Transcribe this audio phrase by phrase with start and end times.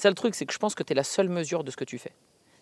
[0.00, 1.76] C'est le truc, c'est que je pense que tu es la seule mesure de ce
[1.76, 2.12] que tu fais.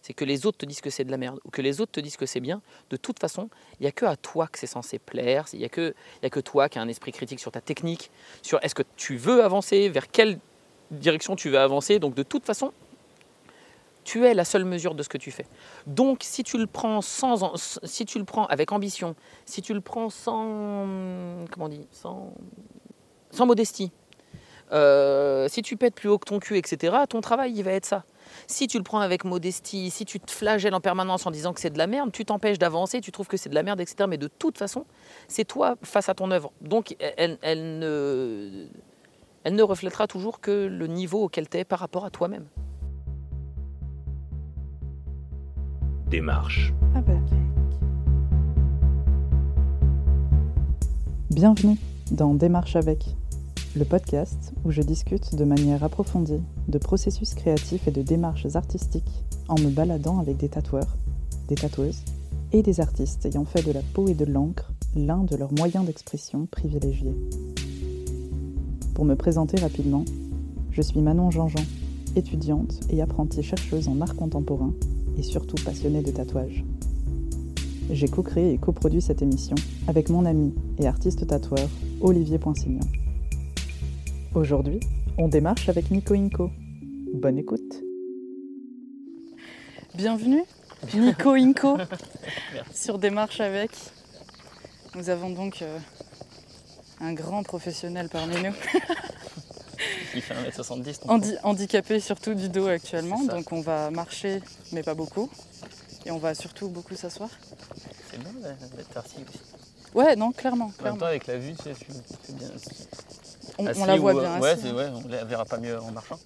[0.02, 1.92] C'est que les autres te disent que c'est de la merde ou que les autres
[1.92, 2.62] te disent que c'est bien.
[2.90, 5.44] De toute façon, il n'y a que à toi que c'est censé plaire.
[5.52, 8.10] Il n'y a, que, a que toi qui as un esprit critique sur ta technique,
[8.42, 10.40] sur est-ce que tu veux avancer, vers quelle
[10.90, 12.00] direction tu veux avancer.
[12.00, 12.72] Donc de toute façon,
[14.02, 15.46] tu es la seule mesure de ce que tu fais.
[15.86, 18.04] Donc si tu le prends sans, si
[18.48, 19.14] avec ambition,
[19.46, 22.32] si tu le prends sans, comment on dit, sans,
[23.30, 23.92] sans modestie,
[24.72, 27.86] euh, si tu pètes plus haut que ton cul, etc., ton travail, il va être
[27.86, 28.04] ça.
[28.46, 31.60] Si tu le prends avec modestie, si tu te flagelles en permanence en disant que
[31.60, 34.04] c'est de la merde, tu t'empêches d'avancer, tu trouves que c'est de la merde, etc.
[34.08, 34.84] Mais de toute façon,
[35.28, 36.52] c'est toi face à ton œuvre.
[36.60, 38.66] Donc, elle, elle, ne,
[39.44, 42.46] elle ne reflètera toujours que le niveau auquel tu es par rapport à toi-même.
[46.08, 46.72] Démarche.
[46.94, 47.12] Ah bah.
[51.30, 51.76] Bienvenue
[52.10, 53.04] dans Démarche avec
[53.78, 59.24] le podcast où je discute de manière approfondie de processus créatifs et de démarches artistiques
[59.48, 60.96] en me baladant avec des tatoueurs,
[61.46, 62.02] des tatoueuses
[62.52, 65.86] et des artistes ayant fait de la peau et de l'encre l'un de leurs moyens
[65.86, 67.14] d'expression privilégiés.
[68.94, 70.04] Pour me présenter rapidement,
[70.72, 71.64] je suis Manon Jean-Jean,
[72.16, 74.72] étudiante et apprentie chercheuse en art contemporain
[75.16, 76.64] et surtout passionnée de tatouage.
[77.90, 79.54] J'ai co-créé et coproduit cette émission
[79.86, 81.68] avec mon ami et artiste tatoueur
[82.00, 82.80] Olivier Poinsignon.
[84.38, 84.78] Aujourd'hui,
[85.16, 86.52] on démarche avec Nico Inco.
[87.12, 87.82] Bonne écoute.
[89.96, 90.44] Bienvenue,
[90.94, 91.76] Nico Inco,
[92.72, 93.72] sur Démarche avec.
[94.94, 95.76] Nous avons donc euh,
[97.00, 98.54] un grand professionnel parmi nous.
[100.14, 101.40] Il fait 1m70.
[101.42, 105.28] handicapé surtout du dos actuellement, donc on va marcher, mais pas beaucoup.
[106.06, 107.30] Et on va surtout beaucoup s'asseoir.
[108.08, 108.30] C'est bon
[108.76, 109.40] d'être assis aussi.
[109.96, 110.66] Ouais, non, clairement.
[110.66, 110.90] En clairement.
[110.92, 112.46] même temps, avec la vue, c'est bien.
[113.58, 116.18] On, on la voit bien ouais, ouais, on la verra pas mieux en marchant.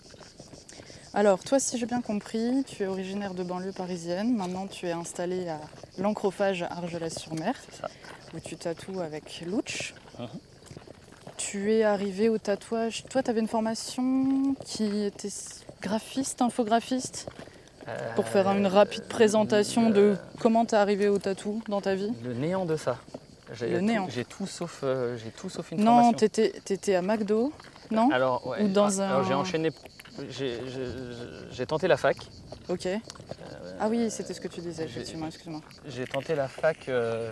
[1.15, 4.35] Alors, toi, si j'ai bien compris, tu es originaire de banlieue parisienne.
[4.35, 5.61] Maintenant, tu es installé à
[5.99, 7.55] l'Ancrophage Argelès-sur-Mer,
[8.35, 9.95] où tu tatoues avec Louch.
[11.37, 13.05] Tu es arrivé au tatouage.
[13.11, 15.29] Toi, tu avais une formation qui était
[15.83, 17.27] graphiste, infographiste,
[18.15, 22.13] pour faire une rapide présentation de comment tu es arrivé au tatou dans ta vie?
[22.25, 22.97] Le néant de ça.
[23.53, 24.07] J'ai Le tout- néant.
[24.09, 26.29] J'ai tout sauf, euh, j'ai tout sauf une Non, formation.
[26.29, 27.53] tu étais, à McDo,
[27.91, 29.71] non Alors, ouais, Ou dans alors, un- j'ai enchaîné.
[30.29, 30.93] J'ai j'ai-
[31.51, 32.17] j'ai tenté la fac.
[32.69, 32.87] Ok.
[33.81, 35.61] Ah oui, c'était ce que tu disais, effectivement, excuse-moi.
[35.87, 37.31] J'ai tenté la fac, euh,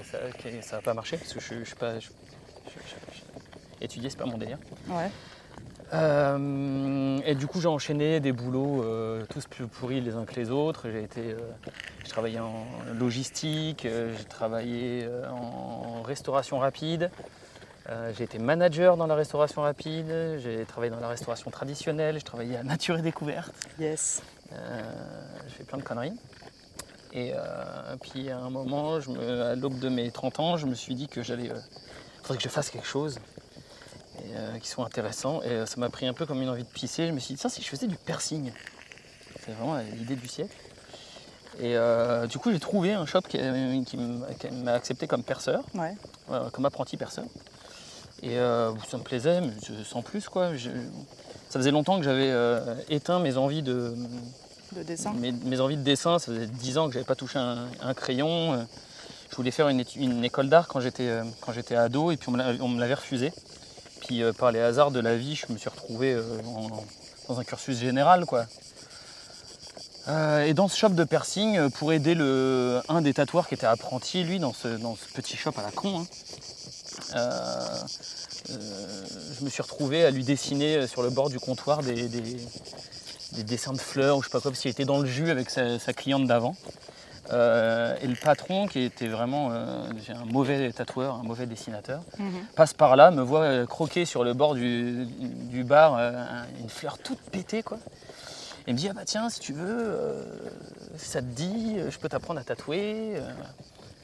[0.62, 1.98] ça n'a pas marché parce que je, je suis pas.
[2.00, 4.59] je- je- étudier, c'est pas mon délire.
[4.88, 5.10] Ouais.
[5.92, 10.34] Euh, et du coup, j'ai enchaîné des boulots euh, tous plus pourris les uns que
[10.36, 10.88] les autres.
[10.90, 11.38] J'ai été, euh,
[12.04, 12.64] j'ai travaillé en
[12.98, 17.10] logistique, j'ai travaillé en restauration rapide.
[18.16, 22.56] j'ai été manager dans la restauration rapide, j'ai travaillé dans la restauration traditionnelle, j'ai travaillé
[22.56, 23.52] à Nature et Découverte.
[23.80, 24.22] Yes.
[25.48, 26.12] J'ai fait plein de conneries.
[27.12, 27.32] Et
[28.00, 30.94] puis à un moment, je me- à l'aube de mes 30 ans, je me suis
[30.94, 31.50] dit que j'allais,
[32.22, 33.18] faudrait que je fasse quelque chose
[34.19, 35.41] et, euh, qui soit intéressant.
[35.43, 37.06] Et euh, ça m'a pris un peu comme une envie de pisser.
[37.06, 38.53] Je me suis dit, ça, si je faisais du piercing,
[39.44, 40.54] c'est vraiment l'idée du siècle.
[41.59, 43.38] Et euh, du coup, j'ai trouvé un shop qui,
[43.87, 45.97] qui m'a accepté comme perceur, Ouais.
[46.31, 47.25] euh, comme apprenti perceur.
[48.22, 50.54] Et ça me plaisait, mais je- sans plus quoi.
[50.54, 50.69] Je-
[51.48, 52.32] ça faisait longtemps que j'avais
[52.91, 53.94] éteint mes envies de,
[54.72, 55.12] De dessin.
[55.15, 57.94] mes, mes envies de dessin, ça faisait 10 ans que j'avais pas touché un, un
[57.94, 58.66] crayon.
[59.31, 62.94] Je voulais faire une, une école d'art quand j'étais ado et puis on me l'avait
[62.94, 63.32] refusé.
[64.06, 66.22] Puis euh, par les hasards de la vie, je me suis retrouvé euh,
[67.28, 68.46] dans un cursus général quoi.
[70.08, 72.14] Euh, et dans ce shop de piercing, pour aider
[72.88, 74.68] un des tatoueurs qui était apprenti, lui, dans ce,
[75.14, 76.06] petit shop à la con,
[77.14, 77.28] hein,
[78.48, 82.40] je me suis retrouvé à lui dessiner sur le bord du comptoir des, des-
[83.32, 85.30] des dessins de fleurs ou je sais pas quoi, parce qu'il était dans le jus
[85.30, 86.56] avec sa cliente d'avant.
[87.32, 92.44] Euh, et le patron, qui était vraiment euh, un mauvais tatoueur, un mauvais dessinateur, Mhm.
[92.56, 96.46] passe par là, me voit euh, croquer sur le bord du, du bar euh, un-
[96.60, 97.78] une fleur toute pétée, quoi.
[98.66, 99.97] Et me dit, ah bah tiens, si tu veux,
[100.97, 103.15] ça te dit, je peux t'apprendre à tatouer.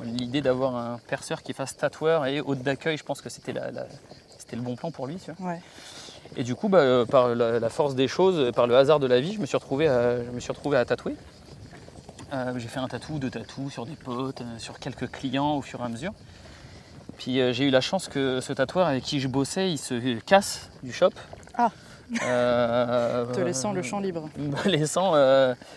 [0.03, 3.71] L'idée d'avoir un perceur qui fasse tatoueur et hôte d'accueil, je pense que c'était la-
[3.71, 3.87] la-
[4.39, 5.17] c'était le bon plan pour lui.
[5.17, 5.51] tu vois.
[5.53, 5.61] Ouais.
[6.37, 9.21] Et du coup, bah, par la, la force des choses, par le hasard de la
[9.21, 11.17] vie, je me suis retrouvé à, je me suis retrouvé à tatouer.
[12.33, 15.63] Euh, j'ai fait un tatou, deux tatous sur des potes, euh, sur quelques clients au
[15.63, 16.13] fur et à mesure.
[17.19, 20.19] Puis euh, j'ai eu la chance que ce tatoueur avec qui je bossais, il se
[20.21, 21.11] casse du shop.
[21.57, 21.71] Ah.
[22.11, 24.29] Te laissant le champ libre.
[24.39, 25.15] me laissant,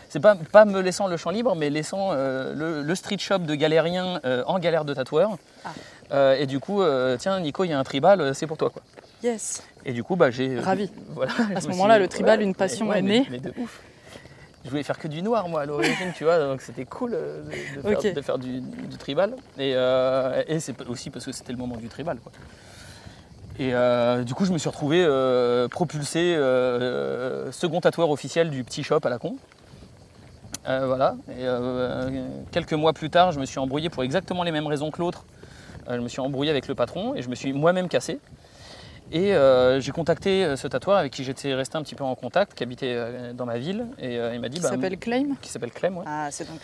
[0.10, 3.56] c'est pas, pas me laissant le champ libre, mais laissant le, le street shop de
[3.56, 5.38] galérien en galère de tatoueur.
[6.12, 6.36] Ah.
[6.36, 6.84] Et du coup,
[7.18, 8.84] tiens Nico, il y a un tribal, c'est pour toi quoi.
[9.24, 9.64] Yes.
[9.86, 10.60] Et du coup, bah, j'ai.
[10.60, 10.90] Ravi.
[11.10, 13.28] Voilà, À ce me moment-là, le tribal, ouais, une passion ouais, est mais- née.
[13.32, 13.82] mais de ouf.
[14.70, 17.42] Je voulais faire que du noir moi à l'origine, tu vois, donc c'était cool euh,
[17.42, 18.14] de, de faire, Ok.
[18.14, 19.32] de faire du, du tribal.
[19.58, 22.20] Et, euh, et c'est aussi parce que c'était le moment du tribal.
[22.20, 22.32] Quoi.
[23.58, 26.36] Et euh, du coup, je me suis retrouvé euh, propulsé
[27.52, 29.38] second tatoueur officiel du petit shop à la con.
[30.66, 31.16] Voilà.
[31.32, 31.46] Et
[32.52, 35.26] quelques mois plus tard, je me suis embrouillé pour exactement les mêmes raisons que l'autre.
[35.90, 38.20] Je me suis embrouillé avec le patron et je me suis moi-même cassé.
[39.12, 42.14] Et euh, j'ai contacté euh, ce tatoueur avec qui j'étais resté un petit peu en
[42.14, 43.88] contact, qui habitait euh, dans ma ville.
[43.98, 46.04] Et euh, il m'a dit Qui bah, s'appelle Claim qui s'appelle Clem, ouais.
[46.08, 46.60] Ah, c'est donc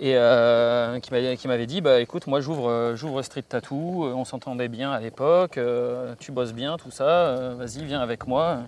[0.00, 0.08] lui.
[0.08, 5.00] et qui m'avait dit bah écoute moi j'ouvre j'ouvre Street Tattoo, on s'entendait bien à
[5.00, 5.58] l'époque,
[6.18, 8.60] tu bosses bien tout ça, vas-y viens avec moi.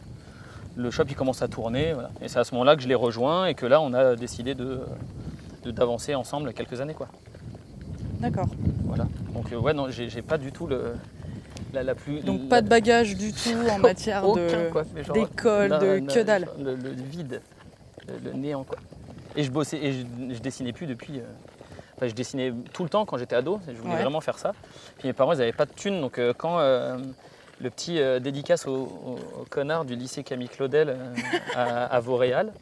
[0.76, 2.10] Le shop il commence à tourner, voilà.
[2.22, 4.54] et c'est à ce moment-là que je l'ai rejoint et que là on a décidé
[4.54, 4.80] de
[5.64, 7.08] de- d'avancer ensemble quelques années quoi.
[8.20, 8.48] D'accord.
[8.84, 9.06] Voilà.
[9.34, 10.94] Donc ouais non j'ai j'ai pas du tout le
[11.72, 14.48] la, la plus Donc la- pas de bagage du tout en matière de.
[15.12, 16.48] d'école, de que dalle.
[16.58, 17.40] Le, le vide,
[18.08, 18.78] le, le néant quoi.
[19.36, 21.18] Et je bossais et je, je dessinais plus depuis.
[21.18, 21.24] euh,
[21.96, 23.60] enfin, je dessinais tout le temps quand j'étais ado.
[23.66, 24.02] Je voulais Ouais.
[24.02, 24.52] vraiment faire ça.
[24.98, 26.98] Puis mes parents ils n'avaient pas de thunes donc euh, quand euh,
[27.60, 30.96] le petit dédicace au, au- au connard du lycée Camille Claudel
[31.54, 32.52] à, à Vauréal.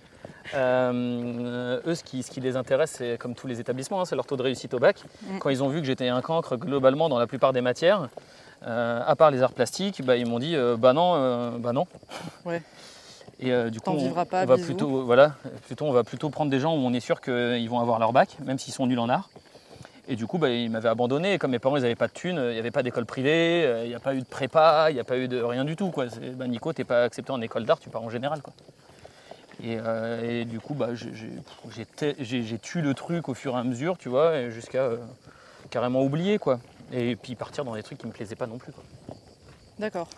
[0.55, 4.17] euh, eux, ce qui, ce qui les intéresse, c'est comme tous les établissements, hein, c'est
[4.17, 5.03] leur taux de réussite au bac.
[5.39, 8.09] Quand ils ont vu que j'étais un cancre globalement dans la plupart des matières,
[8.63, 11.87] à part les arts plastiques, bah, ils m'ont dit euh, bah non, euh, bah non.
[12.45, 12.63] Ouais.
[13.43, 15.35] Et euh, du coup, on, vivras pas, on va plutôt, voilà,
[15.65, 18.13] plutôt, on va plutôt prendre des gens où on est sûr qu'ils vont avoir leur
[18.13, 19.31] bac, même s'ils sont nuls en art.
[20.09, 21.35] Et du coup, bah, ils m'avaient abandonné.
[21.35, 23.65] Et comme mes parents, ils n'avaient pas de thunes, il n'y avait pas d'école privée,
[23.65, 25.65] euh, il n'y a pas eu de prépa, il n'y a pas eu de rien
[25.65, 25.91] du tout.
[25.91, 26.07] Quoi.
[26.35, 28.43] Bah, Nico, tu n'es pas accepté en école d'art, tu pars en général.
[28.43, 28.53] Quoi.
[29.63, 33.97] Et, euh, et du coup, bah, j'ai, tué le truc au fur et à mesure,
[33.97, 34.97] tu vois, jusqu'à euh,
[35.71, 36.39] carrément oublier.
[36.39, 36.61] Quoi.
[36.93, 38.73] Et puis partir dans des trucs qui ne me plaisaient pas non plus.
[39.79, 40.09] D'accord.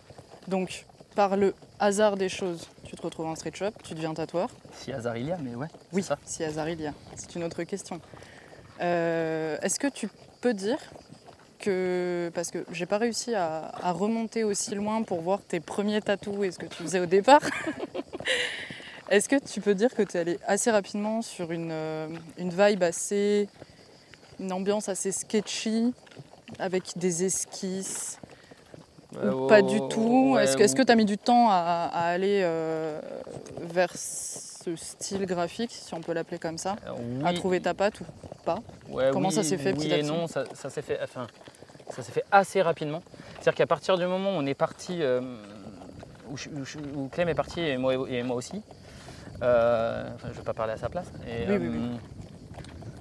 [0.49, 4.49] Donc, par le hasard des choses, tu te retrouves en street shop, tu deviens tatoueur.
[4.75, 5.69] Si hasard il y a, mais ouais.
[5.93, 6.19] Oui, ça.
[6.25, 6.95] si hasard il y a.
[7.17, 8.01] C'est une autre question.
[8.81, 10.09] Euh, Est-ce que tu
[10.41, 10.79] peux dire
[11.59, 16.01] que, parce que j'ai pas réussi à, à remonter aussi loin pour voir tes premiers
[16.01, 17.43] tatous et ce que tu faisais au départ,
[19.11, 22.09] est-ce que tu peux dire que tu es allé assez rapidement sur une, euh,
[22.39, 23.49] une vibe assez.
[24.41, 25.95] une ambiance assez sketchy,
[26.59, 28.19] avec des esquisses
[29.15, 30.37] ou pas du tout?
[30.39, 33.01] Est-ce que est tu as mis du temps à, à aller euh,
[33.61, 36.77] vers ce style graphique, si on peut l'appeler comme ça?
[37.25, 38.05] À trouver ta patte ou
[38.89, 40.11] Ouais, Comment oui, ça s'est fait Oui petit à et petit?
[40.11, 41.27] non, ça, ça s'est fait, enfin,
[41.91, 43.03] ça fait assez rapidement.
[43.35, 45.21] C'est-à-dire qu'à partir du moment où on est parti, euh,
[46.31, 46.49] où, je-
[46.95, 48.63] où Clem est parti et moi, et moi aussi,
[49.43, 51.07] euh, enfin, je ne vais pas parler à sa place.
[51.27, 51.81] et, Oui, oui, oui.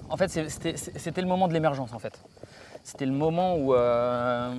[0.10, 2.14] En fait, c'était le moment de l'émergence en fait.
[2.84, 4.54] C'était le moment où, euh,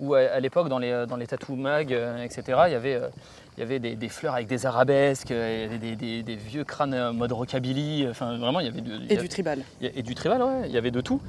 [0.00, 3.08] où à, l'époque, dans les, dans les tattoo mag, euh, etc., il y avait, euh,
[3.56, 6.64] il y avait des, des fleurs avec des arabesques, euh, et des, des- des vieux
[6.64, 8.06] crânes euh, mode rockabilly.
[8.10, 9.60] Enfin, vraiment, il y avait de, y Et avait- du tribal.
[9.82, 11.20] a- et du tribal, ouais, il y avait de tout.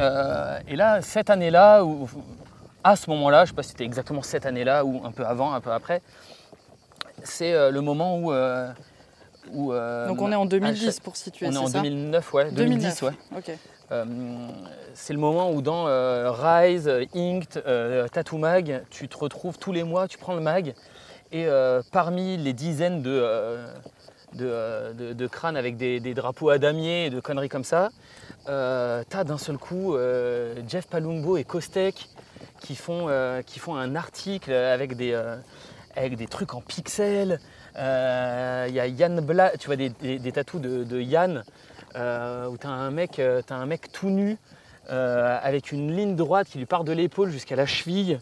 [0.00, 2.08] Euh, et là, cette année-là, ou
[2.84, 5.24] à ce moment-là, je ne sais pas si c'était exactement cette année-là ou un peu
[5.24, 6.02] avant, un peu après,
[7.22, 8.32] c'est euh, le moment où.
[8.32, 8.70] euh,
[9.52, 11.78] où, euh, Donc on est en 2010 H- pour situer, on est en ça?
[11.80, 13.02] 2009, ouais, 2010, 2009.
[13.02, 13.12] ouais.
[13.38, 13.58] Ok.
[13.92, 14.04] Euh,
[14.94, 19.72] c'est le moment où dans euh, Rise, Inked, euh, Tattoo Mag, tu te retrouves tous
[19.72, 20.74] les mois, tu prends le mag,
[21.32, 21.48] et
[21.92, 23.66] parmi les dizaines de,
[25.26, 27.90] crânes avec des, drapeaux à damier et de conneries comme ça,
[28.46, 29.96] t'as d'un seul coup
[30.68, 32.08] Jeff Palumbo et Kostek
[32.60, 35.16] qui font, un article avec des,
[36.30, 37.40] trucs en pixels.
[37.74, 41.42] Il y a Yann Bla, tu vois des, des, des tatous de, de Yann
[41.94, 44.36] euh, où tu as un mec, euh, t'as un mec tout nu
[44.90, 48.20] euh, avec une ligne droite qui lui part de l'épaule jusqu'à la cheville.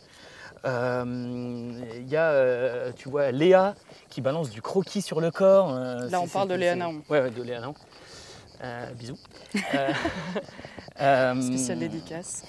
[0.65, 3.75] Il y a, tu vois, Léa
[4.09, 5.73] qui balance du croquis sur le corps.
[5.75, 7.03] Là, on parle de Léa Naon.
[7.11, 7.75] Ouais, ouais, de Léa Naon.
[8.99, 9.19] Bisous.
[9.75, 9.93] Euh,
[11.35, 12.45] euh, Spécial dédicace.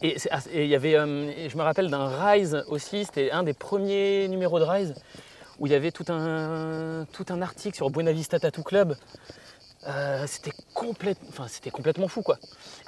[0.00, 3.52] et c'est- ah, il y avait, je me rappelle d'un Rise aussi, c'était un des
[3.52, 4.94] premiers numéros de Rise
[5.58, 8.94] où il y avait tout un, tout un article sur Buena Vista Tattoo Club.
[9.86, 12.38] Euh, c'était complète- enfin, c'était complètement fou quoi.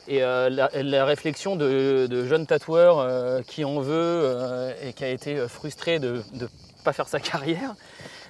[0.09, 5.05] Et euh, la, la réflexion de, de jeunes tatoueurs euh, qui en veut et qui
[5.05, 6.47] a été frustré de ne
[6.85, 7.75] pas faire sa carrière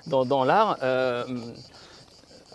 [0.06, 0.76] dans, dans l'art,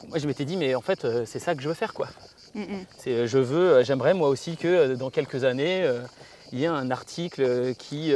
[0.07, 2.07] moi je m'étais dit mais en fait c'est ça que je veux faire quoi.
[2.53, 2.63] Mm.
[2.97, 5.89] C'est, je veux, j'aimerais moi aussi que dans quelques années,
[6.51, 8.13] il y ait un article qui,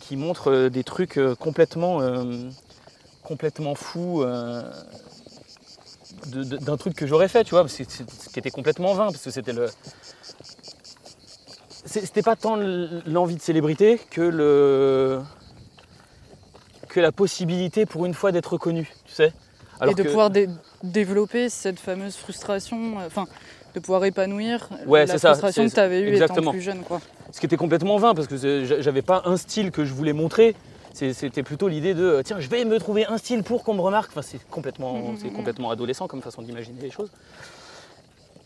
[0.00, 2.00] qui montre des trucs complètement,
[3.22, 4.24] complètement fous
[6.26, 9.30] d'un truc que j'aurais fait, tu vois, parce que qui était complètement vain, parce que
[9.30, 9.68] c'était le.
[11.84, 12.56] C'était pas tant
[13.06, 15.20] l'envie de célébrité que le
[16.88, 19.32] que la possibilité pour une fois d'être reconnu, tu sais.
[19.86, 20.30] et de pouvoir
[20.82, 23.26] développer cette fameuse frustration, euh, enfin,
[23.74, 26.82] de pouvoir épanouir ouais, la ça, frustration que tu avais eue étant plus jeune.
[26.82, 27.00] Quoi.
[27.32, 28.36] Ce qui était complètement vain, parce que
[28.80, 30.56] j'avais pas un style que je voulais montrer.
[30.98, 33.80] C'était plutôt l'idée de euh, tiens, je vais me trouver un style pour qu'on me
[33.80, 34.10] remarque.
[34.10, 35.32] Enfin, c'est complètement, mm.
[35.32, 37.10] complètement adolescent comme façon d'imaginer les choses.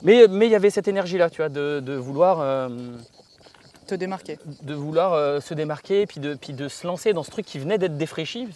[0.02, 2.40] Mais il y avait cette énergie-là, tu vois, de, vouloir.
[2.40, 2.68] Euh,
[3.86, 4.38] te démarquer.
[4.62, 7.58] De vouloir euh, se démarquer, puis de, puis de se lancer dans ce truc qui
[7.58, 8.48] venait d'être défraîchi.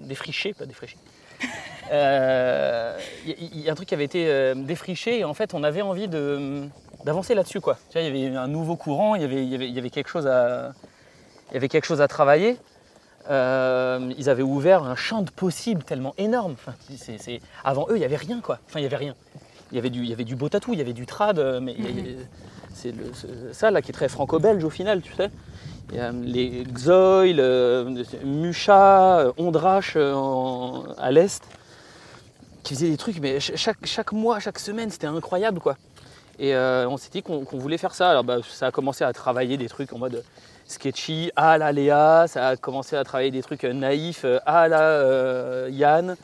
[0.00, 0.96] défriché, pas défraîchi.
[1.90, 6.08] Il y, a un truc qui avait été défriché et en fait on avait envie
[7.04, 7.60] d'avancer là-dessus.
[7.60, 7.76] Quoi.
[7.94, 10.72] il y avait un nouveau courant, il y avait, y avait, quelque, chose à,
[11.50, 12.56] il y avait quelque chose à travailler.
[13.30, 16.56] Euh, ils avaient ouvert un champ de possibles tellement énorme.
[17.64, 18.58] Avant eux, il n'y avait rien, quoi.
[18.66, 19.14] Enfin, il avait rien.
[19.70, 21.76] Il y avait du, beau tatou, il y avait du trad, euh, mais
[22.74, 22.94] c'est
[23.52, 25.30] ça là qui est très franco-belge au final, tu sais.
[25.98, 27.42] A les Xoil,
[28.24, 31.42] Mucha, Ondrache à l'est,
[32.62, 35.76] qui faisaient des trucs, mais chaque, mois, chaque semaine, c'était incroyable, quoi.
[36.38, 38.10] Et euh, on s'est dit qu'on voulait faire ça.
[38.10, 40.24] Alors bah, ça a commencé à travailler des trucs en mode
[40.72, 41.30] sketchy.
[41.36, 44.24] À la Léa, ça a commencé à travailler des trucs naïfs.
[44.46, 46.16] À la euh, Yann,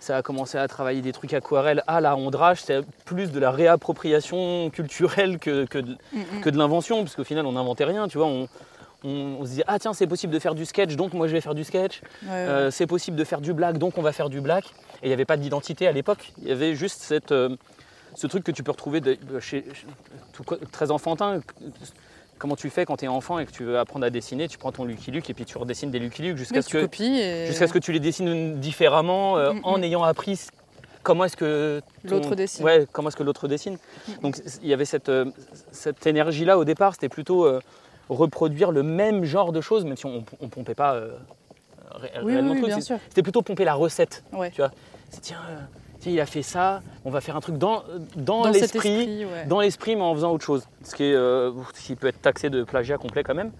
[0.00, 1.82] ça a commencé à travailler des trucs aquarelles.
[1.86, 5.96] À la Ondrage, c'est plus de la réappropriation culturelle que, que de,
[6.44, 8.26] de l'invention, parce qu'au final on n'inventait rien, tu vois.
[8.26, 8.48] On,
[9.04, 11.42] on, se disait ah tiens c'est possible de faire du sketch donc moi je vais
[11.42, 12.00] faire du sketch.
[12.26, 14.64] Euh, c'est possible de faire du black donc on va faire du black.
[15.02, 16.32] Et il n'y avait pas d'identité à l'époque.
[16.40, 17.54] Il y avait juste cette, euh,
[18.14, 19.02] ce truc que tu peux retrouver
[19.40, 19.64] chez,
[20.72, 21.40] très enfantin
[22.38, 24.58] comment tu fais quand tu es enfant et que tu veux apprendre à dessiner Tu
[24.58, 27.66] prends ton Lucky Luke et puis tu redessines des Lucky Luke jusqu'à ce, que, jusqu'à
[27.66, 29.84] ce que tu les dessines différemment euh, mm, mm, en mm.
[29.84, 30.46] ayant appris
[31.02, 32.64] comment est-ce que l'autre dessine.
[32.64, 33.78] Ouais, comment est-ce que l'autre dessine.
[34.22, 35.26] Donc il y avait cette, euh,
[35.70, 37.60] cette énergie-là au départ, c'était plutôt euh,
[38.08, 41.00] reproduire le même genre de choses, même si on ne pompait pas
[41.92, 42.72] réellement oui,
[43.08, 44.24] C'était plutôt pomper la recette.
[44.30, 44.70] Tu vois
[45.20, 45.38] tiens,
[46.12, 47.82] il a fait ça, on va faire un truc dans,
[48.16, 50.66] dans, l'esprit, dans l'esprit, mais en faisant autre chose.
[50.82, 53.52] Ce qui, est, euh, qui peut être taxé de plagiat complet quand même.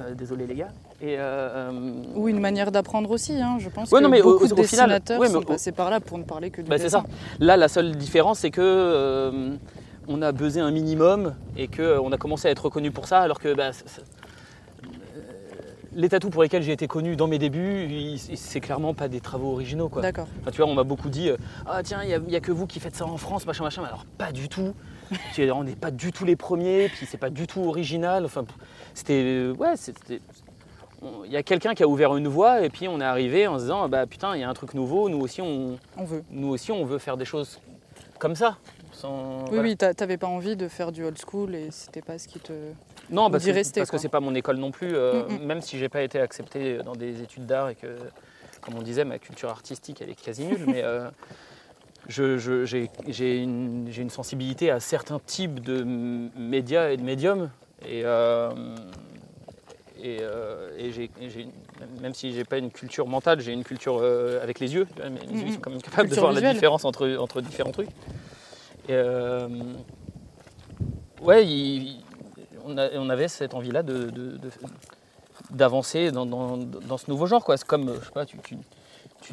[0.00, 0.68] Euh, désolé les gars.
[1.00, 1.70] Et euh,
[2.14, 3.58] Ou une manière d'apprendre aussi, hein.
[3.58, 6.50] je pense que non, mais beaucoup de dessinateurs sont passés par là pour ne parler
[6.50, 7.04] que du bah, C'est ça.
[7.38, 9.56] Là, la seule différence, c'est que
[10.08, 13.38] on a buzzé un minimum et qu'on a commencé à être reconnu pour ça, alors
[13.38, 13.70] que bah,
[15.98, 19.50] les tatous pour lesquels j'ai été connu dans mes débuts, c'est clairement pas des travaux
[19.50, 19.88] originaux.
[19.88, 20.00] Quoi.
[20.00, 20.28] D'accord.
[20.52, 21.36] tu vois, on m'a beaucoup dit euh,
[21.66, 23.82] Ah, tiens, il n'y a, que vous qui faites ça en France, machin, machin.
[23.82, 24.74] Alors, pas du tout.
[25.52, 28.24] on n'est pas du tout les premiers, puis c'est pas du tout original.
[28.24, 28.44] Enfin,
[28.94, 29.50] c'était.
[29.58, 30.20] Ouais, c'était.
[31.24, 33.58] Il y a quelqu'un qui a ouvert une voie et puis on est arrivé en
[33.58, 36.24] se disant bah putain il y a un truc nouveau, nous aussi on, on veut.
[36.32, 37.60] Nous aussi on veut faire des choses
[38.18, 38.58] comme ça.
[39.52, 42.40] oui, oui, t'avais pas envie de faire du old school et c'était pas ce qui
[42.40, 42.52] te.
[43.10, 45.46] Non, parce, que, rester, parce que c'est pas mon école non plus, euh, mm, mm.
[45.46, 47.96] même si j'ai pas été accepté dans des études d'art et que,
[48.60, 51.08] comme on disait, ma culture artistique elle est quasi nulle, mais euh,
[52.08, 55.82] j'ai une, sensibilité à certains types de
[56.36, 57.50] médias et de médiums.
[57.82, 58.50] Et, euh,
[60.02, 60.20] et,
[62.00, 64.02] même si j'ai pas une culture mentale, j'ai une culture
[64.42, 64.86] avec les yeux.
[64.98, 67.88] Mes yeux sont quand même capables de voir la différence entre, entre différents trucs.
[68.88, 68.96] Et,
[71.20, 72.00] ouais, il,
[72.68, 73.82] on, avait cette envie-là
[75.50, 76.56] d'avancer dans,
[76.98, 77.44] ce nouveau genre.
[77.48, 78.26] C'est comme, je sais pas,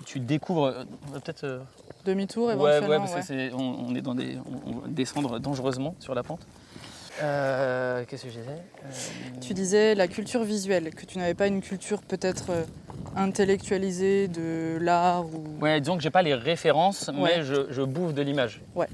[0.05, 1.43] tu, découvres euh, peut-être...
[1.43, 1.59] Euh,
[2.05, 2.87] Demi-tour éventuellement.
[2.87, 6.41] Ouais, parce on, est dans des, on, va descendre dangereusement sur la pente.
[7.21, 9.39] Euh, qu'est-ce que je disais?
[9.41, 12.51] Tu disais la culture visuelle, que tu n'avais pas une culture peut-être
[13.15, 15.45] intellectualisée de l'art ou...
[15.61, 18.61] Ouais, disons que j'ai pas les références, mais je, je bouffe de l'image.
[18.75, 18.87] Ouais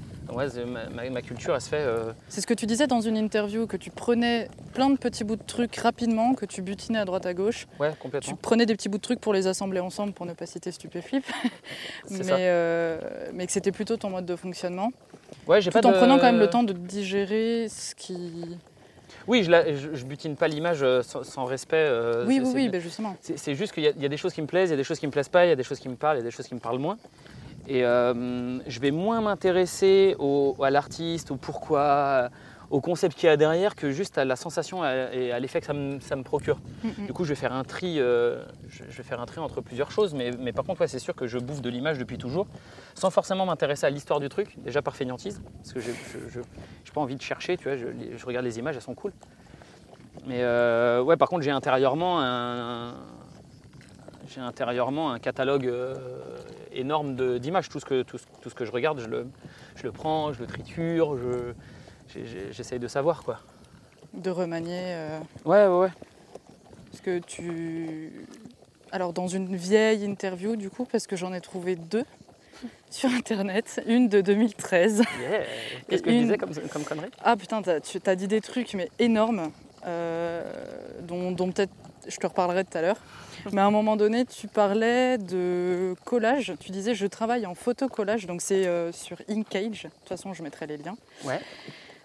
[1.10, 1.80] ma, culture, elle se fait.
[1.80, 5.24] Euh, C'est ce que tu disais dans une interview, que tu prenais plein de petits
[5.24, 7.66] bouts de trucs rapidement, que tu butinais à droite à gauche.
[7.78, 8.32] Ouais, complètement.
[8.32, 10.70] Tu prenais des petits bouts de trucs pour les assembler ensemble, pour ne pas citer
[10.72, 11.24] Stupéflip.
[12.10, 12.98] mais, euh,
[13.32, 14.90] mais que c'était plutôt ton mode de fonctionnement.
[15.46, 18.58] Ouais, j'ai Tout en prenant quand même le temps de digérer ce qui.
[19.28, 21.88] Oui, je, je, butine pas l'image euh, sans, respect.
[22.26, 23.16] oui, oui, oui, ben justement.
[23.20, 24.84] C'est juste qu'il y, y, a des choses qui me plaisent, il y a des
[24.84, 26.22] choses qui me plaisent pas, il y a des choses qui me parlent, il y
[26.22, 26.98] a des choses qui me parlent moins.
[27.68, 30.16] Et euh, je vais moins m'intéresser
[30.60, 32.30] à l'artiste, au pourquoi,
[32.70, 35.66] au concept qu'il y a derrière, que juste à la sensation et à l'effet que
[35.66, 36.58] ça me, procure.
[36.82, 39.90] Du coup, je vais faire un tri, euh, je vais faire un tri entre plusieurs
[39.90, 42.46] choses, mais, par contre, c'est sûr que je bouffe de l'image depuis toujours,
[42.94, 45.90] sans forcément m'intéresser à l'histoire du truc, déjà par fainéantise, parce que je
[46.38, 46.44] n'ai
[46.94, 49.12] pas envie de chercher, tu vois, je, regarde les images, elles sont cool.
[50.26, 52.94] Mais euh, ouais, par contre, j'ai intérieurement un,
[54.34, 55.94] j'ai intérieurement un catalogue euh,
[56.72, 57.68] énorme d'images.
[57.68, 59.26] Tout, ce que, tout, ce que je regarde, je le,
[59.76, 61.16] je le prends, je le triture,
[62.52, 63.38] j'essaye de savoir quoi.
[64.14, 64.80] De remanier.
[64.94, 65.92] Euh, ouais, ouais, ouais.
[66.90, 68.26] Parce que tu.
[68.90, 72.04] Alors dans une vieille interview du coup, parce que j'en ai trouvé deux
[72.90, 74.98] sur internet, une de 2013.
[74.98, 75.40] Yeah.
[75.88, 77.08] Qu'est-ce que Et je une- disais comme, comme connerie?
[77.22, 79.50] Ah putain, t'as, tu as dit des trucs mais énormes,
[79.86, 80.42] euh,
[81.00, 81.72] dont, dont peut-être
[82.06, 82.98] je te reparlerai tout à l'heure.
[83.52, 86.54] Mais à un moment donné, tu parlais de collage.
[86.60, 89.84] Tu disais je travaille en photocollage, donc c'est euh, sur Inkage.
[89.84, 90.96] De toute façon, je mettrai les liens.
[91.24, 91.40] Ouais.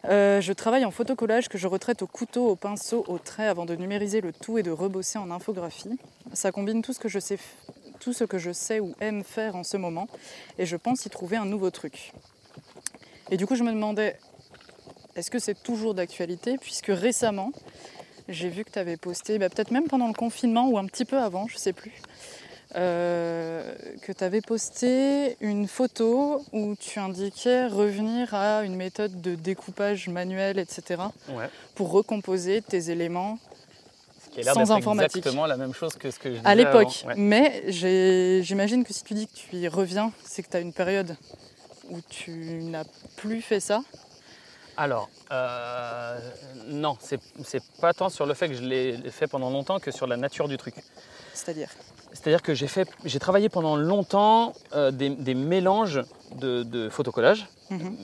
[0.06, 3.66] Euh, je travaille en photocollage que je retraite au couteau, au pinceau, au trait avant
[3.66, 6.00] de numériser le tout et de rebosser en infographie.
[6.34, 7.38] Ça combine tout ce que je sais,
[8.00, 10.08] tout ce que je sais ou aime faire en ce moment
[10.58, 12.13] et je pense y trouver un nouveau truc.
[13.32, 14.18] Et du coup, je me demandais,
[15.16, 17.51] est-ce que c'est toujours d'actualité Puisque récemment,
[18.29, 21.05] j'ai vu que tu avais posté, bah, peut-être même pendant le confinement ou un petit
[21.05, 21.93] peu avant, je sais plus,
[22.75, 29.36] euh, que tu avais posté une photo où tu indiquais revenir à une méthode de
[29.36, 31.50] découpage manuel, etc., Ouais.
[31.75, 33.39] pour recomposer tes éléments
[34.43, 35.17] Sans informatique.
[35.17, 37.03] exactement la même chose que ce que je disais à l'époque.
[37.07, 37.13] Ouais.
[37.17, 40.74] Mais j'imagine que si tu dis que tu y reviens, c'est que tu as une
[40.74, 41.15] période
[41.89, 42.84] où tu n'as
[43.15, 43.81] plus fait ça.
[44.77, 46.19] Alors, euh,
[46.67, 47.19] non, c'est
[47.81, 50.48] pas tant sur le fait que je l'ai fait pendant longtemps que sur la nature
[50.48, 50.75] du truc.
[51.34, 51.69] C'est-à-dire?
[52.13, 56.01] C'est-à-dire que j'ai travaillé pendant longtemps euh, des, des mélanges
[56.36, 57.98] de, de photocollage, Mhm.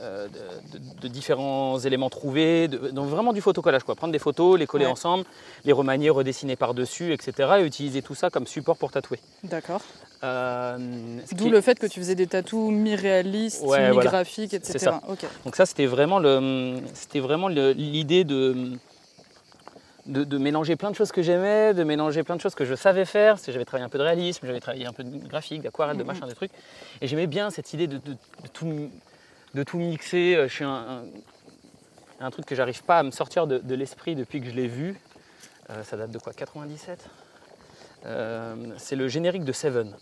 [0.00, 3.94] Euh, de, de- de différents éléments trouvés, de- donc vraiment du photocollage, quoi.
[3.96, 4.90] Prendre des photos, les coller Ouais.
[4.92, 5.24] ensemble,
[5.64, 7.32] les remanier, redessiner par-dessus, etc.
[7.60, 9.18] et utiliser tout ça comme support pour tatouer.
[9.44, 9.80] D'accord.
[10.24, 10.76] Euh,
[11.32, 13.90] D'où qui- le fait que tu faisais des tatous mi-réalistes, Ouais, voilà.
[13.92, 14.72] mi-graphiques, etc.
[14.72, 15.00] C'est ça.
[15.08, 15.24] Ok.
[15.44, 18.72] Donc ça, c'était vraiment le, c'était vraiment le- l'idée de,
[20.06, 22.74] de, de mélanger plein de choses que j'aimais, de mélanger plein de choses que je
[22.74, 23.36] savais faire.
[23.46, 26.06] J'avais travaillé un peu de réalisme, j'avais travaillé un peu de graphique, d'aquarelle, de Mhm.
[26.06, 26.52] machin, des trucs.
[27.00, 28.90] Et j'aimais bien cette idée de, de- de tout,
[29.54, 30.34] de tout mixer.
[30.36, 31.02] Euh, Je suis un,
[32.20, 34.54] un, un truc que j'arrive pas à me sortir de, de l'esprit depuis que je
[34.54, 35.00] l'ai vu.
[35.70, 36.98] Euh, ça date de quoi 97
[38.06, 39.96] Euh, C'est le générique de Seven.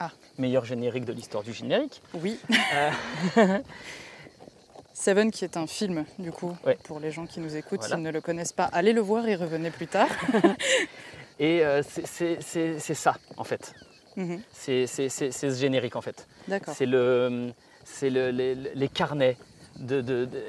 [0.00, 0.10] Ah.
[0.38, 2.02] Meilleur générique de l'histoire du générique.
[2.14, 2.38] Oui.
[2.74, 2.90] Euh,
[4.92, 6.78] Seven, qui est un film, du coup, Ouais.
[6.84, 7.96] pour les gens qui nous écoutent, Voilà.
[7.96, 10.08] s'ils ne le connaissent pas, allez le voir et revenez plus tard.
[11.40, 13.74] Et c'est- ça, en fait.
[14.16, 14.40] Mhm.
[14.52, 16.28] C'est ce générique, en fait.
[16.46, 16.74] D'accord.
[16.76, 17.52] C'est le,
[17.84, 19.36] c'est le- les, les carnets,
[19.78, 20.40] de, de- de-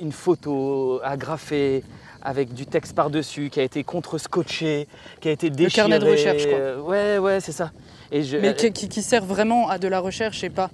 [0.00, 1.82] une photo agrafée
[2.22, 4.88] avec du texte par-dessus qui a été contre-scotché,
[5.20, 5.88] qui a été déchiré.
[5.88, 6.58] carnet de recherche, quoi.
[6.58, 7.70] Euh, Ouais, ouais, c'est ça.
[8.12, 10.70] Et je, Mais qui, qui- qui sert vraiment à de la recherche et pas.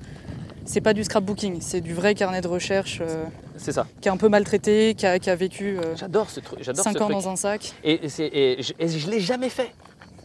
[0.64, 3.24] C'est pas du scrapbooking, c'est du vrai carnet de recherche euh,
[3.57, 3.87] c'est ça.
[4.00, 6.59] qui est un peu maltraité, qui a, qui a vécu J'adore ce truc.
[6.62, 7.16] J'adore 5 ce ans truc.
[7.16, 7.72] dans un sac.
[7.85, 9.70] Et, et c'est- et je, je l'ai jamais fait.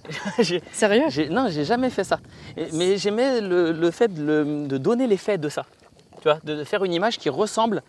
[0.74, 1.04] Sérieux?
[1.30, 2.20] non, j'ai jamais fait ça.
[2.74, 5.66] Mais j'aimais le, le fait de, le- de donner l'effet de ça.
[6.22, 7.82] Tu vois, de faire une image qui ressemble,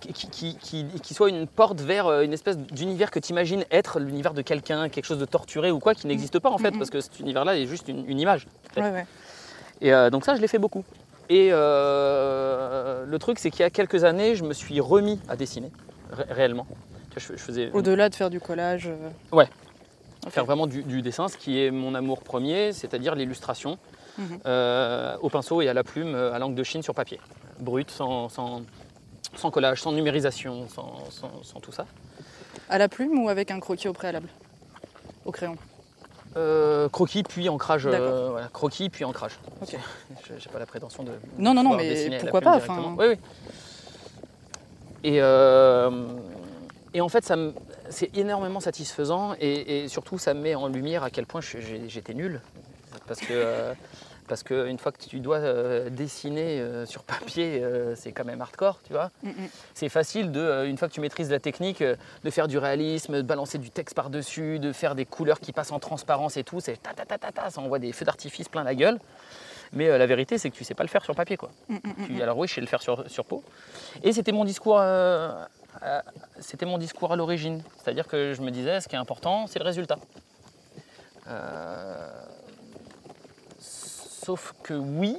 [0.00, 3.64] qui, qui- qui- qui soit une porte vers euh, une espèce d'univers que tu imagines
[3.70, 6.72] être l'univers de quelqu'un, quelque chose de torturé ou quoi, qui n'existe pas en fait,
[6.72, 8.46] parce que cet univers-là est juste une, une image.
[8.72, 8.80] fait.
[8.82, 9.06] Ouais, ouais.
[9.80, 10.84] Et euh, donc ça, je l'ai fait beaucoup.
[11.28, 15.36] Et euh, le truc, c'est qu'il y a quelques années, je me suis remis à
[15.36, 15.70] dessiner,
[16.10, 16.66] ré- réellement.
[17.16, 18.90] Je, je faisais Au-delà de faire du collage.
[19.32, 19.48] Ouais.
[20.28, 23.78] faire vraiment du, du dessin, ce qui est mon amour premier, c'est-à-dire l'illustration
[24.18, 24.38] Mhm.
[24.46, 27.18] euh, au pinceau et à la plume, euh, à l'encre de Chine sur papier,
[27.58, 28.62] brut, sans, sans,
[29.36, 31.86] sans collage, sans numérisation, sans, sans- tout ça.
[32.68, 34.28] À la plume ou avec un croquis au préalable?
[35.24, 35.56] Au crayon?
[36.36, 39.38] Euh, croquis puis ancrage, euh, voilà, croquis puis ancrage.
[39.70, 41.12] J'ai pas la prétention de.
[41.38, 43.16] Non, non, non, mais pourquoi pas, enfin- Oui, oui.
[45.04, 47.30] Et, et en fait,
[47.90, 52.14] c'est énormément satisfaisant et, et surtout, ça me met en lumière à quel point j'étais
[52.14, 52.40] nul.
[53.06, 53.74] Parce que, euh,
[54.28, 58.24] parce que une fois que tu dois euh, dessiner euh, sur papier, euh, c'est quand
[58.24, 59.10] même hardcore, tu vois.
[59.22, 59.48] Mm, mm.
[59.74, 63.22] C'est facile, de, une fois que tu maîtrises la technique, de faire du réalisme, de
[63.22, 66.60] balancer du texte par-dessus, de faire des couleurs qui passent en transparence et tout.
[66.60, 68.98] C'est ta ta ta ta ta, ça envoie des feux d'artifice plein la gueule.
[69.72, 71.50] Mais la vérité, c'est que tu sais pas le faire sur papier, quoi.
[71.68, 73.42] Mm, Tu- alors oui, je sais le faire sur, sur peau.
[74.04, 75.48] Et c'était mon discours, à-
[76.38, 77.62] c'était mon discours à l'origine.
[77.82, 79.98] C'est-à-dire que je me disais, ce qui est important, c'est le résultat.
[81.26, 82.10] Euh,
[84.24, 85.16] sauf que oui,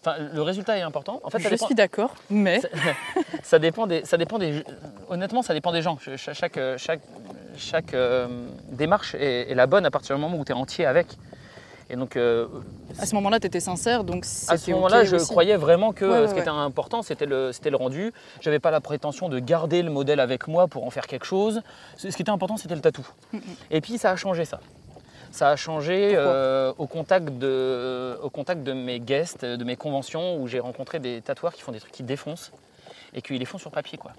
[0.00, 1.20] enfin, le résultat est important.
[1.24, 2.60] En fait, ça Je dépend, suis d'accord, mais.
[3.42, 4.62] ça dépend des, ça dépend des,
[5.08, 5.98] honnêtement, ça dépend des gens.
[5.98, 7.00] Ch- Chaque, chaque,
[7.56, 8.28] chaque euh,
[8.70, 11.08] démarche est, est la bonne à partir du moment où tu es entier avec.
[11.88, 12.48] Et donc, euh,
[12.98, 15.28] À ce moment-là, tu étais sincère, donc à ce moment-là, je aussi.
[15.30, 16.42] croyais vraiment que Ouais, euh, ouais, ce qui ouais.
[16.42, 18.12] était important, c'était le, c'était le rendu.
[18.40, 21.62] J'avais pas la prétention de garder le modèle avec moi pour en faire quelque chose.
[21.96, 23.06] Ce ce qui était important, c'était le tatou.
[23.32, 23.40] Mm, mm.
[23.70, 24.58] Et puis, ça a changé ça.
[25.30, 30.40] Ça a changé euh, au, contact de, au contact de mes guests, de mes conventions,
[30.40, 32.52] où j'ai rencontré des tatoueurs qui font des trucs qui défoncent
[33.14, 33.98] et qui les font sur papier.
[33.98, 34.12] quoi.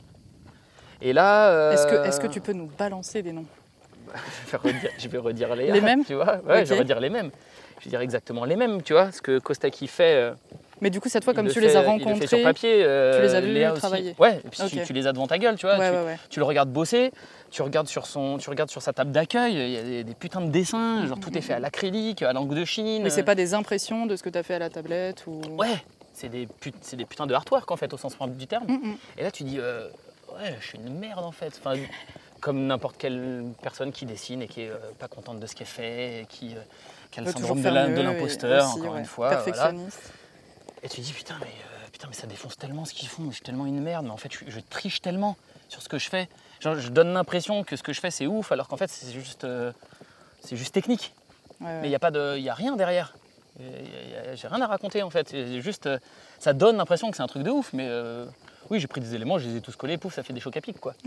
[1.02, 1.72] Et là.
[1.72, 3.46] Est-ce que, euh, est-ce que tu peux nous balancer des noms?
[4.46, 6.06] Je, vais redire, je vais redire les, Les mêmes?
[6.06, 6.38] tu vois?
[6.46, 7.30] Ouais, je vais redire les mêmes.
[7.80, 9.12] Je vais dire exactement les mêmes, tu vois.
[9.12, 10.32] Ce que Kostaki fait.
[10.82, 12.28] Mais du coup, cette fois, comme le tu les as fait- il le fait rencontrés,
[12.28, 12.84] sur papier.
[12.84, 14.16] euh, tu les as vus travailler.
[14.20, 15.78] Ouais, et puis tu, les as devant ta gueule, tu vois.
[15.78, 16.18] ouais, tu, ouais, ouais.
[16.30, 17.12] tu le regardes bosser,
[17.52, 20.14] tu regardes sur son, tu regardes sur sa table d'accueil, il y a des, des
[20.14, 23.02] putains de dessins, genre tout est fait à l'acrylique, à l'encre de Chine.
[23.04, 25.42] Mais c'est pas des impressions de ce que tu as fait à la tablette ou.
[25.58, 28.48] Ouais, c'est des, put- c'est des putains de artwork en fait au sens propre du
[28.48, 28.66] terme.
[28.68, 28.98] Mm, mm.
[29.18, 29.88] Et là tu dis, euh,
[30.34, 31.60] ouais, je suis une merde en fait.
[31.64, 31.76] Enfin,
[32.40, 35.66] comme n'importe quelle personne qui dessine et qui est euh, pas contente de ce qu'elle
[35.66, 36.60] fait, et qui, euh,
[37.10, 39.42] qui a le syndrome de l'imposteur, encore ouais, une fois.
[39.48, 39.72] voilà.
[40.84, 43.36] Et tu dis putain mais, euh, putain mais ça défonce tellement ce qu'ils font, je
[43.36, 45.36] suis tellement une merde, mais en fait je, je triche tellement
[45.70, 46.30] sur ce que je fais.
[46.60, 49.12] Genre, je donne l'impression que ce que je fais c'est ouf alors qu'en fait c'est
[49.12, 49.72] juste, euh,
[50.44, 51.14] c'est juste technique.
[51.60, 51.80] Ouais, ouais.
[51.82, 53.14] Mais il n'y a, pas de- y a rien derrière.
[53.60, 55.36] J'ai rien à raconter en fait.
[55.62, 55.98] Juste, euh,
[56.38, 58.26] ça donne l'impression que c'est un truc de ouf, mais euh,
[58.70, 60.56] oui j'ai pris des éléments, je les ai tous collés, pouf ça fait des chocs
[60.58, 60.94] à pic quoi.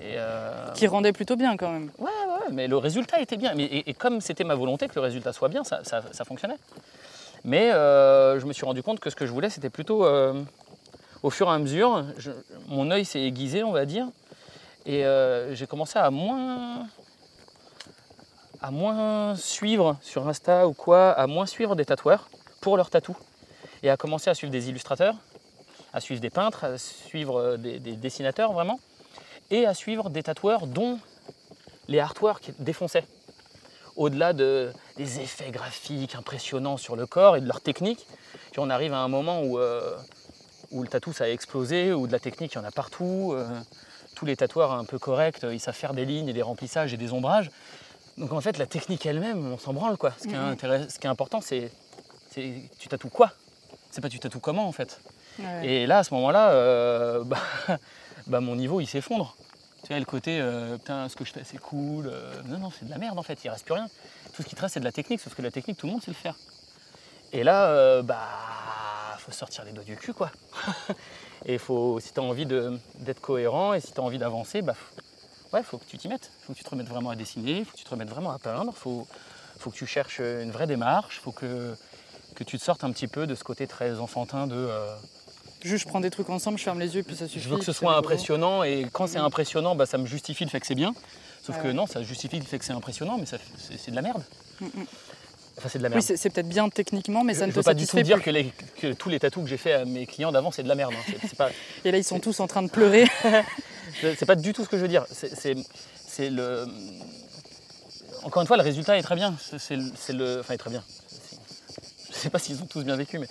[0.00, 1.90] Et, euh, Qui rendait plutôt bien quand même.
[1.98, 3.52] Ouais, ouais, ouais, mais le résultat était bien.
[3.54, 6.24] Mais, et, et comme c'était ma volonté que le résultat soit bien, ça, ça- ça
[6.24, 6.54] fonctionnait.
[7.48, 10.44] Mais euh, je me suis rendu compte que ce que je voulais, c'était plutôt euh,
[11.22, 12.04] au fur et à mesure,
[12.66, 14.06] mon œil s'est aiguisé, on va dire,
[14.84, 16.84] et euh, j'ai commencé à moins,
[19.34, 22.28] suivre sur Insta ou quoi, à moins suivre des tatoueurs
[22.60, 23.16] pour leurs tatous,
[23.82, 25.14] et à commencer à suivre des illustrateurs,
[25.94, 28.78] à suivre des peintres, à suivre des dessinateurs vraiment,
[29.50, 30.98] et à suivre des tatoueurs dont
[31.88, 33.06] les artworks défonçaient.
[33.98, 38.06] Au-delà de, des effets graphiques impressionnants sur le corps et de leur technique,
[38.52, 39.96] puis on arrive à un moment où, euh,
[40.70, 43.32] où le tatou ça a explosé, où de la technique il y en a partout,
[43.34, 43.46] euh,
[44.14, 46.96] tous les tatoueurs un peu corrects, ils savent faire des lignes et des remplissages et
[46.96, 47.50] des ombrages.
[48.16, 50.12] Donc en fait la technique elle-même, on s'en branle quoi.
[50.18, 51.70] Ce qui est, ce qui est important c'est,
[52.30, 53.32] c'est tu tatoues quoi?
[53.90, 55.00] C'est pas tu tatoues comment en fait?
[55.38, 55.66] Ouais.
[55.66, 57.38] Et là, à ce moment-là, euh, bah,
[58.26, 59.36] bah, mon niveau, il s'effondre.
[59.82, 62.08] Tu vois, le côté, euh, putain, ce que je fais, c'est cool.
[62.08, 63.88] euh, non, non, c'est de la merde, en fait, il reste plus rien.
[64.34, 65.92] Tout ce qui te reste, c'est de la technique, sauf que la technique, tout le
[65.92, 66.34] monde sait le faire.
[67.32, 68.18] Et là, euh, bah,
[69.18, 70.30] faut sortir les doigts du cul, quoi.
[71.46, 74.74] et faut, si tu as envie d'être cohérent et si tu envie d'avancer, bah,
[75.52, 76.30] ouais, faut que tu t'y mettes.
[76.42, 78.38] faut que tu te remettes vraiment à dessiner, faut que tu te remettes vraiment à
[78.38, 79.06] peindre, faut,
[79.58, 81.76] faut que tu cherches une vraie démarche, faut que,
[82.34, 84.68] que tu te sortes un petit peu de ce côté très enfantin de...
[85.64, 87.40] Juste, je prends des trucs ensemble, je ferme les yeux, puis ça suffit.
[87.40, 90.50] je veux que ce soit impressionnant et quand c'est impressionnant, bah, ça me justifie le
[90.50, 90.94] fait que c'est bien.
[91.42, 94.02] Sauf Ouais, que non, ça justifie le fait que c'est impressionnant, mais c'est de la
[94.02, 94.22] merde.
[94.60, 94.86] Mm, mm.
[95.56, 96.04] Enfin, c'est de la Oui, merde.
[96.06, 98.22] c'est c'est peut-être bien techniquement, mais je ça ne ne te pas du tout dire
[98.22, 100.68] que, les- que tous les tatous que j'ai fait à mes clients d'avant, c'est de
[100.68, 100.92] la merde.
[100.96, 101.28] hein.
[101.36, 101.50] Pas,
[101.84, 103.06] Et là, ils sont tous en train de pleurer.
[104.00, 105.04] c'est pas du tout ce que je veux dire.
[105.10, 106.66] C'est- le.
[108.24, 109.36] Encore une fois, le résultat est très bien.
[109.40, 110.82] C'est- C'est le, c'est le- Enfin, est très bien.
[112.10, 113.28] Je sais pas s'ils ont tous bien vécu, mais.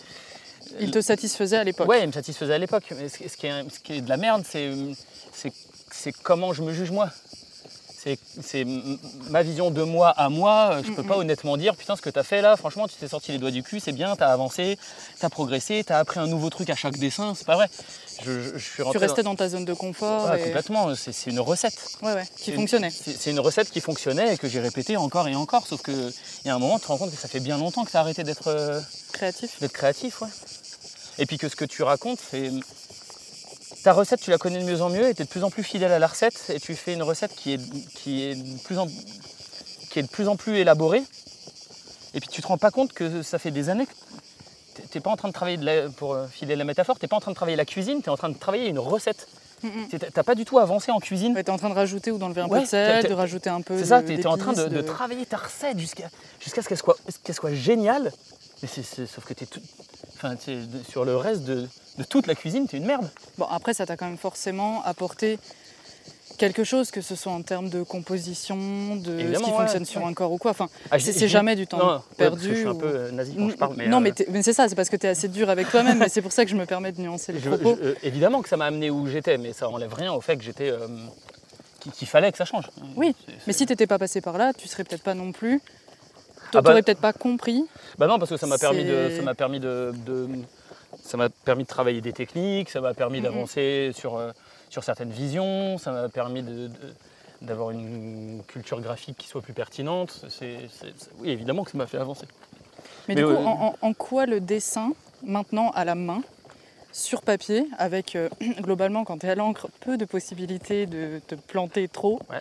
[0.79, 1.87] Ils te satisfaisaient à l'époque.
[1.87, 2.85] Ouais, il me satisfaisait à l'époque.
[2.89, 7.09] Ce, ce qui est, de la merde, c'est comment je me juge moi.
[8.41, 8.65] C'est,
[9.29, 10.79] ma vision de moi à moi.
[10.85, 13.07] Je peux pas honnêtement dire, putain, ce que tu as fait là, franchement, tu t'es
[13.07, 14.77] sorti les doigts du cul, c'est bien, tu as avancé,
[15.19, 17.33] tu as progressé, tu as appris un nouveau truc à chaque dessin.
[17.35, 17.69] C'est pas vrai.
[18.23, 20.33] Je, je- je suis Tu restais dans ta zone de confort.
[20.33, 20.95] et- complètement.
[20.95, 21.77] C'est, c'est une recette.
[22.01, 22.89] Ouais, ouais, qui fonctionnait.
[22.91, 25.67] C'est, une recette qui fonctionnait et que j'ai répétée encore et encore.
[25.67, 26.11] Sauf qu'il
[26.45, 27.97] y a un moment, tu te rends compte que ça fait bien longtemps que tu
[27.97, 28.47] as arrêté d'être.
[28.47, 28.79] euh,
[29.13, 29.59] Créatif.
[29.59, 30.27] d'être créatif, ouais.
[31.19, 32.51] Et puis que ce que tu racontes, c'est.
[33.87, 35.49] Ta recette, tu la connais de mieux en mieux et tu es de plus en
[35.49, 38.57] plus fidèle à la recette et tu fais une recette qui est, qui est, de,
[38.65, 41.01] plus en, qui est de plus en plus élaborée.
[42.13, 43.91] Et puis tu te rends pas compte que ça fait des années que
[44.73, 47.07] t'es- t'es pas en train de travailler, de la- pour euh, filer la métaphore, t'es
[47.07, 49.25] pas en train de travailler la cuisine, tu es en train de travailler une recette.
[49.63, 49.87] Mm, mm.
[49.87, 51.33] T'es- T'as pas du tout avancé en cuisine.
[51.33, 53.13] Ouais, t'es en train de rajouter ou d'enlever un Ouais, peu de sel, t'es- de
[53.13, 56.09] rajouter un peu C'est ça, de- tu es, en train de, travailler ta recette jusqu'à
[56.41, 58.11] jusqu'à ce qu'elle soit, qu'elle soit géniale.
[58.61, 59.61] Mais c'est, c'est- sauf que tu es tout.
[60.17, 63.09] Enfin, t'es de- sur le reste de, de toute la cuisine, tu es une merde.
[63.37, 65.39] Bon, après, ça t'a quand même forcément apporté
[66.37, 70.05] quelque chose, que ce soit en termes de composition, de ce qui ouais, fonctionne sur
[70.05, 70.51] un corps ou quoi.
[70.51, 72.49] Enfin, Ah, c'est jamais du temps Non, perdu.
[72.49, 73.73] je suis un peu euh, nazi quand je parle.
[73.75, 75.49] Mais, non, euh, mais, t'es- mais c'est ça, c'est parce que tu es assez dur
[75.49, 77.75] avec toi-même, mais c'est pour ça que je me permets de nuancer les je- propos.
[77.81, 80.37] je- euh, évidemment que ça m'a amené où j'étais, mais ça enlève rien au fait
[80.37, 80.69] que j'étais.
[80.69, 80.87] euh,
[81.95, 82.69] qu'il, fallait que ça change.
[82.97, 83.15] Oui,
[83.47, 85.61] Mais si t'étais pas passé par là, tu serais peut-être pas non plus.
[85.63, 87.63] Ah T'aurais bah- peut-être pas compris.
[87.97, 90.27] Bah non, parce que ça m'a permis de, ça m'a permis de, de-
[91.07, 93.23] ça m'a permis de travailler des techniques, ça m'a permis Mhm.
[93.23, 94.31] d'avancer sur, euh,
[94.69, 96.43] sur certaines visions, ça m'a permis
[97.41, 100.25] d'avoir une culture graphique qui soit plus pertinente.
[100.29, 100.57] C'est,
[101.19, 102.25] oui, évidemment que ça m'a fait avancer.
[103.07, 104.91] Mais, Mais du coup, en, en- en quoi le dessin,
[105.23, 106.21] maintenant à la main,
[106.91, 108.27] sur papier, avec euh,
[108.61, 112.39] globalement, quand tu es à l'encre, peu de possibilités de te planter trop, Ouais.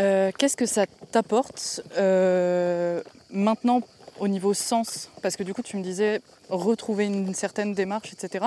[0.00, 3.00] euh, qu'est-ce que ça t'apporte euh,
[3.30, 3.80] maintenant
[4.18, 8.46] au niveau sens Parce que du coup, tu me disais retrouver une certaine démarche, etc.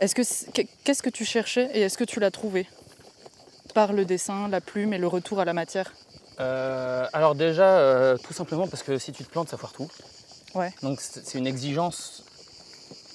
[0.00, 0.22] Est-ce que
[0.84, 2.66] qu'est-ce que tu cherchais et est-ce que tu l'as trouvé
[3.74, 5.92] par le dessin, la plume et le retour à la matière?
[6.40, 9.88] Euh, alors déjà, euh, tout simplement parce que si tu te plantes, ça foire tout.
[10.54, 10.72] Ouais.
[10.82, 12.24] Donc c'est une exigence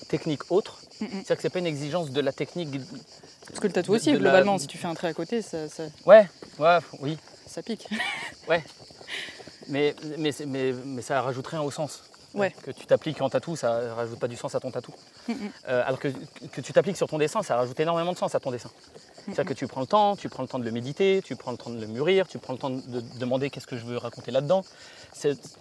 [0.08, 0.80] technique autre.
[1.02, 1.06] Mm.
[1.12, 2.70] C'est-à-dire que c'est pas une exigence de la technique.
[3.48, 5.42] Parce que le tatou De- aussi, la- globalement, si tu fais un trait à côté,
[5.42, 6.28] ça, ça, Ouais,
[6.60, 7.18] ouais, oui.
[7.48, 7.88] ça pique.
[9.70, 12.04] Mais, mais, mais, mais ça rajoute rien au sens.
[12.36, 12.54] Ouais.
[12.64, 14.94] Que tu t'appliques en tatou, ça rajoute pas du sens à ton tatou.
[15.28, 15.38] Mm, mm.
[15.68, 16.10] Euh, alors que,
[16.52, 18.70] que tu t'appliques sur ton dessin, ça rajoute énormément de sens à ton dessin.
[19.26, 21.52] C'est-à-dire que tu prends le temps, tu prends le temps de le méditer, tu prends
[21.52, 23.86] le temps de le mûrir, tu prends le temps de, de demander qu'est-ce que je
[23.86, 24.64] veux raconter là-dedans.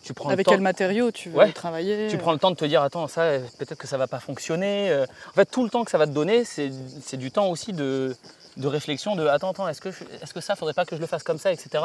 [0.02, 1.52] Tu prends Avec le temps, quel matériau tu veux Ouais.
[1.52, 4.06] travailler tu prends le temps de te dire attends ça euh, peut-être que ça va
[4.06, 4.90] pas fonctionner.
[4.90, 7.72] Euh, En fait tout le temps que ça va te donner c'est du temps aussi
[7.72, 8.14] de,
[8.58, 11.00] de réflexion de attends attends est-ce que je- est-ce que ça faudrait pas que je
[11.00, 11.84] le fasse comme ça etc.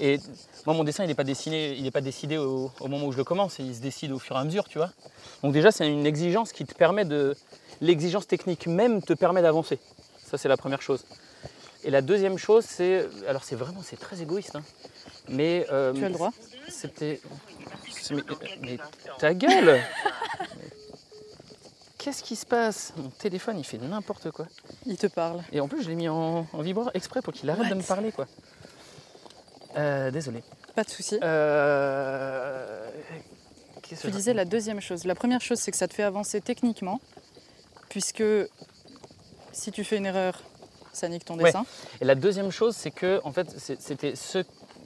[0.00, 0.18] Et
[0.66, 3.12] moi mon dessin il n'est pas dessiné il est pas décidé au, au moment où
[3.12, 4.90] je le commence il se décide au fur et à mesure tu vois.
[5.42, 7.34] Donc déjà c'est une exigence qui te permet de
[7.80, 9.78] l'exigence technique même te permet d'avancer.
[10.30, 11.04] Ça c'est la première chose.
[11.84, 14.62] Et la deuxième chose c'est alors c'est vraiment c'est très égoïste hein,
[15.28, 16.32] mais euh, Tu as le droit.
[16.68, 17.20] c'était.
[18.60, 18.78] mais
[19.18, 19.80] ta gueule
[22.02, 22.94] Qu'est-ce qui se passe?
[22.96, 24.46] Mon téléphone, il fait n'importe quoi.
[24.86, 25.42] Il te parle.
[25.52, 27.82] Et en plus, je l'ai mis en, en vibreur exprès pour qu'il arrête de me
[27.82, 28.26] parler, quoi.
[29.76, 30.42] Euh, désolé.
[30.74, 31.18] Pas de souci.
[31.22, 32.88] Euh...
[33.82, 35.04] Tu je disais la deuxième chose.
[35.04, 37.00] La première chose, c'est que ça te fait avancer techniquement,
[37.88, 38.22] puisque
[39.52, 40.40] si tu fais une erreur,
[40.92, 41.44] ça nique ton Ouais.
[41.44, 41.66] dessin.
[42.00, 44.44] Et la deuxième chose, c'est que en fait, c'était ce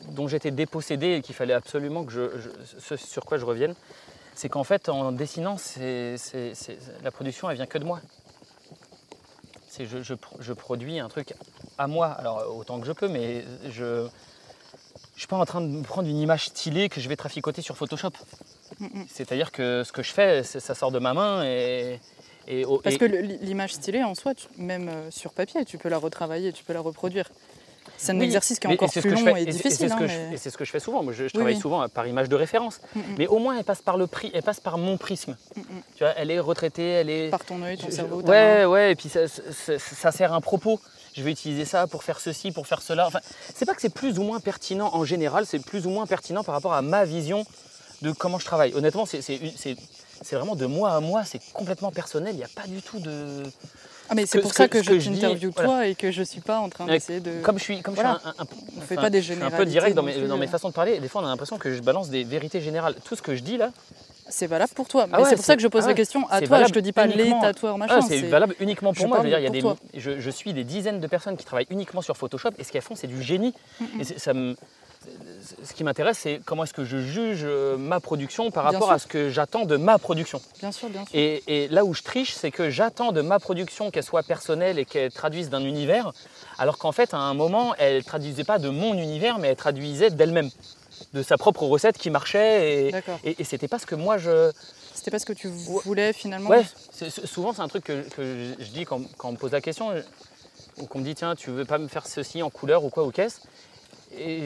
[0.08, 3.74] dont j'étais dépossédé et qu'il fallait absolument que je, je- ce sur quoi je revienne.
[4.34, 8.00] C'est qu'en fait, en dessinant, c'est, c'est- c'est- la production, elle vient que de moi.
[9.68, 11.34] C'est je, je pro- je produis un truc
[11.78, 14.06] à moi, alors autant que je peux, mais je
[15.14, 17.62] je suis pas en train de me prendre une image stylée que je vais traficoter
[17.62, 18.10] sur Photoshop.
[19.08, 22.00] C'est-à-dire que ce que je fais, ça sort de ma main et,
[22.82, 25.98] Parce et- que l'image stylée en soi, tu- même euh, sur papier, tu peux la
[25.98, 27.30] retravailler, tu peux la reproduire.
[27.96, 29.70] C'est un Oui, exercice qui est mais- encore plus long fais- et difficile.
[29.72, 31.02] c'est ce hein, que je- mais- et c'est ce que je fais souvent.
[31.02, 31.60] Moi, je, je travaille oui.
[31.60, 32.80] souvent par image de référence.
[32.94, 33.02] Mm, mm.
[33.18, 35.36] Mais au moins, elle passe par le prix, elle passe par mon prisme.
[35.56, 35.60] Mm.
[35.96, 37.28] Tu vois, elle est retraitée, elle est.
[37.30, 40.40] Par ton œil, ton Je- cerveau, ouais, ouais, et puis ça, ça- ça sert un
[40.40, 40.80] propos.
[41.16, 43.06] Je vais utiliser ça pour faire ceci, pour faire cela.
[43.06, 43.20] Enfin,
[43.54, 46.42] c'est pas que c'est plus ou moins pertinent en général, c'est plus ou moins pertinent
[46.42, 47.44] par rapport à ma vision
[48.02, 48.74] de comment je travaille.
[48.74, 49.20] Honnêtement, c'est
[50.32, 52.34] vraiment de moi à moi, c'est complètement personnel.
[52.34, 53.44] Il n'y a pas du tout de.
[54.10, 55.10] Ah, mais ce c'est pour ça que- que, que je
[55.48, 55.68] voilà.
[55.68, 57.40] toi et que je suis pas en train d'essayer de.
[57.42, 58.20] Comme je suis, comme Voilà.
[58.24, 60.02] je suis un, un- On fait enfin, pas des je suis un peu direct dans
[60.02, 60.48] mes, dans mes euh.
[60.50, 60.94] façons de parler.
[60.94, 62.94] Et des fois, on a l'impression que je balance des vérités générales.
[63.04, 63.70] Tout ce que je dis là,
[64.28, 65.06] C'est valable pour toi.
[65.12, 66.64] Ah ouais, c'est pour ça que je pose ah la question à toi.
[66.64, 67.98] Je te dis pas les tatoueurs, machin.
[67.98, 69.18] Ah, c'est valable uniquement pour je moi.
[69.18, 69.86] Je, parle veux dire, il y a des, pour toi.
[69.94, 72.82] je, je suis des dizaines de personnes qui travaillent uniquement sur Photoshop et ce qu'elles
[72.82, 73.52] font, c'est du génie.
[74.00, 74.56] Et c'est- ça me-
[75.62, 78.88] ce qui m'intéresse, c'est comment est-ce que je juge euh, ma production par Bien rapport
[78.88, 78.94] sûr.
[78.94, 80.40] à ce que j'attends de ma production.
[80.60, 81.10] Bien sûr, bien sûr.
[81.14, 84.78] Et, et là où je triche, c'est que j'attends de ma production qu'elle soit personnelle
[84.78, 86.12] et qu'elle traduise d'un univers,
[86.58, 90.10] alors qu'en fait, à un moment, elle traduisait pas de mon univers, mais elle traduisait
[90.10, 90.50] d'elle-même,
[91.12, 92.86] de sa propre recette qui marchait.
[92.86, 93.18] Et, D'accord.
[93.24, 94.50] et, et c'était pas ce que moi je.
[94.94, 96.48] C'était pas ce que tu voulais finalement?
[96.50, 96.64] Ouais,
[97.26, 99.60] souvent c'est un truc que, que je je dis quand, quand on me pose la
[99.60, 99.90] question,
[100.78, 103.04] ou qu'on me dit tiens, tu veux pas me faire ceci en couleur ou quoi
[103.04, 103.40] ou qu'est-ce?
[104.18, 104.42] Et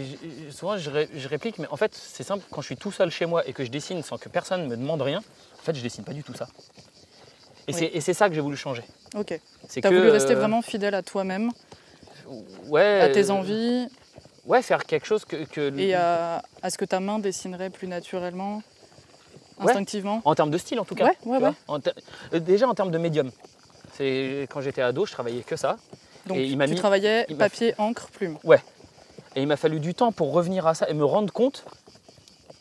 [0.50, 3.10] souvent je, ré- je réplique, mais en fait c'est simple, quand je suis tout seul
[3.10, 5.82] chez moi et que je dessine sans que personne me demande rien, en fait je
[5.82, 6.48] dessine pas du tout ça.
[7.66, 7.90] Et Oui.
[8.00, 8.82] c'est- ça que j'ai voulu changer.
[9.14, 9.38] Ok.
[9.68, 11.50] C'est T'as que, voulu rester euh, vraiment fidèle à toi-même,
[12.68, 13.88] ouais, à tes euh, envies
[14.46, 15.44] Ouais, faire quelque chose que.
[15.44, 18.62] que- et à, à ce que ta main dessinerait plus naturellement,
[19.58, 19.66] Ouais.
[19.68, 20.22] instinctivement.
[20.24, 21.04] En termes de style en tout cas.
[21.04, 21.50] Ouais, ouais, ouais.
[21.66, 21.78] En
[22.32, 23.30] euh, déjà en termes de médium.
[23.98, 25.76] Quand j'étais ado, je travaillais que ça.
[26.26, 28.38] Donc Et il m'a tu mis- travaillais il papier, encre, plume.
[29.36, 31.64] Et il m'a fallu du temps pour revenir à ça et me rendre compte.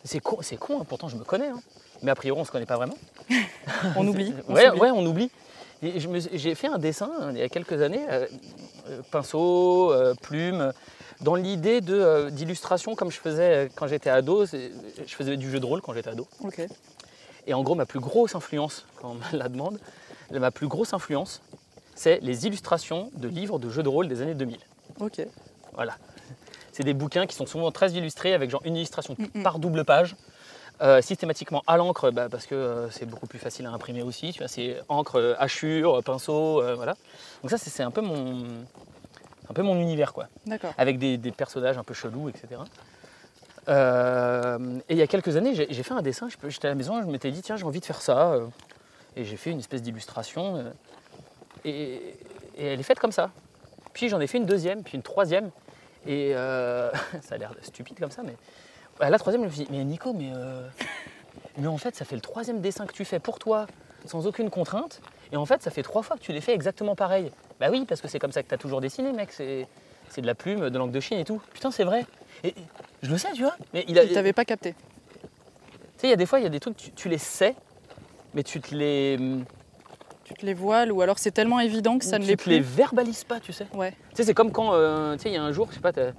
[0.03, 1.47] C'est con, c'est con hein, pourtant je me connais.
[1.47, 1.59] hein.
[2.03, 2.97] Mais a priori, on se connaît pas vraiment.
[3.95, 4.33] On oublie.
[4.47, 5.31] on ouais, ouais, on oublie.
[5.81, 8.25] Et je me suis- J'ai fait un dessin hein, il y a quelques années, euh,
[8.89, 10.71] euh, pinceau, euh, plume,
[11.21, 14.45] dans l'idée de, euh, d'illustration comme je faisais quand j'étais ado.
[14.45, 16.27] Je faisais du jeu de rôle quand j'étais ado.
[16.43, 16.61] Ok.
[17.47, 19.79] Et en gros, ma plus grosse influence, quand on me la demande,
[20.31, 21.41] ma plus grosse influence,
[21.95, 24.57] c'est les illustrations de livres de jeux de rôle des années 2000.
[24.99, 25.21] Ok.
[25.73, 25.95] Voilà.
[26.77, 29.43] C'est des bouquins qui sont souvent très illustrés avec genre une illustration Mm, mm.
[29.43, 30.15] par double page.
[30.79, 34.31] euh, systématiquement à l'encre bah, parce que euh, c'est beaucoup plus facile à imprimer aussi.
[34.31, 36.95] Tu vois, c'est encre, euh, hachure, pinceau, euh, voilà.
[37.41, 38.43] Donc ça c'est un peu mon,
[39.49, 40.71] un peu mon univers quoi, D'accord.
[40.77, 42.61] avec des, des personnages un peu chelous, etc.
[43.69, 46.27] Et il y a quelques années, j'ai fait un dessin.
[46.47, 48.35] J'étais à la maison, je m'étais dit tiens j'ai envie de faire ça,
[49.15, 50.63] et j'ai fait une espèce d'illustration.
[51.65, 52.15] et,
[52.55, 53.31] et elle est faite comme ça.
[53.93, 55.49] Puis j'en ai fait une deuxième, puis une troisième.
[56.07, 56.89] Et euh,
[57.21, 58.35] ça a l'air stupide comme ça, mais
[58.99, 60.67] à la troisième, je me suis dit, mais Nico, mais, euh,
[61.57, 63.67] mais en fait, ça fait le troisième dessin que tu fais pour toi,
[64.05, 65.01] sans aucune contrainte.
[65.31, 67.31] Et en fait, ça fait trois fois que tu les fais exactement pareil.
[67.59, 69.31] Bah oui, parce que c'est comme ça que tu as toujours dessiné, mec.
[69.31, 69.67] c'est-
[70.09, 71.41] c'est de la plume, de langue de Chine et tout.
[71.53, 72.05] Putain, c'est vrai.
[72.45, 72.55] Et,
[73.03, 73.55] je le sais, tu vois.
[73.73, 74.73] Mais il a, Tu t'avais pas capté.
[74.73, 75.27] tu
[75.97, 77.55] sais, il y a des fois, il y a des trucs, tu, tu les sais,
[78.33, 79.17] mais tu te les,
[80.27, 82.49] Tu te les voiles ou alors c'est tellement évident que ça ne tu l'est te
[82.49, 82.65] les plus.
[82.75, 83.65] verbalises pas, tu sais.
[83.73, 83.91] Ouais.
[83.91, 85.79] Tu sais, c'est comme quand, euh, tu sais, il y a un jour, je sais
[85.81, 86.11] pas, t'as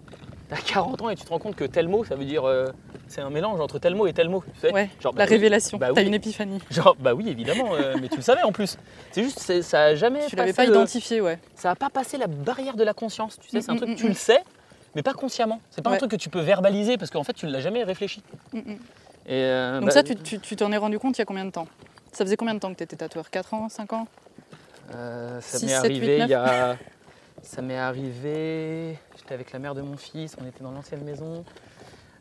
[0.51, 2.69] as 40 ans et tu te rends compte que tel mot, ça veut dire, euh,
[3.07, 4.43] c'est un mélange entre tel mot et tel mot.
[4.55, 4.73] Tu sais.
[4.73, 4.89] Ouais.
[4.99, 5.31] Genre, bah La oui.
[5.37, 5.77] révélation.
[5.77, 6.07] Bah T'as oui.
[6.07, 6.59] une épiphanie.
[6.71, 8.79] Genre, bah oui, évidemment, euh, mais tu le savais en plus.
[9.13, 10.27] C'est juste, ça a jamais.
[10.27, 11.39] Tu l'avais pas le- identifié, ouais.
[11.55, 13.39] Ça a pas passé la barrière de la conscience.
[13.39, 14.09] Tu sais, c'est un Mm, truc mm, tu mm.
[14.09, 14.43] le sais,
[14.95, 15.61] mais pas consciemment.
[15.71, 17.85] C'est pas un truc que tu peux verbaliser parce qu'en fait, tu ne l'as jamais
[17.85, 18.23] réfléchi.
[18.55, 18.63] Mm, mm.
[18.71, 21.27] Et euh, Donc bah, ça, tu tu- tu t'en es rendu compte il y a
[21.27, 21.67] combien de temps?
[22.19, 23.31] Ça faisait combien de temps que tu étais tatoueur?
[23.31, 23.69] 4 ans?
[23.69, 24.09] 5 ans?
[24.93, 26.77] Euh, ça m'est arrivé il y a.
[27.45, 28.99] Ça m'est arrivé.
[29.17, 31.45] J'étais avec la mère de mon fils, on était dans l'ancienne maison.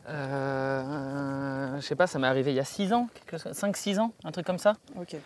[0.08, 4.30] Euh, je sais pas, ça m'est arrivé il y a 6 ans, 5-6 ans, un
[4.30, 4.74] truc comme ça.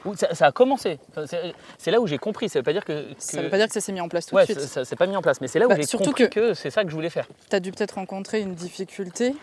[0.07, 0.99] Où ça, ça a commencé.
[1.77, 2.49] C'est- là où j'ai compris.
[2.49, 3.09] Ça veut pas dire que.
[3.19, 4.61] Ça veut pas dire que ça s'est mis en place tout Ouais, de suite.
[4.61, 6.55] ça, s'est pas mis en place, mais c'est là où Bah, j'ai compris que- que,
[6.55, 7.29] c'est ça que je voulais faire.
[7.51, 9.37] Tu as dû peut-être rencontrer une difficulté,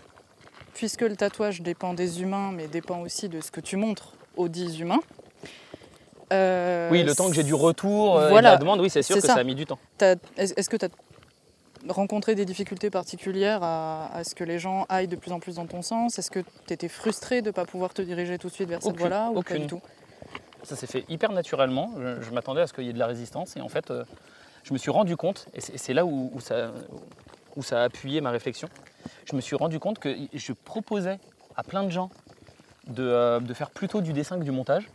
[0.73, 4.49] puisque le tatouage dépend des humains, mais dépend aussi de ce que tu montres aux
[4.49, 4.99] dits humains.
[6.31, 8.89] Euh, Oui, le temps que j'ai du retour, euh, et de Voilà, la demande, oui,
[8.89, 9.33] c'est sûr que ça.
[9.35, 9.79] ça a mis du temps.
[10.37, 10.89] Est-ce que tu as
[11.87, 15.55] rencontré des difficultés particulières à, à ce que les gens aillent de plus en plus
[15.55, 16.19] dans ton sens?
[16.19, 18.81] Est-ce que tu étais frustré de ne pas pouvoir te diriger tout de suite vers
[18.83, 19.81] cette voie-là ou pas du tout?
[20.63, 21.91] Ça s'est fait hyper naturellement.
[21.99, 24.03] Je, je m'attendais à ce qu'il y ait de la résistance et en fait, euh,
[24.63, 26.71] je me suis rendu compte, et c'est c'est là où, où ça,
[27.55, 28.67] où ça a appuyé ma réflexion,
[29.25, 31.17] je me suis rendu compte que je proposais
[31.55, 32.09] à plein de gens
[32.87, 34.89] de, euh, de faire plutôt du dessin que du montage.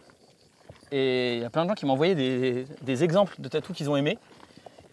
[0.96, 3.90] Et il y a plein de gens qui m'envoyaient des, des exemples de tatous qu'ils
[3.90, 4.16] ont aimés,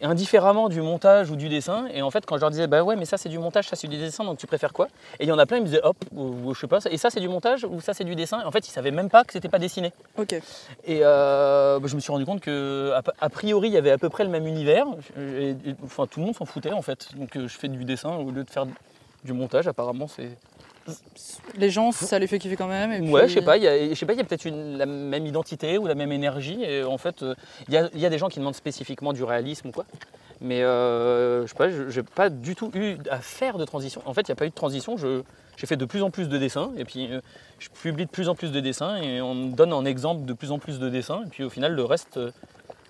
[0.02, 1.86] indifféremment du montage ou du dessin.
[1.94, 3.76] Et en fait, quand je leur disais, bah ouais, mais ça c'est du montage, ça
[3.76, 4.88] c'est du dessin, donc tu préfères quoi?
[5.20, 6.80] Et il y en a plein, ils me disaient, hop, ou, ou je sais pas,
[6.90, 8.42] et ça c'est du montage ou ça c'est du dessin?
[8.42, 9.94] Et en fait, ils savaient même pas que c'était pas dessiné.
[10.18, 10.34] Ok.
[10.34, 10.42] Et
[11.04, 14.00] euh, bah, je me suis rendu compte que a, a priori il y avait à
[14.00, 14.88] peu près le même univers.
[15.20, 17.10] Et- et- enfin, tout le monde s'en foutait en fait.
[17.16, 18.66] Donc euh, je fais du dessin au lieu de faire
[19.24, 19.68] du montage.
[19.68, 20.36] Apparemment, c'est.
[21.58, 22.92] Les gens, ça les fait kiffer quand même.
[22.92, 23.58] Et Ouais, puis- je sais pas.
[23.58, 24.14] Il y a, je sais pas.
[24.14, 26.64] Il y a peut-être une- la même identité ou la même énergie.
[26.64, 27.36] Et en fait, euh,
[27.68, 29.86] il y, a, il y a des gens qui demandent spécifiquement du réalisme ou quoi.
[30.40, 31.70] Mais euh, je sais pas.
[31.70, 34.02] je- J'ai pas du tout eu à faire de transition.
[34.06, 34.98] En fait, il n'y a pas eu de transition.
[34.98, 35.22] Je
[35.58, 37.22] j'ai fait de plus en plus de dessins et puis euh,
[37.60, 40.34] je publie de plus en plus de dessins et on me donne en exemple de
[40.34, 42.32] plus en plus de dessins et puis au final le reste euh,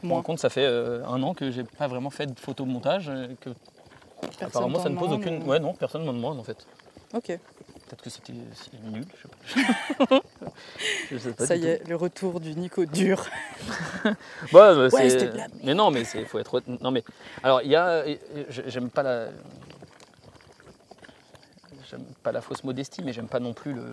[0.02, 2.40] je me Moi, rends compte, ça fait un an que j'ai pas vraiment fait de
[2.40, 3.50] photomontage, que
[4.40, 5.44] personne apparemment ça ne pose aucune.
[5.44, 6.66] ou- Ouais, non, personne m'en demande en fait.
[7.14, 7.38] Ok,
[7.92, 8.32] Peut-être que c'était
[8.84, 10.22] nul, je sais pas.
[11.12, 13.26] je sais pas ça y est, le retour du Nico dur.
[13.26, 14.10] tout.
[14.54, 16.54] Bah, bah, Ouais, c'est- c'était de la Mais non, mais c'est faut être.
[16.66, 16.82] honnête.
[16.82, 17.04] Non mais
[17.44, 18.06] alors il y a,
[18.68, 19.28] j'aime pas la.
[21.90, 23.84] J'aime pas la fausse modestie, mais j'aime pas non plus le.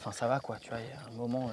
[0.00, 0.78] Enfin ça va quoi, tu vois.
[0.80, 1.48] Il y a un moment.
[1.50, 1.52] euh,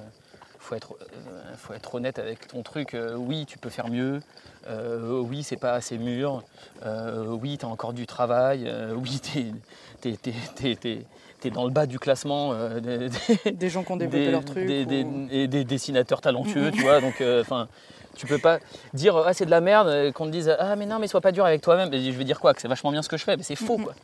[0.58, 2.94] faut être, euh, faut être honnête avec ton truc.
[2.94, 4.20] Euh, oui, tu peux faire mieux.
[4.68, 6.42] Euh, oui, c'est pas assez mûr.
[6.84, 8.68] Oui, tu as encore du travail.
[8.96, 9.20] Oui,
[11.42, 13.08] tu es, dans le bas du classement euh, des,
[13.44, 14.64] des- Des gens qui ont développé des, leur truc.
[14.68, 16.72] ou- et des dessinateurs talentueux, Mhm.
[16.72, 17.00] tu vois.
[17.00, 17.68] Donc, euh, enfin,
[18.16, 18.58] tu peux pas
[18.94, 21.20] dire ah c'est de la merde, euh, qu'on te dise ah mais non mais sois
[21.20, 21.92] pas dur avec toi-même.
[21.94, 23.56] Et je vais dire quoi que c'est vachement bien ce que je fais, mais c'est
[23.56, 23.84] faux Mhm.
[23.84, 23.94] quoi.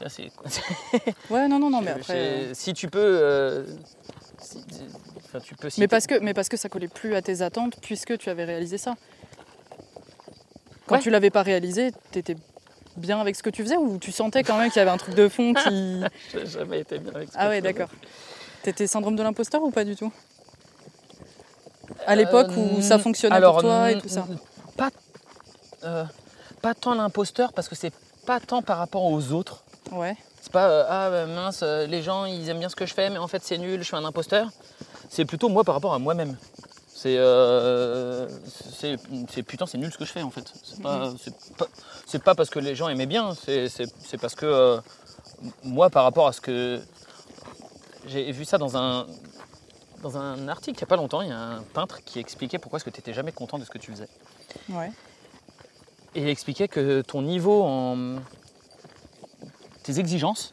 [0.00, 0.30] Ça, c'est-
[1.30, 2.48] Ouais, non, non, non, mais après.
[2.54, 3.64] si tu peux,
[4.40, 4.64] si-
[5.24, 5.68] enfin, tu peux.
[5.78, 8.44] Mais parce, que, mais parce que ça collait plus à tes attentes puisque tu avais
[8.44, 8.94] réalisé ça.
[10.86, 11.00] Quand Ouais.
[11.00, 12.36] tu l'avais pas réalisé, tu étais
[12.96, 14.96] bien avec ce que tu faisais ou tu sentais quand même qu'il y avait un
[14.96, 16.02] truc de fond qui.
[16.32, 17.28] J'ai jamais été bien avec.
[17.30, 17.88] ce Ah que ouais, d'accord.
[18.62, 20.12] T'étais syndrome de l'imposteur ou pas du tout?
[22.06, 24.26] À l'époque où ça Euh, fonctionnait alors, pour toi et tout ça
[24.76, 24.90] Pas,
[25.84, 26.04] euh,
[26.60, 27.92] pas tant l'imposteur parce que c'est
[28.26, 29.64] pas tant par rapport aux autres.
[29.90, 30.16] Ouais.
[30.40, 32.94] C'est pas euh, ah bah, mince, euh, les gens ils aiment bien ce que je
[32.94, 34.48] fais, mais en fait c'est nul, je suis un imposteur.
[35.10, 36.36] C'est plutôt moi par rapport à moi-même.
[36.94, 38.28] C'est euh,
[38.78, 38.96] c'est
[39.28, 40.44] c'est- putain c'est nul ce que je fais en fait.
[40.64, 41.66] C'est pas c'est pas,
[42.06, 44.80] c'est pas parce que les gens aimaient bien, c'est parce que euh,
[45.64, 46.80] moi par rapport à ce que
[48.06, 49.06] j'ai vu ça dans un
[50.02, 52.58] dans un article il n'y a pas longtemps, il y a un peintre qui expliquait
[52.58, 54.08] pourquoi est-ce que tu n'étais jamais content de ce que tu faisais.
[54.68, 54.90] Ouais.
[56.14, 58.16] Et il expliquait que ton niveau en.
[59.82, 60.52] tes exigences,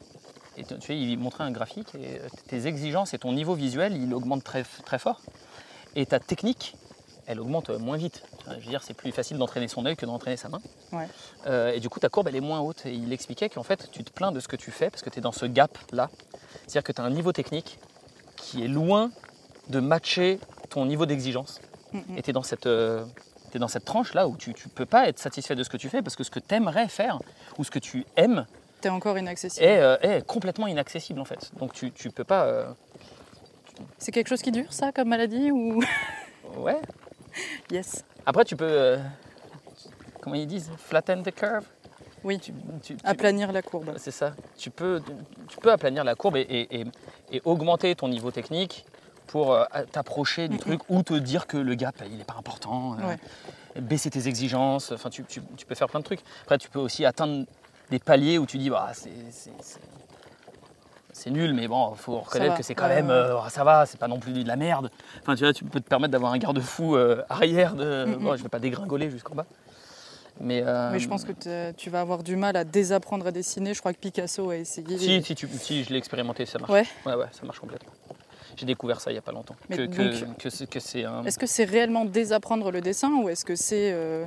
[0.58, 3.98] et tu sais, il montrait un graphique, et euh, tes exigences et ton niveau visuel,
[3.98, 5.22] il augmente très, très fort.
[5.96, 6.76] Et ta technique,
[7.30, 8.24] elle augmente moins vite.
[8.48, 10.60] Je veux dire, c'est plus facile d'entraîner son œil que d'entraîner sa main.
[10.92, 11.08] Ouais.
[11.48, 12.86] Euh, et du coup, ta courbe, elle est moins haute.
[12.86, 15.10] Et il expliquait qu'en fait, tu te plains de ce que tu fais parce que
[15.10, 16.10] tu es dans ce gap-là.
[16.66, 17.80] C'est-à-dire que tu as un niveau technique
[18.36, 19.12] qui est loin
[19.70, 21.62] de matcher ton niveau d'exigence.
[21.94, 22.18] Mhm.
[22.18, 22.66] Et tu es dans cette.
[22.66, 23.06] euh,
[23.56, 26.02] dans cette tranche-là où tu ne peux pas être satisfait de ce que tu fais
[26.04, 27.20] parce que ce que tu aimerais faire
[27.58, 28.46] ou ce que tu aimes
[28.80, 29.66] T'es encore inaccessible.
[29.66, 31.52] est, euh, est complètement inaccessible en fait.
[31.60, 32.46] Donc tu ne peux pas.
[32.46, 32.66] euh,
[33.98, 35.82] C'est quelque chose qui dure ça comme maladie ou?
[36.58, 36.80] Ouais.
[37.72, 38.04] Yes.
[38.26, 38.66] Après, tu peux.
[38.66, 38.98] euh,
[40.22, 40.72] comment ils disent?
[40.78, 41.66] Flatten the curve?
[42.24, 42.40] Oui.
[42.40, 42.54] Tu-
[42.84, 43.94] tu- tu- Aplanir la courbe.
[43.98, 44.34] c'est ça.
[44.58, 45.02] Tu peux,
[45.48, 46.86] tu peux aplanir la courbe et, et- et-
[47.32, 48.86] et augmenter ton niveau technique
[49.28, 52.98] pour euh, t'approcher du truc ou te dire que le gap il n'est pas important.
[53.00, 53.20] euh, Ouais.
[53.82, 54.92] Baisser tes exigences.
[54.92, 56.22] Enfin, tu peux faire plein de trucs.
[56.42, 57.46] Après, tu peux aussi atteindre
[57.92, 59.10] des paliers où tu dis bah, c'est,
[61.20, 64.08] c'est- nul, mais bon, faut reconnaître que c'est quand même, euh, ça va, c'est pas
[64.08, 64.90] non plus de la merde.
[65.22, 67.76] Enfin, tu vois, tu peux te permettre d'avoir un garde-fou euh, arrière.
[67.76, 68.16] De, Mhm.
[68.24, 69.46] bon, je vais pas dégringoler jusqu'en bas.
[70.42, 73.74] Mais, euh, Mais je pense que tu vas avoir du mal à désapprendre à dessiner.
[73.74, 74.98] Je crois que Picasso a essayé.
[74.98, 76.72] Si, si, tu- si, je l'ai expérimenté, ça marche.
[76.72, 76.86] Ouais.
[77.06, 77.92] ouais, ouais, ça marche complètement.
[78.56, 79.56] J'ai découvert ça il n'y a pas longtemps.
[79.70, 81.24] Mais que, que- donc- que c'est, que c'est un.
[81.26, 84.26] Est-ce que c'est réellement désapprendre le dessin ou est-ce que c'est euh,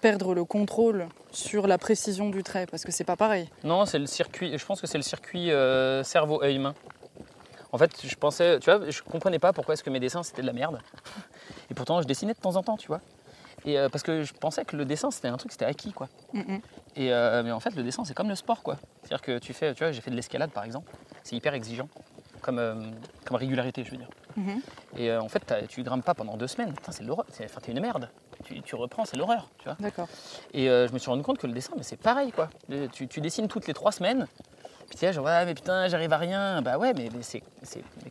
[0.00, 3.48] perdre le contrôle sur la précision du trait Parce que c'est pas pareil.
[3.64, 4.56] Non, c'est le circuit.
[4.56, 6.74] Je pense que c'est le circuit euh, cerveau-œil-main.
[7.72, 10.42] En fait, je pensais, tu vois, je comprenais pas pourquoi est-ce que mes dessins c'était
[10.42, 10.80] de la merde.
[11.70, 13.00] Et pourtant, je dessinais de temps en temps, tu vois.
[13.64, 16.08] Et euh, parce que je pensais que le dessin c'était un truc, c'était acquis, quoi.
[16.96, 18.78] Et euh, mais en fait, le dessin c'est comme le sport, quoi.
[19.02, 20.90] C'est-à-dire que tu fais, tu vois, j'ai fait de l'escalade par exemple.
[21.22, 21.88] C'est hyper exigeant,
[22.40, 22.74] comme euh,
[23.24, 24.08] comme régularité, je veux dire.
[24.36, 24.62] Mhm.
[24.96, 26.72] Et en fait, tu grimpes pas pendant deux semaines.
[26.72, 27.26] Putain, c'est l'horreur.
[27.30, 28.08] C'est- Enfin, t'es une merde.
[28.44, 29.76] Tu, tu reprends, c'est l'horreur, tu vois.
[29.80, 30.08] D'accord.
[30.52, 32.48] Et euh, je me suis rendu compte que le dessin, mais c'est pareil, quoi.
[32.92, 34.26] Tu, tu dessines toutes les trois semaines.
[34.88, 36.62] Puis tu es genre, ouais, mais putain, j'arrive à rien.
[36.62, 37.42] Bah ouais, mais, mais c'est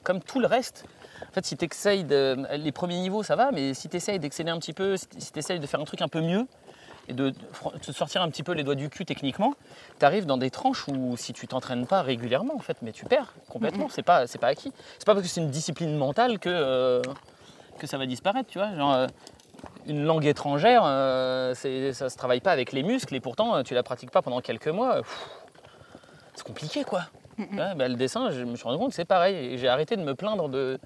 [0.03, 0.85] comme tout le reste.
[1.27, 2.37] En fait, si tu essayes de.
[2.55, 5.39] Les premiers niveaux, ça va, mais si tu essayes d'exceller un petit peu, si tu
[5.39, 6.47] essayes de faire un truc un peu mieux,
[7.09, 7.33] et de
[7.81, 9.55] te sortir un petit peu les doigts du cul techniquement,
[9.99, 13.05] tu arrives dans des tranches où si tu t'entraînes pas régulièrement, en fait, mais tu
[13.05, 13.89] perds complètement.
[13.89, 14.71] C'est pas, c'est pas acquis.
[14.99, 17.01] C'est pas parce que c'est une discipline mentale que, euh,
[17.79, 18.73] que ça va disparaître, tu vois.
[18.75, 19.07] Genre, euh,
[19.87, 23.73] une langue étrangère, euh, ça se travaille pas avec les muscles et pourtant euh, tu
[23.73, 24.97] la pratiques pas pendant quelques mois.
[24.97, 25.01] euh,
[26.35, 27.03] c'est compliqué quoi.
[27.37, 29.95] Ouais, bah, le dessin, je me suis rendu compte que c'est pareil et j'ai arrêté
[29.95, 30.77] de me plaindre de.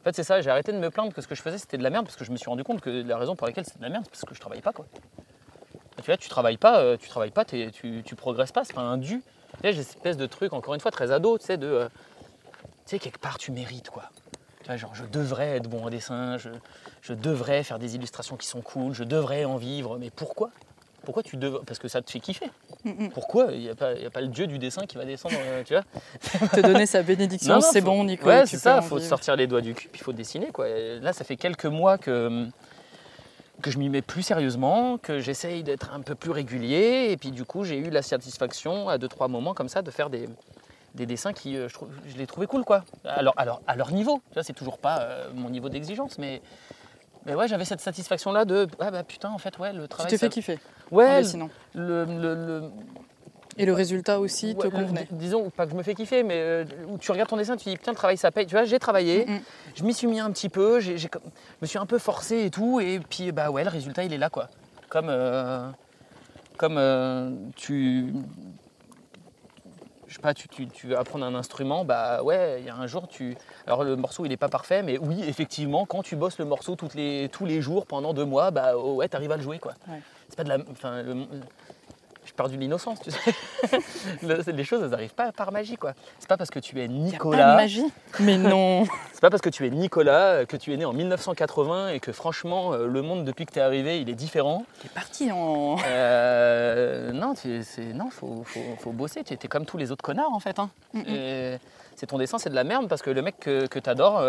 [0.00, 1.78] En fait, c'est ça, j'ai arrêté de me plaindre que ce que je faisais c'était
[1.78, 3.64] de la merde parce que je me suis rendu compte que la raison pour laquelle
[3.64, 4.86] c'était de la merde, c'est parce que je travaillais pas quoi.
[5.96, 7.70] Tu vois, tu travailles pas, tu travailles pas, tu,
[8.04, 9.22] tu progresses pas, c'est pas un dû.
[9.54, 11.66] Tu sais, j'ai cette espèce de truc, encore une fois, très ado, tu sais, de.
[11.66, 11.88] euh,
[12.84, 14.04] tu sais, quelque part tu mérites quoi.
[14.66, 16.48] Tu vois, genre, je devrais être bon en dessin, je,
[17.00, 20.50] je devrais faire des illustrations qui sont cool, je devrais en vivre, mais pourquoi?
[21.04, 22.50] Pourquoi tu devrais Parce que ça te fait kiffer.
[22.84, 23.12] Mhm.
[23.12, 25.04] Pourquoi Il n'y a, pas- il y a pas le dieu du dessin qui va
[25.04, 25.84] descendre, euh, tu vois?
[26.52, 28.26] Te donner sa bénédiction, c'est bon, Nico.
[28.26, 29.08] Ouais, tu c'est ça, il faut vivre.
[29.08, 30.48] sortir les doigts du cul, puis il faut dessiner.
[30.48, 30.68] Quoi.
[30.68, 32.48] Et là, ça fait quelques mois que,
[33.62, 37.30] que je m'y mets plus sérieusement, que j'essaye d'être un peu plus régulier, et puis
[37.30, 40.28] du coup, j'ai eu la satisfaction à deux, trois moments comme ça de faire des,
[40.96, 42.84] des dessins qui, euh, je, trouve, je les trouvais cool, quoi.
[43.04, 46.40] Alors, alors, à leur niveau, tu vois, c'est toujours pas euh, mon niveau d'exigence, mais,
[47.26, 50.10] mais ouais, j'avais cette satisfaction-là de, ah bah putain, en fait, ouais, le Tu travail.
[50.10, 50.58] t'es fait ça- kiffer
[50.90, 51.50] Ouais, dessinant.
[51.74, 52.70] le, le- le-
[53.58, 55.06] Et le résultat aussi te Ouais, convenait.
[55.10, 57.68] disons, pas que je me fais kiffer, mais euh, où tu regardes ton dessin, tu
[57.68, 58.46] dis putain, le travail ça paye.
[58.46, 59.26] Tu vois, j'ai travaillé,
[59.74, 60.92] je m'y suis mis un petit peu, je
[61.62, 64.18] me suis un peu forcé et tout, et puis bah ouais, le résultat il est
[64.18, 64.48] là quoi.
[64.90, 65.68] Comme, euh,
[66.58, 68.12] comme tu.
[70.16, 72.74] Je sais pas, tu, tu, tu veux apprendre un instrument, bah ouais, il y a
[72.74, 73.36] un jour tu.
[73.66, 76.74] Alors le morceau il est pas parfait, mais oui, effectivement, quand tu bosses le morceau
[76.74, 79.58] toutes les, tous les jours pendant deux mois, bah oh ouais, t'arrives à le jouer
[79.58, 79.74] quoi.
[79.88, 80.00] Ouais.
[80.30, 80.56] C'est pas de la.
[80.70, 81.26] Enfin, le-
[81.65, 81.65] j'ai
[82.36, 83.18] perdu l'innocence, tu sais.
[84.22, 85.94] Le- les choses, elles n'arrivent pas par magie, quoi.
[86.20, 87.84] C'est pas parce que tu es Y a pas de Nicolas, magie
[88.20, 90.92] Mais non c'est pas parce que tu es Nicolas, euh, que tu es né en
[90.92, 94.64] 1980 et que franchement, euh, le monde depuis que tu es arrivé, il est différent.
[94.82, 95.76] T'es parti en.
[95.86, 99.24] Euh, non, tu- c'est non, faut, faut, faut bosser.
[99.24, 100.58] Tu es comme tous les autres connards, en fait.
[100.58, 100.70] hein.
[101.98, 104.22] C'est ton dessin, c'est de la merde parce que le mec que, que tu adores,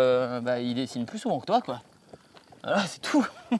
[0.58, 1.80] il dessine plus souvent que toi, quoi.
[2.62, 3.26] Voilà, c'est tout.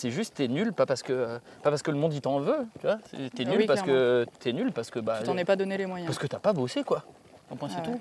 [0.00, 2.66] c'est juste, t'es nul, pas parce que pas parce que le monde il t'en veut,
[2.80, 2.98] tu vois.
[3.10, 5.44] C'est- T'es Ah nul oui, parce que t'es nul parce que bah Tu t'en es
[5.44, 6.06] pas donné les moyens.
[6.08, 7.04] parce que t'as pas bossé quoi.
[7.52, 7.94] Un point, c'est Ah ouais.
[7.96, 8.00] tout.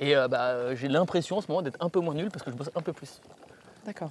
[0.00, 2.42] Et euh, bah, euh, j'ai l'impression en ce moment d'être un peu moins nul parce
[2.42, 3.20] que je bosse un peu plus.
[3.86, 4.10] D'accord.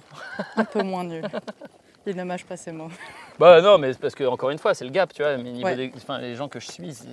[0.56, 1.24] Un peu moins nul.
[2.06, 2.90] Il ne mâche pas ses mots.
[3.38, 5.36] Bah non, mais c'est parce que encore une fois, c'est le gap, tu vois.
[5.38, 5.76] Mais niveau Ouais.
[5.76, 7.08] des- enfin, les gens que je suis, c'est,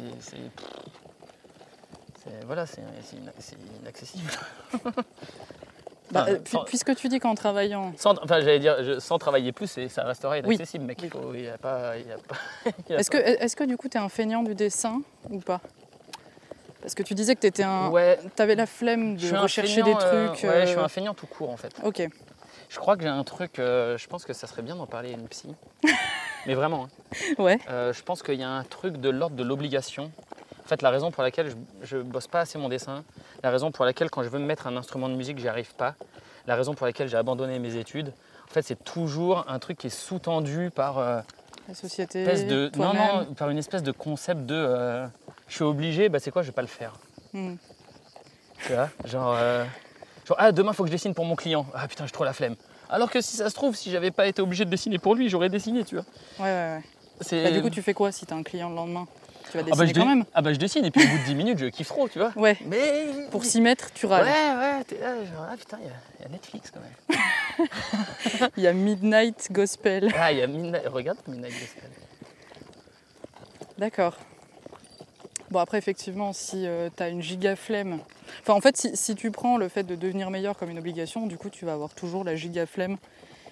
[2.46, 2.82] voilà, c'est
[3.82, 4.30] inaccessible.
[6.12, 7.94] Bah, euh, sans- puisque tu dis qu'en travaillant.
[7.98, 10.56] Sans, enfin, j'allais dire, je- sans travailler plus, ça restera Oui.
[10.56, 11.00] inaccessible, mec.
[11.02, 11.08] Oui.
[11.08, 11.94] Il faut- il a pas,
[12.90, 15.62] Est-ce que, est que du coup tu es un feignant du dessin ou pas?
[16.82, 17.90] Parce que tu disais que tu étais un.
[17.90, 20.44] Ouais, T'avais la flemme de rechercher des euh, trucs.
[20.44, 21.74] ouais, je suis euh, un feignant tout court en fait.
[21.84, 22.02] Ok.
[22.70, 25.10] Je crois que j'ai un truc, euh, je pense que ça serait bien d'en parler
[25.10, 25.54] à une psy.
[26.48, 27.34] mais vraiment, hein.
[27.38, 27.60] Ouais.
[27.70, 30.12] Euh, je pense qu'il y a un truc de l'ordre de l'obligation.
[30.72, 33.04] En fait, la raison pour laquelle je, ne bosse pas assez mon dessin,
[33.44, 35.76] la raison pour laquelle quand je veux me mettre un instrument de musique, j'y arrive
[35.76, 35.96] pas,
[36.48, 38.14] la raison pour laquelle j'ai abandonné mes études,
[38.48, 41.20] en fait, c'est toujours un truc qui est sous-tendu par, euh,
[41.68, 42.22] La société.
[42.22, 45.08] espèce de, non, non, par une espèce de concept de euh,
[45.50, 46.94] je suis obligé, bah c'est quoi, je vais pas le faire.
[47.34, 47.56] Hmm.
[48.66, 49.66] Tu vois Genre, euh,
[50.26, 51.66] genre, ah, demain, faut que je dessine pour mon client.
[51.74, 52.56] Ah putain, j'ai trop la flemme.
[52.90, 55.28] Alors que si ça se trouve, si j'avais pas été obligé de dessiner pour lui,
[55.28, 56.06] j'aurais dessiné, tu vois.
[56.40, 57.44] Ouais, ouais, ouais.
[57.44, 59.06] Bah, du coup, tu fais quoi si t'as un client le lendemain?
[59.52, 61.08] Tu vas ah bah, dessiner je quand même Ah bah je dessine et puis au
[61.10, 62.32] bout de 10 minutes je kiffe trop, tu vois.
[62.36, 62.58] Ouais.
[62.66, 63.06] Mais.
[63.32, 64.26] Pour s'y mettre, tu Ouais, râles.
[64.78, 67.68] ouais, t'es là, genre, ah putain, il y a- il y, a Netflix quand même.
[68.58, 70.10] Il y a Midnight Gospel.
[70.18, 70.88] Ah, il y a Midnight.
[70.88, 71.90] Regarde Midnight Gospel.
[73.78, 74.16] D'accord.
[75.52, 78.00] Bon, après, effectivement, si tu as une giga flemme.
[78.42, 81.28] Enfin, en fait, si, si tu prends le fait de devenir meilleur comme une obligation,
[81.28, 82.98] du coup, tu vas avoir toujours la giga flemme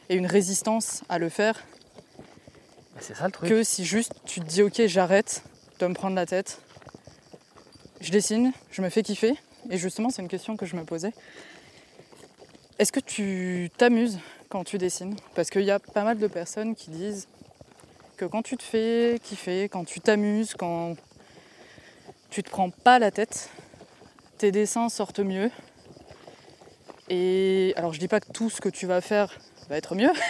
[0.08, 1.56] et une résistance à le faire
[2.95, 3.50] Bah, c'est ça le truc.
[3.50, 5.43] que si juste tu te dis, ok, j'arrête
[5.80, 6.61] de me prendre la tête,
[8.01, 9.34] je dessine, je me fais kiffer.
[9.69, 11.13] Et justement, c'est une question que je me posais.
[12.77, 14.19] Est-ce que tu t'amuses
[14.49, 15.15] quand tu dessines?
[15.36, 17.27] Parce qu'il y a pas mal de personnes qui disent
[18.17, 20.95] que quand tu te fais kiffer, quand tu t'amuses, quand
[22.30, 23.49] tu te prends pas la tête,
[24.38, 25.49] tes dessins sortent mieux.
[27.09, 29.38] Et alors je dis pas que tout ce que tu vas faire
[29.69, 30.11] va être mieux.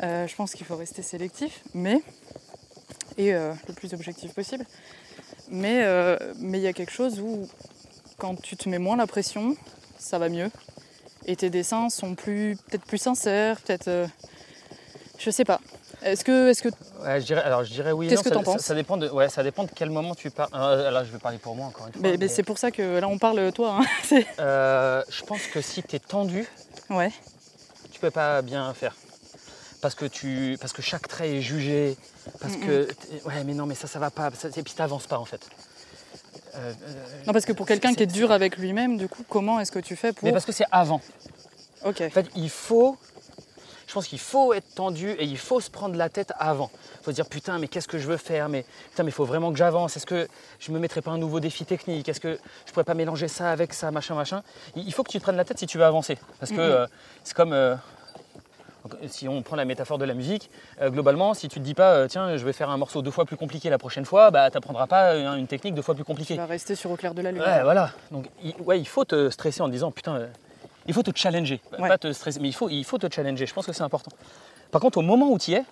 [0.00, 2.00] Euh, je pense qu'il faut rester sélectif, mais
[3.18, 4.64] et euh, le plus objectif possible.
[5.50, 7.48] Mais euh, mais il y a quelque chose où
[8.16, 9.56] quand tu te mets moins la pression,
[9.98, 10.50] ça va mieux.
[11.26, 14.06] Et tes dessins sont plus peut-être plus sincères, peut-être euh,
[15.18, 15.60] je sais pas.
[16.02, 16.68] Est-ce que est-ce que
[17.02, 18.08] Ouais, je dirais, alors je dirais oui.
[18.08, 20.50] Qu'est-ce que t'en penses ça dépend de, ouais, ça dépend de quel moment tu parles.
[20.54, 22.02] Euh, là, je vais parler pour moi encore une fois.
[22.02, 23.80] mais, mais mais, c'est pour ça que là on parle toi.
[23.80, 24.20] hein.
[24.38, 26.46] Euh, je pense que si tu es tendu,
[26.90, 27.10] ouais.
[27.90, 28.94] tu peux pas bien faire.
[29.80, 31.96] Parce que, tu, parce que chaque trait est jugé.
[32.40, 32.82] Parce Mm, que.
[32.84, 34.30] t'es- Ouais, mais non, mais ça, ça va pas.
[34.32, 35.40] ça- et puis t'avances pas en fait.
[36.56, 36.72] Euh,
[37.26, 39.78] Non parce que pour quelqu'un qui est dur avec lui-même, du coup, comment est-ce que
[39.78, 41.00] tu fais pour Mais parce que c'est avant.
[41.84, 42.00] Ok.
[42.00, 42.96] En fait, il faut.
[43.86, 46.70] Je pense qu'il faut être tendu et il faut se prendre la tête avant.
[47.00, 48.48] Il faut se dire putain, mais qu'est-ce que je veux faire?
[48.50, 49.96] Mais putain, mais il faut vraiment que j'avance.
[49.96, 52.06] Est-ce que je me mettrai pas un nouveau défi technique?
[52.08, 54.42] Est-ce que je pourrais pas mélanger ça avec ça, machin, machin?
[54.76, 56.18] Il faut que tu te prennes la tête si tu veux avancer.
[56.40, 56.60] Parce que Mhm.
[56.60, 56.86] euh,
[57.24, 57.52] c'est comme.
[57.54, 57.76] euh,
[59.08, 61.92] si on prend la métaphore de la musique, euh, globalement, si tu te dis pas,
[61.94, 64.50] euh, tiens, je vais faire un morceau deux fois plus compliqué la prochaine fois, bah,
[64.50, 66.36] tu n'apprendras pas euh, une technique deux fois plus Tu compliquée.
[66.36, 67.40] vas rester sur au clair de la lune.
[67.42, 67.92] Ouais, voilà.
[68.10, 70.26] Donc, il, ouais, il faut te stresser en disant, putain, euh,
[70.86, 71.60] il faut te challenger.
[71.70, 71.88] Pas- Ouais.
[71.88, 73.46] Pas te stresser, mais il faut, il faut te challenger.
[73.46, 74.10] Je pense que c'est important.
[74.70, 75.64] Par contre, au moment où tu y es,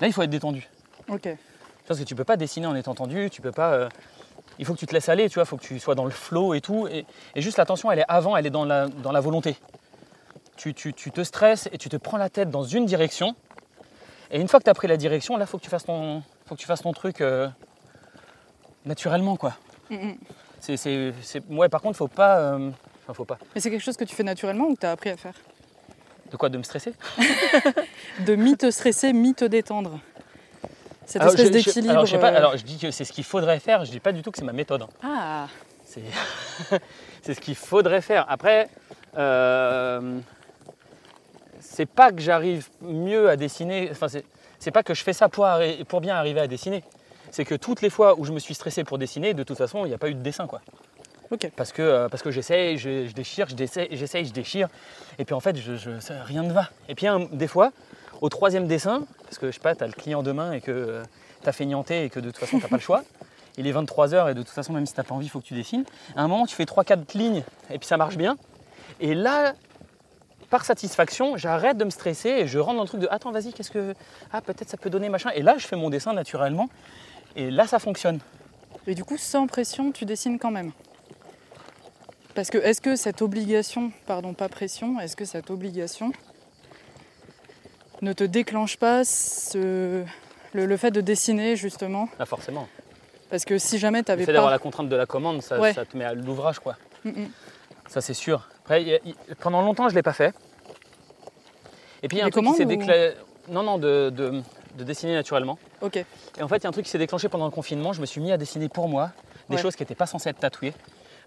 [0.00, 0.68] là, il faut être détendu.
[1.08, 1.28] Ok.
[1.86, 3.72] Parce que tu peux pas dessiner en étant tendu, tu peux pas.
[3.72, 3.88] euh,
[4.58, 6.04] il faut que tu te laisses aller, tu vois, il faut que tu sois dans
[6.04, 6.86] le flow et tout.
[6.88, 9.56] Et, et juste l'attention, elle est avant, elle est dans la, dans la volonté.
[10.60, 13.34] Tu, tu- tu te stresses et tu te prends la tête dans une direction.
[14.30, 15.86] Et une fois que tu as pris la direction, là, il faut que tu fasses
[15.86, 17.48] ton, faut que tu fasses ton truc euh,
[18.84, 19.54] naturellement, quoi.
[19.88, 20.16] Mhm.
[20.60, 21.14] C'est, c'est,
[21.48, 22.38] Ouais, par contre, faut pas.
[22.40, 22.70] euh,
[23.04, 23.38] Enfin, faut pas.
[23.54, 25.32] Mais c'est quelque chose que tu fais naturellement ou que tu as appris à faire?
[26.30, 26.92] De quoi De me stresser?
[28.26, 29.98] De mi te stresser, mi te détendre.
[31.06, 31.90] Cette Alors, espèce d'équilibre.
[31.92, 33.90] Alors, je sais pas, euh, alors, je dis que c'est ce qu'il faudrait faire, je
[33.90, 34.82] dis pas du tout que c'est ma méthode.
[34.82, 34.88] hein.
[35.02, 35.48] Ah,
[35.86, 36.02] C'est,
[37.22, 38.26] c'est ce qu'il faudrait faire.
[38.28, 38.68] Après,
[39.16, 40.20] euh,
[41.80, 44.06] c'est pas que j'arrive mieux à dessiner, enfin,
[44.58, 45.48] c'est, pas que je fais ça pour,
[45.88, 46.84] pour bien arriver à dessiner.
[47.30, 49.86] C'est que toutes les fois où je me suis stressé pour dessiner, de toute façon,
[49.86, 50.46] il n'y a pas eu de dessin.
[50.46, 50.60] Quoi.
[51.30, 51.50] ok.
[51.56, 54.68] Parce que, euh, parce que j'essaye, je, je déchire, j'essaye, je déchire.
[55.18, 56.68] Et puis en fait, je, je- ça- rien ne va.
[56.90, 57.72] Et puis un- des fois,
[58.20, 61.02] au troisième dessin, parce que je sais pas, tu as le client demain et que
[61.42, 63.02] tu as feignanté et que de toute façon, tu pas le choix.
[63.56, 65.46] Il est 23h et de toute façon, même si tu pas envie, il faut que
[65.46, 65.84] tu dessines.
[66.14, 68.36] À un moment, tu fais 3-4 lignes et puis ça marche bien.
[69.00, 69.54] Et là,
[70.50, 73.52] par satisfaction, j'arrête de me stresser et je rentre dans le truc de attends, vas-y,
[73.52, 73.94] qu'est-ce que.
[74.32, 75.30] Ah, peut-être ça peut donner machin.
[75.34, 76.68] Et là, je fais mon dessin naturellement.
[77.36, 78.18] Et là, ça fonctionne.
[78.86, 80.72] Et du coup, sans pression, tu dessines quand même.
[82.34, 86.12] Parce que est-ce que cette obligation, pardon, pas pression, est-ce que cette obligation
[88.02, 90.04] ne te déclenche pas ce-
[90.52, 92.08] le, le fait de dessiner justement?
[92.18, 92.66] Là, forcément.
[93.30, 94.54] Parce que si jamais tu Le avais fait d'avoir pas.
[94.56, 95.72] la contrainte de la commande, ça, Ouais.
[95.72, 96.76] ça te met à l'ouvrage, quoi.
[97.04, 97.28] Mm, mm.
[97.88, 98.48] Ça, c'est sûr.
[99.40, 100.34] Pendant longtemps, je ne l'ai pas fait.
[102.02, 103.14] Et puis, il y a un truc qui s'est ou- déclaré.
[103.48, 104.42] Non, non, de, de-
[104.78, 105.58] de dessiner naturellement.
[105.82, 105.96] Ok.
[105.96, 107.92] Et en fait, il y a un truc qui s'est déclenché pendant le confinement.
[107.92, 109.10] Je me suis mis à dessiner pour moi
[109.48, 109.62] des Ouais.
[109.62, 110.72] choses qui n'étaient pas censées être tatouées.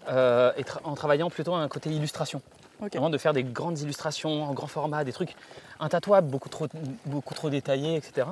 [0.10, 2.42] euh, et tra- en travaillant plutôt un côté illustration.
[2.82, 2.92] Ok.
[2.92, 5.34] Vraiment de faire des grandes illustrations en grand format, des trucs
[5.80, 6.68] intatouables, beaucoup trop,
[7.06, 8.28] beaucoup trop détaillés, etc.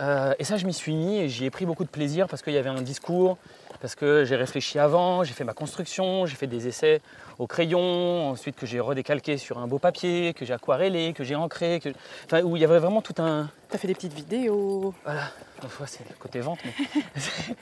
[0.00, 2.42] Euh, et ça, je m'y suis mis et j'y ai pris beaucoup de plaisir parce
[2.42, 3.38] qu'il y avait un discours,
[3.80, 7.00] parce que j'ai réfléchi avant, j'ai fait ma construction, j'ai fait des essais
[7.38, 11.34] au crayon, ensuite que j'ai redécalqué sur un beau papier, que j'ai aquarellé, que j'ai
[11.36, 11.90] ancré, que...
[12.26, 14.92] Enfin, où il y avait vraiment tout un, T'as fait des petites vidéos.
[15.04, 15.30] voilà,
[15.62, 16.72] Une fois, c'est le côté vente, mais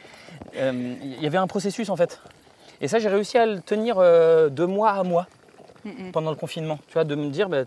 [0.57, 2.21] Euh, il y avait un processus en fait.
[2.81, 5.27] Et ça, j'ai réussi à le tenir euh, de mois à mois
[5.85, 6.13] Mm, mm.
[6.13, 6.79] pendant le confinement.
[6.89, 7.63] Tu vois, de me dire, bah,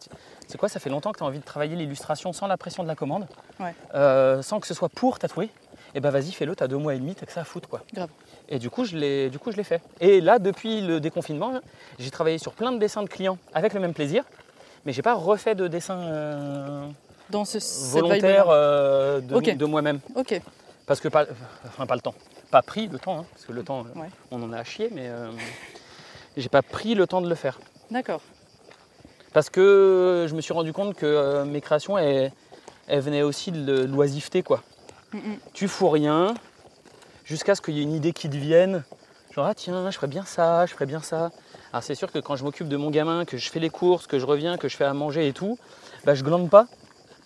[0.47, 2.83] c'est quoi, ça fait longtemps que tu as envie de travailler l'illustration sans la pression
[2.83, 3.27] de la commande,
[3.61, 3.73] Ouais.
[3.95, 5.49] euh, sans que ce soit pour tatouer?
[5.95, 7.81] Et bah vas-y, fais-le, t'as deux mois et demi, t'as que ça à foutre quoi.
[7.93, 8.09] Grave.
[8.49, 9.81] Et du coup, je l'ai, du coup, je l'ai fait.
[10.01, 11.61] Et là, depuis le déconfinement,
[11.99, 14.23] j'ai travaillé sur plein de dessins de clients avec le même plaisir,
[14.85, 16.87] mais j'ai pas refait de dessin euh,
[17.29, 19.99] dans ce cette volontaire euh, de, moi-même.
[20.15, 20.41] Ok.
[20.87, 21.25] Parce que pas,
[21.67, 22.15] enfin pas le temps,
[22.49, 24.09] pas pris le temps, hein, parce que le temps, euh, Ouais.
[24.31, 25.29] on en a à chier, mais euh,
[26.35, 27.59] j'ai pas pris le temps de le faire.
[27.91, 28.21] D'accord.
[29.31, 32.31] Parce que je me suis rendu compte que mes créations, elles,
[32.87, 34.63] elles venaient aussi de l'oisiveté, quoi.
[35.13, 35.37] Mm, mm.
[35.53, 36.33] Tu fous rien
[37.29, 38.83] jusqu'à ce qu'il y ait une idée qui te vienne.
[39.31, 41.29] Genre, ah tiens, je ferais bien ça, je ferais bien ça.
[41.71, 44.07] Alors c'est sûr que quand je m'occupe de mon gamin, que je fais les courses,
[44.07, 45.59] que je reviens, que je fais à manger et tout,
[46.03, 46.65] bah, je glande pas.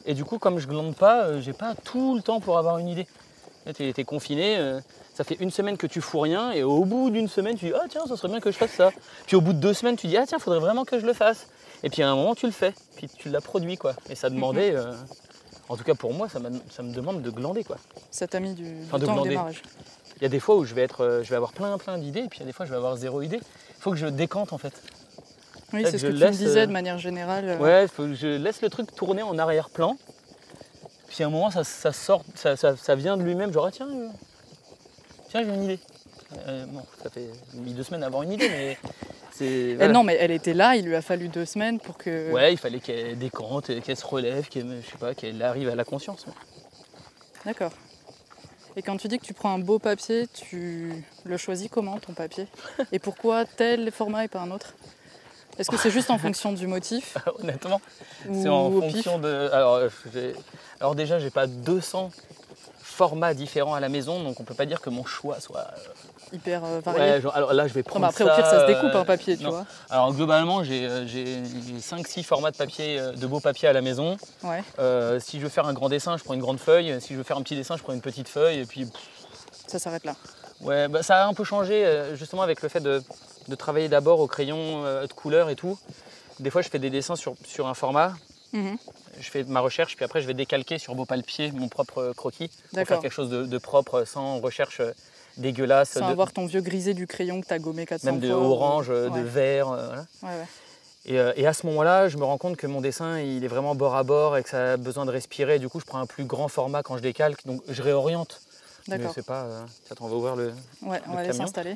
[0.06, 2.78] Et du coup, comme je glande pas, euh, j'ai pas tout le temps pour avoir
[2.78, 3.08] une idée.
[3.78, 4.82] Tu es, confiné, euh,
[5.14, 7.74] ça fait une semaine que tu fous rien, et au bout d'une semaine, tu dis,
[7.74, 8.91] ah tiens, ça serait bien que je fasse ça.
[9.26, 11.14] Puis au bout de deux semaines, tu dis, ah tiens, faudrait vraiment que je le
[11.14, 11.47] fasse.
[11.82, 13.93] Et puis à un moment, tu le fais, puis tu l'as produit, quoi.
[14.10, 14.91] Et ça demandait, euh,
[15.70, 16.39] en tout cas pour moi, ça,
[16.72, 17.78] ça me demande de glander, quoi.
[18.11, 19.61] Ça t'a mis du, Enfin, temps au démarrage.
[20.18, 21.97] Il y a des fois où je vais, être, euh, je vais avoir plein plein
[21.97, 23.39] d'idées, et puis il y a des fois je vais avoir zéro idée.
[23.41, 24.74] Il faut que je décante en fait.
[25.74, 27.45] Oui, c'est ce que tu me disais euh, de manière générale.
[27.49, 29.97] euh, Ouais, faut que je laisse le truc tourner en arrière-plan.
[31.07, 33.72] Puis à un moment ça, ça sort, ça, ça- ça vient de lui-même, genre ah,
[33.72, 34.07] tiens, euh,
[35.30, 35.80] tiens j'ai une idée.
[36.47, 38.78] Euh, bon, ça fait mis deux semaines à avoir une idée, mais
[39.40, 39.86] voilà.
[39.86, 42.32] Eh non, mais elle était là, il lui a fallu deux semaines pour que.
[42.32, 45.76] Ouais, il fallait qu'elle décante, qu'elle se relève, qu'elle, je sais pas, qu'elle arrive à
[45.76, 46.26] la conscience.
[47.46, 47.72] D'accord.
[48.76, 52.14] Et quand tu dis que tu prends un beau papier, tu le choisis comment ton
[52.14, 52.48] papier?
[52.92, 54.74] Et pourquoi tel format et pas un autre?
[55.60, 57.18] Est-ce que c'est juste en fonction du motif?
[57.40, 57.82] Honnêtement,
[58.28, 59.50] ou c'est en fonction de.
[59.54, 60.34] Alors, euh,
[60.80, 62.12] alors déjà, j'ai pas 200
[62.82, 65.68] formats différents à la maison, donc on peut pas dire que mon choix soit.
[66.34, 68.62] Euh, hyper euh, varié Ouais, genre, alors là, je vais prendre après, au pire, ça
[68.62, 69.52] se découpe euh, un papier, tu non.
[69.52, 69.66] vois.
[69.90, 71.42] Alors globalement, j'ai euh, j'ai
[71.80, 74.18] 5-6 formats de papier, euh, de beaux papiers à la maison.
[74.44, 77.00] Ouais, Euh, si je veux faire un grand dessin, je prends une grande feuille.
[77.02, 78.60] Si je veux faire un petit dessin, je prends une petite feuille.
[78.60, 79.02] Et puis, pff,
[79.68, 80.16] ça s'arrête là.
[80.62, 83.02] ouais, bah, ça a un peu changé euh, justement avec le fait de,
[83.48, 85.78] de travailler d'abord au crayon euh, de couleur et tout.
[86.40, 88.14] Des fois, je fais des dessins sur, sur un format.
[88.54, 88.78] Mhm.
[89.20, 92.14] Je fais ma recherche, puis après, je vais décalquer sur beau papier mon propre euh,
[92.14, 94.92] croquis pour faire quelque chose de, de propre, sans recherche euh,
[95.38, 98.30] dégueulasse, Sans de- avoir ton vieux grisé du crayon que t'as gommé 400 même de
[98.30, 98.38] fois.
[98.40, 99.20] ou- orange, euh, Ouais.
[99.22, 99.70] de vert.
[99.70, 100.06] euh, voilà.
[100.24, 100.48] Ouais, ouais.
[101.06, 103.48] Et, euh, et à ce moment-là, je me rends compte que mon dessin, il est
[103.50, 105.60] vraiment bord à bord et que ça a besoin de respirer.
[105.60, 108.42] Du coup, je prends un plus grand format quand je décalque, donc je réoriente.
[108.88, 109.14] Mais D'accord.
[109.16, 109.44] c'est pas.
[109.44, 109.62] euh,
[109.92, 110.54] Attends, on va ouvrir le.
[110.82, 111.76] Ouais, on va aller s'installer.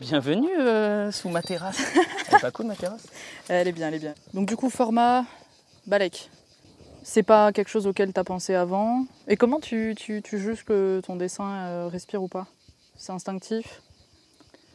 [0.00, 1.76] Bienvenue euh, sous ma terrasse.
[2.30, 3.02] c'est pas cool ma terrasse?
[3.48, 4.14] Elle est bien, elle est bien.
[4.32, 5.24] Donc du coup, format
[5.86, 6.30] Balek.
[7.02, 9.06] C'est pas quelque chose auquel t'as pensé avant.
[9.26, 12.46] Et comment tu, tu, tu juges que ton dessin euh, respire ou pas?
[12.96, 13.82] C'est instinctif?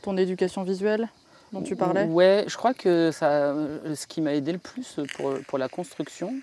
[0.01, 1.09] Ton éducation visuelle
[1.51, 2.05] dont tu parlais?
[2.05, 5.69] Ouais, je crois que ça, euh, ce qui m'a aidé le plus pour, pour la
[5.69, 6.33] construction,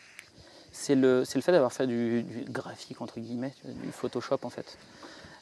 [0.70, 4.78] c'est le, fait d'avoir fait du, du graphique, entre guillemets, tu du Photoshop en fait.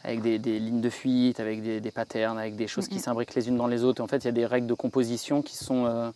[0.03, 3.35] Avec des, des lignes de fuite, avec des, des patterns, avec des choses qui s'imbriquent
[3.35, 4.03] les unes dans les autres.
[4.03, 6.11] En fait, il y a des règles de composition qui sont, euh,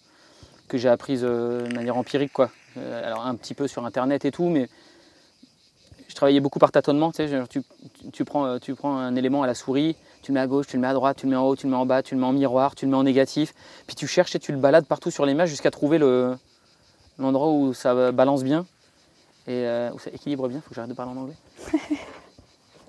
[0.68, 2.32] que j'ai apprises euh, de manière empirique.
[2.32, 2.50] Quoi.
[2.76, 4.68] Euh, alors un petit peu sur Internet et tout, mais
[6.08, 7.10] je travaillais beaucoup par tâtonnement.
[7.12, 7.62] Tu, sais, genre, tu,
[7.94, 10.46] tu- tu prends, euh, tu prends un élément à la souris, tu le mets à
[10.46, 11.86] gauche, tu le mets à droite, tu le mets en haut, tu le mets en
[11.86, 13.54] bas, tu le mets en miroir, tu le mets en négatif.
[13.86, 16.36] Puis tu cherches et tu le balades partout sur l'image jusqu'à trouver le-
[17.18, 18.66] l'endroit où ça balance bien
[19.46, 20.60] et euh, où ça équilibre bien.
[20.60, 21.36] Faut que j'arrête de parler en anglais.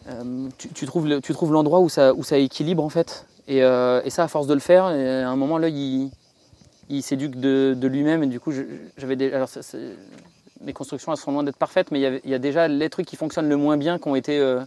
[0.08, 3.26] Euh, tu, tu trouves le- tu trouves l'endroit où ça, où ça équilibre en fait.
[3.48, 6.12] Et, euh, et ça, à force de le faire, et à un moment, l'œil, il,
[6.90, 8.24] il s'éduque de, de lui-même.
[8.24, 8.52] Et du coup,
[8.98, 9.62] j'avais des, alors ça,
[10.62, 13.16] mes constructions, elles sont loin d'être parfaites, mais il y, a déjà les trucs qui
[13.16, 14.62] fonctionnent le moins bien, qui ont été euh,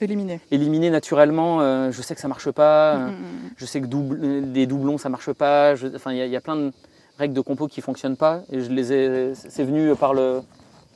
[0.00, 0.40] Éliminé.
[0.50, 1.60] éliminés naturellement.
[1.60, 2.94] Euh, je sais que ça marche pas.
[2.96, 3.50] euh, Mm, mm, mm.
[3.56, 5.74] je sais que double- des doublons, ça marche pas.
[5.74, 6.72] Je- enfin, il y, a- il y a plein de
[7.18, 8.42] règles de compo qui fonctionnent pas.
[8.50, 10.42] Et je les ai, c'est venu par le,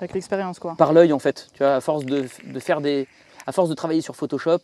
[0.00, 0.74] Avec l'expérience, quoi.
[0.76, 1.48] par l'œil en fait.
[1.52, 3.06] Tu vois, à force de, de faire des,
[3.46, 4.58] à force de travailler sur Photoshop,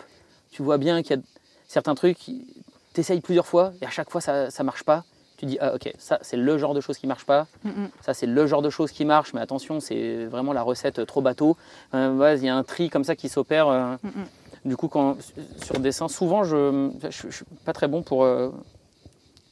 [0.51, 1.23] tu vois bien qu'il y a
[1.69, 5.05] certains trucs, tu essayes plusieurs fois et à chaque fois ça, ça marche pas.
[5.43, 7.49] Tu dis ah ok, ça c'est le genre de choses qui marche pas.
[7.65, 7.89] Mm, mm.
[8.01, 11.21] Ça c'est le genre de choses qui marche, mais attention, c'est vraiment la recette trop
[11.21, 11.57] bateau.
[11.95, 13.67] Euh, ouais, Il y a un tri comme ça qui s'opère.
[13.69, 15.17] euh, Mm, du coup, quand,
[15.65, 16.57] sur dessin, souvent, je
[17.05, 18.51] ne suis pas très bon pour, euh,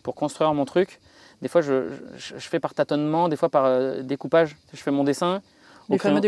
[0.04, 1.00] pour construire mon truc.
[1.42, 4.56] Des fois, je, je- je fais par tâtonnement, des fois par euh, découpage.
[4.72, 5.42] Je fais mon dessin.
[6.10, 6.20] Fameux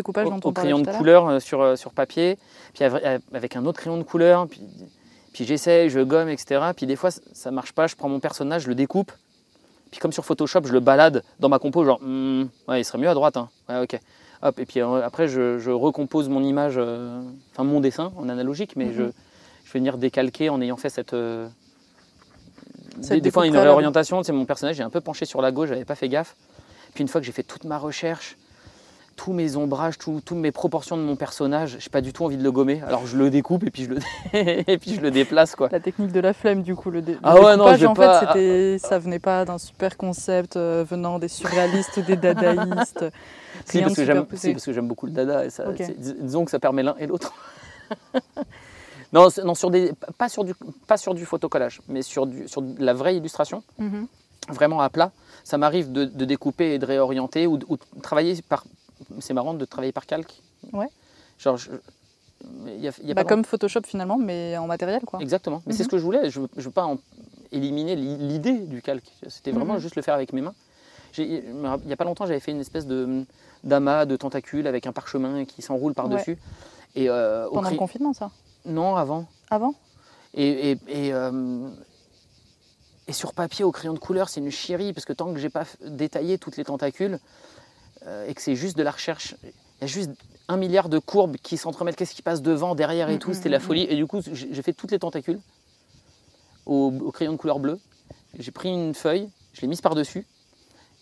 [0.43, 2.37] au- on crayon tout de à couleur euh, sur, euh, sur papier,
[2.75, 4.63] puis av- av- avec un autre crayon de couleur, puis,
[5.33, 6.73] puis j'essaye, je gomme, etc.
[6.77, 9.13] Puis des fois, ça marche pas, je prends mon personnage, je le découpe,
[9.93, 12.99] puis comme sur Photoshop, je le balade dans ma compo, genre, Hmm, ouais, il serait
[12.99, 13.49] mieux à droite, hein.
[13.69, 14.01] ouais, ok.
[14.43, 17.23] Hop, et puis euh, après, je, je recompose mon image, euh,
[17.53, 19.13] enfin mon dessin en analogique, mais je, Mhm.
[19.65, 21.15] je vais venir décalquer en ayant fait cette.
[21.15, 21.47] euh,
[23.03, 25.53] Cette des, des fois, une réorientation, c'est mon personnage, j'ai un peu penché sur la
[25.53, 26.35] gauche, j'avais pas fait gaffe.
[26.95, 28.37] Puis une fois que j'ai fait toute ma recherche,
[29.17, 32.37] tous mes ombrages, tout- toutes mes proportions de mon personnage, j'ai pas du tout envie
[32.37, 32.83] de le gommer.
[32.87, 33.99] Alors je le découpe et puis je le,
[34.69, 35.69] et puis je le déplace quoi.
[35.71, 37.87] La technique de la flemme, du coup, le, dé- le Ah ouais, non, découpage, j'ai
[37.87, 42.03] en pas- fait, c'était, ça venait pas d'un super concept euh, venant des surréalistes ou
[42.03, 43.05] des dadaïstes.
[43.67, 45.45] Si parce, que j'aime, si, parce que j'aime beaucoup le dada.
[45.45, 45.65] Et ça,
[45.99, 47.33] disons que ça permet l'un et l'autre.
[49.13, 50.55] non, non sur des, pas, sur du,
[50.87, 54.07] pas sur du photocollage, mais sur, du, sur la vraie illustration, Mhm.
[54.49, 55.13] vraiment à plat.
[55.45, 58.65] Ça m'arrive de, de découper et de réorienter ou, de- ou de travailler par.
[59.21, 60.43] C'est marrant de travailler par calque.
[60.73, 60.89] Ouais.
[61.39, 61.71] Genre, je-
[62.67, 65.21] y a, il y a Bah, pas comme Photoshop finalement, mais en matériel, quoi.
[65.21, 65.63] Exactement.
[65.67, 65.85] Mais c'est Mhm.
[65.85, 66.31] ce que je voulais.
[66.31, 66.99] Je ne veux, pas en
[67.53, 69.11] éliminer l'i- l'idée du calque.
[69.29, 69.81] C'était vraiment Mhm.
[69.81, 70.55] juste le faire avec mes mains.
[71.19, 71.43] Il
[71.87, 73.25] n'y a pas longtemps, j'avais fait une espèce de
[73.65, 76.37] d'amas de tentacules avec un parchemin qui s'enroule par-dessus.
[76.97, 78.31] Et, euh, Pendant le confinement, ça?
[78.65, 79.27] Non, avant.
[79.51, 79.75] Avant?
[80.35, 81.69] Et, et, et, euh,
[83.07, 85.49] et sur papier, au crayon de couleur, c'est une chierie, parce que tant que j'ai
[85.51, 87.19] pas détaillé toutes les tentacules,
[88.27, 89.49] et que c'est juste de la recherche, il
[89.83, 90.11] y a juste
[90.49, 93.35] un milliard de courbes qui s'entremêlent, qu'est-ce qui passe devant, derrière et Mm, tout, mm,
[93.35, 93.87] c'était la mm, folie.
[93.89, 95.41] Et du coup, j'ai fait toutes les tentacules
[96.67, 97.79] au, au crayon de couleur bleue.
[98.39, 100.27] J'ai pris une feuille, je l'ai mise par-dessus,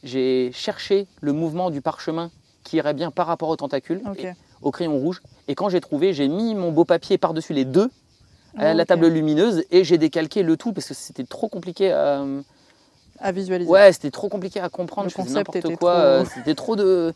[0.02, 2.30] j'ai cherché le mouvement du parchemin
[2.64, 4.32] qui irait bien par rapport aux tentacules, et-
[4.62, 5.22] au crayon rouge.
[5.48, 7.90] Et quand j'ai trouvé, j'ai mis mon beau papier par-dessus les deux
[8.56, 11.92] à Ah, la table lumineuse et j'ai décalqué le tout parce que c'était trop compliqué
[11.92, 12.24] à
[13.20, 13.70] À visualiser.
[13.70, 16.24] ouais c'était trop compliqué à comprendre Le je faisais concept n'importe était quoi trop- euh,
[16.34, 17.12] c'était trop de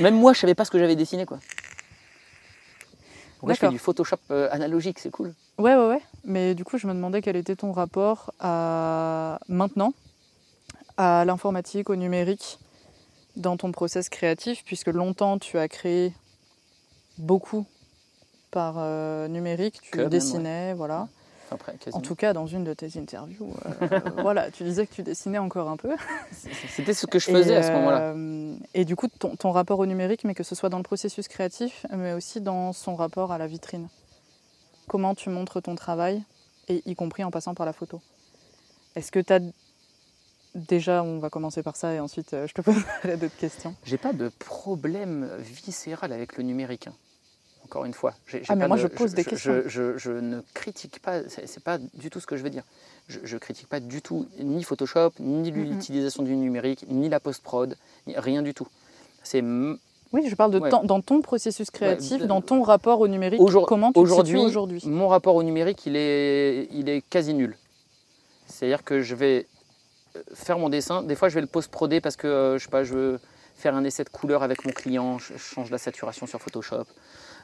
[0.00, 1.38] même moi je savais pas ce que j'avais dessiné quoi
[3.42, 6.02] là, je fais du Photoshop euh, analogique c'est cool Ouais, ouais, ouais.
[6.24, 9.94] Mais du coup, je me demandais quel était ton rapport à maintenant
[10.98, 12.58] à l'informatique, au numérique,
[13.36, 16.12] dans ton process créatif, puisque longtemps tu as créé
[17.16, 17.64] beaucoup
[18.50, 21.08] par euh, numérique, tu même, dessinais, voilà.
[21.50, 25.02] Après En tout cas, dans une de tes interviews, euh, voilà, tu disais que tu
[25.02, 25.94] dessinais encore un peu.
[26.32, 29.52] c'était ce que je faisais Et, à ce moment-là euh, Et du coup, ton, ton
[29.52, 32.94] rapport au numérique, mais que ce soit dans le processus créatif, mais aussi dans son
[32.96, 33.88] rapport à la vitrine.
[34.88, 36.22] Comment tu montres ton travail,
[36.68, 38.00] et y compris en passant par la photo.
[38.94, 39.40] Est-ce que tu as
[40.56, 43.74] déjà, on va commencer par ça et ensuite euh, je te poserai d'autres questions.
[43.84, 46.94] j'ai pas de problème viscéral avec le numérique hein.
[47.66, 48.14] Encore une fois
[48.48, 49.62] Ah, mais moi, de- je pose des je, questions.
[49.66, 52.62] je- je ne critique pas c'est pas du tout ce que je veux dire
[53.08, 57.42] je, je critique pas du tout ni Photoshop ni l'utilisation du numérique ni la post
[57.42, 58.68] prod rien du tout
[59.24, 59.42] c'est
[60.12, 60.70] Oui, je parle de Ouais.
[60.70, 63.40] dans ton processus créatif, dans ton rapport au numérique.
[63.40, 64.80] Aujourd- comment tu aujourd'hui, aujourd'hui?
[64.86, 67.56] mon rapport au numérique, il est, il est quasi nul.
[68.46, 69.46] C'est-à-dire que je vais
[70.14, 71.02] euh, faire mon dessin.
[71.02, 73.20] Des fois, je vais le post-proder parce que euh, je sais pas, je veux
[73.56, 75.18] faire un essai de couleur avec mon client.
[75.18, 76.84] Je change la saturation sur Photoshop.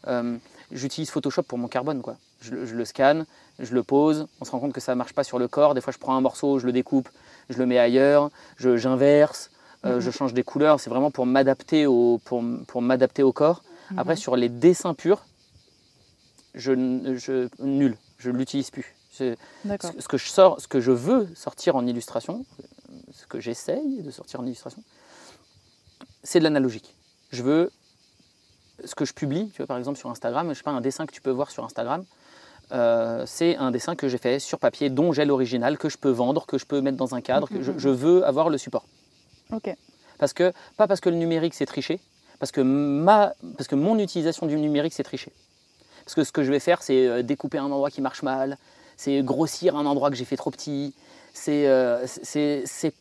[0.09, 0.36] Euh,
[0.70, 2.16] J'utilise Photoshop pour mon carbone, quoi.
[2.40, 3.26] Je, le- je le scanne,
[3.59, 4.26] je le pose.
[4.40, 5.74] On se rend compte que ça marche pas sur le corps.
[5.74, 7.11] Des fois, je prends un morceau, je le découpe,
[7.50, 9.50] je le mets ailleurs, j'inverse,
[9.84, 10.00] euh, Mhm.
[10.00, 10.80] je change des couleurs.
[10.80, 13.62] C'est vraiment pour m'adapter au, pour, pour m'adapter au corps.
[13.98, 14.18] Après, Mhm.
[14.20, 15.26] sur les dessins purs,
[16.55, 16.72] je,
[17.61, 18.94] nul, je l'utilise plus.
[19.11, 19.36] Ce,
[20.00, 22.46] ce que je sors, ce que je veux sortir en illustration,
[23.12, 24.82] ce que j'essaye de sortir en illustration,
[26.22, 26.94] c'est de l'analogique.
[27.30, 27.70] Je veux
[28.85, 31.07] ce que je publie, tu vois, par exemple sur Instagram, je sais pas un dessin
[31.07, 32.05] que tu peux voir sur Instagram.
[32.72, 36.09] euh, c'est un dessin que j'ai fait sur papier, dont j'ai l'original, que je peux
[36.11, 37.47] vendre, que je peux mettre dans un cadre.
[37.49, 37.78] que je, Mhm.
[37.78, 38.85] je veux avoir le support.
[39.53, 39.74] Ok.
[40.18, 42.01] Parce que, pas parce que le numérique c'est triché,
[42.39, 45.33] parce que, ma, parce que mon utilisation du numérique c'est tricher.
[46.05, 48.57] Parce que ce que je vais faire, c'est euh, découper un endroit qui marche mal,
[48.97, 50.95] c'est grossir un endroit que j'ai fait trop petit,
[51.35, 52.07] c'est euh,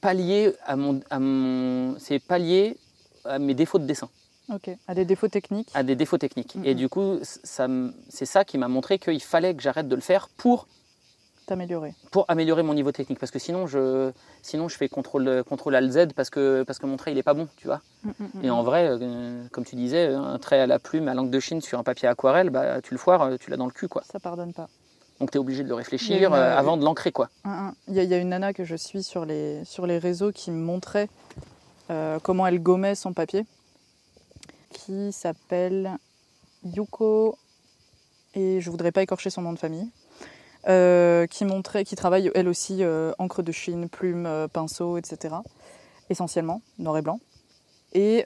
[0.01, 2.75] pallier, à mon, à mon, c'est pallier
[3.23, 4.09] à mes défauts de dessin,
[4.53, 4.69] Ok.
[4.87, 5.69] À des défauts techniques.
[5.73, 6.57] à des défauts techniques.
[6.63, 7.67] Et du coup, ça
[8.09, 10.67] c'est ça qui m'a montré qu'il fallait que j'arrête de le faire pour
[11.47, 11.95] T'améliorer.
[12.11, 15.91] pour améliorer mon niveau technique parce que sinon je sinon je fais contrôle contrôle alt
[15.91, 18.11] Z parce que parce que mon trait il est pas bon tu vois Mm,
[18.43, 21.39] et en vrai euh, comme tu disais un trait à la plume à langue de
[21.39, 23.87] Chine sur un papier aquarelle bah tu le foires euh, tu l'as dans le cul
[23.87, 24.69] quoi Ça pardonne pas.
[25.19, 27.29] donc tu es obligé de le réfléchir une, euh, euh, avant de l'ancrer quoi.
[27.87, 30.51] Il y, y a une nana que je suis sur les, sur les réseaux qui
[30.51, 31.09] me montrait
[32.23, 33.45] comment elle gommait son papier,
[34.71, 35.97] qui s'appelle
[36.63, 37.37] Yuko,
[38.33, 39.89] et je voudrais pas écorcher son nom de famille,
[40.67, 45.35] euh, qui montrait, qui travaille elle aussi euh, encre de Chine, plume, euh, pinceau, etc.
[46.09, 47.19] Essentiellement noir et blanc,
[47.93, 48.23] et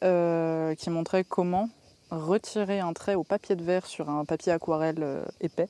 [0.77, 1.69] qui montrait comment
[2.11, 5.69] retirer un trait au papier de verre sur un papier aquarelle épais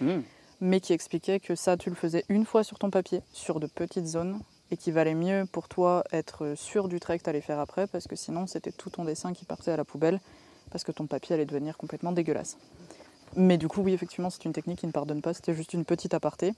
[0.00, 0.20] Mmh.
[0.60, 3.66] mais qui expliquait que ça, tu le faisais une fois sur ton papier, sur de
[3.66, 4.40] petites zones,
[4.70, 7.86] et qu'il valait mieux pour toi être sûr du trait que tu allais faire après,
[7.86, 10.20] parce que sinon, c'était tout ton dessin qui partait à la poubelle,
[10.70, 12.56] parce que ton papier allait devenir complètement dégueulasse.
[13.36, 15.84] Mais du coup, oui, effectivement, c'est une technique qui ne pardonne pas, c'était juste une
[15.84, 16.54] petite aparté.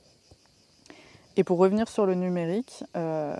[1.36, 3.36] Et pour revenir sur le numérique, euh,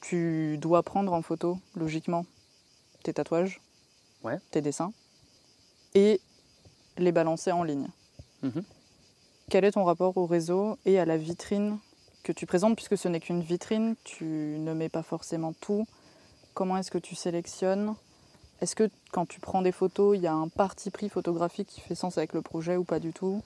[0.00, 2.26] tu dois prendre en photo, logiquement,
[3.02, 3.60] tes tatouages,
[4.22, 4.38] Ouais.
[4.50, 4.92] tes dessins,
[5.94, 6.20] et
[6.96, 7.88] les balancer en ligne.
[8.42, 8.64] Mhm.
[9.50, 11.78] Quel est ton rapport au réseau et à la vitrine
[12.24, 14.24] que tu présentes, puisque ce n'est qu'une vitrine, tu
[14.58, 15.86] ne mets pas forcément tout.
[16.54, 17.94] Comment est-ce que tu sélectionnes?
[18.60, 21.80] Est-ce que quand tu prends des photos, il y a un parti pris photographique qui
[21.80, 23.42] fait sens avec le projet ou pas du tout?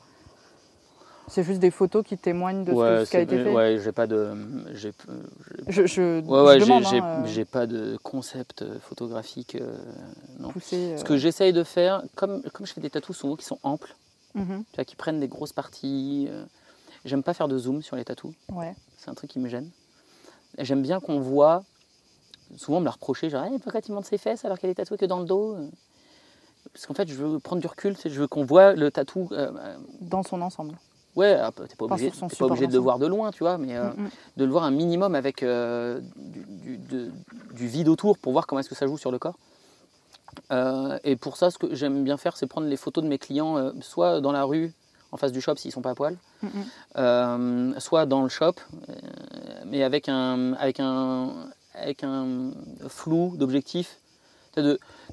[1.28, 3.54] C'est juste des photos qui témoignent de ce, ouais, ce qui a été fait?
[3.54, 4.34] ouais, j'ai pas de.
[4.74, 4.92] J'ai,
[5.68, 9.56] Je, je, ouais, ouais, je j'ai, demande, j'ai- hein, euh, j'ai pas de concept photographique.
[9.56, 9.76] euh,
[10.38, 10.50] non.
[10.52, 13.44] pousser, Ce euh, que j'essaye de faire, comme, comme je fais des tatous souvent qui
[13.44, 13.94] sont amples,
[14.72, 16.44] tu vois, qui prennent des grosses parties, euh,
[17.08, 18.34] j'aime pas faire de zoom sur les tatous.
[18.52, 18.74] ouais.
[18.96, 19.70] C'est un truc qui me gêne.
[20.58, 21.64] J'aime bien qu'on voit,
[22.56, 24.74] souvent on me l'a reproché, genre Eh, pourquoi tu montres ses fesses alors qu'elle est
[24.74, 25.56] tatouée que dans le dos
[26.72, 29.28] Parce qu'en fait, je veux prendre du recul, je veux qu'on voit le tatou.
[29.32, 30.76] euh, euh, Dans son ensemble.
[31.16, 33.76] ouais, ah, t'es pas obligé, pas obligé de le voir de loin, tu vois, mais
[33.76, 34.08] euh, Mhm.
[34.36, 37.10] de le voir un minimum avec euh, du, du- de-
[37.54, 39.38] du vide autour pour voir comment est-ce que ça joue sur le corps.
[40.52, 43.18] Euh, et pour ça, ce que j'aime bien faire, c'est prendre les photos de mes
[43.18, 44.72] clients, euh, soit dans la rue,
[45.12, 46.50] en face du shop s'ils sont pas à poil, Mhm.
[46.96, 48.52] euh, soit dans le shop,
[48.88, 48.92] euh,
[49.66, 51.32] mais avec un, avec un,
[51.74, 52.50] avec un
[52.88, 53.98] flou d'objectif.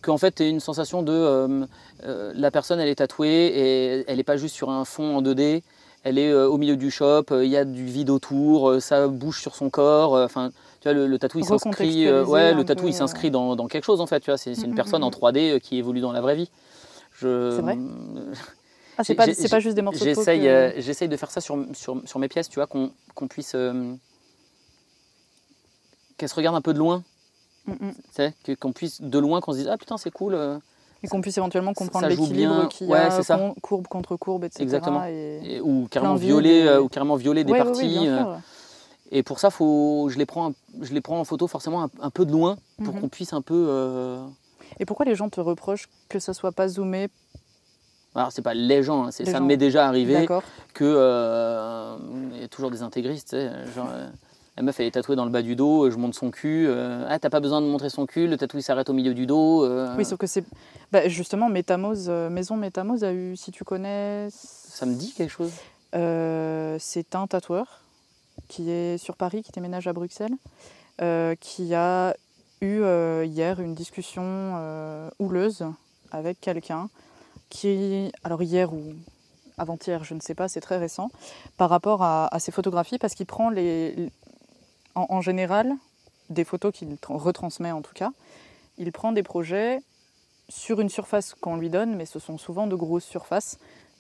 [0.02, 4.24] Qu'en fait, tu une sensation de euh, la personne, elle est tatouée et elle n'est
[4.24, 5.62] pas juste sur un fond en 2D,
[6.04, 9.56] elle est au milieu du shop, il y a du vide autour, ça bouge sur
[9.56, 10.14] son corps.
[10.14, 12.08] Enfin, tu vois, le, le tatou, il s'inscrit.
[12.08, 14.20] euh, ouais, le tatou, peu, il s'inscrit dans, dans quelque chose en fait.
[14.20, 15.14] Tu vois, c'est une Mhm, personne en mhm.
[15.16, 16.50] 3D euh, qui évolue dans la vraie vie.
[17.14, 17.78] Je, C'est vrai
[18.98, 21.42] Ah, c'est pas, pas juste des morceaux de J'essaye, que- euh, j'essaye de faire ça
[21.42, 23.54] sur, sur, sur mes pièces, tu vois, qu'on qu'on puisse.
[23.56, 23.94] euh,
[26.18, 27.04] qu'elles se regardent un peu de loin,
[27.68, 27.74] tu
[28.12, 30.34] sais, que- qu'on puisse de loin, qu'on se dise Ah putain, c'est cool.
[30.34, 30.58] euh,
[31.04, 33.40] Et qu'on puisse éventuellement comprendre l'équilibre y Ouais, a, ça.
[33.62, 34.64] courbe contre courbe, etc.
[34.64, 35.04] Exactement.
[35.06, 35.42] Et...
[35.44, 37.82] et- ou, carrément violer, euh, ou carrément violer des Ouais, parties.
[37.84, 38.38] ouais, bien euh,
[39.12, 42.10] et pour ça, faut, je, les prends, je les prends en photo forcément un, un
[42.10, 43.02] peu de loin pour Mhm.
[43.02, 43.68] qu'on puisse un peu.
[43.70, 44.26] euh,
[44.80, 47.10] Et pourquoi les gens te reprochent que ça soit pas zoomé
[48.16, 49.46] Alors, c'est pas les gens, hein, c'est- Les ça gens.
[49.46, 50.14] m'est déjà arrivé.
[50.14, 50.44] D'accord.
[50.74, 51.98] que euh,
[52.34, 54.08] il y a toujours des intégristes, tu sais, genre euh,
[54.58, 57.06] la meuf elle est tatouée dans le bas du dos, je monte son cul, euh,
[57.10, 59.26] ah t'as pas besoin de montrer son cul, le tatou il s'arrête au milieu du
[59.26, 59.64] dos.
[59.66, 60.44] euh, Oui, sauf que c'est.
[60.92, 64.28] Bah, justement, Métamose, euh, Maison Métamose a eu, si tu connais.
[64.32, 65.52] Ça me dit quelque chose
[65.94, 67.82] Euh, c'est un tatoueur
[68.50, 70.34] qui est sur Paris, qui déménage à Bruxelles,
[71.02, 72.14] euh, qui a
[72.62, 75.66] eu euh, hier une discussion euh, houleuse
[76.12, 76.90] avec quelqu'un
[77.56, 78.82] qui, alors hier ou
[79.58, 81.10] avant-hier, je ne sais pas, c'est très récent,
[81.56, 84.12] par rapport à, à ses photographies, parce qu'il prend les,
[84.96, 85.74] en, en général
[86.30, 88.12] des photos qu'il tra- retransmet en tout cas,
[88.78, 89.80] il prend des projets
[90.50, 93.58] sur une surface qu'on lui donne, mais ce sont souvent de grosses surfaces,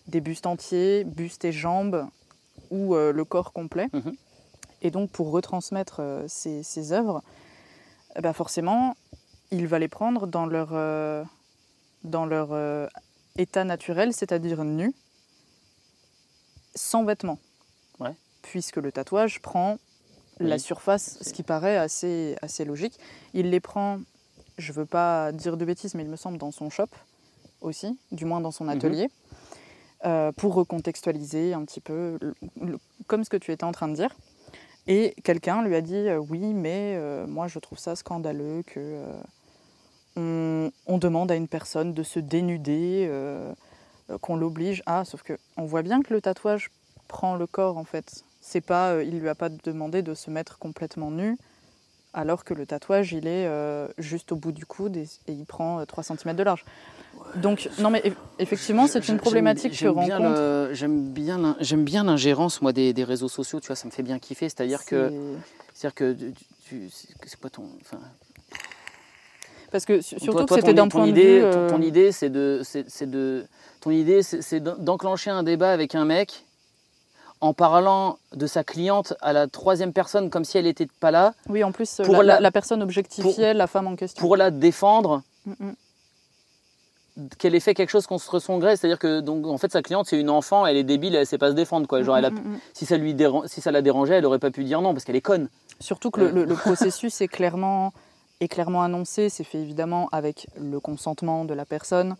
[0.07, 2.05] des bustes entiers, bustes et jambes,
[2.71, 3.87] ou euh, le corps complet.
[3.93, 4.15] Mhm.
[4.81, 7.21] Et donc pour retransmettre euh, ces, ces œuvres,
[8.17, 8.95] eh ben forcément,
[9.51, 10.69] il va les prendre dans leur,
[12.03, 12.87] dans leur euh,
[13.37, 14.93] état naturel, c'est-à-dire nu,
[16.75, 17.39] sans vêtements.
[17.99, 18.13] Ouais.
[18.41, 19.77] Puisque le tatouage prend
[20.39, 22.99] la surface, ce qui paraît assez, assez logique.
[23.33, 23.99] Il les prend,
[24.57, 26.87] je veux pas dire de bêtises, mais il me semble dans son shop
[27.61, 29.09] aussi, du moins dans son atelier,
[30.05, 33.87] euh, pour recontextualiser un petit peu, le- le- comme ce que tu étais en train
[33.87, 34.13] de dire.
[34.87, 39.03] Et quelqu'un lui a dit euh, oui, mais euh, moi je trouve ça scandaleux que
[40.15, 43.51] on, on demande à une personne de se dénuder, euh,
[44.09, 45.05] euh, qu'on l'oblige à.
[45.05, 46.69] Sauf que on voit bien que le tatouage
[47.07, 48.23] prend le corps en fait.
[48.41, 51.37] C'est pas, euh, il lui a pas demandé de se mettre complètement nu,
[52.13, 55.45] alors que le tatouage il est euh, juste au bout du coude et, et il
[55.45, 56.63] prend euh, 3 cm de large.
[57.35, 60.69] Donc non mais eff- effectivement c'est une problématique que je j'aime bien rencontre.
[60.73, 63.91] J'aime bien, l'in- j'aime bien l'ingérence moi des, des réseaux sociaux, tu vois, ça me
[63.91, 64.47] fait bien kiffer.
[64.47, 65.15] C'est-à-dire que, C'est-
[65.73, 66.33] c'est-à-dire que tu,
[66.67, 67.99] tu- c'est c'est quoi ton, enfin,
[69.75, 71.51] Parce que su- surtout toi, que c'était d'un point idée, de vue.
[71.51, 73.45] ton, euh, ton idée, c'est de, c'est de,
[73.81, 76.45] ton idée, c'est c'est d'en- d'enclencher un débat avec un mec
[77.41, 81.33] en parlant de sa cliente à la troisième personne comme si elle n'était pas là,
[81.49, 84.19] Oui, en plus, pour la, la- la- la personne objectifiait la femme en question.
[84.21, 87.27] pour la défendre, Mm, mm.
[87.37, 88.75] qu'elle ait fait quelque chose contre son gré.
[88.77, 91.37] C'est-à-dire que donc en fait sa cliente c'est une enfant, elle est débile, elle sait
[91.37, 92.01] pas se défendre quoi.
[92.01, 92.59] Genre elle a- Mm, mm.
[92.73, 95.03] si ça lui déran- si ça la dérangeait, elle aurait pas pu dire non parce
[95.03, 95.49] qu'elle est conne.
[95.79, 97.91] Surtout que le, le- le processus est clairement,
[98.41, 102.15] est clairement annoncé, c'est fait évidemment avec le consentement de la personne,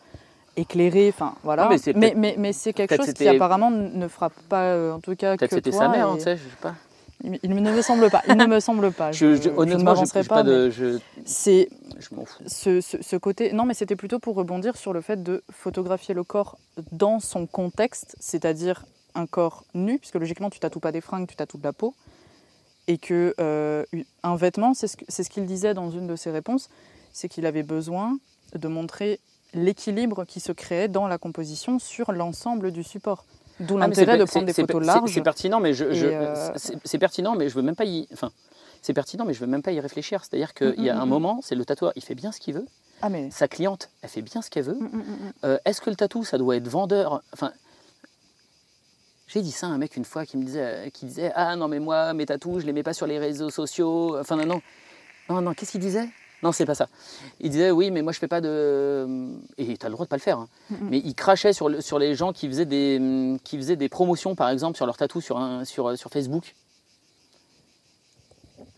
[0.57, 1.63] éclairé, enfin voilà.
[1.65, 4.93] Ah, mais c'est mais, mais, mais c'est quelque chose qui apparemment ne frappe pas, euh,
[4.93, 6.75] en tout cas, que c'était sa mère, hein, et- tu sais, je sais pas.
[7.23, 8.21] il, il ne me semble pas.
[8.27, 9.11] Il ne me semble pas.
[9.11, 10.43] Je, Je, je- ne honnêtement, je m'avancerai pas, pas.
[10.43, 12.43] de, je, C'est je m'en fous.
[12.47, 13.51] ce, ce- ce côté.
[13.53, 16.57] Non, mais c'était plutôt pour rebondir sur le fait de photographier le corps
[16.91, 18.85] dans son contexte, c'est-à-dire
[19.15, 21.93] un corps nu, puisque logiquement tu tatoues pas des fringues, tu tatoues de la peau,
[22.87, 23.83] et que euh,
[24.23, 26.69] un vêtement, c'est ce qu'il disait dans une de ses réponses,
[27.13, 28.17] c'est qu'il avait besoin
[28.53, 29.19] de montrer
[29.53, 33.25] l'équilibre qui se créait dans la composition sur l'ensemble du support.
[33.61, 35.13] D'où Ah, l'intérêt de prendre des photos larges.
[35.13, 38.05] C'est pertinent, mais je, euh, c'est- pertinent, mais je veux même pas y.
[38.11, 38.31] Enfin,
[38.81, 40.23] c'est pertinent, mais je veux même pas y réfléchir.
[40.25, 41.09] C'est-à-dire qu'il y a Mm, mm, un mm.
[41.09, 42.65] moment, c'est le tatoueur, il fait bien ce qu'il veut.
[43.01, 43.29] Ah mais.
[43.31, 44.73] Sa cliente, elle fait bien ce qu'elle veut.
[44.75, 45.01] Mm,
[45.45, 47.21] Euh, Est-ce que le tatou, ça doit être vendeur?
[47.31, 47.53] Enfin,
[49.35, 51.67] j'ai dit ça à un mec une fois qui me disait, qui disait ah non
[51.67, 54.17] mais moi mes tatous, je les mets pas sur les réseaux sociaux.
[54.17, 54.61] Enfin non non
[55.29, 55.53] non non.
[55.53, 56.07] Qu'est-ce qu'il disait?
[56.43, 56.87] Non, c'est pas ça.
[57.39, 59.07] Il disait oui, mais moi je fais pas de.
[59.57, 60.37] Et tu as le droit de pas le faire.
[60.39, 60.47] hein.
[60.69, 60.87] Mhm.
[60.89, 64.35] Mais il crachait sur, le- sur les gens qui faisaient des qui faisaient des promotions
[64.35, 66.55] par exemple sur leurs tatous sur un, sur sur Facebook,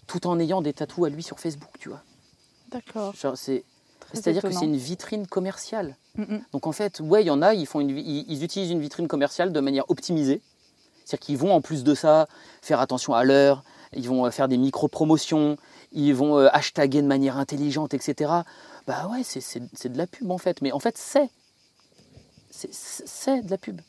[0.07, 2.01] tout en ayant des tatous à lui sur Facebook, tu vois.
[2.71, 3.13] D'accord.
[3.15, 3.63] Genre, c'est
[4.13, 5.95] c'est-à-dire que c'est une vitrine commerciale.
[6.15, 6.41] Mm, mm.
[6.53, 8.71] Donc en fait, ouais, il y en a, ils, font une, vi- ils, ils utilisent
[8.71, 10.41] une vitrine commerciale de manière optimisée.
[11.05, 12.27] C'est-à-dire qu'ils vont en plus de ça
[12.61, 15.57] faire attention à l'heure, ils vont euh, faire des micro-promotions,
[15.93, 18.31] ils vont euh, hashtaguer de manière intelligente, etc.
[18.87, 20.61] Bah ouais, c'est- de la pub en fait.
[20.61, 21.29] Mais en fait, c'est.
[22.51, 23.81] c'est- de la pub.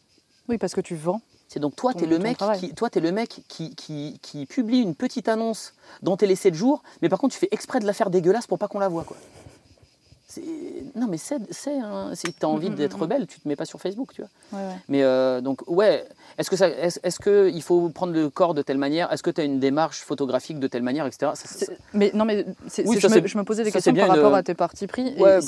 [0.49, 1.21] Oui, parce que tu vends.
[1.49, 4.45] C'est donc toi, tu es le mec, qui, toi, es le mec qui, qui, qui
[4.45, 7.87] publie une petite annonce dans Télé 7 jours, mais par contre, tu fais exprès de
[7.87, 9.05] la faire dégueulasse pour pas qu'on la voie.
[9.05, 9.17] Quoi.
[10.95, 11.39] Non, mais c'est.
[11.79, 13.01] un- Si tu as envie Mm, mm, d'être mm.
[13.03, 14.59] rebelle, tu te mets pas sur Facebook, tu vois.
[14.59, 14.75] Ouais, ouais.
[14.89, 16.05] Mais euh, donc, ouais,
[16.37, 19.11] est-ce que ça, est-ce, que il faut prendre le corps de telle manière?
[19.13, 21.33] Est-ce que tu as une démarche photographique de telle manière, etc.
[21.35, 22.45] Ça, ça- C'est- Mais non, mais
[22.85, 24.87] Oui, ça, je, me, je me posais des questions par rapport une- à tes partis
[24.87, 25.15] pris.
[25.19, 25.39] Ouais.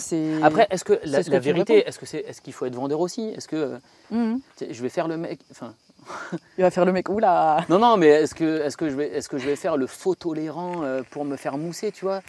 [0.43, 3.01] Après, est-ce que la, ce que vérité, est-ce que c'est, est-ce qu'il faut être vendeur
[3.01, 3.29] aussi?
[3.37, 3.79] Est-ce que
[4.13, 4.37] euh,
[4.71, 5.75] je vais faire le mec Enfin,
[6.59, 7.09] il va faire le mec.
[7.11, 9.77] Oula non, non, mais est-ce que, est-ce que je vais, est-ce que je vais faire
[9.77, 12.23] le faux tolérant euh, pour me faire mousser, tu vois?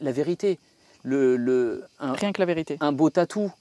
[0.00, 0.58] La vérité,
[1.04, 2.76] le, le, un, Rien que la vérité.
[2.80, 3.52] un beau tatou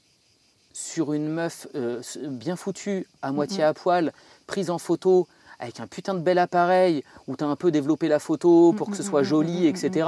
[0.74, 4.12] sur une meuf euh, bien foutue, à moitié à poil,
[4.48, 5.28] prise en photo,
[5.60, 8.89] avec un putain de bel appareil, où tu as un peu développé la photo pour
[8.89, 10.08] que ce soit joli, etc.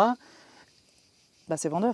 [1.48, 1.94] Bah, c'est vendeur.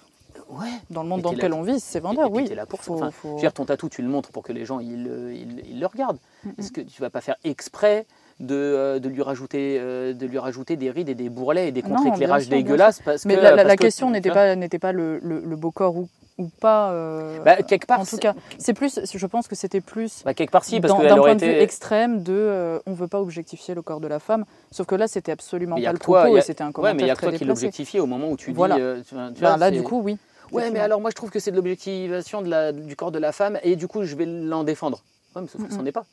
[0.50, 0.70] Ouais.
[0.90, 2.48] Dans le monde dans lequel on vit, c'est vendeur, et oui.
[2.56, 2.86] là pour ça.
[2.86, 5.34] Faut- Enfin, faut- dire, ton tatou, tu le montres pour que les gens ils, le-
[5.34, 6.20] ils- ils le regardent.
[6.58, 8.06] Est-ce que tu vas pas faire exprès
[8.42, 11.72] de, euh, de, lui rajouter, euh, de lui rajouter des rides et des bourrelets et
[11.72, 14.56] des bien contre-éclairages dégueulasses parce Mais que, la, la- parce la que- question n'était pas,
[14.56, 16.92] n'était pas le, le- le beau corps ou, ou pas.
[16.92, 19.00] euh, Bah, quelque part, en tout cas, c'est plus.
[19.14, 20.24] Je pense que c'était plus.
[20.26, 23.22] Bah, quelque part, si, parce d'un point de vue extrême de euh, on veut pas
[23.22, 26.22] objectifier le corps de la femme sauf que là c'était absolument Mais pas le toi,
[26.22, 28.00] propos a- et c'était un Ouais, commentaire mais il y a très toi qui l'objectifie
[28.00, 28.76] au moment où tu Voilà.
[28.76, 28.82] dis.
[28.82, 30.18] euh, tu vois, là du coup oui
[30.52, 33.58] Ouais, mais alors moi je trouve que c'est de l'objectivation du corps de la femme
[33.64, 35.02] et du coup je vais l'en défendre.
[35.36, 35.80] Ouais, mais sauf que Mhm.
[35.80, 36.06] c'en est pas.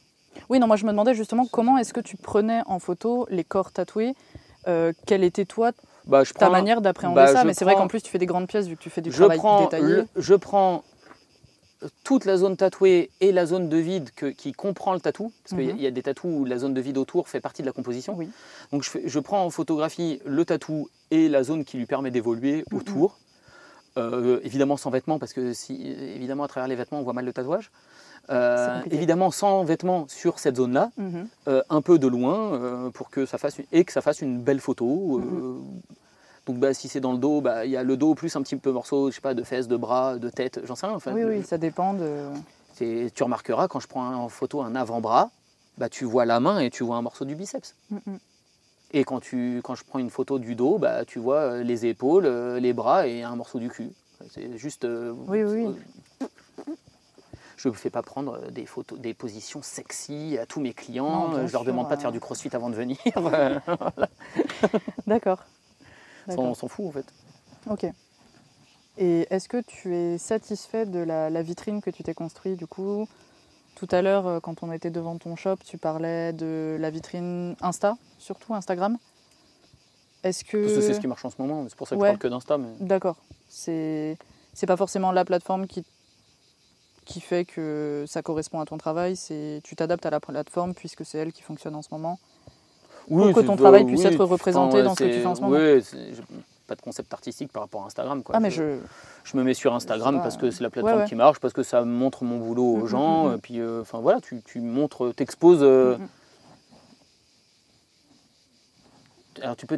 [0.48, 3.44] Oui non moi je me demandais justement comment est-ce que tu prenais en photo les
[3.44, 4.14] corps tatoués
[4.66, 5.72] euh, quelle était toi
[6.06, 7.44] Bah, je ta prends, manière d'appréhender bah, ça?
[7.44, 9.10] mais c'est vrai qu'en plus tu fais des grandes pièces vu que tu fais du
[9.10, 10.84] je travail prends, détaillé le- je prends
[12.02, 15.54] toute la zone tatouée et la zone de vide que- qui comprend le tatou, parce
[15.54, 15.78] qu'il y a- Mhm.
[15.80, 18.14] y a des tatous où la zone de vide autour fait partie de la composition.
[18.16, 18.28] Oui.
[18.72, 22.78] Donc je prends en photographie le tatou et la zone qui lui permet d'évoluer Mhm.
[22.78, 23.18] autour.
[23.96, 27.24] Euh, évidemment sans vêtements, parce que si, évidemment à travers les vêtements on voit mal
[27.24, 27.70] le tatouage.
[28.30, 31.28] Euh, évidemment sans vêtements sur cette zone-là, Mhm.
[31.48, 34.20] euh, un peu de loin euh, pour que ça fasse une, et que ça fasse
[34.20, 35.18] une belle photo.
[35.18, 35.62] Mhm.
[36.46, 38.42] Donc bah, si c'est dans le dos, bah, il y a le dos plus un
[38.42, 40.94] petit peu morceau, je sais pas, de fesses, de bras, de tête, j'en sais rien.
[40.96, 42.28] Enfin, oui oui ça dépend de
[43.14, 45.30] tu remarqueras quand je prends en photo un avant-bras,
[45.78, 47.74] bah, tu vois la main et tu vois un morceau du biceps.
[47.90, 48.18] Mhm.
[48.92, 52.26] Et quand, tu, quand je prends une photo du dos, bah, tu vois les épaules,
[52.26, 53.90] les bras et un morceau du cul.
[54.30, 54.86] C'est juste.
[55.26, 56.26] Oui, oui, oui.
[57.58, 61.28] Je ne fais pas prendre euh, des photos, des positions sexy à tous mes clients.
[61.28, 62.02] bien je leur sûr, demande pas de euh.
[62.02, 62.96] faire du crossfit avant de venir.
[65.06, 65.44] d'accord
[66.28, 67.06] on s'en fout en fait.
[67.70, 67.86] Ok.
[68.98, 72.66] Et est-ce que tu es satisfait de la, la vitrine que tu t'es construite du
[72.66, 73.08] coup?
[73.76, 77.54] Tout à l'heure, euh, quand on était devant ton shop, tu parlais de la vitrine
[77.60, 78.98] Insta, surtout Instagram.
[80.24, 80.60] Est-ce que...
[80.60, 81.64] Parce que c'est ce qui marche en ce moment.
[81.68, 82.08] C'est pour ça que Ouais.
[82.08, 82.58] je parle que d'Insta.
[82.58, 82.68] Mais...
[82.80, 83.16] D'accord.
[83.48, 84.18] C'est
[84.52, 85.84] c'est pas forcément la plateforme qui
[87.08, 89.16] qui fait que ça correspond à ton travail.
[89.16, 92.18] C'est tu t'adaptes à la plateforme puisque c'est elle qui fonctionne en ce moment.
[93.08, 95.34] Oui, que c'est- ton travail puisse oui, être représenté dans ce que tu fais en
[95.34, 95.56] ce moment.
[95.56, 95.82] Oui,
[96.66, 98.22] pas de concept artistique par rapport à Instagram.
[98.22, 98.36] Quoi.
[98.36, 98.78] Ah mais je
[99.24, 101.06] je me mets sur Instagram parce que c'est la plateforme ouais.
[101.08, 103.28] qui marche, parce que ça montre mon boulot aux Mm, mm, gens.
[103.30, 103.34] mm.
[103.34, 105.62] Et puis, euh, enfin voilà, tu, tu montres, t'exposes.
[105.62, 106.08] euh, mm.
[109.42, 109.76] Alors tu peux,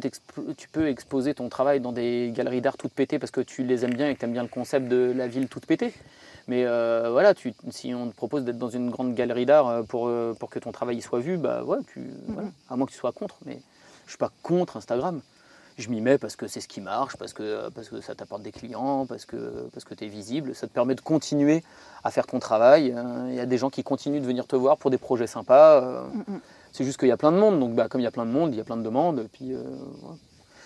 [0.57, 3.85] tu peux exposer ton travail dans des galeries d'art toutes pétées parce que tu les
[3.85, 5.93] aimes bien et que tu aimes bien le concept de la ville toute pétée.
[6.47, 9.83] Mais euh, voilà, tu, si on te propose d'être dans une grande galerie d'art euh,
[9.83, 12.49] pour, euh, pour que ton travail soit vu, bah ouais, tu, voilà.
[12.69, 13.37] à moins que tu sois contre.
[13.45, 13.61] Mais
[14.05, 15.21] je suis pas contre Instagram.
[15.77, 18.43] Je m'y mets parce que c'est ce qui marche, parce que, parce que ça t'apporte
[18.43, 20.53] des clients, parce que, parce que tu es visible.
[20.53, 21.63] Ça te permet de continuer
[22.03, 22.93] à faire ton travail.
[23.29, 25.81] Il y a des gens qui continuent de venir te voir pour des projets sympas.
[25.81, 26.41] Mm, mm.
[26.73, 28.25] c'est juste qu'il y a plein de monde, donc bah, comme il y a plein
[28.25, 29.27] de monde, il y a plein de demandes.
[29.31, 29.63] Puis, euh,
[30.01, 30.17] voilà.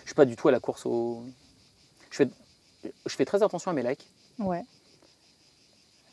[0.05, 1.23] Je suis pas du tout à la course au.
[2.11, 2.29] Je fais,
[2.83, 4.07] je fais très attention à mes likes.
[4.37, 4.63] Ouais.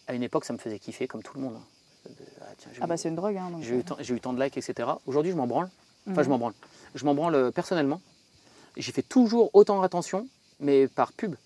[0.08, 1.54] À une époque, ça me faisait kiffer comme tout le monde.
[1.56, 2.10] hein.
[2.40, 3.36] Ah, tiens, j'ai Ah eu- bah c'est une drogue.
[3.36, 4.88] Hein, j'ai eu, tant- j'ai eu tant de likes, etc.
[5.06, 5.68] Aujourd'hui, je m'en branle.
[6.10, 6.24] Enfin, Mhm.
[6.24, 6.54] je m'en branle.
[6.96, 8.00] Je m'en branle euh, personnellement.
[8.76, 10.26] J'y fais toujours autant attention,
[10.58, 11.36] mais par pub.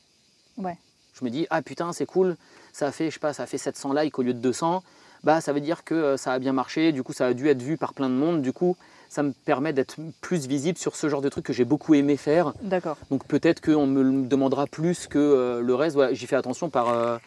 [0.56, 0.78] Ouais.
[1.18, 2.36] Je me dis, ah putain, c'est cool,
[2.72, 4.82] ça a fait, je sais pas, ça a fait 700 likes au lieu de 200.
[5.24, 7.48] Bah, ça veut dire que euh, ça a bien marché, du coup, ça a dû
[7.48, 8.40] être vu par plein de monde.
[8.42, 8.76] Du coup,
[9.08, 12.16] ça me permet d'être plus visible sur ce genre de truc que j'ai beaucoup aimé
[12.16, 12.54] faire.
[12.62, 12.96] D'accord.
[13.10, 15.96] Donc peut-être qu'on me le demandera plus que euh, le reste.
[15.96, 17.18] Ouais, J'y fais attention par, euh,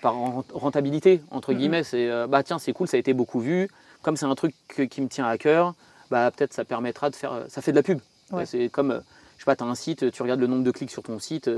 [0.00, 1.58] par rent- rentabilité, entre Mhm.
[1.58, 1.84] guillemets.
[1.84, 3.68] C'est euh, bah tiens, c'est cool, ça a été beaucoup vu.
[4.02, 5.74] Comme c'est un truc que- qui me tient à cœur,
[6.10, 7.32] bah peut-être ça permettra de faire.
[7.32, 7.98] euh, Ça fait de la pub.
[8.30, 8.46] Ouais.
[8.46, 9.00] C'est comme, euh,
[9.36, 11.18] je sais pas, tu as un site, tu regardes le nombre de clics sur ton
[11.18, 11.50] site,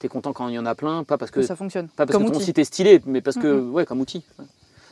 [0.00, 1.88] tu es content quand il y en a plein, pas parce que, ça fonctionne.
[1.88, 3.72] pas parce Comme que ton site est stylé, mais parce que, Mhm.
[3.74, 4.24] ouais, comme outil.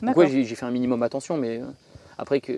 [0.01, 1.65] Donc ouais, j'ai fait un minimum attention, mais euh,
[2.17, 2.51] après que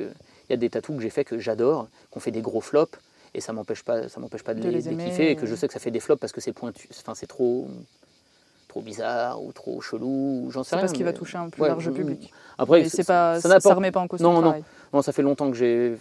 [0.47, 2.97] il y a des tatous que j'ai fait que j'adore, qu'on fait des gros flops,
[3.33, 5.45] et ça m'empêche pas, ça m'empêche pas de, De les, les kiffer, et et- que
[5.45, 7.67] je sais que ça fait des flops parce que c'est pointu, enfin c'est trop,
[8.75, 10.81] trop bizarre ou trop chelou, ou j'en sais C'est rien.
[10.83, 12.33] parce qu'il va toucher un plus ouais, large mm, public.
[12.57, 14.41] Après, c'est pas, ça ça, remet pas en cause Non, ton non.
[14.41, 14.63] travail.
[14.91, 15.97] non, ça fait longtemps que j'ai,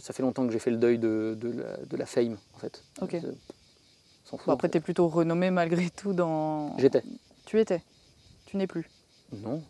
[0.00, 2.58] ça fait longtemps que j'ai fait le deuil de, de la, de la fame en
[2.58, 2.82] fait.
[3.02, 3.10] Ok.
[3.10, 3.20] C'est-
[4.24, 4.40] fout.
[4.46, 6.74] Bon, après, tu es plutôt renommé malgré tout dans.
[6.78, 7.02] J'étais.
[7.44, 7.82] Tu étais.
[8.46, 8.88] Tu n'es plus.
[9.32, 9.62] Non,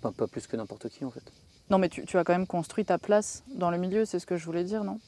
[0.00, 1.22] pas, pas plus que n'importe qui en fait.
[1.70, 4.26] Non, mais tu, tu as quand même construit ta place dans le milieu, c'est ce
[4.26, 4.98] que je voulais dire, non?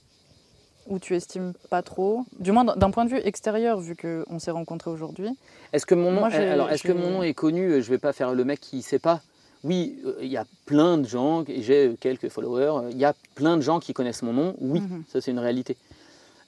[0.88, 4.50] Ou tu estimes pas trop Du moins, d'un point de vue extérieur, vu qu'on s'est
[4.50, 5.28] rencontrés aujourd'hui.
[5.72, 7.98] Est-ce que mon nom, Moi, j'ai- alors est-ce que mon nom est connu Je vais
[7.98, 9.20] pas faire le mec qui sait pas?
[9.64, 12.84] Oui, euh, il y a plein de gens et j'ai quelques followers.
[12.86, 14.54] euh, Il y a plein de gens qui connaissent mon nom.
[14.60, 15.02] Oui, Mhm.
[15.08, 15.76] ça c'est une réalité.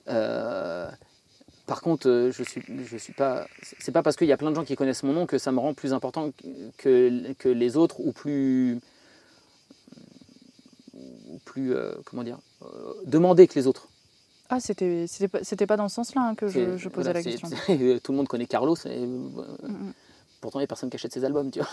[0.08, 0.88] Euh,
[1.66, 3.46] par contre, euh, je suis, je suis pas.
[3.80, 5.52] C'est pas parce qu'il y a plein de gens qui connaissent mon nom que ça
[5.52, 6.30] me rend plus important
[6.78, 8.80] que, que les autres ou plus
[10.94, 12.66] ou plus euh, comment dire euh,
[13.06, 13.88] demandé que les autres.
[14.52, 17.20] Ah, c'était c'était pas, c'était pas dans ce sens-là hein, que je, je posais voilà,
[17.20, 17.48] la question.
[17.48, 18.74] c'est- tout le monde connaît Carlos.
[18.84, 19.06] Et, euh,
[19.62, 19.92] Mm,
[20.40, 21.68] pourtant, il n'y a personne qui achète ses albums, tu vois.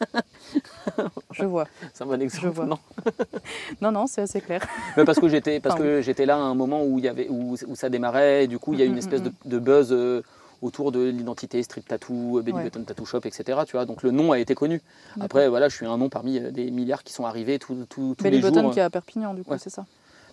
[0.00, 1.66] mm, Je vois.
[1.94, 2.48] C'est un bon exemple.
[2.48, 2.66] vois.
[2.66, 2.78] Non?
[3.82, 4.66] Non, non, c'est assez clair.
[4.96, 7.08] Mais parce que j'étais parce Enfin, que j'étais là à un moment où il y
[7.08, 8.44] avait où, où ça démarrait.
[8.44, 10.22] Et du coup, il y a Mm, une mm, espèce mm, de, de buzz euh,
[10.62, 12.64] autour de l'identité strip tattoo, Belly Ouais.
[12.64, 13.60] Button Tattoo Shop, etc.
[13.66, 14.80] Tu vois, donc le nom a été connu.
[15.20, 18.14] Après, voilà, je suis un nom parmi euh, des milliards qui sont arrivés tout- tout-
[18.16, 18.72] tous les Button jours.
[18.72, 19.58] qui est à Perpignan, du coup, Ouais.
[19.58, 19.84] c'est ça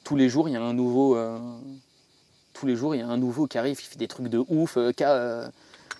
[0.05, 1.17] Tous les jours, il y a un nouveau.
[1.17, 1.37] euh,
[2.53, 4.41] tous les jours, il y a un nouveau qui arrive, qui fait des trucs de
[4.47, 5.47] ouf, euh, qui, a, euh,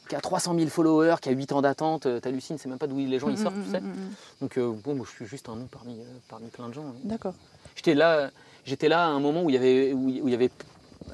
[0.08, 2.06] qui a 300 000 followers, qui a 8 ans d'attente.
[2.06, 3.82] euh, T'hallucines, c'est même pas d'où les gens ils Mm, sortent, mm, tu sais.
[3.82, 4.14] mm, mm.
[4.42, 5.98] Donc bon, moi, je suis juste un nom parmi,
[6.30, 6.86] parmi plein de gens.
[6.86, 6.94] hein.
[7.04, 7.34] D'accord.
[7.76, 8.30] J'étais là,
[8.64, 10.50] j'étais là à un moment où il y avait, où il où il y avait,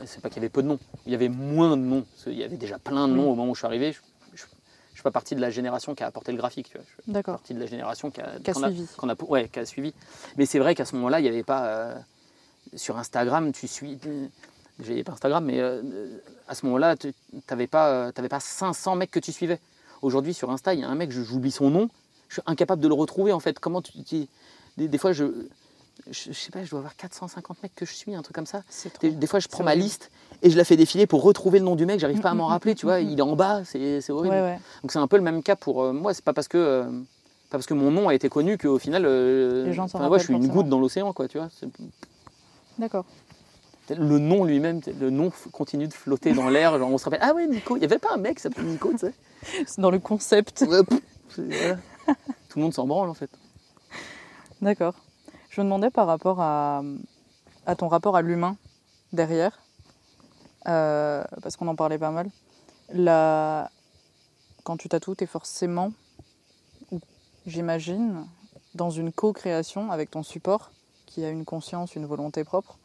[0.05, 2.05] c'est pas qu'il y avait peu de noms, il y avait moins de noms.
[2.23, 3.93] Qu'il y avait déjà plein de noms au moment où je suis arrivé.
[3.93, 3.99] Je,
[4.35, 4.43] je,
[4.93, 6.69] suis pas partie de la génération qui a apporté le graphique.
[6.69, 6.85] Tu vois.
[6.87, 7.35] Je suis D'accord.
[7.37, 8.85] partie de la génération qui a, Qui a suivi.
[9.01, 9.93] a, ouais, qui a suivi.
[10.37, 11.95] Mais c'est vrai qu'à ce moment-là, il n'y avait pas
[12.75, 13.97] sur Instagram, tu suis.
[14.79, 15.81] Avait pas Instagram, mais euh,
[16.47, 17.13] à ce moment-là, tu
[17.49, 19.59] n'avais pas, euh, t'avais pas 500 mecs que tu suivais.
[20.01, 21.87] Aujourd'hui, sur Insta, il y a un mec, je- j'oublie son nom,
[22.29, 23.59] je suis incapable de le retrouver en fait.
[23.59, 23.91] Comment tu.
[24.03, 24.27] tu-
[24.77, 25.25] des, des fois, je,
[26.09, 28.47] je, je sais pas, je dois avoir 450 mecs que je suis, un truc comme
[28.47, 28.63] ça.
[28.89, 28.89] Trop.
[29.01, 30.09] Des, des fois, je prends ma liste
[30.41, 31.99] et je la fais défiler pour retrouver le nom du mec.
[31.99, 32.99] J'arrive pas à Mm, m'en mm, rappeler, mm, tu vois.
[33.01, 33.09] mm, mm.
[33.11, 34.33] Il est en bas, c'est horrible.
[34.33, 34.59] Ouais, ouais.
[34.81, 36.15] Donc c'est un peu le même cas pour euh, moi.
[36.15, 36.83] C'est pas parce que euh,
[37.51, 40.23] pas parce que mon nom a été connu qu'au final, euh, Les gens ouais, je
[40.23, 41.27] suis une goutte dans l'océan, quoi.
[41.27, 41.49] Tu vois.
[42.77, 43.05] D'accord.
[43.89, 46.77] Le nom lui-même, le nom continue de flotter dans l'air.
[46.79, 47.19] Genre on se rappelle.
[47.21, 47.75] Ah ouais, Nico.
[47.75, 49.13] Il y avait pas un mec qui s'appelait Nico, tu sais.
[49.67, 50.63] C'est dans le concept.
[50.67, 50.99] Ouais, pff,
[51.29, 51.77] c'est- voilà.
[52.49, 53.29] Tout le monde s'en branle en fait.
[54.61, 54.93] D'accord.
[55.49, 56.83] Je me demandais par rapport à,
[57.65, 58.55] à ton rapport à l'humain
[59.11, 59.59] derrière,
[60.67, 62.29] euh, parce qu'on en parlait pas mal.
[62.93, 63.69] La...
[64.63, 65.91] Quand tu tatoues, tu es forcément,
[67.45, 68.25] j'imagine,
[68.75, 70.71] dans une co-création avec ton support,
[71.11, 72.77] qui a une conscience, une volonté propre.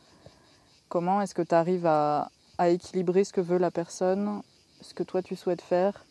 [0.88, 4.42] Comment est-ce que tu arrives à, à équilibrer ce que veut la personne,
[4.80, 6.04] ce que toi tu souhaites faire?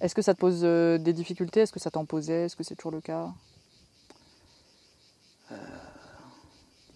[0.00, 1.60] Est-ce que ça te pose euh, des difficultés?
[1.60, 2.46] Est-ce que ça t'en posait?
[2.46, 3.28] Est-ce que c'est toujours le cas?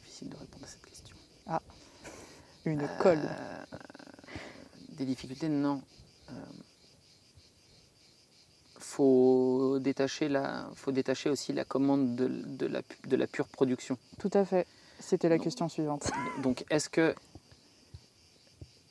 [0.03, 1.17] Difficile de répondre à cette question.
[2.65, 3.23] Une colle.
[3.25, 3.77] Euh,
[4.91, 5.83] des difficultés, non.
[9.05, 13.49] Faut détacher la, faut détacher aussi la commande de, de la, pu- de la pure
[13.49, 13.97] production.
[14.19, 14.67] Tout à fait.
[14.99, 16.11] C'était la question suivante.
[16.43, 17.15] Donc, est-ce que,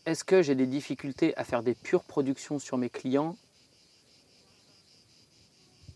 [0.07, 3.37] est-ce que j'ai des difficultés à faire des pures productions sur mes clients?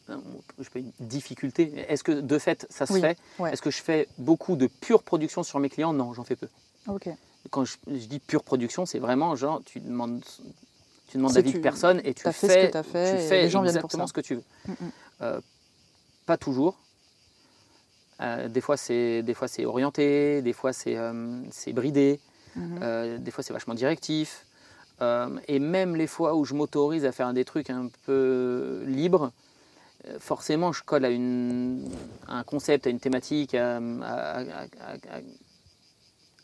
[0.07, 0.21] Non,
[0.59, 1.73] Je une difficulté.
[1.89, 3.17] Est-ce que de fait ça se Oui, fait?
[3.39, 3.51] ouais.
[3.51, 5.91] Est-ce que je fais beaucoup de pure production sur mes clients?
[5.91, 6.49] Non, j'en fais peu.
[6.87, 7.09] Ok.
[7.49, 10.23] Quand je, je dis pure production, c'est vraiment genre tu demandes,
[11.07, 13.27] tu demandes l'avis de personne et tu fait fais, ce que t'as fait tu et
[13.27, 14.43] fais les gens exactement ce que tu veux.
[14.67, 14.91] Mm, mm.
[15.21, 15.41] Euh,
[16.25, 16.77] pas toujours.
[18.21, 22.19] Euh, des fois c'est des fois c'est orienté, des fois c'est euh, c'est bridé,
[22.57, 24.45] euh, des fois c'est vachement directif.
[25.49, 29.33] Et même les fois où je m'autorise à faire des trucs un peu libres,
[30.19, 31.89] forcément, je colle à, une,
[32.25, 34.63] à un concept, à une thématique, à, à- à-
[35.11, 35.21] à-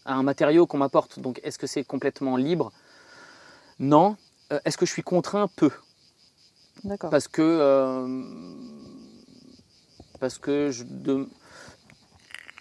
[0.03, 1.19] à un matériau qu'on m'apporte.
[1.19, 2.73] Donc, est-ce que c'est complètement libre?
[3.79, 4.17] Non.
[4.51, 5.47] Euh, est-ce que je suis contraint?
[5.55, 5.71] Peu.
[6.83, 7.09] D'accord.
[7.09, 8.23] Parce que, euh,
[10.19, 11.27] parce que je de-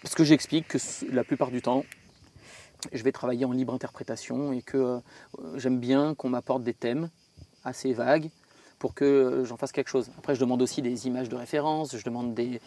[0.01, 0.77] parce que j'explique que
[1.11, 1.83] la plupart du temps,
[2.93, 4.99] je vais travailler en libre interprétation et que euh,
[5.55, 7.09] j'aime bien qu'on m'apporte des thèmes
[7.63, 8.29] assez vagues
[8.77, 10.09] pour que j'en fasse quelque chose.
[10.17, 12.61] Après, je demande aussi des images de référence, je demande des,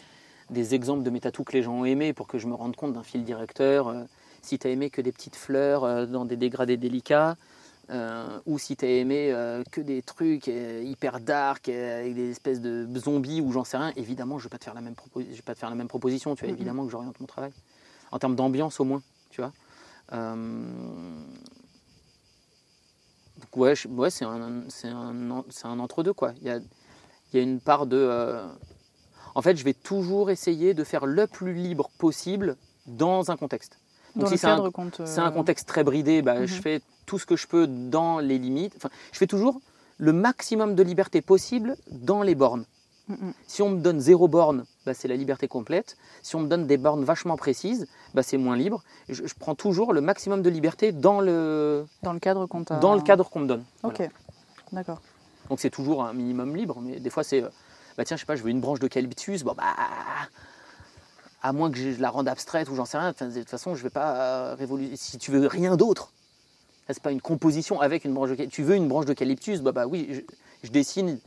[0.51, 2.93] des exemples de métatous que les gens ont aimés pour que je me rende compte
[2.93, 3.87] d'un fil directeur.
[3.87, 4.03] euh,
[4.43, 7.37] si tu as aimé que des petites fleurs euh, dans des dégradés délicats,
[7.89, 12.15] euh, ou si tu as aimé euh, que des trucs euh, hyper dark euh, avec
[12.15, 14.73] des espèces de zombies ou j'en sais rien, évidemment, je ne vais pas te faire
[14.73, 16.35] la même, je vais pas te faire la même proposition.
[16.35, 17.51] Tu vois, évidemment que j'oriente mon travail.
[18.11, 19.51] En termes d'ambiance, au moins, tu vois.
[23.39, 26.33] Donc, ouais, je- ouais c'est un, entre-deux, quoi.
[26.41, 28.39] Il y a, il y a une part de.
[29.35, 32.55] En fait, je vais toujours essayer de faire le plus libre possible
[32.85, 33.79] dans un contexte.
[34.15, 36.61] Donc, Dans si c'est un- contexte très bridé, bah, je Mhm.
[36.61, 38.73] fais tout ce que je peux dans les limites.
[38.77, 39.59] Enfin, je fais toujours
[39.97, 42.65] le maximum de liberté possible dans les bornes.
[43.07, 43.33] Mm, mm.
[43.47, 45.97] Si on me donne zéro borne, bah, c'est la liberté complète.
[46.21, 48.81] Si on me donne des bornes vachement précises, bah, c'est moins libre.
[49.09, 52.95] Je, je prends toujours le maximum de liberté dans le, Dans le cadre qu'on dans
[52.95, 53.63] le cadre qu'on me donne.
[53.83, 54.09] Ok, Voilà.
[54.71, 55.01] d'accord.
[55.49, 57.49] Donc c'est toujours un minimum libre, mais des fois c'est, euh,
[57.97, 59.65] bah tiens, je sais pas, je veux une branche d'eucalyptus, bon bah,
[61.41, 63.83] à moins que je la rende abstraite ou j'en sais rien, de toute façon je
[63.83, 64.95] vais pas euh, révolutionner.
[64.95, 66.13] Si tu veux rien d'autre,
[66.89, 68.55] c'est pas une composition avec une branche d'eucalyptus.
[68.55, 70.21] Tu veux une branche d'eucalyptus, bah bah oui, je,
[70.63, 71.19] je dessine,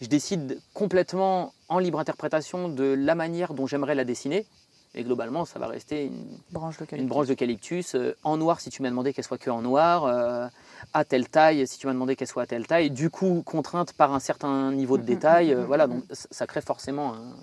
[0.00, 4.46] je décide complètement en libre interprétation de la manière dont j'aimerais la dessiner.
[4.94, 8.90] Et globalement, ça va rester une, Branche de d'eucalyptus euh, en noir si tu m'as
[8.90, 10.48] demandé qu'elle soit que en noir, euh,
[10.92, 13.92] à telle taille si tu m'as demandé qu'elle soit à telle taille, du coup contrainte
[13.92, 17.36] par un certain niveau de Mhm, détail, mhm, euh, voilà, donc ça crée forcément un,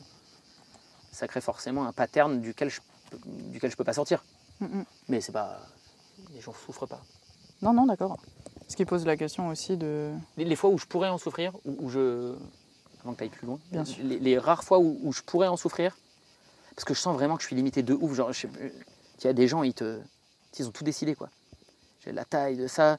[1.14, 2.82] ça crée forcément un pattern duquel je,
[3.52, 4.26] duquel je peux pas sortir.
[4.60, 4.86] Mm, mm.
[5.08, 5.58] Mais c'est pas,
[6.34, 7.02] les gens souffrent pas.
[7.62, 8.18] Non, non, d'accord.
[8.68, 10.12] Ce qui pose la question aussi de.
[10.36, 12.36] Les, les fois où je pourrais en souffrir, où, où je,
[13.02, 14.04] avant que tu ailles plus loin, Bien sûr.
[14.04, 15.98] Les, les rares fois où, où je pourrais en souffrir,
[16.76, 19.34] parce que je sens vraiment que je suis limité de ouf, genre, il y a
[19.34, 20.00] des gens, ils te,
[20.60, 21.30] ils ont tout décidé quoi.
[22.04, 22.98] J'ai la taille de ça,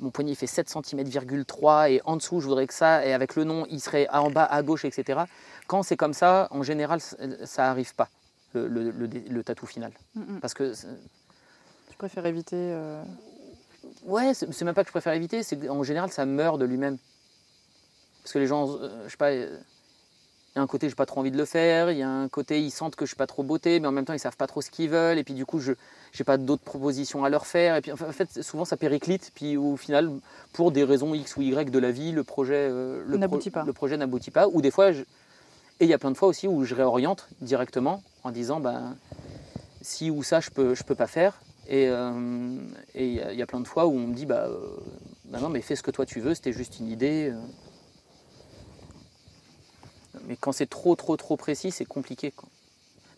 [0.00, 3.36] mon poignet fait 7 cm, 3 et en dessous je voudrais que ça, et avec
[3.36, 5.20] le nom il serait en bas à gauche, etc.
[5.66, 8.08] Quand c'est comme ça, en général ça- ça arrive pas,
[8.54, 9.92] le, le, le, dé- le tatou final.
[10.14, 10.40] Mm, mm.
[10.40, 10.72] Parce que,
[11.90, 12.56] Tu préfères éviter.
[12.56, 13.02] euh,
[14.04, 16.98] ouais, c'est même pas que je préfère éviter, c'est qu'en général ça meurt de lui-même.
[18.22, 19.58] Parce que les gens, euh, je sais pas, euh,
[20.54, 22.08] il y a un côté j'ai pas trop envie de le faire, il y a
[22.08, 24.18] un côté ils sentent que je suis pas trop beauté, mais en même temps ils
[24.18, 25.72] savent pas trop ce qu'ils veulent, et puis du coup je
[26.12, 29.56] j'ai pas d'autres propositions à leur faire, et puis en fait souvent ça périclite, puis
[29.56, 30.10] au final
[30.52, 33.62] pour des raisons X ou Y de la vie, le projet euh, le, N'aboutit pas.
[33.64, 36.28] le projet n'aboutit pas, ou des fois je- et il y a plein de fois
[36.28, 38.96] aussi où je réoriente directement en disant ben
[39.82, 41.40] si ou ça je peux je peux pas faire,
[41.70, 42.58] et euh,
[42.94, 44.76] il y, a- il y a plein de fois où on me dit bah, euh,
[45.26, 47.30] bah non mais fais ce que toi tu veux, c'était juste une idée.
[47.32, 47.40] euh.
[50.26, 52.30] Mais quand c'est trop, trop, trop précis, c'est compliqué.
[52.32, 52.48] Quoi.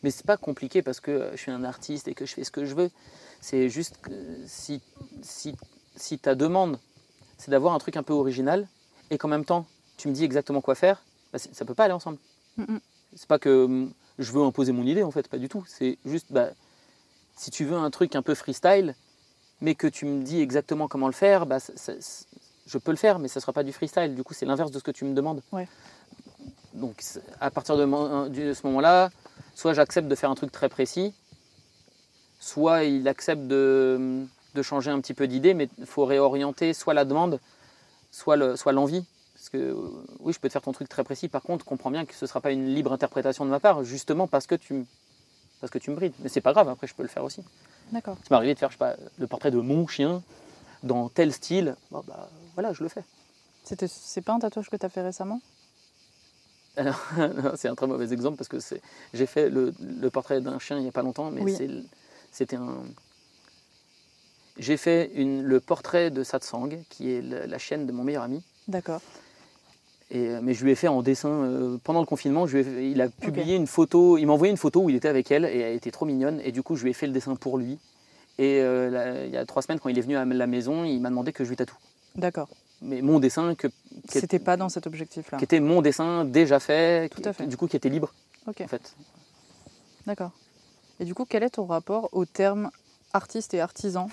[0.02, 2.50] Mais c'est pas compliqué parce que je suis un artiste et que je fais ce
[2.50, 2.90] que je veux.
[3.40, 4.12] C'est juste que
[4.46, 4.80] si,
[5.22, 5.54] si,
[5.96, 6.78] si ta demande,
[7.38, 8.68] c'est d'avoir un truc un peu original
[9.10, 9.66] et qu'en même temps,
[9.96, 11.02] tu me dis exactement quoi faire,
[11.32, 12.18] bah, ça peut pas aller ensemble.
[12.56, 12.80] Mm, mm.
[13.16, 15.64] C'est pas que hum, je veux imposer mon idée, en fait, pas du tout.
[15.66, 16.50] C'est juste, bah,
[17.36, 18.94] si tu veux un truc un peu freestyle,
[19.60, 21.58] mais que tu me dis exactement comment le faire, bah,
[22.66, 24.14] je peux le faire, mais ça sera pas du freestyle.
[24.14, 25.42] Du coup, c'est l'inverse de ce que tu me demandes.
[25.52, 25.68] Ouais.
[26.74, 27.02] Donc,
[27.40, 29.10] à partir de, ce moment-là,
[29.54, 31.14] soit j'accepte de faire un truc très précis,
[32.40, 36.94] soit il accepte de, de changer un petit peu d'idée, mais il faut réorienter soit
[36.94, 37.38] la demande,
[38.10, 39.04] soit le- soit l'envie.
[39.34, 39.76] Parce que
[40.20, 42.24] oui, je peux te faire ton truc très précis, par contre, comprends bien que ce
[42.24, 44.86] ne sera pas une libre interprétation de ma part, justement parce que tu,
[45.62, 46.12] parce que tu me brides.
[46.18, 47.40] Mais c'est pas grave, après je peux le faire aussi.
[47.92, 48.16] D'accord.
[48.18, 50.22] Ça m'est arrivé de faire, je sais pas, le portrait de mon chien
[50.82, 53.04] dans tel style, Bon, bah, voilà, je le fais.
[53.64, 55.40] C'est pas un tatouage que tu as fait récemment?
[56.76, 56.98] Alors,
[57.54, 58.56] c'est un très mauvais exemple parce que
[59.14, 61.56] j'ai fait le, le portrait d'un chien il n'y a pas longtemps, mais Oui.
[62.32, 62.78] c'était un.
[64.58, 68.22] J'ai fait une- le portrait de Satsang, qui est le- la chienne de mon meilleur
[68.24, 68.42] ami.
[68.68, 69.00] D'accord.
[70.14, 72.46] Et, euh, mais je lui ai fait en dessin euh, pendant le confinement.
[72.46, 74.90] Je lui ai fait- il a publié une photo, il m'a envoyé une photo où
[74.90, 76.38] il était avec elle et elle était trop mignonne.
[76.44, 77.78] Et du coup, je lui ai fait le dessin pour lui.
[78.38, 80.84] Et euh, là, il y a trois semaines, quand il est venu à la maison,
[80.84, 81.76] il m'a demandé que je lui tatoue.
[82.14, 82.48] D'accord.
[82.82, 83.68] Mais mon dessin, que,
[84.08, 85.38] C'était pas dans cet objectif-là.
[85.38, 87.46] qui était mon dessin déjà fait, Tout à fait.
[87.46, 88.12] du coup qui était libre
[88.46, 88.94] Ok, en fait.
[90.06, 90.32] d'accord.
[91.00, 92.70] Et du coup, quel est ton rapport au terme
[93.14, 94.08] artiste et artisan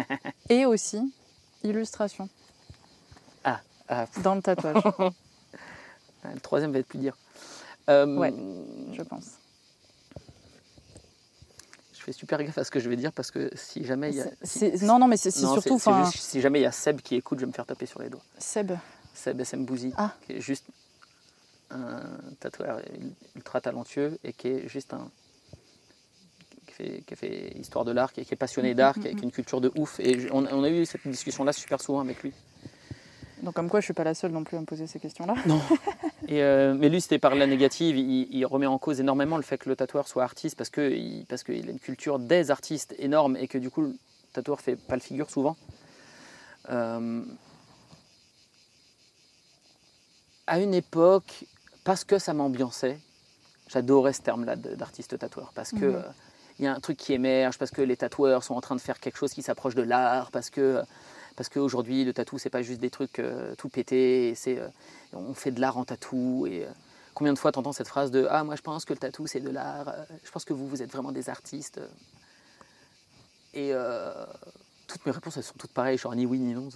[0.48, 1.12] Et aussi
[1.64, 2.28] illustration
[3.44, 4.82] Ah, pff, dans le tatouage?
[6.24, 7.16] le troisième va être plus dur.
[7.90, 8.32] Euh, Ouais.
[8.92, 9.38] je pense.
[11.94, 14.16] Je fais super gaffe à ce que je vais dire parce que si jamais il
[14.16, 14.26] y a.
[14.42, 15.78] Si- non, non, mais c'est surtout.
[15.78, 18.00] juste, si jamais il y a Seb qui écoute, je vais me faire taper sur
[18.02, 18.22] les doigts.
[18.38, 18.72] Seb.
[19.14, 20.12] Seb SM Bouzy, Ah.
[20.26, 20.64] qui est juste
[21.70, 22.00] un
[22.40, 22.80] tatoueur
[23.36, 25.10] ultra talentueux et qui est juste un.
[26.66, 29.06] qui fait, qui a fait histoire de l'art, qui, est- qui est passionné d'art, qui
[29.08, 30.00] a qui a une culture de ouf.
[30.00, 32.32] Et on a eu cette discussion-là super souvent avec lui.
[33.42, 35.34] Donc, comme quoi, je suis pas la seule non plus à me poser ces questions-là.
[35.46, 35.60] Non.
[36.28, 37.96] Et euh, mais lui, c'était par la négative.
[37.96, 40.90] Il, il remet en cause énormément le fait que le tatoueur soit artiste parce que
[40.92, 43.96] il, parce qu'il a une culture des artistes énorme et que du coup, le
[44.32, 45.56] tatoueur fait pas le figure souvent.
[46.70, 47.22] Euh,
[50.46, 51.44] à une époque,
[51.84, 52.98] parce que ça m'ambiançait,
[53.68, 55.94] j'adorais ce terme-là d'artiste tatoueur parce que Mhm.
[55.96, 56.02] euh,
[56.58, 58.80] il y a un truc qui émerge, parce que les tatoueurs sont en train de
[58.80, 60.82] faire quelque chose qui s'approche de l'art, parce que
[61.36, 64.68] parce qu'aujourd'hui le tatou c'est pas juste des trucs euh, tout pétés, c'est euh,
[65.12, 66.70] on fait de l'art en tatou et euh,
[67.14, 69.40] combien de fois t'entends cette phrase de ah moi je pense que le tatou c'est
[69.40, 69.94] de l'art,
[70.24, 71.80] je pense que vous vous êtes vraiment des artistes
[73.54, 73.72] et
[74.86, 76.68] toutes mes réponses elles sont toutes pareilles, genre ni oui ni non.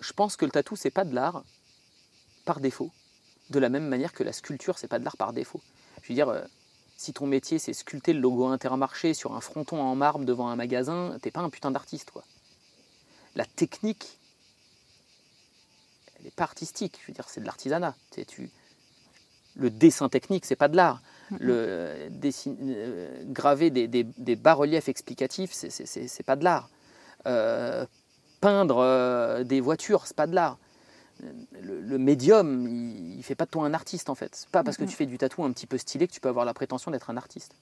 [0.00, 1.44] je pense que le tatou c'est pas de l'art
[2.44, 2.90] par défaut,
[3.50, 5.62] de la même manière que la sculpture c'est pas de l'art par défaut.
[6.02, 6.44] Je veux dire,
[6.96, 10.56] si ton métier c'est sculpter le logo Intermarché sur un fronton en marbre devant un
[10.56, 12.24] magasin, t'es pas un putain d'artiste quoi.
[13.36, 14.18] La technique,
[16.20, 16.98] elle est pas artistique.
[17.02, 17.94] Je veux dire, c'est de l'artisanat.
[18.28, 18.50] Tu
[19.56, 21.00] Le dessin technique, c'est pas de l'art.
[21.40, 26.68] Le dessin- euh, graver des, des- des bas-reliefs explicatifs, c'est pas de l'art.
[27.26, 27.86] Euh,
[28.40, 30.58] peindre euh, des voitures, c'est pas de l'art.
[31.20, 34.46] Le, le médium, il, il fait pas de toi un artiste en fait.
[34.52, 36.44] Pas parce que tu fais du tatou un petit peu stylé que tu peux avoir
[36.44, 37.54] la prétention d'être un artiste.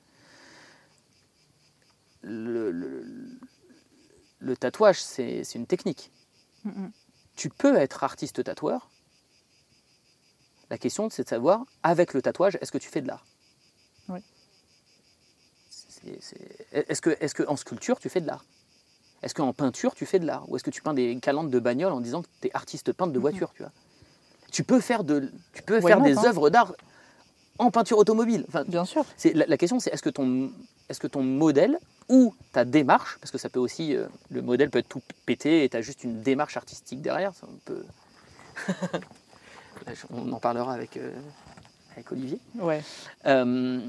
[2.22, 3.38] Le, le-
[4.38, 6.10] le tatouage, c'est une technique.
[7.36, 8.90] Tu peux être artiste tatoueur.
[10.70, 13.26] La question, c'est de savoir, avec le tatouage, est-ce que tu fais de l'art?
[14.08, 14.20] Oui.
[16.72, 18.44] Est-ce que, est que en sculpture, tu fais de l'art?
[19.22, 20.48] Est-ce qu'en peinture, tu fais de l'art?
[20.50, 22.92] Ou est-ce que tu peins des calandres de bagnole en disant que tu es artiste
[22.92, 23.22] peintre de Mhm.
[23.22, 23.72] voiture tu vois?
[24.50, 26.74] Tu peux faire, de, tu peux faire des œuvres d'art
[27.58, 28.44] en peinture automobile.
[28.48, 29.04] Enfin, Bien sûr.
[29.34, 30.50] la, la question, c'est est-ce que, ton,
[30.88, 31.78] est-ce que ton modèle
[32.08, 35.64] ou ta démarche, parce que ça peut aussi, euh, le modèle peut être tout pété
[35.64, 37.84] et tu as juste une démarche artistique derrière, ça, on peut...
[39.86, 41.12] Là, je- on en parlera avec, euh,
[41.92, 42.38] avec Olivier.
[42.58, 42.82] Ouais.
[43.26, 43.80] Euh,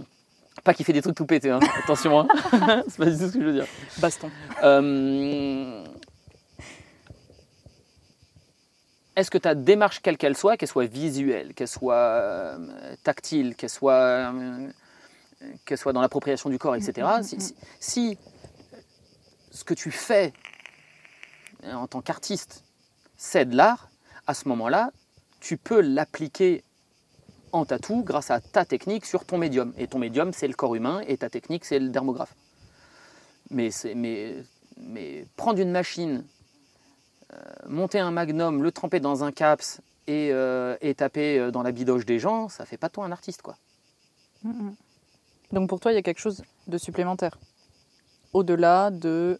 [0.63, 1.59] pas qu'il fait des trucs tout pétés, hein.
[1.84, 2.27] attention, hein.
[2.88, 3.67] c'est pas du tout ce que je veux dire.
[3.99, 4.30] Baston.
[4.63, 5.84] Euh,
[9.15, 13.69] Est-ce que ta démarche, quelle qu'elle soit, qu'elle soit visuelle, qu'elle soit euh, tactile, qu'elle
[13.69, 13.93] soit,
[14.34, 14.69] euh,
[15.65, 17.39] qu'elle soit dans l'appropriation du corps, etc., Mm, mm, si, mm.
[17.39, 18.17] si- si
[19.51, 20.34] ce que tu fais
[21.71, 22.63] en tant qu'artiste,
[23.15, 23.89] c'est de l'art,
[24.25, 24.89] à ce moment-là,
[25.39, 26.63] tu peux l'appliquer
[27.53, 29.73] en tatou grâce à ta technique sur ton médium.
[29.77, 32.35] Et ton médium, c'est le corps humain, et ta technique, c'est le dermographe.
[33.49, 34.35] Mais, mais,
[34.77, 36.25] mais prendre une machine,
[37.34, 41.71] euh, monter un magnum, le tremper dans un caps et, euh, taper euh, dans la
[41.71, 43.55] bidoche des gens, ça fait pas toi un artiste, quoi.
[45.51, 47.38] Donc pour toi, il y a quelque chose de supplémentaire.
[48.34, 49.39] Au-delà de,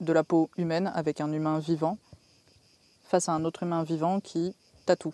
[0.00, 1.98] de la peau humaine avec un humain vivant
[3.04, 4.54] face à un autre humain vivant qui
[4.86, 5.12] tatoue.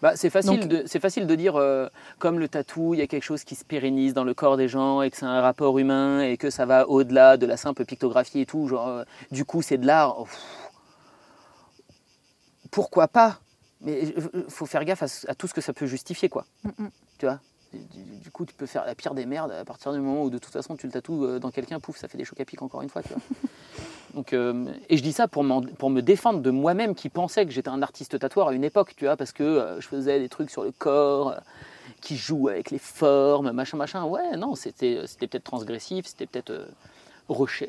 [0.00, 1.88] Bah, c'est facile, Donc- de, c'est facile de dire, euh,
[2.18, 4.68] comme le tatou, il y a quelque chose qui se pérennise dans le corps des
[4.68, 7.84] gens et que c'est un rapport humain et que ça va au-delà de la simple
[7.84, 8.68] pictographie et tout.
[8.68, 10.20] Genre, euh, du coup, c'est de l'art.
[10.20, 10.26] Oh.
[12.70, 13.40] Pourquoi pas?
[13.80, 16.46] Mais il faut faire gaffe à, tout ce que ça peut justifier, quoi.
[17.18, 17.40] Tu vois?
[17.72, 20.38] Du, coup, tu peux faire la pire des merdes à partir du moment où, de
[20.38, 22.62] toute façon, tu le tatoues euh, dans quelqu'un, pouf, ça fait des chocs à pic
[22.62, 23.20] encore une fois, tu vois.
[24.14, 25.44] Donc, euh, et je dis ça pour,
[25.78, 28.94] pour me défendre de moi-même qui pensais que j'étais un artiste tatoueur à une époque,
[28.96, 31.36] tu vois, parce que euh, je faisais des trucs sur le corps, euh,
[32.00, 34.04] qui jouent avec les formes, machin, machin.
[34.04, 36.68] Ouais, non, c'était, peut-être transgressif, c'était peut-être.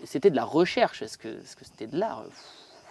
[0.06, 1.02] c'était de la recherche.
[1.02, 1.28] Est-ce que,
[1.62, 2.24] c'était de l'art?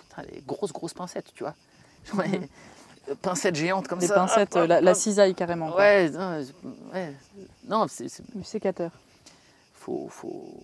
[0.09, 1.55] Putain, des grosses, grosses pincettes, tu vois.
[2.13, 4.15] Genre, des pincettes géantes comme Des ça.
[4.17, 5.71] pincettes, hop, hop, la, cisaille carrément.
[5.71, 5.81] quoi.
[5.81, 6.43] Ouais, non,
[6.93, 7.15] ouais.
[7.67, 8.91] non c'est, c'est- Du sécateur.
[9.75, 10.63] faut, faut...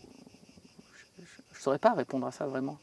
[1.65, 2.77] Je ne saurais pas répondre à ça vraiment.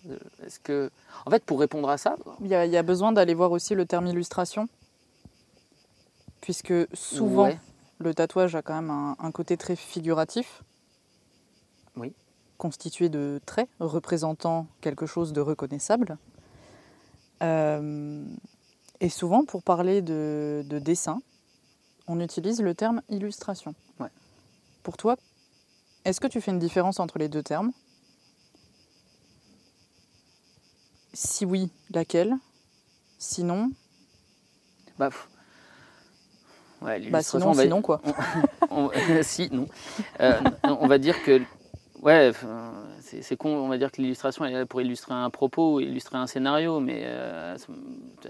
[0.43, 0.89] Est-ce que,
[1.27, 3.51] en fait, pour répondre à ça, Il y, a, il y a besoin d'aller voir
[3.51, 4.67] aussi le terme illustration,
[6.41, 7.59] puisque souvent ouais,
[7.99, 10.63] le tatouage a quand même un, un côté très figuratif.
[11.95, 12.11] Oui.
[12.57, 16.17] Constitué de traits représentant quelque chose de reconnaissable.
[17.43, 18.25] Euh,
[18.99, 21.21] et souvent, pour parler de, de dessin,
[22.07, 23.75] on utilise le terme illustration.
[23.99, 24.09] Ouais.
[24.81, 25.17] Pour toi,
[26.03, 27.73] est-ce que tu fais une différence entre les deux termes?
[31.13, 32.35] Si oui, laquelle?
[33.17, 33.71] Sinon,
[34.97, 35.27] bah, pff,
[36.81, 38.01] Ouais, Bah l'illustration, sinon, on va- sinon quoi.
[38.71, 38.89] on-
[39.23, 39.67] si, non.
[40.19, 41.39] Euh, on va dire que,
[42.01, 42.31] ouais,
[43.01, 45.79] c'est c'est con, on va dire que l'illustration elle est là pour illustrer un propos,
[45.79, 47.55] illustrer un scénario, mais euh,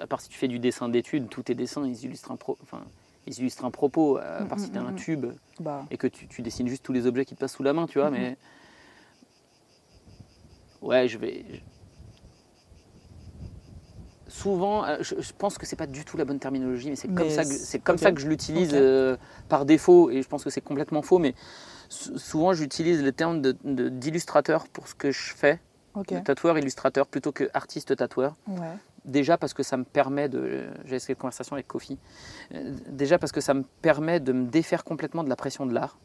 [0.01, 2.57] à part si tu fais du dessin d'études, tous tes dessins, ils illustrent un, pro,
[2.61, 2.81] enfin,
[3.25, 4.95] ils illustrent un propos, à part Mm, si tu as mm, un mm.
[4.95, 5.25] tube
[5.61, 7.71] Bah, et que tu, tu dessines juste tous les objets qui te passent sous la
[7.71, 8.35] main, tu vois, mais.
[10.81, 11.45] Ouais, je vais.
[14.31, 17.09] Souvent, euh, je, je pense que c'est pas du tout la bonne terminologie, mais c'est
[17.13, 18.01] comme ça que c'est- c'est comme ok.
[18.01, 19.17] ça que je l'utilise euh,
[19.49, 21.19] par défaut, et je pense que c'est complètement faux.
[21.19, 21.35] Mais
[21.89, 25.59] sou- souvent, j'utilise le terme de- de- d'illustrateur pour ce que je fais,
[26.23, 28.35] tatoueur illustrateur plutôt que artiste tatoueur.
[28.47, 28.77] Ouais.
[29.03, 30.67] Déjà parce que ça me permet de.
[30.85, 31.97] J'ai cette conversation avec Kofi.
[32.53, 35.73] Euh, Déjà parce que ça me permet de me défaire complètement de la pression de
[35.73, 35.97] l'art.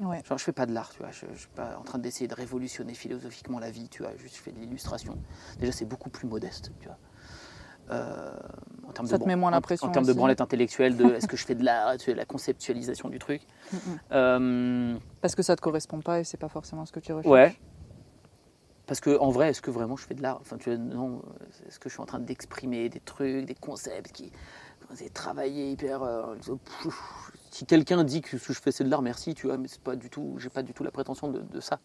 [0.00, 0.22] Ouais.
[0.24, 1.10] Genre, je fais pas de l'art, tu vois.
[1.10, 4.12] Je, je suis pas en train d'essayer de révolutionner philosophiquement la vie, tu vois.
[4.16, 5.18] Juste, je fais de l'illustration.
[5.58, 6.96] Déjà, c'est beaucoup plus modeste, tu vois.
[7.90, 8.32] Euh,
[8.88, 11.26] en termes Ça de te met moins la en- termes de branlette intellectuelle, de est-ce
[11.28, 13.42] que je fais de l'art, tu sais, la conceptualisation du truc.
[13.72, 13.98] Mm, mm.
[14.12, 17.30] Euh, Parce que ça te correspond pas et c'est pas forcément ce que tu recherches.
[17.32, 17.56] ouais.
[18.86, 20.36] Parce que en vrai, est-ce que vraiment je fais de l'art?
[20.42, 21.22] Enfin, tu vois, non.
[21.66, 24.30] Est-ce que je suis en train d'exprimer des trucs, des concepts qui,
[24.94, 26.02] c'est travailler hyper.
[26.02, 26.36] euh,
[27.50, 29.68] si quelqu'un dit que ce que je fais c'est de l'art, merci, tu vois, mais
[29.68, 30.34] c'est pas du tout.
[30.38, 31.80] J'ai pas du tout la prétention de, de ça.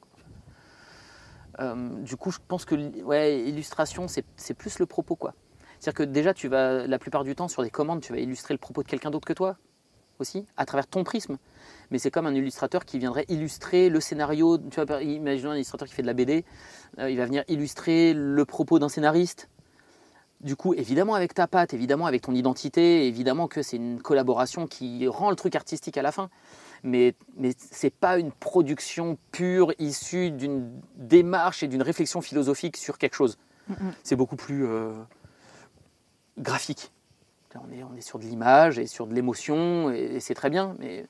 [1.60, 5.34] Euh, du coup, je pense que ouais, illustration, c'est c'est plus le propos, quoi.
[5.80, 8.54] C'est-à-dire que déjà, tu vas la plupart du temps sur des commandes, tu vas illustrer
[8.54, 9.58] le propos de quelqu'un d'autre que toi
[10.20, 11.38] aussi, à travers ton prisme.
[11.92, 14.58] Mais c'est comme un illustrateur qui viendrait illustrer le scénario.
[14.58, 16.46] Tu vois, imaginons un illustrateur qui fait de la BD,
[17.00, 19.50] euh, il va venir illustrer le propos d'un scénariste.
[20.42, 24.68] Du coup, évidemment avec ta patte, évidemment avec ton identité, évidemment que c'est une collaboration
[24.68, 26.30] qui rend le truc artistique à la fin.
[26.84, 32.78] Mais, mais ce n'est pas une production pure issue d'une démarche et d'une réflexion philosophique
[32.78, 33.38] sur quelque chose.
[33.68, 33.74] Mm.
[34.04, 34.94] C'est beaucoup plus euh,
[36.40, 36.92] graphique.
[37.56, 40.50] On est, on est sur de l'image et sur de l'émotion, et, et c'est très
[40.50, 41.06] bien, mais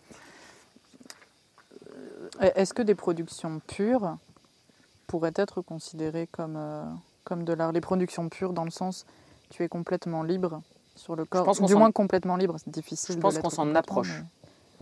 [2.41, 4.17] Et Est-ce que des productions pures
[5.07, 6.83] pourraient être considérées comme, euh,
[7.23, 7.71] comme de l'art?
[7.71, 9.05] Les productions pures dans le sens,
[9.49, 10.61] tu es complètement libre
[10.95, 11.45] sur le corps.
[11.67, 13.15] du moins complètement libre, c'est difficile.
[13.15, 14.19] Je pense qu'on s'en approche.
[14.21, 14.25] mais-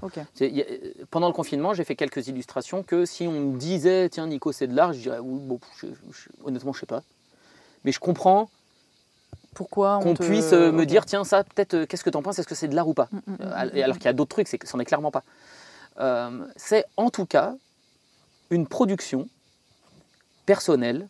[0.04, 0.20] Ok.
[0.36, 3.32] C'est- il y a- euh, pendant le confinement, j'ai fait quelques illustrations que si on
[3.54, 6.82] me disait, tiens, Nico, c'est de l'art, je dirais, oui, bon, je- je- honnêtement, je
[6.82, 7.02] sais pas.
[7.84, 8.48] Mais je comprends
[9.58, 12.22] Pourquoi on qu'on puisse euh, me dire, tiens, ça, peut-être, euh, qu'est-ce que tu en
[12.22, 12.38] penses?
[12.38, 13.10] Est-ce que c'est de l'art ou pas?
[13.12, 13.82] Mm, mm, mm, Euh, mm, al-.
[13.82, 15.24] Alors qu'il y a d'autres trucs, c'est que c'en est clairement pas.
[16.00, 17.56] Euh, c'est en tout cas
[18.52, 19.28] une production
[20.46, 21.08] personnelle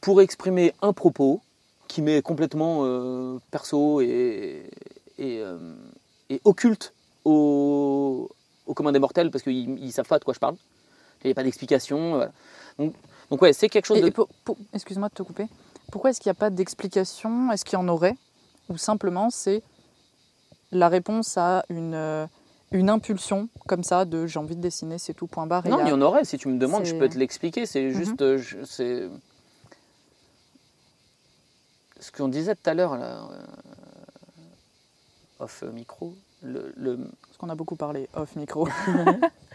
[0.00, 1.40] pour exprimer un propos
[1.86, 4.68] qui m'est complètement perso et,
[5.18, 5.42] et,
[6.28, 6.92] et occulte
[7.24, 8.28] au,
[8.66, 10.56] au commun des mortels parce qu'ils ne savent pas de quoi je parle.
[11.22, 12.16] Il n'y a pas d'explication.
[12.16, 12.32] voilà.
[12.78, 12.94] Donc,
[13.30, 14.12] donc ouais, c'est quelque chose Et- de...
[14.74, 15.46] Excuse-moi de te couper.
[15.90, 17.50] Pourquoi est-ce qu'il n'y a pas d'explication?
[17.52, 18.16] Est-ce qu'il y en aurait?
[18.68, 19.62] Ou simplement c'est
[20.70, 22.26] la réponse à une, euh,
[22.72, 25.66] une impulsion comme ça de j'ai envie de dessiner, c'est tout, point barre.
[25.66, 26.24] Non, il y en aurait.
[26.26, 27.64] Si tu me demandes, je peux te l'expliquer.
[27.64, 29.08] C'est juste, euh, c'est
[32.00, 33.46] ce qu'on disait tout à l'heure là, euh,
[35.40, 36.14] off micro.
[36.42, 36.96] Le, le-
[37.26, 38.68] Parce qu'on a beaucoup parlé off micro.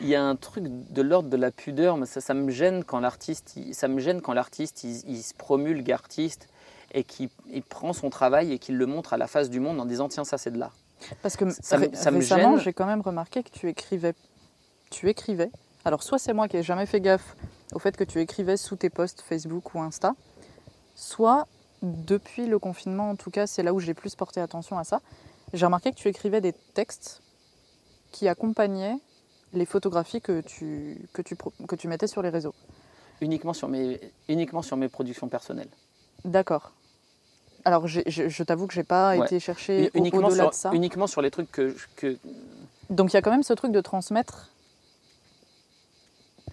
[0.00, 2.84] il y a un truc de l'ordre de la pudeur, mais ça, ça me gêne
[2.84, 6.48] quand l'artiste, ça me gêne quand l'artiste, il, il se promulgue artiste
[6.92, 9.80] et qu'il il prend son travail et qu'il le montre à la face du monde
[9.80, 10.76] en disant tiens ça c'est de l'art.
[11.22, 14.14] Parce que Ça ré- ça me récemment, j'ai quand même remarqué que tu écrivais.
[14.90, 15.50] Tu écrivais.
[15.84, 17.34] Alors, soit c'est moi qui n'ai jamais fait gaffe
[17.74, 20.14] au fait que tu écrivais sous tes posts Facebook ou Insta,
[20.94, 21.48] soit
[21.82, 25.00] depuis le confinement, en tout cas, c'est là où j'ai plus porté attention à ça.
[25.54, 27.20] J'ai remarqué que tu écrivais des textes
[28.12, 28.98] qui accompagnaient
[29.52, 32.54] les photographies que tu, que tu, que tu mettais sur les réseaux.
[33.20, 35.68] Uniquement sur mes, uniquement sur mes productions personnelles.
[36.24, 36.72] D'accord.
[37.64, 39.26] Alors, je, je t'avoue que j'ai pas Ouais.
[39.26, 40.70] été chercher au-delà sur, de ça.
[40.72, 42.16] uniquement sur les trucs que, que
[42.90, 44.48] Donc il y a quand même ce truc de transmettre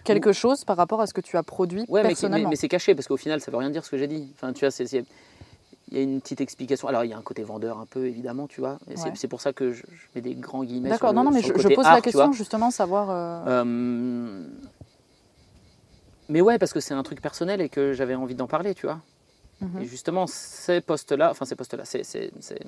[0.04, 2.48] quelque chose par rapport à ce que tu as produit Ouais, mais, mais, personnellement.
[2.50, 4.28] mais c'est caché parce qu'au final, ça veut rien dire ce que j'ai dit.
[4.34, 5.04] Enfin, tu vois, c'est-
[5.90, 6.86] il y a une petite explication.
[6.88, 8.78] Alors, il y a un côté vendeur un peu, évidemment, tu vois.
[8.94, 9.12] C'est, Ouais.
[9.16, 10.88] c'est pour ça que je, je mets des grands guillemets.
[10.90, 13.10] D'accord, sur non, le- non, mais je, pose art, la question justement, savoir.
[13.10, 14.44] euh, Euh,
[16.28, 18.86] Mais ouais, parce que c'est un truc personnel et que j'avais envie d'en parler, tu
[18.86, 19.00] vois.
[19.60, 19.82] mhm.
[19.82, 22.60] Et justement, ces postes-là, enfin, ces postes-là, ces, ces, ces-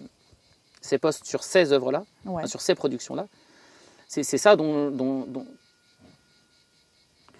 [0.81, 2.39] ces postes sur ces œuvres-là, Ouais.
[2.43, 3.29] enfin, sur ces productions-là,
[4.09, 4.91] c'est, c'est ça dont.
[4.91, 5.47] dont, dont-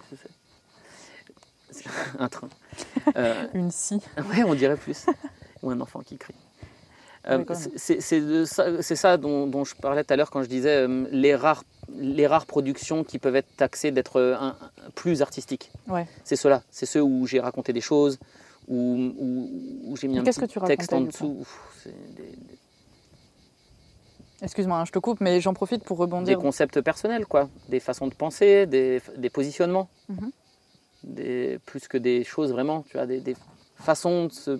[0.09, 0.27] Qu'est-ce que
[1.69, 1.83] c'est?
[1.83, 1.89] C'est
[2.19, 2.47] un train.
[3.17, 3.99] Euh, Une scie.
[4.17, 5.05] Ouais, on dirait plus.
[5.63, 6.35] Ou un enfant qui crie.
[7.29, 7.69] Euh, quand même.
[7.77, 11.63] c'est ça, dont, dont je parlais tout à l'heure quand je disais euh, les, rares,
[11.95, 14.35] les rares productions qui peuvent être taxées d'être euh,
[14.93, 15.71] plus artistiques.
[15.87, 16.05] Ouais.
[16.25, 16.63] C'est ceux-là.
[16.69, 18.19] C'est ceux où j'ai raconté des choses,
[18.67, 18.75] où,
[19.17, 19.49] où-
[19.85, 21.45] où j'ai mis un Qu'est-ce petit que tu texte en dessous.
[21.85, 21.91] Des-
[22.23, 22.37] des-
[24.41, 26.37] Excuse-moi, hein, je te coupe, mais j'en profite pour des rebondir.
[26.39, 30.31] concepts personnels, quoi, des façons de penser, des, des positionnements, Mhm.
[31.05, 33.37] des, plus que des choses vraiment, tu vois, des, des
[33.77, 34.59] façons de se.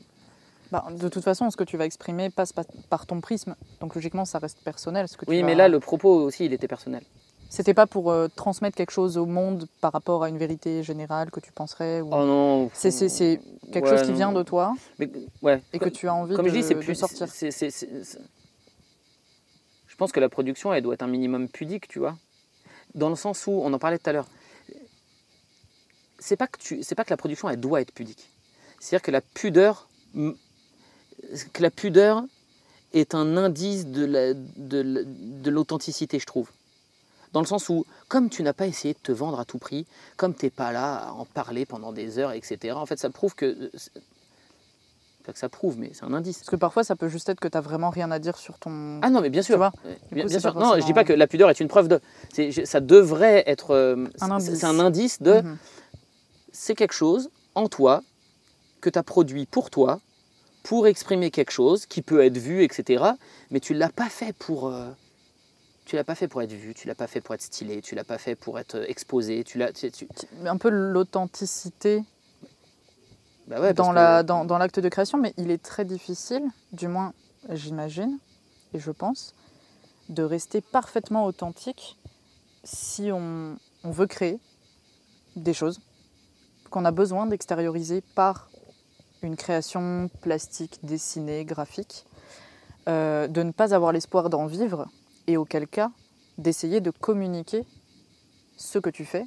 [0.73, 3.55] Bah, de toute façon, ce que tu vas exprimer passe pa- par ton prisme.
[3.79, 5.07] Donc logiquement, ça reste personnel.
[5.07, 7.03] Ce que tu Oui, vas- mais là, le propos aussi, il était personnel.
[7.47, 11.29] C'était pas pour euh, transmettre quelque chose au monde par rapport à une vérité générale
[11.29, 12.09] que tu penserais ou...
[12.11, 12.71] Oh non.
[12.73, 12.89] C'est-
[13.71, 14.15] quelque Ouais, chose qui non.
[14.17, 15.11] vient de toi Mais,
[15.43, 15.61] ouais.
[15.73, 16.95] et que tu as envie Comme de, je dis, de plus.
[16.95, 17.27] sortir.
[19.87, 22.17] Je pense que la production, elle doit être un minimum pudique, tu vois.
[22.95, 24.27] Dans le sens où, on en parlait tout à l'heure,
[26.17, 28.27] c'est pas que tu, c'est pas que la production, elle doit être pudique.
[28.79, 29.87] C'est-à-dire que la pudeur,
[31.53, 32.23] que la pudeur
[32.93, 36.49] est un indice de la- de la- de l'authenticité, je trouve.
[37.31, 39.87] Dans le sens où, comme tu n'as pas essayé de te vendre à tout prix,
[40.17, 43.09] comme tu n'es pas là à en parler pendant des heures, etc., en fait, ça
[43.09, 43.71] prouve que.
[45.25, 46.39] Pas que ça prouve, mais c'est un indice.
[46.39, 48.59] Parce que parfois, ça peut juste être que tu n'as vraiment rien à dire sur
[48.59, 48.99] ton.
[49.01, 49.55] Ah non, mais bien sûr.
[49.57, 50.53] vois, Euh, bien, coup, bien sûr.
[50.55, 52.01] Non, je dis pas que la pudeur est une preuve de.
[52.65, 53.71] ça devrait être.
[53.71, 54.07] euh,
[54.39, 55.39] c'est- un indice de.
[55.41, 55.57] Mhm.
[56.51, 58.03] C'est quelque chose en toi
[58.81, 60.01] que tu as produit pour toi,
[60.63, 63.03] pour exprimer quelque chose qui peut être vu, etc.
[63.51, 64.67] Mais tu l'as pas fait pour.
[64.67, 64.89] euh,
[65.85, 67.93] tu l'as pas fait pour être vu, tu l'as pas fait pour être stylé, tu
[67.95, 69.73] l'as pas fait pour être euh, exposé, tu l'as.
[69.73, 70.07] tu- tu-
[70.45, 72.03] Un peu l'authenticité
[73.47, 76.43] bah ouais, dans que- la- dans- dans l'acte de création, mais il est très difficile,
[76.71, 77.13] du moins
[77.49, 78.17] j'imagine
[78.73, 79.35] et je pense,
[80.07, 81.97] de rester parfaitement authentique
[82.63, 84.39] si on, on veut créer
[85.35, 85.81] des choses
[86.69, 88.49] qu'on a besoin d'extérioriser par
[89.23, 92.05] une création plastique, dessinée, graphique,
[92.89, 94.87] euh, de ne pas avoir l'espoir d'en vivre
[95.27, 95.91] et auquel cas
[96.37, 97.65] d'essayer de communiquer
[98.57, 99.25] ce que tu fais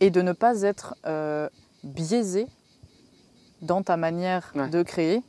[0.00, 1.48] et de ne pas être euh,
[1.82, 2.46] biaisé
[3.62, 4.68] dans ta manière Ouais.
[4.68, 5.22] de créer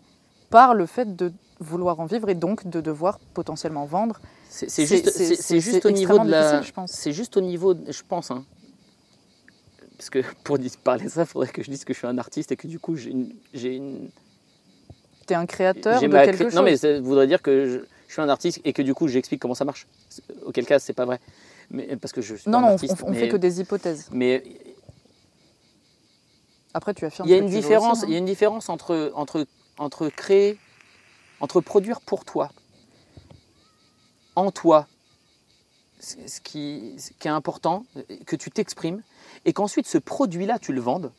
[0.50, 4.20] par le fait de vouloir en vivre et donc de devoir potentiellement vendre.
[4.50, 6.42] C'est juste, c'est- au niveau de la.
[6.52, 6.92] difficile, je pense.
[6.92, 8.32] C'est juste au niveau, je pense.
[8.32, 8.46] hein.
[10.00, 12.18] Parce que pour parler de ça, il faudrait que je dise que je suis un
[12.18, 14.10] artiste et que du coup j'ai une, j'ai une,
[15.28, 16.56] Tu es un créateur j'ai de ma quelque cré- chose.
[16.56, 19.10] Non mais ça voudrait dire que je, je suis un artiste et que du coup
[19.10, 19.88] j'explique comment ça marche.
[20.46, 21.20] Auquel cas c'est pas vrai.
[21.70, 23.04] Mais parce que je suis non, pas un non, on, artiste.
[23.04, 24.08] on mais, fait que des hypothèses.
[24.14, 24.42] mais
[26.74, 28.04] Après, tu affirmes il y a une différence.
[28.04, 28.20] Il y a hein.
[28.20, 29.46] une différence entre entre
[29.78, 30.58] entre créer,
[31.42, 32.52] entre produire pour toi,
[34.38, 34.88] en toi,
[36.00, 37.86] ce qui, ce qui est important,
[38.26, 39.02] que tu t'exprimes,
[39.46, 41.12] et qu'ensuite ce produit-là tu le vendes.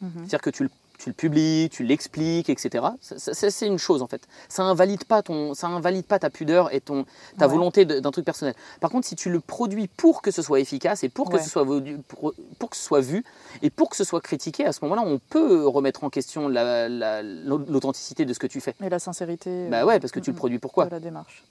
[0.00, 0.10] Mhm.
[0.18, 2.84] C'est-à-dire que tu le, tu le publies, tu l'expliques, etc.
[3.00, 4.22] C'est une chose en fait.
[4.48, 7.04] Ça invalide pas ton, ça invalide pas ta pudeur et ton,
[7.38, 7.52] ta Ouais.
[7.52, 8.54] volonté d'un truc personnel.
[8.80, 11.42] Par contre, si tu le produis pour que ce soit efficace et pour que Ouais.
[11.42, 11.64] ce soit
[12.08, 13.24] pour, pour que ce soit vu
[13.62, 16.88] et pour que ce soit critiqué, à ce moment-là, on peut remettre en question la-
[16.88, 18.74] la- l'authenticité de ce que tu fais.
[18.82, 21.44] Et la sincérité Bah ouais, parce que tu le produis pourquoi de la démarche.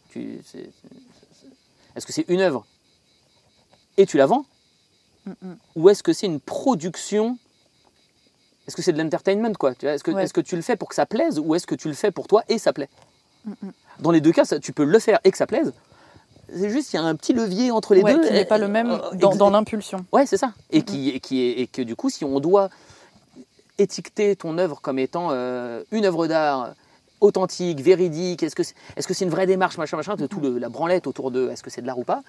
[1.95, 2.65] Est-ce que c'est une œuvre
[3.97, 4.45] et tu la vends
[5.75, 7.37] Ou est-ce que c'est une production?
[8.67, 10.23] Est-ce que c'est de l'entertainment quoi Est-ce que, Ouais.
[10.23, 12.11] est-ce que tu le fais pour que ça plaise ou est-ce que tu le fais
[12.11, 12.89] pour toi et ça plaît?
[13.45, 13.71] Mhm.
[13.99, 15.73] Dans les deux cas, ça- tu peux le faire et que ça plaise.
[16.53, 18.25] C'est juste qu'il y a un petit levier entre les Ouais, deux.
[18.25, 20.05] qui n'est pas le même euh, dans, l'impulsion.
[20.11, 20.53] Ouais, c'est ça.
[20.71, 20.83] Et, Mhm.
[20.85, 22.69] qui, et, qui est, et que du coup, si on doit
[23.77, 26.73] étiqueter ton œuvre comme étant euh, une œuvre d'art
[27.19, 30.39] authentique, véridique, est-ce que c'est est -ce c'est une vraie démarche, machin, machin, de tout
[30.39, 32.21] le- la branlette autour de est-ce que c'est de l'art ou pas,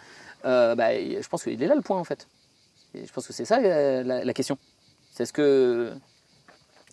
[0.44, 2.26] euh, bah, je pense qu'il est là le point en fait.
[2.94, 4.58] Et je pense que c'est ça la, la question.
[5.12, 5.92] C'est est-ce que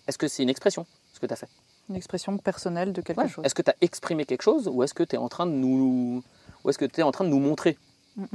[0.07, 1.49] est-ce que c'est une expression, ce que tu as fait?
[1.89, 3.29] Une expression personnelle de quelque Ouais.
[3.29, 3.45] chose.
[3.45, 5.51] Est-ce que tu as exprimé quelque chose ou est-ce que tu es en train de
[5.51, 6.23] nous
[6.63, 7.77] ou est-ce que tu es en train de nous montrer?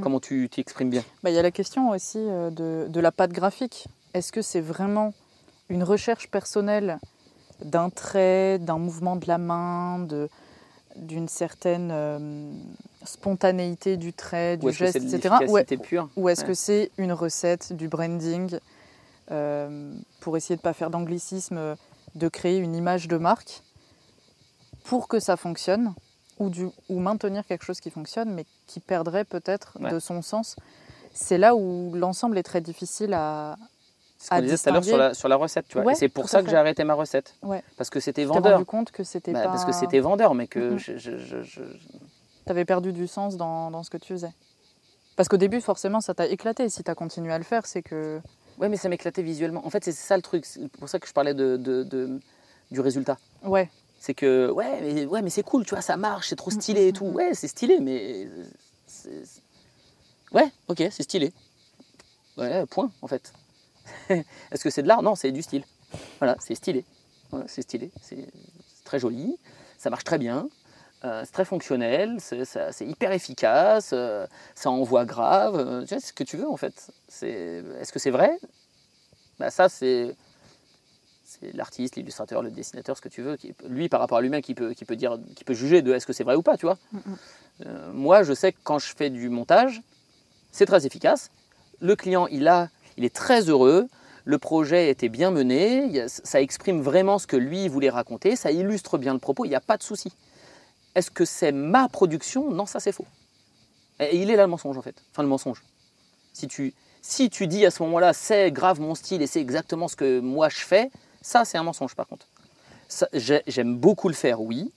[0.03, 1.03] Comment tu t'exprimes bien?
[1.23, 3.89] Bah, Il y a la question aussi euh, de, de la patte graphique.
[4.13, 5.15] Est-ce que c'est vraiment
[5.71, 6.99] une recherche personnelle
[7.65, 10.29] d'un trait, d'un mouvement de la main, de-
[10.97, 12.53] d'une certaine euh,
[13.05, 15.35] spontanéité du trait, du Ou est-ce que geste, etc.
[15.49, 15.59] Ou,
[16.23, 16.47] ou est-ce Ouais.
[16.49, 18.59] que c'est une recette, du branding,
[19.31, 21.77] euh, pour essayer de ne pas faire d'anglicisme,
[22.15, 23.63] de créer une image de marque
[24.85, 25.95] pour que ça fonctionne,
[26.39, 29.91] ou, du, ou maintenir quelque chose qui fonctionne, mais qui perdrait peut-être Ouais.
[29.91, 30.57] de son sens.
[31.13, 33.57] C'est là où l'ensemble est très difficile à.
[34.23, 35.87] Ce qu'on disait tout à l'heure sur la, sur la recette, tu vois.
[35.87, 37.35] Ouais, et c'est pour ça que j'ai arrêté ma recette.
[37.43, 37.63] Ouais.
[37.79, 38.53] Parce que c'était vendeur.
[38.53, 39.49] rendu compte que c'était Bah, pas.
[39.49, 43.37] Parce que c'était vendeur, mais que je, je- je- je- Tu avais perdu du sens
[43.37, 44.33] dans, dans ce que tu faisais.
[45.17, 46.69] Parce qu'au début, forcément, ça t'a éclaté.
[46.69, 48.21] Si tu as continué à le faire, c'est que.
[48.59, 49.67] Ouais, mais ça m'éclatait visuellement.
[49.67, 50.45] En fait, c'est ça le truc.
[50.45, 52.21] C'est pour ça que je parlais de, de- de-
[52.71, 53.17] du résultat.
[53.43, 56.51] Ouais, C'est que, ouais, mais, ouais, mais c'est cool, tu vois, ça marche, c'est trop
[56.51, 57.07] stylé et tout.
[57.07, 58.29] Ouais, c'est stylé, mais.
[60.33, 61.33] Ouais, ok, c'est stylé.
[62.37, 63.33] Ouais, point, en fait.
[64.09, 65.03] Est-ce que c'est de l'art?
[65.03, 65.65] Non, c'est du style.
[66.19, 66.85] Voilà, c'est stylé.
[67.31, 67.91] Voilà, c'est stylé.
[68.03, 68.27] C'est
[68.85, 69.37] très joli.
[69.79, 70.49] Ça marche très bien.
[71.05, 75.57] Euh, c'est très fonctionnel, c'est hyper efficace, euh, ça envoie grave.
[75.57, 76.91] euh, tu sais, c'est ce que tu veux en fait.
[77.23, 78.39] Est-ce que c'est vrai?
[79.39, 80.15] Bah, Ça, c'est
[81.55, 83.37] l'artiste, l'illustrateur, le dessinateur, ce que tu veux.
[83.37, 85.93] Qui, lui, par rapport à lui-même, qui peut, qui, peut dire, qui peut juger de
[85.95, 86.79] est-ce que c'est vrai ou pas, tu vois.
[87.67, 89.83] Euh, moi, je sais que quand je fais du montage,
[90.51, 91.31] c'est très efficace.
[91.81, 92.69] Le client, il, a,
[93.01, 93.89] il est très heureux.
[94.27, 96.07] Le projet était bien mené.
[96.07, 98.37] ça exprime vraiment ce que lui voulait raconter.
[98.37, 99.47] Ça illustre bien le propos.
[99.47, 100.13] Il n'y a pas de souci.
[100.95, 102.51] Est-ce que c'est ma production?
[102.51, 103.07] Non, ça c'est faux.
[104.01, 104.97] Et il est là le mensonge en fait.
[105.13, 105.63] Enfin, le mensonge.
[106.35, 109.89] Si tu, si tu dis à ce moment-là, c'est grave mon style et c'est exactement
[109.89, 110.91] ce que moi je fais,
[111.23, 112.27] ça c'est un mensonge par contre.
[113.15, 114.73] J'aime beaucoup le faire, oui.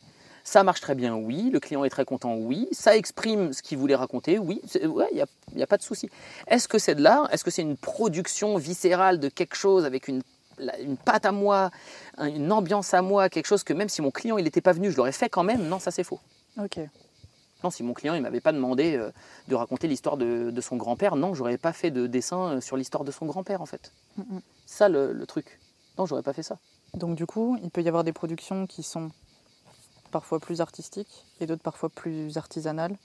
[0.46, 1.50] Ça marche très bien, oui.
[1.52, 2.68] Le client est très content, oui.
[2.74, 4.62] Ça exprime ce qu'il voulait raconter, oui.
[4.68, 6.10] C'est- Ouais, il n'y a, il y a pas de souci.
[6.48, 7.34] Est-ce que c'est de l'art?
[7.34, 10.22] Est-ce que c'est une production viscérale de quelque chose avec une,
[10.82, 11.72] une patte à moi,
[12.18, 14.74] un- une ambiance à moi, quelque chose que même si mon client il n'était pas
[14.74, 15.68] venu, je l'aurais fait quand même?
[15.68, 16.20] Non, ça c'est faux.
[16.62, 16.78] Ok.
[17.64, 19.10] Non, si mon client il m'avait pas demandé euh,
[19.48, 22.76] de raconter l'histoire de, de son grand-père, non, j'aurais pas fait de dessin euh, sur
[22.76, 23.94] l'histoire de son grand-père en fait.
[24.18, 24.42] Mhm.
[24.66, 25.60] Ça le, le truc.
[25.98, 26.58] Non, j'aurais pas fait ça.
[26.96, 29.10] Donc du coup, il peut y avoir des productions qui sont
[30.14, 32.96] parfois plus artistiques et d'autres parfois plus artisanales,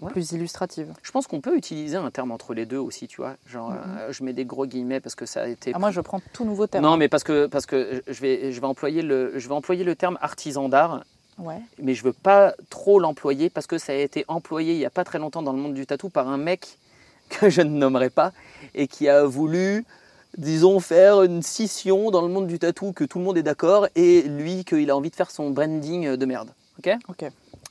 [0.00, 0.10] Ouais.
[0.10, 0.92] plus illustratives.
[1.04, 3.36] Je pense qu'on peut utiliser un terme entre les deux aussi, tu vois.
[3.46, 3.78] Genre, Mhm.
[3.98, 5.70] euh, je mets des gros guillemets parce que ça a été.
[5.72, 6.82] Ah, moi, je prends tout nouveau terme.
[6.82, 9.84] non, mais parce que parce que je vais je vais employer le je vais employer
[9.84, 11.04] le terme artisan d'art,
[11.38, 11.60] Ouais.
[11.78, 14.90] mais je veux pas trop l'employer parce que ça a été employé il y a
[14.90, 16.76] pas très longtemps dans le monde du tatou par un mec
[17.28, 18.32] que je ne nommerai pas
[18.74, 19.84] et qui a voulu
[20.36, 23.88] disons faire une scission dans le monde du tatou que tout le monde est d'accord
[23.94, 26.50] et lui qu'il a envie de faire son branding de merde.
[26.78, 26.90] OK?
[27.08, 27.24] Ok.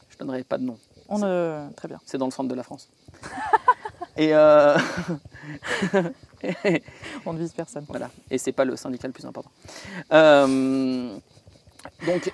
[0.09, 0.77] Je donnerai pas de nom.
[1.09, 1.69] On ne...
[1.75, 1.99] Très bien.
[2.05, 2.89] C'est dans le centre de la France.
[4.17, 4.77] et euh,
[7.25, 7.85] On ne vise personne.
[7.87, 9.51] Voilà, et c'est pas le syndicat le plus important.
[10.11, 11.15] Euh,
[12.05, 12.33] donc,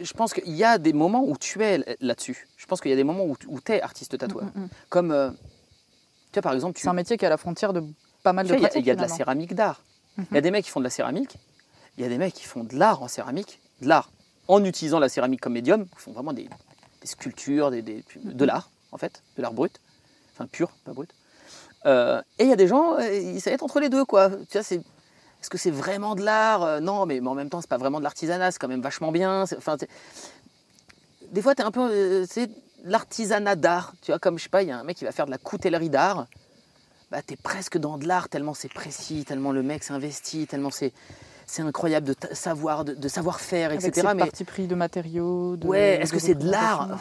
[0.00, 2.46] je pense qu'il y a des moments où tu es là-dessus.
[2.56, 4.46] Je pense qu'il y a des moments où, tu es artiste tatoueur.
[4.46, 4.68] Mm, mm, mm.
[4.88, 7.72] Comme, euh, tu vois, par exemple, tu, C'est un métier qui est à la frontière
[7.72, 7.82] de
[8.28, 9.80] pas mal tu de vois, il y a- y, de la céramique d'art.
[10.18, 10.40] Il y a Mhm.
[10.42, 11.36] des mecs qui font de la céramique,
[11.96, 14.10] il y a des mecs qui font de l'art en céramique, de l'art
[14.48, 16.48] en utilisant la céramique comme médium, ils font vraiment des,
[17.00, 19.80] des sculptures, des, des- de l'art, en fait, de l'art brut,
[20.34, 21.10] enfin pur, pas brut.
[21.86, 24.04] Euh, et il y a des gens, euh, ils- ça va être entre les deux,
[24.04, 24.30] quoi.
[24.30, 24.76] Tu vois, c'est.
[25.40, 26.62] Est-ce que c'est vraiment de l'art?
[26.64, 28.82] Euh, Non, mais, mais en même temps, c'est pas vraiment de l'artisanat, c'est quand même
[28.82, 29.46] vachement bien.
[29.46, 29.88] c'est- Enfin, c'est-
[31.30, 31.88] des fois, tu es un peu.
[31.90, 33.92] euh, c'est de l'artisanat d'art.
[34.02, 35.30] Tu vois, comme je sais pas, il y a un mec qui va faire de
[35.30, 36.26] la coutellerie d'art.
[37.10, 40.46] Bah, tu es presque dans de l'art, tellement c'est précis, tellement le mec s'est investi,
[40.46, 40.92] tellement c'est.
[41.50, 44.06] C'est incroyable de savoir, de, de savoir-faire, Avec etc.
[44.06, 45.56] ces Mais parti pris de matériaux.
[45.56, 46.98] De, Ouais, est-ce que c'est de l'art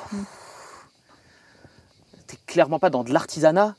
[2.28, 3.76] t'es clairement pas dans de l'artisanat.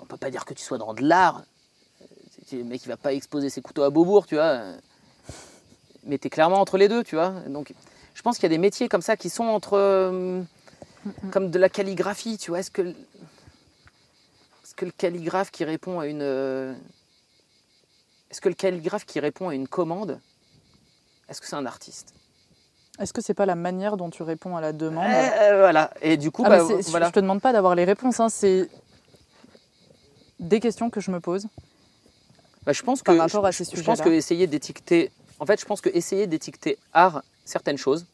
[0.00, 1.42] On peut pas dire que tu sois dans de l'art.
[2.52, 4.60] Le mec, il va pas exposer ses couteaux à Beaubourg, tu vois.
[6.04, 7.30] Mais tu es clairement entre les deux, tu vois.
[7.48, 7.74] Donc,
[8.14, 9.74] je pense qu'il y a des métiers comme ça qui sont entre.
[9.74, 10.42] euh,
[11.32, 12.60] comme de la calligraphie, tu vois.
[12.60, 12.94] Est-ce que,
[14.76, 16.22] que le calligraphe qui répond à une.
[16.22, 16.74] euh,
[18.30, 20.20] Est-ce que le calligraphe qui répond à une commande,
[21.28, 22.14] est-ce que c'est un artiste?
[22.98, 25.04] Est-ce que c'est pas la manière dont tu réponds à la demande?
[25.06, 25.92] Euh, Voilà.
[26.00, 27.08] Et du coup, Ah, bah, voilà.
[27.08, 28.68] Je te demande pas d'avoir les réponses, hein, c'est
[30.40, 31.46] des questions que je me pose.
[32.64, 35.46] Bah, je pense que par rapport je, à ces je pense que essayer d'étiqueter, en
[35.46, 38.06] fait, je pense que essayer d'étiqueter art certaines choses,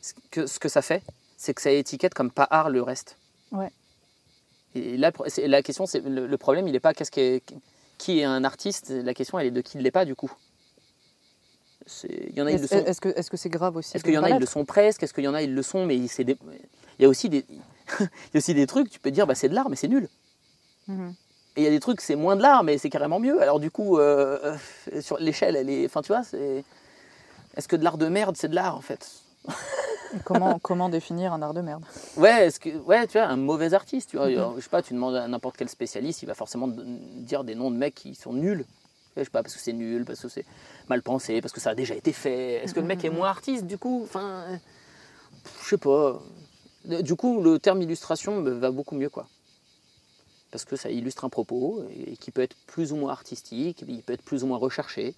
[0.00, 1.02] ce que ce que ça fait,
[1.36, 3.16] c'est que ça étiquette comme pas art le reste.
[3.52, 3.70] Ouais.
[4.76, 5.10] Et là,
[5.44, 7.42] la question, c'est le, le problème, il n'est pas qu'est-ce qui est,
[7.98, 8.90] qui est un artiste.
[8.90, 10.32] La question, elle est de qui ne l'est pas du coup.
[11.86, 12.84] C'est- Il y en a, ils le Est-ce sont.
[12.84, 14.64] est-ce que est-ce que c'est grave aussi Est-ce qu'il y en a, ils le sont
[14.64, 16.38] presque Est-ce qu'il y en a, ils le sont, mais des-
[16.98, 17.44] il y a aussi des,
[18.00, 18.04] il
[18.34, 18.90] y a aussi des trucs.
[18.90, 20.08] Tu peux dire, bah, c'est de l'art, mais c'est nul.
[20.88, 21.14] Mhm.
[21.56, 23.40] Et il y a des trucs, c'est moins de l'art, mais c'est carrément mieux.
[23.40, 24.56] Alors du coup, euh,
[24.92, 25.86] euh, sur l'échelle, elle est.
[25.86, 26.64] Enfin, tu vois, c'est.
[27.56, 29.08] Est-ce que de l'art de merde, c'est de l'art en fait?
[30.14, 31.84] Et Comment comment définir un art de merde?
[32.16, 34.94] Ouais, est-ce que, ouais, tu vois, un mauvais artiste, tu vois, je sais pas, tu
[34.94, 38.32] demandes à n'importe quel spécialiste, il va forcément dire des noms de mecs qui sont
[38.32, 38.64] nuls.
[39.16, 40.44] Je sais pas, parce que c'est nul, parce que c'est
[40.88, 42.64] mal pensé, parce que ça a déjà été fait.
[42.64, 44.02] Est-ce que le mec est moins artiste du coup?
[44.04, 44.56] Enfin, euh,
[45.62, 46.20] je sais pas.
[46.84, 49.26] Du coup, le terme illustration me va beaucoup mieux, quoi.
[50.50, 54.02] Parce que ça illustre un propos et qui peut être plus ou moins artistique, il
[54.02, 55.14] peut être plus ou moins recherché,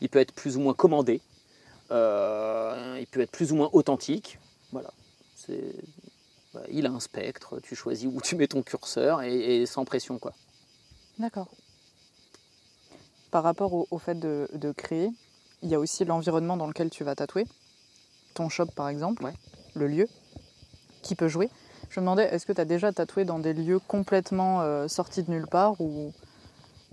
[0.00, 1.22] il peut être plus ou moins commandé,
[1.90, 4.38] euh, il peut être plus ou moins authentique.
[4.72, 4.90] Voilà.
[6.54, 9.84] Bah, il a un spectre, tu choisis où tu mets ton curseur et, et sans
[9.84, 10.32] pression quoi.
[11.18, 11.48] D'accord.
[13.30, 15.10] Par rapport au, au fait de, de créer,
[15.62, 17.46] il y a aussi l'environnement dans lequel tu vas tatouer.
[18.34, 19.32] Ton shop, par exemple, Ouais.
[19.74, 20.08] le lieu,
[21.02, 21.50] qui peut jouer.
[21.90, 25.22] Je me demandais, est-ce que tu as déjà tatoué dans des lieux complètement euh, sortis
[25.22, 26.12] de nulle part ou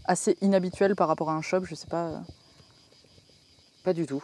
[0.06, 1.64] assez inhabituels par rapport à un shop?
[1.64, 2.22] Je sais pas.
[3.84, 4.24] Pas du tout.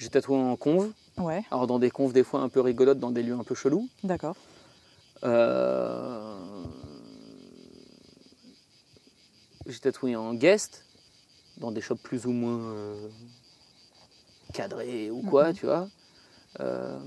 [0.00, 3.10] J'ai tatoué en conve, Ouais, Alors dans des confs des fois un peu rigolotes, dans
[3.10, 3.86] des lieux un peu chelous.
[4.02, 4.34] d'accord.
[5.24, 6.38] Euh,
[9.66, 10.86] J'ai tatoué en guest,
[11.58, 13.08] dans des shops plus ou moins euh,
[14.54, 15.54] cadrés ou quoi, Mhm.
[15.54, 15.88] tu vois.
[16.60, 16.98] Euh,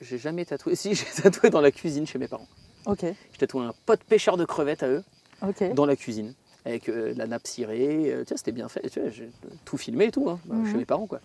[0.00, 0.74] J'ai jamais tatoué.
[0.76, 2.48] Si, j'ai tatoué dans la cuisine chez mes parents.
[2.86, 5.04] Ok, J'ai tatoué un pote pêcheur de crevettes à eux,
[5.42, 5.74] ok.
[5.74, 6.32] dans la cuisine,
[6.64, 8.12] avec euh, la nappe cirée.
[8.12, 8.88] euh, tu vois, c'était bien fait.
[8.88, 9.30] Tu vois, j'ai
[9.66, 10.72] tout filmé et tout, hein, bah, Mhm.
[10.72, 11.20] chez mes parents, quoi.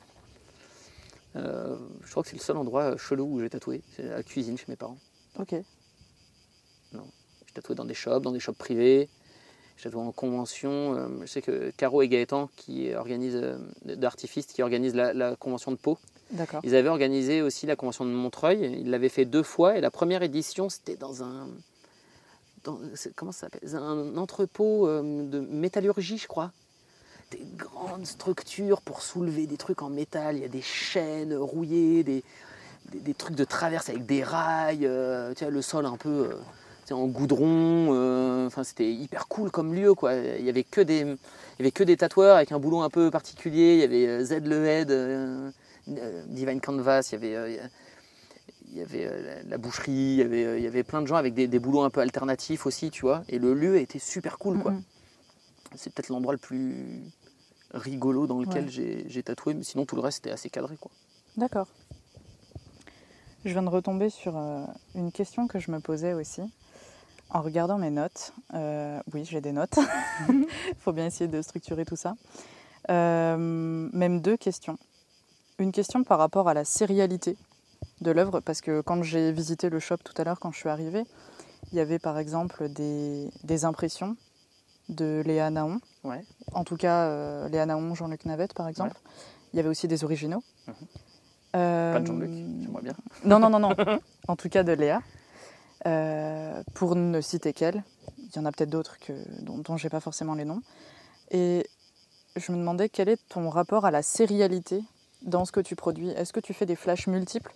[1.35, 4.57] Euh, je crois que c'est le seul endroit chelou où j'ai tatoué, c'est la cuisine
[4.57, 4.97] chez mes parents.
[5.39, 5.55] Ok,
[6.93, 9.09] J'ai tatoué dans des shops, dans des shops privés.
[9.77, 10.95] J'ai tatoué en convention.
[10.95, 15.35] euh, je sais que Caro et Gaëtan, qui organisent, euh, d'artifistes, qui organisent la, la
[15.35, 15.97] convention de Pau,
[16.31, 16.61] d'accord.
[16.63, 18.77] ils avaient organisé aussi la convention de Montreuil.
[18.81, 19.77] Ils l'avaient fait deux fois.
[19.77, 21.47] Et la première édition, c'était dans un.
[22.65, 22.79] dans-
[23.15, 23.75] comment ça s'appelle?
[23.75, 26.51] Un entrepôt euh, de métallurgie, je crois.
[27.31, 30.35] Des grandes structures pour soulever des trucs en métal.
[30.37, 32.23] Il y a des chaînes rouillées, des,
[32.91, 34.85] des, des trucs de traverse avec des rails.
[34.85, 36.29] euh, tu vois, le sol un peu.
[36.29, 36.35] euh,
[36.91, 40.13] en goudron, euh, enfin c'était hyper cool comme lieu quoi.
[40.13, 42.89] Il y avait que des, il y avait que des tatoueurs avec un boulot un
[42.89, 43.75] peu particulier.
[43.75, 45.51] Il y avait Z le Head, euh,
[46.27, 47.59] Divine Canvas, il y avait,
[48.71, 49.09] il y avait
[49.47, 51.83] la- boucherie, il y avait, il y avait plein de gens avec des, des boulots
[51.83, 53.23] un peu alternatifs aussi, tu vois.
[53.29, 54.71] Et le lieu était super cool quoi.
[54.71, 54.83] Mhm.
[55.75, 57.03] C'est peut-être l'endroit le plus
[57.73, 59.03] rigolo dans lequel Ouais.
[59.07, 60.91] j'ai- tatoué, mais sinon tout le reste était assez cadré quoi.
[61.37, 61.67] D'accord.
[63.45, 64.63] Je viens de retomber sur euh,
[64.95, 66.41] une question que je me posais aussi
[67.31, 68.33] en regardant mes notes.
[68.53, 69.79] Euh, oui, j'ai des notes.
[70.29, 70.45] Il
[70.79, 72.13] faut bien essayer de structurer tout ça.
[72.89, 74.77] Euh, même deux questions.
[75.57, 77.37] Une question par rapport à la sérialité
[78.01, 80.69] de l'œuvre, parce que quand j'ai visité le shop tout à l'heure, quand je suis
[80.69, 81.03] arrivée,
[81.71, 84.17] il y avait par exemple des, des impressions
[84.91, 85.79] de Léa Naon.
[86.03, 86.23] Ouais.
[86.53, 88.95] En tout cas, euh, Léa Naon, Jean-Luc Navette, par exemple.
[89.53, 90.43] Il y avait aussi des originaux.
[90.67, 90.73] Mhm.
[91.55, 92.29] Euh, Pas de Jean-Luc,
[92.61, 92.93] j'aimerais bien.
[93.25, 93.75] Non, non, non, non.
[94.27, 95.01] en tout cas, de Léa.
[95.87, 97.83] Euh, pour ne citer qu'elle,
[98.19, 98.97] il y en a peut-être d'autres
[99.41, 100.61] dont, dont j'ai pas forcément les noms.
[101.31, 101.65] Et
[102.35, 104.83] je me demandais quel est ton rapport à la sérialité
[105.23, 106.09] dans ce que tu produis.
[106.09, 107.53] Est-ce que tu fais des flashs multiples?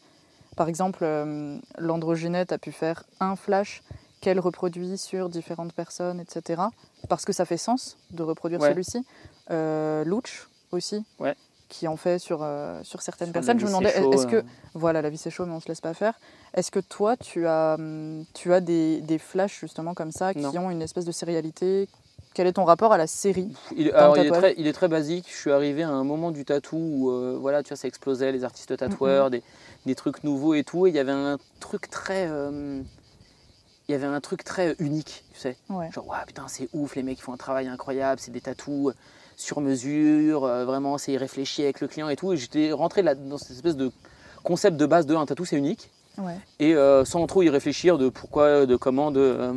[0.56, 3.84] Par exemple, euh, l'androgynette a pu faire un flash
[4.22, 6.64] qu'elle reproduit sur différentes personnes, etc.
[7.10, 8.70] Parce que ça fait sens de reproduire Ouais.
[8.70, 9.06] celui-ci.
[9.52, 11.36] Euh, Louch aussi, Ouais.
[11.70, 13.60] qui en fait sur, euh, sur certaines Sur personnes.
[13.60, 14.44] Je me demandais, est-ce que euh,
[14.74, 16.20] voilà, la vie c'est chaud, mais on se laisse pas faire.
[16.54, 20.40] Est-ce que toi, tu as, hum, tu as des, des flashs justement comme ça qui
[20.42, 20.58] Non.
[20.58, 21.88] ont une espèce de sérialité?
[22.34, 24.90] Quel est ton rapport à la série Il, alors, il, est très, il est très
[24.90, 25.26] basique.
[25.32, 28.34] Je suis arrivé à un moment du tatou où euh, voilà, tu vois, ça explosait,
[28.34, 29.42] les artistes tatoueurs, des,
[29.86, 30.86] des trucs nouveaux et tout.
[30.86, 32.28] Et il y avait un truc très.
[32.30, 32.82] euh,
[33.88, 35.57] il y avait un truc très unique, tu sais.
[35.70, 35.91] Ouais.
[35.91, 38.94] Genre, Ouah, putain, c'est ouf, les mecs ils font un travail incroyable, c'est des tatous
[39.38, 42.34] sur mesure, euh, vraiment, c'est réfléchi avec le client et tout.
[42.34, 43.91] Et j'étais rentré là, dans cette espèce de
[44.44, 45.91] concept de base de un tatou, c'est unique.
[46.18, 46.38] Ouais.
[46.60, 49.20] Et euh, sans trop y réfléchir de pourquoi, de comment, de.
[49.20, 49.53] euh,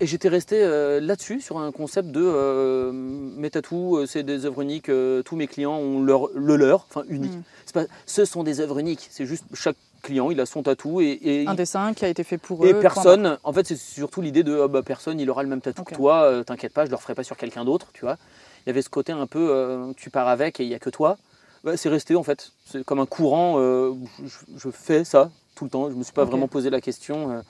[0.00, 4.44] et j'étais resté euh, là-dessus, sur un concept de euh, mes tatous, euh, c'est des
[4.44, 7.32] œuvres uniques, euh, tous mes clients ont leur, le leur, enfin unique.
[7.32, 7.42] Mm.
[7.72, 11.18] Pas, ce sont des œuvres uniques, c'est juste chaque client, il a son tatou et,
[11.22, 12.68] et, Un dessin qui a été fait pour eux.
[12.68, 15.60] et personne, en fait c'est surtout l'idée de ah bah, personne, il aura le même
[15.60, 18.16] tatou que toi, euh, t'inquiète pas, je le referai pas sur quelqu'un d'autre, tu vois.
[18.64, 20.78] Il y avait ce côté un peu, euh, tu pars avec et il n'y a
[20.78, 21.16] que toi.
[21.64, 23.92] Bah, c'est resté en fait, c'est comme un courant, euh,
[24.24, 27.42] je, je fais ça tout le temps, je me suis pas vraiment posé la question.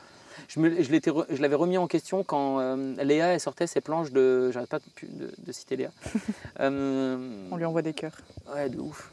[0.49, 2.61] je me- je l'avais remis en question quand
[3.03, 4.85] Léa elle sortait ses planches de, j'arrête pas de,
[5.27, 5.91] de- de citer Léa.
[6.61, 8.17] On lui envoie des cœurs.
[8.55, 9.11] Ouais, de ouf.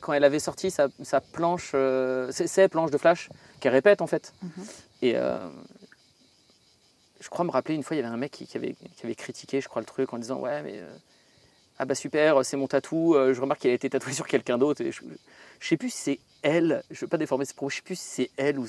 [0.00, 3.28] Quand elle avait sorti sa, sa planche, euh, ses, ses planches de flash,
[3.60, 4.34] qu'elle répète en fait.
[4.42, 4.50] Mhm.
[5.02, 5.48] Et euh,
[7.20, 9.04] je crois me rappeler une fois, il y avait un mec qui, qui avait, qui
[9.06, 10.78] avait critiqué, je crois, le truc en disant Ouais, mais.
[10.78, 10.96] euh,
[11.78, 13.14] ah bah super, c'est mon tatou.
[13.14, 14.82] euh, je remarque qu'il a été tatoué sur quelqu'un d'autre.
[14.82, 15.00] Je,
[15.60, 17.96] je sais plus si c'est elle, je veux pas déformer ses propos, je sais plus
[17.98, 18.64] si c'est elle ou,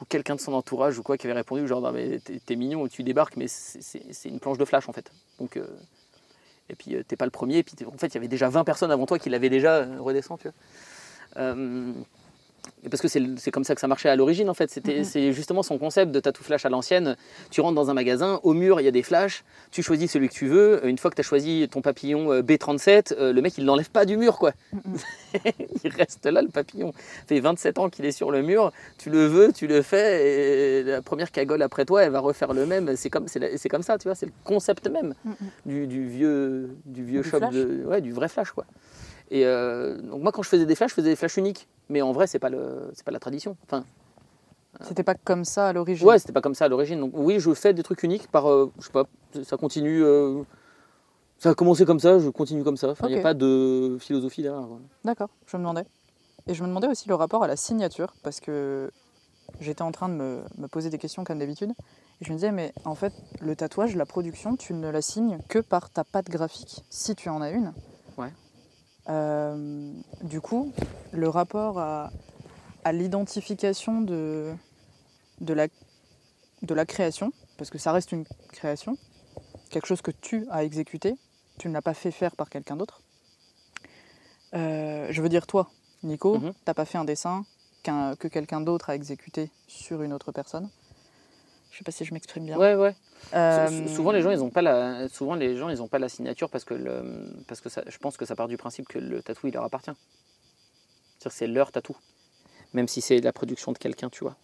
[0.00, 2.86] ou quelqu'un de son entourage ou quoi qui avait répondu genre non mais t'es mignon,
[2.88, 5.10] tu débarques, mais c'est- une planche de flash en fait.
[5.38, 5.66] Donc euh,
[6.70, 7.58] et puis euh, t'es pas le premier.
[7.58, 9.76] Et puis en fait il y avait déjà 20 personnes avant toi qui l'avaient déjà
[9.76, 11.54] euh, redescend, tu vois.
[12.84, 14.70] Euh, parce que c'est comme ça que ça marchait à l'origine en fait.
[14.70, 15.04] C'était Mhm.
[15.04, 17.16] c'est justement son concept de tatou flash à l'ancienne.
[17.50, 20.28] Tu rentres dans un magasin, au mur il y a des flashs, tu choisis celui
[20.28, 20.86] que tu veux.
[20.86, 23.90] Une fois que tu as choisi ton papillon euh, B37, euh, le mec il l'enlève
[23.90, 24.52] pas du mur quoi.
[24.72, 24.82] Mhm.
[25.84, 26.92] il reste là le papillon.
[26.92, 28.72] Ça fait 27 ans qu'il est sur le mur.
[28.98, 32.52] Tu le veux, tu le fais et la première cagole après toi elle va refaire
[32.52, 32.96] le même.
[32.96, 33.40] C'est comme, c'est
[33.82, 34.14] ça, tu vois.
[34.14, 35.34] C'est le concept même Mhm.
[35.66, 38.64] du, du vieux, du vieux Du shop, de, ouais, du vrai flash quoi.
[39.30, 41.68] Et euh, donc moi quand je faisais des flashs, je faisais des flashs uniques.
[41.88, 43.56] Mais en vrai c'est pas le, c'est pas la tradition.
[43.64, 43.84] Enfin,
[44.82, 46.06] C'était pas comme ça à l'origine.
[46.06, 47.00] Ouais, c'était pas comme ça à l'origine.
[47.00, 49.04] Donc oui, je fais des trucs uniques par, euh, je sais pas,
[49.44, 50.02] ça continue.
[50.04, 50.42] euh,
[51.38, 52.90] Ça a commencé comme ça, je continue comme ça.
[52.90, 54.62] Enfin, il n'y a pas de philosophie derrière.
[54.66, 54.82] voilà.
[55.04, 55.84] D'accord, je me demandais.
[56.46, 58.90] Et je me demandais aussi le rapport à la signature, parce que
[59.60, 61.72] j'étais en train de me, me poser des questions comme d'habitude.
[62.20, 65.38] Et je me disais, mais en fait, le tatouage, la production, tu ne la signes
[65.48, 67.72] que par ta patte graphique, si tu en as une.
[69.08, 69.92] Euh,
[70.22, 70.72] du coup,
[71.12, 72.10] le rapport à,
[72.84, 74.52] à l'identification de,
[75.40, 75.68] de, la,
[76.62, 78.96] de la création, parce que ça reste une création,
[79.70, 81.16] quelque chose que tu as exécuté,
[81.58, 83.00] tu ne l'as pas fait faire par quelqu'un d'autre.
[84.54, 85.70] Euh, je veux dire, toi,
[86.02, 86.52] Nico, Mhm.
[86.64, 87.44] t'as pas fait un dessin
[88.18, 90.68] que quelqu'un d'autre a exécuté sur une autre personne.
[91.76, 92.56] Je sais pas si je m'exprime bien.
[92.56, 92.94] Ouais, ouais.
[93.34, 95.98] Euh, Sou- Souvent les gens ils ont pas la souvent les gens ils ont pas
[95.98, 98.88] la signature parce que le parce que ça, je pense que ça part du principe
[98.88, 99.90] que le tatou il leur appartient.
[101.18, 101.94] C'est-à-dire c'est leur tatou.
[102.72, 104.36] Même si c'est la production de quelqu'un, tu vois.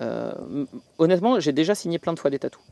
[0.00, 0.64] Euh,
[0.98, 2.62] honnêtement, j'ai déjà signé plein de fois des tatous.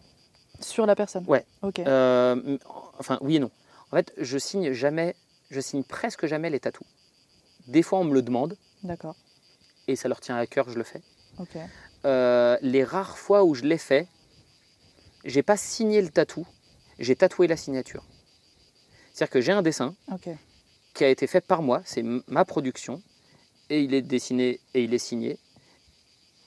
[0.61, 1.45] Sur la personne Ouais.
[1.63, 1.81] Ok.
[1.81, 2.57] Euh,
[3.01, 3.51] enfin, oui et non.
[3.91, 5.17] En fait, je signe jamais,
[5.51, 6.87] je signe presque jamais les tatous.
[7.67, 9.17] Des fois, on me le demande D'accord.
[9.89, 11.03] et ça leur tient à cœur, je le fais.
[11.41, 11.57] Ok.
[12.09, 14.09] Euh, les rares fois où je l'ai fait,
[15.25, 16.47] j'ai pas signé le tatou,
[16.99, 18.03] j'ai tatoué la signature.
[19.13, 19.95] C'est-à-dire que j'ai un dessin
[20.95, 23.03] qui a été fait par moi, c'est ma production,
[23.69, 25.39] et il est dessiné et il est signé,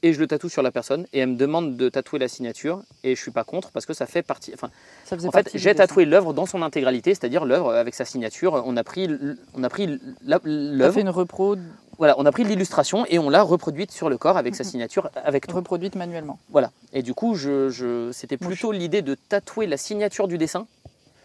[0.04, 2.82] et je le tatoue sur la personne, et elle me demande de tatouer la signature,
[3.04, 4.52] et je suis pas contre parce que ça fait partie.
[4.54, 4.70] Enfin,
[5.06, 8.64] Ça en fait, j'ai tatoué l'œuvre dans son intégralité, c'est-à-dire l'œuvre avec sa signature.
[8.66, 9.08] On a pris,
[9.54, 11.56] on a pris l'œuvre, fait une repro
[11.98, 14.70] voilà, on a pris l'illustration et on l'a reproduite sur le corps avec sa Mhm.
[14.72, 15.56] signature, avec tout.
[15.56, 16.40] reproduite manuellement.
[16.50, 16.72] Voilà.
[16.94, 20.66] Et du coup, je, je- c'était plutôt l'idée de tatouer la signature du dessin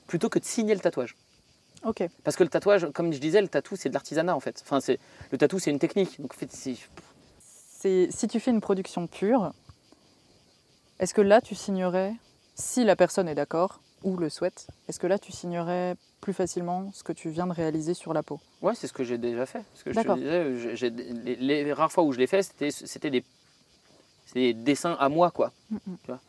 [0.06, 1.16] plutôt que de signer le tatouage.
[1.84, 2.02] Ok.
[2.24, 4.60] Parce que le tatouage, comme je disais, le tatou c'est de l'artisanat en fait.
[4.66, 4.98] Enfin, c'est
[5.30, 6.20] le tatou c'est une technique.
[6.20, 6.50] Donc en fait,
[7.78, 9.52] c'est- si tu fais une production pure,
[10.98, 12.14] est-ce que là tu signerais,
[12.54, 16.90] si la personne est d'accord ou le souhaite, est-ce que là tu signerais plus facilement
[16.92, 18.40] ce que tu viens de réaliser sur la peau?
[18.62, 19.62] Ouais, c'est ce que j'ai déjà fait.
[19.74, 22.70] Ce que je te disais, j'ai- les, les rares fois où je l'ai fait, c'était
[22.70, 23.24] c'était des,
[24.34, 25.52] des dessins à moi quoi.
[25.70, 25.78] Tu
[26.08, 26.20] vois?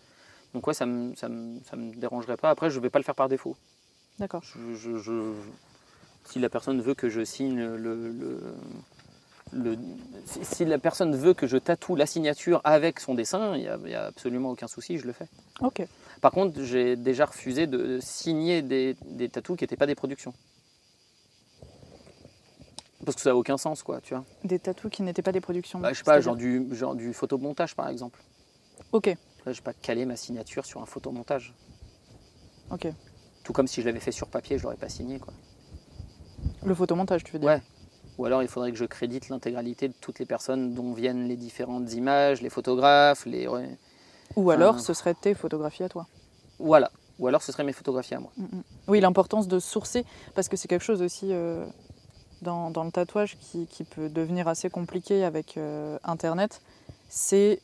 [0.53, 2.49] Donc ouais, ça me, ça me, ça me dérangerait pas.
[2.49, 3.55] Après, je vais pas le faire par défaut.
[4.19, 4.41] D'accord.
[4.43, 5.33] Je, je- je-
[6.25, 8.55] si la personne veut que je signe le, le-
[9.51, 9.77] le-
[10.25, 14.05] si, la personne veut que je tatoue la signature avec son dessin, il n'y a,
[14.05, 15.27] absolument aucun souci, je le fais.
[15.61, 15.85] Ok.
[16.21, 20.33] Par contre, j'ai déjà refusé de signer des, des tatous qui n'étaient pas des productions.
[23.05, 24.25] Parce que ça n'a aucun sens, quoi, tu vois.
[24.43, 25.79] Des tatous qui n'étaient pas des productions.
[25.79, 28.21] Bah, je sais pas, genre du, genre du photomontage, par exemple.
[28.91, 29.15] Ok.
[29.45, 31.53] Là, je pas caler ma signature sur un photomontage.
[32.69, 32.87] Ok.
[33.43, 35.33] Tout comme si je l'avais fait sur papier, je l'aurais pas signé, quoi.
[36.65, 37.61] Le photomontage, tu veux dire Ouais.
[38.17, 41.35] Ou alors il faudrait que je crédite l'intégralité de toutes les personnes dont viennent les
[41.35, 43.47] différentes images, les photographes, les...
[43.47, 43.57] Ou
[44.35, 46.07] Enfin, alors ce serait tes photographies à toi.
[46.59, 46.91] Voilà.
[47.19, 48.31] Ou alors ce serait mes photographies à moi.
[48.87, 51.65] Oui, l'importance de sourcer, parce que c'est quelque chose aussi euh,
[52.41, 56.61] dans, dans le tatouage qui, qui peut devenir assez compliqué avec euh, Internet,
[57.09, 57.59] c'est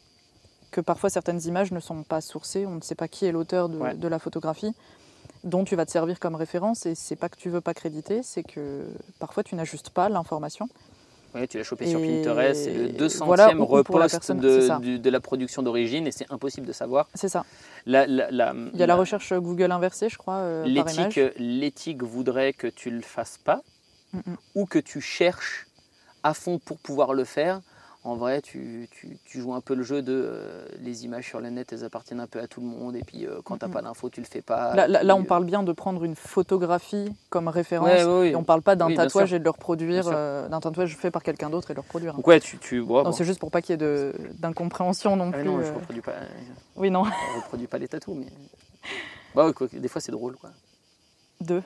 [0.72, 3.70] que parfois certaines images ne sont pas sourcées, on ne sait pas qui est l'auteur
[3.70, 3.94] de, Ouais.
[3.94, 4.74] de la photographie
[5.44, 8.22] dont tu vas te servir comme référence, et c'est pas que tu veux pas créditer,
[8.24, 8.86] c'est que
[9.20, 10.70] parfois tu n'ajustes pas l'information.
[11.36, 15.20] Ouais, tu l'as chopé sur Pinterest, c'est le 200e voilà, la repost de, du- la
[15.20, 17.10] production d'origine et c'est impossible de savoir.
[17.16, 17.44] C'est ça.
[17.88, 22.54] La- la- la- Il y a la recherche Google inversée, je crois, euh, L'éthique, voudrait
[22.54, 23.62] que tu le fasses pas
[24.14, 24.36] Mm, mm.
[24.54, 25.66] ou que tu cherches
[26.22, 27.62] à fond pour pouvoir le faire.
[28.06, 31.40] En vrai, tu, tu- tu joues un peu le jeu de euh, les images sur
[31.40, 33.68] le net, elles appartiennent un peu à tout le monde et puis euh, quand t'as
[33.68, 33.74] Mm, mm.
[33.74, 34.76] pas l'info, tu le fais pas.
[34.76, 37.88] Là, là- là, Puis, on euh, parle bien de prendre une photographie comme référence.
[37.88, 38.30] Ouais, ouais, ouais.
[38.32, 41.12] Et on parle pas d'un Oui, tatouage et de le reproduire, euh, d'un tatouage fait
[41.12, 42.14] par quelqu'un d'autre et de le reproduire.
[42.14, 43.10] Donc ouais, tu, tu bon.
[43.14, 45.46] c'est juste pour pas qu'il y ait de- d'incompréhension non Ah, plus.
[45.46, 46.14] non, je reproduis pas,
[46.76, 47.06] Oui, non.
[47.06, 48.28] je reproduis pas les tatous, mais
[49.34, 50.50] bah quoi, des fois c'est drôle quoi.
[51.40, 51.64] Deux.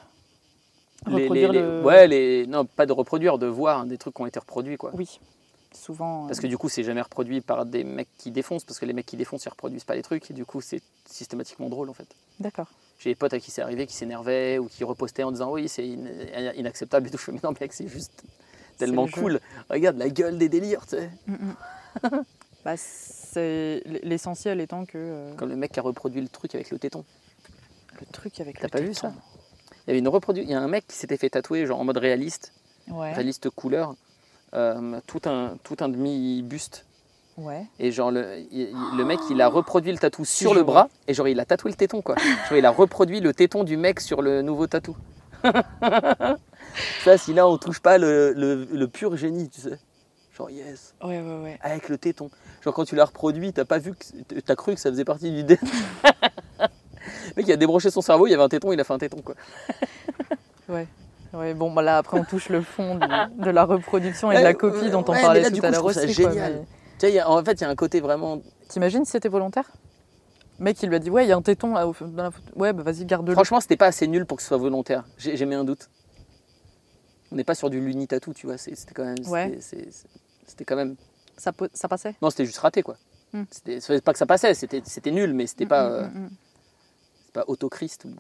[1.08, 2.46] Les- Reproduire les- les- le- Ouais, les...
[2.48, 4.92] non, pas de reproduire, de voir hein, des trucs qui ont été reproduits quoi.
[4.94, 5.20] Oui.
[5.74, 6.24] Souvent.
[6.24, 8.86] euh, Parce que du coup, c'est jamais reproduit par des mecs qui défoncent, parce que
[8.86, 11.90] les mecs qui défoncent, ils reproduisent pas les trucs, et du coup, c'est systématiquement drôle
[11.90, 12.08] en fait.
[12.40, 12.68] D'accord.
[13.00, 15.68] J'ai des potes à qui c'est arrivé, qui s'énervaient ou qui repostaient en disant oui,
[15.70, 15.84] c'est
[16.36, 17.18] in- inacceptable et tout.
[17.18, 18.24] Je fais mais non, mec, c'est juste
[18.78, 19.14] tellement jeu.
[19.22, 19.40] cool.
[19.70, 21.10] Regarde la gueule des délires, tu sais.
[21.28, 22.24] Mm, mm.
[22.66, 26.70] Bah, c'est l'essentiel étant que euh, Comme le mec qui a reproduit le truc avec
[26.70, 27.06] le téton.
[28.02, 29.00] le truc avec T'as le pas vu téton.
[29.10, 29.14] ça?
[29.86, 30.42] Il y avait une reprodu...
[30.42, 32.52] Il y a un mec qui s'était fait tatouer, genre en mode réaliste,
[32.90, 33.14] Ouais.
[33.14, 33.96] réaliste couleur,
[34.54, 36.86] euh, tout un, tout un demi-buste.
[37.38, 37.66] Ouais.
[37.80, 41.14] Et genre, le, il- le mec, il a reproduit le tatou sur le bras, et
[41.14, 42.16] genre, il a tatoué le téton, quoi.
[42.50, 44.98] Genre, il a reproduit le téton du mec sur le nouveau tatou.
[47.04, 49.78] Ça, si là, on touche pas le, le, le pur génie, tu sais.
[50.36, 51.58] Genre, yes, Ouais, ouais, ouais.
[51.62, 52.30] avec le téton.
[52.64, 54.40] Genre, quand tu l'as reproduit, t'as pas vu que.
[54.42, 55.58] T'as cru que ça faisait partie du dé.
[56.60, 56.68] le
[57.38, 58.98] mec, il a débranché son cerveau, il y avait un téton, il a fait un
[59.00, 59.36] téton, quoi.
[60.70, 60.88] Ouais.
[61.38, 64.44] Ouais, bon, bah là, après, on touche le fond de, de la reproduction et de
[64.44, 66.00] la copie dont on ouais, parlait là, tout à coup, l'heure aussi.
[66.00, 66.54] quoi, génial.
[66.54, 66.66] mais- Tu
[67.00, 68.42] sais, il y a- en fait, il y a un côté vraiment.
[68.70, 69.70] T'imagines si c'était volontaire?
[70.60, 72.32] Le mec, il lui a dit Ouais, il y a un téton là, dans la
[72.32, 72.48] photo.
[72.56, 73.34] Ouais, bah vas-y, garde-le.
[73.34, 75.04] Franchement, c'était pas assez nul pour que ce soit volontaire.
[75.18, 75.90] J'ai j'ai mis un doute.
[77.32, 78.58] On n'est pas sur du luni tattoo, tu vois.
[78.58, 79.18] C'était quand même.
[79.28, 79.58] Ouais.
[79.60, 80.96] c'était- quand même.
[81.38, 81.52] Ça,
[81.88, 82.16] passait?
[82.22, 82.98] Non, c'était juste raté, quoi.
[83.34, 83.44] Hmm.
[83.52, 86.24] C'était pas que ça passait, c'était c'était nul, mais c'était pas, Mm, euh, mm, mm,
[86.24, 86.30] mm.
[86.30, 88.06] c'est pas autochrist.
[88.06, 88.16] Ou...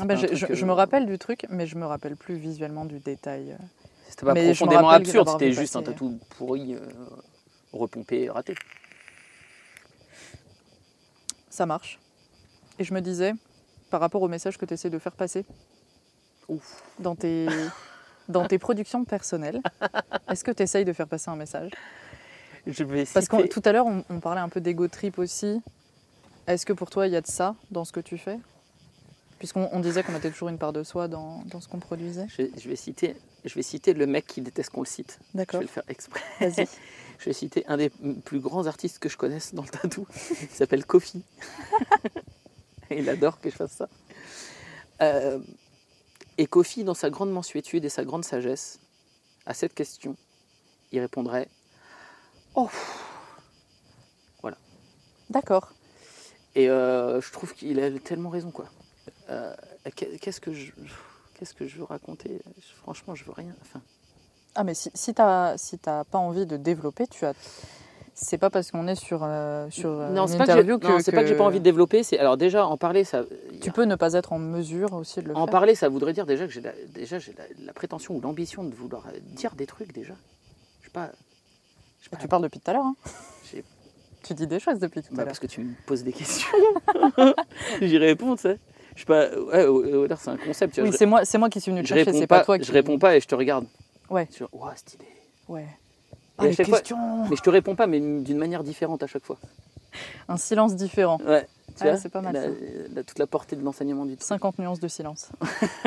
[0.00, 2.86] Ah bah, un je, euh, me rappelle du truc, mais je me rappelle plus visuellement
[2.86, 3.52] du détail.
[3.52, 3.64] euh.
[4.08, 6.80] C'était pas mais profondément absurde, c'était juste un tatou pourri, euh,
[7.72, 8.54] repompé, raté.
[11.50, 12.00] Ça marche.
[12.78, 13.34] Et je me disais,
[13.90, 15.44] par rapport au message que tu essaies de faire passer
[16.48, 16.82] Ouf.
[16.98, 17.46] dans tes,
[18.28, 19.60] dans tes productions personnelles,
[20.30, 21.72] est-ce que tu essayes de faire passer un message?
[22.66, 25.60] Je vais Parce que tout à l'heure, on, on parlait un peu d'ego trip aussi.
[26.46, 28.38] Est-ce que pour toi, il y a de ça dans ce que tu fais?
[29.38, 32.26] Puisqu'on on disait qu'on mettait toujours une part de soi dans, dans ce qu'on produisait.
[32.28, 35.18] je, je vais citer, je vais citer le mec qui déteste qu'on le cite.
[35.32, 36.20] Je D'accord, vais le faire exprès.
[36.40, 36.66] vas-y.
[37.18, 37.88] Je vais citer un des
[38.26, 40.06] plus grands artistes que je connaisse dans le tatou.
[40.42, 41.22] Il s'appelle Kofi.
[42.90, 43.88] Il adore que je fasse ça.
[45.00, 45.38] Euh,
[46.36, 48.80] et Kofi, dans sa grande mansuétude et sa grande sagesse,
[49.46, 50.14] à cette question,
[50.92, 51.48] il répondrait
[52.54, 52.68] Oh
[55.30, 55.72] D'accord.
[56.56, 58.64] Et euh, je trouve qu'il a tellement raison, quoi.
[59.30, 59.54] Euh,
[59.94, 60.72] qu'est- qu'est-ce que je.
[61.34, 62.40] Qu'est-ce que je veux raconter?
[62.82, 63.54] Franchement, je veux rien.
[63.60, 63.82] Enfin,
[64.54, 67.34] Ah, mais si, si tu n'as si t'as pas envie de développer, tu as.
[68.14, 70.86] C'est pas parce qu'on est sur, euh, sur non, une c'est pas, que interview que,
[70.86, 72.02] non, c'est pas que j'ai pas envie de développer.
[72.02, 73.24] C'est alors déjà en parler, ça.
[73.60, 75.52] Tu peux ne pas être en mesure aussi de le En faire.
[75.52, 78.64] parler, ça voudrait dire déjà que j'ai la, déjà j'ai la, la prétention ou l'ambition
[78.64, 79.04] de vouloir
[79.34, 80.14] dire des trucs déjà.
[80.80, 81.10] Je sais pas.
[82.00, 82.86] je sais pas, Tu parles depuis tout à l'heure.
[82.86, 82.96] hein.
[84.26, 85.26] Tu dis des choses depuis tout bah, à l'heure.
[85.26, 86.48] parce que tu me poses des questions.
[87.80, 88.58] J'y réponds, tu sais.
[88.94, 89.28] Je sais pas.
[89.38, 90.74] Ouais, au- c'est un concept.
[90.74, 92.38] Tu vois, Oui, je, c'est moi, c'est moi qui suis venu te chercher, c'est pas.
[92.40, 92.64] pas toi qui.
[92.64, 93.66] Je réponds pas et je te regarde.
[94.10, 94.28] Ouais.
[94.36, 95.04] Je, Ouah, stylé.
[95.48, 95.66] Ouais.
[96.38, 99.24] Ah, les fois- questions Mais je te réponds pas, mais d'une manière différente à chaque
[99.24, 99.38] fois.
[100.28, 101.18] Un silence différent.
[101.26, 101.46] Ouais.
[101.80, 102.48] Vois, c'est pas mal, la- ça.
[102.94, 104.26] la- toute la portée de l'enseignement du truc.
[104.26, 105.30] 50 nuances de silence.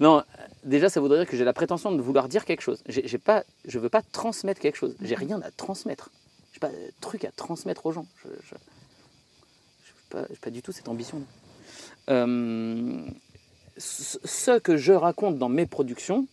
[0.00, 0.22] Non,
[0.64, 2.82] déjà, ça voudrait dire que j'ai la prétention de vouloir dire quelque chose.
[2.88, 4.94] J'ai pas, je veux pas transmettre quelque chose.
[5.00, 6.10] J'ai rien à transmettre.
[6.60, 8.06] Pas de truc à transmettre aux gens.
[8.24, 11.22] Je, j'ai pas, pas du tout cette ambition.
[12.10, 13.06] Euh,
[13.76, 16.26] ce que je raconte dans mes productions,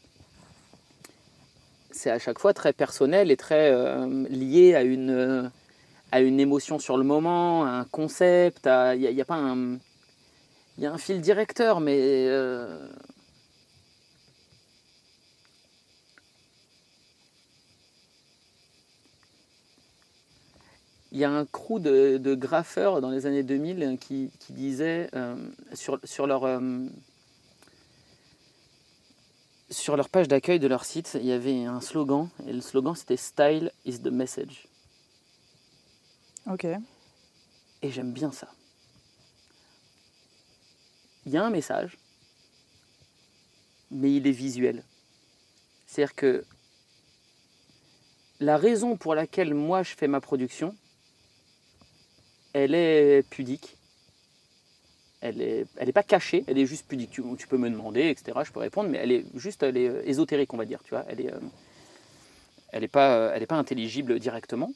[1.92, 5.50] c'est à chaque fois très personnel et très euh, lié à une, euh,
[6.12, 8.66] à une émotion sur le moment, à un concept.
[8.66, 9.78] Il n'y a, a pas un.
[10.78, 12.28] Il y a un fil directeur, mais
[21.16, 25.10] il y a un crew de, de graffeurs dans les années 2000 qui, qui disaient
[25.16, 25.38] euh,
[25.74, 26.88] sur, sur, leur, euh,
[29.70, 32.96] sur leur page d'accueil de leur site, il y avait un slogan, et le slogan
[32.96, 34.68] c'était Style is the message.
[36.48, 36.68] Ok.
[37.82, 38.50] Et j'aime bien ça.
[41.26, 41.98] Il y a un message,
[43.90, 44.84] mais il est visuel.
[45.88, 46.44] C'est-à-dire que
[48.42, 50.76] la raison pour laquelle moi je fais ma production,
[52.56, 53.76] elle est pudique.
[55.20, 57.12] Elle n'est elle est pas cachée, elle est juste pudique.
[57.12, 58.40] Tu, tu peux me demander, etc.
[58.46, 60.80] Je peux répondre, mais elle est juste elle est euh, ésotérique, on va dire.
[60.84, 61.40] Tu vois, elle est, euh,
[62.72, 64.72] elle est pas, euh, elle est pas intelligible directement.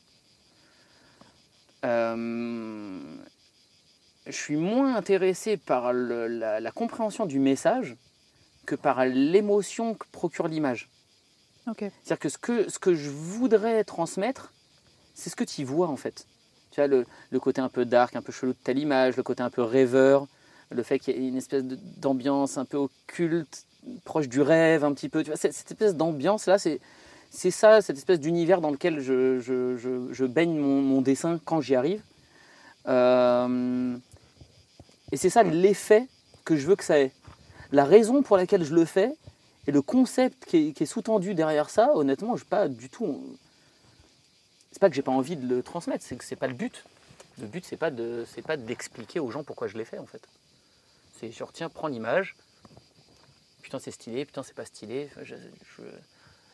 [1.85, 2.99] Euh,
[4.25, 7.95] je suis moins intéressé par le- la, la compréhension du message
[8.65, 10.89] que par l'émotion que procure l'image.
[12.03, 14.53] C'est-à-dire que ce, que ce que je voudrais transmettre,
[15.13, 16.25] c'est ce que tu vois en fait.
[16.87, 19.61] Le, côté un peu dark, un peu chelou de telle image, le côté un peu
[19.61, 20.27] rêveur,
[20.71, 23.65] le fait qu'il y ait une espèce d'ambiance un peu occulte,
[24.05, 25.23] proche du rêve un petit peu.
[25.35, 26.79] Cette, espèce d'ambiance-là, c'est,
[27.31, 32.01] c'est ça, cette espèce d'univers dans lequel je, baigne mon, dessin quand j'y arrive.
[32.87, 33.97] Euh,
[35.11, 36.07] et c'est ça l'effet
[36.45, 37.11] que je veux que ça ait.
[37.71, 39.13] La raison pour laquelle je le fais
[39.67, 43.37] et le concept qui est, qui est sous-tendu derrière ça, honnêtement, je pas du tout.
[44.71, 46.83] C'est pas que j'ai pas envie de le transmettre, c'est que c'est pas le but.
[47.39, 50.05] Le but, c'est pas de, c'est pas d'expliquer aux gens pourquoi je l'ai fait en
[50.05, 50.21] fait.
[51.19, 52.35] C'est genre tiens, prends l'image.
[53.61, 54.25] Putain, c'est stylé.
[54.25, 55.09] Putain, c'est pas stylé.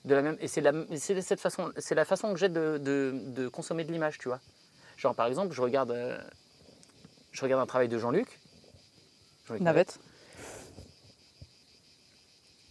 [0.05, 2.77] De la même, et c'est la, c'est cette façon, c'est la façon que j'ai de,
[2.77, 4.39] de- de consommer de l'image, tu vois.
[4.97, 6.17] Genre par exemple, je regarde, euh,
[7.31, 8.39] je regarde un travail de Jean-Luc.
[9.47, 9.99] Jean-Luc Navette.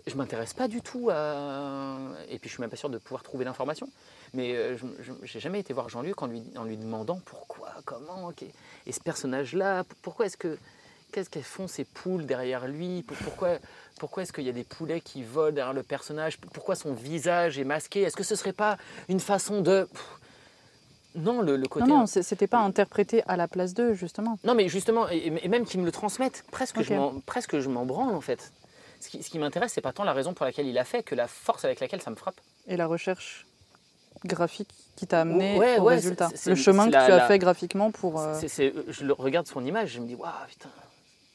[0.06, 1.96] Je m'intéresse pas du tout à.
[2.28, 3.88] Et puis je suis même pas sûr de pouvoir trouver l'information.
[4.34, 8.32] Mais euh, je n'ai jamais été voir Jean-Luc en lui, en lui demandant pourquoi, comment,
[8.86, 10.58] et ce personnage-là, pourquoi est-ce que.
[11.12, 13.58] qu'est-ce qu'elles font ces poules derrière lui Pour- Pourquoi,
[14.00, 17.58] pourquoi est-ce qu'il y a des poulets qui volent derrière le personnage Pourquoi son visage
[17.58, 18.76] est masqué Est-ce que ce serait pas
[19.08, 19.88] une façon de
[21.14, 21.86] Non, le, le côté.
[21.86, 24.36] Non, non, c'était pas interprété à la place d'eux, justement.
[24.42, 26.94] Non, mais justement, et, et même qu'ils me le transmettent, presque, je
[27.24, 28.52] presque je m'en branle en fait.
[29.04, 31.02] Ce qui, ce qui m'intéresse, c'est pas tant la raison pour laquelle il a fait
[31.02, 32.40] que la force avec laquelle ça me frappe.
[32.66, 33.44] Et la recherche
[34.24, 36.30] graphique qui t'a amené Ouais, au ouais, résultat.
[36.46, 38.18] le chemin que la- tu as la- fait graphiquement pour.
[38.18, 40.70] euh, c'est- je regarde son image, je me dis, waouh, putain,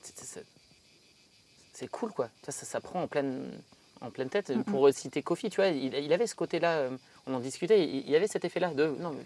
[0.01, 2.29] c'est- cool quoi.
[2.43, 3.51] Ça, ça, ça prend en pleine,
[4.01, 4.51] en pleine tête.
[4.63, 6.97] Pour citer Kofi, tu vois, il, il avait ce côté-là, euh,
[7.27, 9.23] on en discutait, il, avait cet effet-là de, non, mais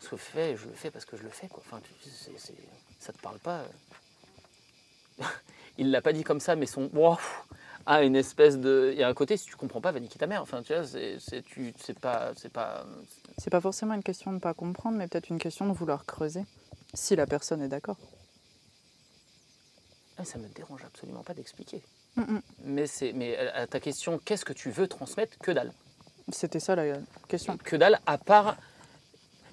[0.00, 1.60] ce que je fais, je le fais parce que je le fais quoi.
[1.66, 2.08] Enfin, tu-
[3.00, 3.64] ça te parle pas.
[5.78, 7.16] Il l'a pas dit comme ça, mais son, wow,
[7.86, 10.18] a une espèce de, il y a un côté, si tu comprends pas, va niquer
[10.18, 10.42] ta mère.
[10.42, 12.84] Enfin, tu vois, c'est tu- pas, c'est pas,
[13.50, 16.44] pas forcément une question de ne pas comprendre, mais peut-être une question de vouloir creuser.
[16.92, 17.96] Si la personne est d'accord.
[20.18, 21.82] Ah, ça me dérange absolument pas d'expliquer.
[22.16, 22.42] Mm, mm.
[22.64, 25.72] Mais, c'est, mais à à ta question, qu'est-ce que tu veux transmettre Que dalle?
[26.30, 26.98] C'était ça la
[27.28, 27.56] question.
[27.56, 28.56] Que dalle, à part.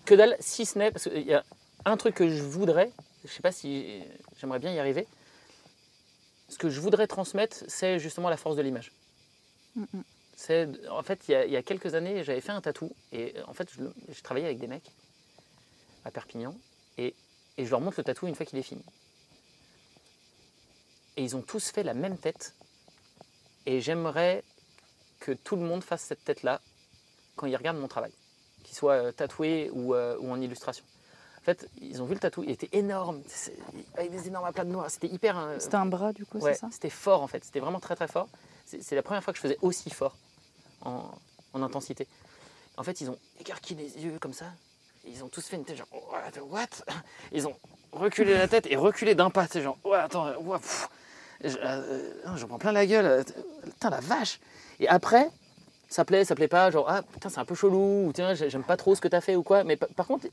[0.05, 0.91] Que dalle, si ce n'est.
[0.91, 1.43] Parce qu'il y a
[1.85, 2.91] un truc que je voudrais,
[3.23, 4.01] je sais pas si
[4.37, 5.07] j'aimerais bien y arriver.
[6.49, 8.91] Ce que je voudrais transmettre, c'est justement la force de l'image.
[9.75, 9.85] Mm.
[10.37, 12.91] C'est, en fait, il y, a, il y a quelques années, j'avais fait un tatou
[13.13, 14.91] et en fait, je, le- je travaillais avec des mecs
[16.03, 16.53] à Perpignan
[16.97, 17.15] et,
[17.57, 18.83] et je leur montre le tatou une fois qu'il est fini.
[21.17, 22.53] Et ils ont tous fait la même tête.
[23.65, 24.43] Et j'aimerais
[25.19, 26.61] que tout le monde fasse cette tête-là
[27.37, 28.11] quand ils regardent mon travail,
[28.63, 30.83] qu'il soit euh, tatoué ou, euh, ou en illustration.
[31.45, 33.21] En fait, ils ont vu le tatou, il était énorme,
[33.95, 34.89] avec des énormes aplats de noir.
[34.89, 35.37] C'était hyper.
[35.37, 36.69] euh, C'était un bras, du coup, Ouais, c'est ça?
[36.71, 38.27] c'était fort en fait, c'était vraiment très très fort.
[38.65, 40.15] C'est la première fois que je faisais aussi fort
[40.81, 41.03] en,
[41.53, 42.07] en intensité.
[42.77, 44.45] En fait, ils ont écarquillé les yeux comme ça.
[45.05, 46.65] et Ils ont tous fait une tête genre what, what?
[47.31, 47.55] Ils ont
[47.91, 49.45] reculé la tête et reculé d'un pas.
[49.47, 50.89] C'est genre ouais, attends, euh, ouais, pff.
[51.41, 53.23] Et je- euh, j'en prends plein la gueule.
[53.63, 54.39] Putain la vache.
[54.79, 55.29] Et après,
[55.89, 56.71] ça plaît, ça plaît pas.
[56.71, 59.07] Genre ah putain c'est un peu chelou ou tiens j'ai- j'aime pas trop ce que
[59.07, 59.63] t'as fait ou quoi.
[59.63, 60.25] Mais pa- par contre,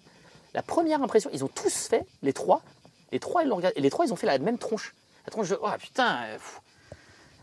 [0.55, 2.63] la première impression, ils ont tous fait les trois.
[3.11, 4.95] Les trois ils l'ont regardé et les trois ils ont fait la même tronche.
[5.27, 6.17] La tronche de oh putain.
[6.25, 6.61] euh, pff.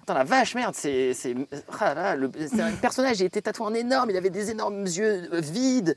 [0.02, 1.14] Putain, la vache, merde, c'est.
[1.14, 1.36] c'est-
[1.80, 4.84] ah là, le, c'est un personnage, il était tatoué en énorme, il avait des énormes
[4.86, 5.96] yeux euh, vides,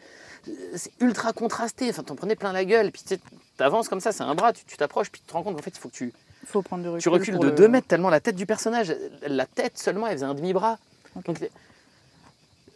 [0.48, 3.18] euh, c'est ultra contrasté, enfin, t'en prenais plein la gueule, puis tu
[3.56, 5.62] t'avances comme ça, c'est un bras, tu tu t'approches, puis tu te rends compte qu'en
[5.62, 6.12] fait, il faut que tu,
[6.46, 7.02] faut prendre du recul.
[7.02, 8.94] tu recules de le- 2 mètres tellement la tête du personnage,
[9.26, 10.78] la tête seulement, elle faisait un demi-bras.
[11.16, 11.24] Ok.
[11.24, 11.48] Donc, il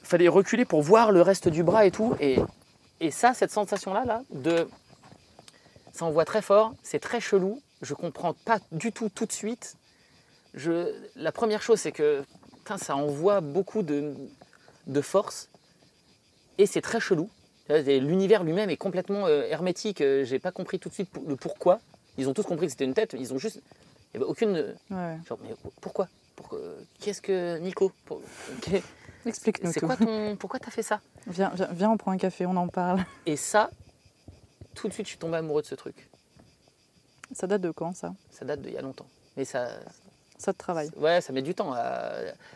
[0.05, 2.39] fallait reculer pour voir le reste du bras et tout, et,
[3.01, 4.69] et ça, cette sensation-là, là, de.
[5.93, 9.77] Ça envoie très fort, c'est très chelou, je comprends pas du tout tout de suite.
[10.55, 12.23] Je, la première chose, c'est que
[12.57, 14.15] putain, ça envoie beaucoup de,
[14.87, 15.49] de force
[16.59, 17.31] et c'est très chelou.
[17.69, 20.01] L'univers lui-même est complètement euh, hermétique.
[20.01, 21.81] euh, J'ai pas compris tout de suite le pourquoi.
[22.19, 23.15] Ils ont tous compris que c'était une tête.
[23.19, 24.75] Ils ont juste, il y avait aucune.
[24.91, 25.19] Ouais.
[25.29, 26.09] Genre, mais pourquoi?
[26.37, 26.59] Pourquoi?
[27.01, 28.21] Qu'est-ce que Nico Pour-
[29.27, 29.87] Explique-nous tout.
[29.87, 31.01] quoi ton Pourquoi t'as fait ça?
[31.27, 33.05] Viens, viens, viens, on prend un café, on en parle.
[33.27, 33.71] Et ça,
[34.75, 36.09] tout de suite, je suis tombé amoureux de ce truc.
[37.33, 38.15] Ça date de quand, ça?
[38.31, 39.07] Ça date d'il y a longtemps.
[39.37, 39.69] Mais ça,
[40.39, 40.91] Ça te travaille?
[40.97, 41.73] Ouais, ça met du temps.
[41.73, 42.13] À,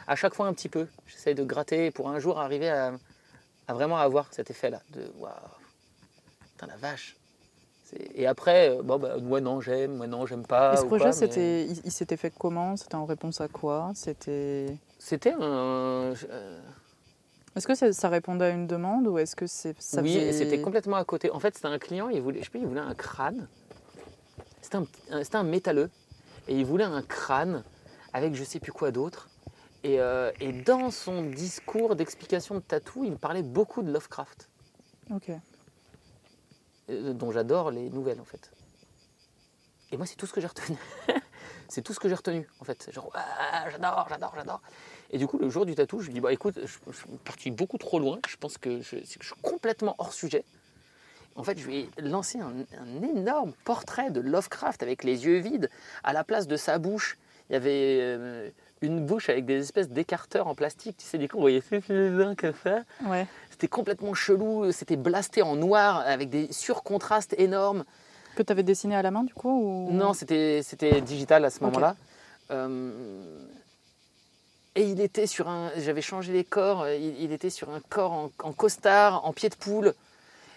[0.07, 0.87] à chaque fois un petit peu.
[1.07, 2.93] J'essaye de gratter pour un jour arriver à,
[3.69, 4.81] à vraiment avoir cet effet-là.
[4.91, 5.33] De waouh,
[6.53, 7.17] putain la vache.
[8.15, 10.75] Et après, euh, bon, bah, moi non, j'aime, moi non, j'aime pas.
[10.75, 12.77] Et ce projet, mais il, il s'était fait comment?
[12.77, 13.91] C'était en réponse à quoi?
[13.97, 14.77] C'était.
[15.03, 15.43] C'était un.
[15.43, 16.61] euh,
[17.57, 20.33] Est-ce que ça, ça répondait à une demande ou est-ce que c'est ça oui, faisait-
[20.33, 21.31] c'était complètement à côté.
[21.31, 23.49] En fait, c'était un client, il voulait, je sais pas, il voulait un crâne.
[24.61, 25.91] C'était un, petit- un- c'était un métalleux.
[26.49, 27.65] Et il voulait un crâne
[28.13, 29.29] avec je sais plus quoi d'autre.
[29.85, 34.49] Et, euh, et dans son discours d'explication de tatou, il parlait beaucoup de Lovecraft.
[35.11, 35.31] Ok.
[36.91, 38.51] euh, dont j'adore les nouvelles en fait.
[39.93, 40.77] Et moi, c'est tout ce que j'ai retenu.
[41.69, 42.91] c'est tout ce que j'ai retenu en fait.
[42.93, 44.61] Genre, Ah, j'adore, j'adore, j'adore.
[45.12, 47.07] Et du coup, le jour du tatou, je lui dis, bah écoute, je, je suis
[47.24, 48.19] parti beaucoup trop loin.
[48.28, 50.45] Je pense que je, c'est que je suis complètement hors sujet.
[51.37, 55.39] En fait, je lui ai lancé un, un énorme portrait de Lovecraft avec les yeux
[55.39, 55.70] vides.
[56.05, 57.19] À la place de sa bouche,
[57.49, 58.51] il y avait euh,
[58.82, 60.97] une bouche avec des espèces d'écarteurs en plastique.
[60.99, 62.85] Tu sais, du coup, on voyait comme ça.
[63.05, 63.27] Ouais.
[63.51, 67.85] C'était complètement chelou, c'était blasté en noir avec des surcontrastes énormes.
[68.37, 69.93] Que tu avais dessiné à la main, du coup ou...
[69.93, 70.62] Non, c'était
[71.05, 71.97] digital à ce moment-là.
[72.51, 72.93] Euh,
[74.77, 75.71] et il était sur un.
[75.77, 79.33] J'avais changé les corps, euh, il, il était sur un corps en, en costard, en
[79.33, 79.95] pied de poule.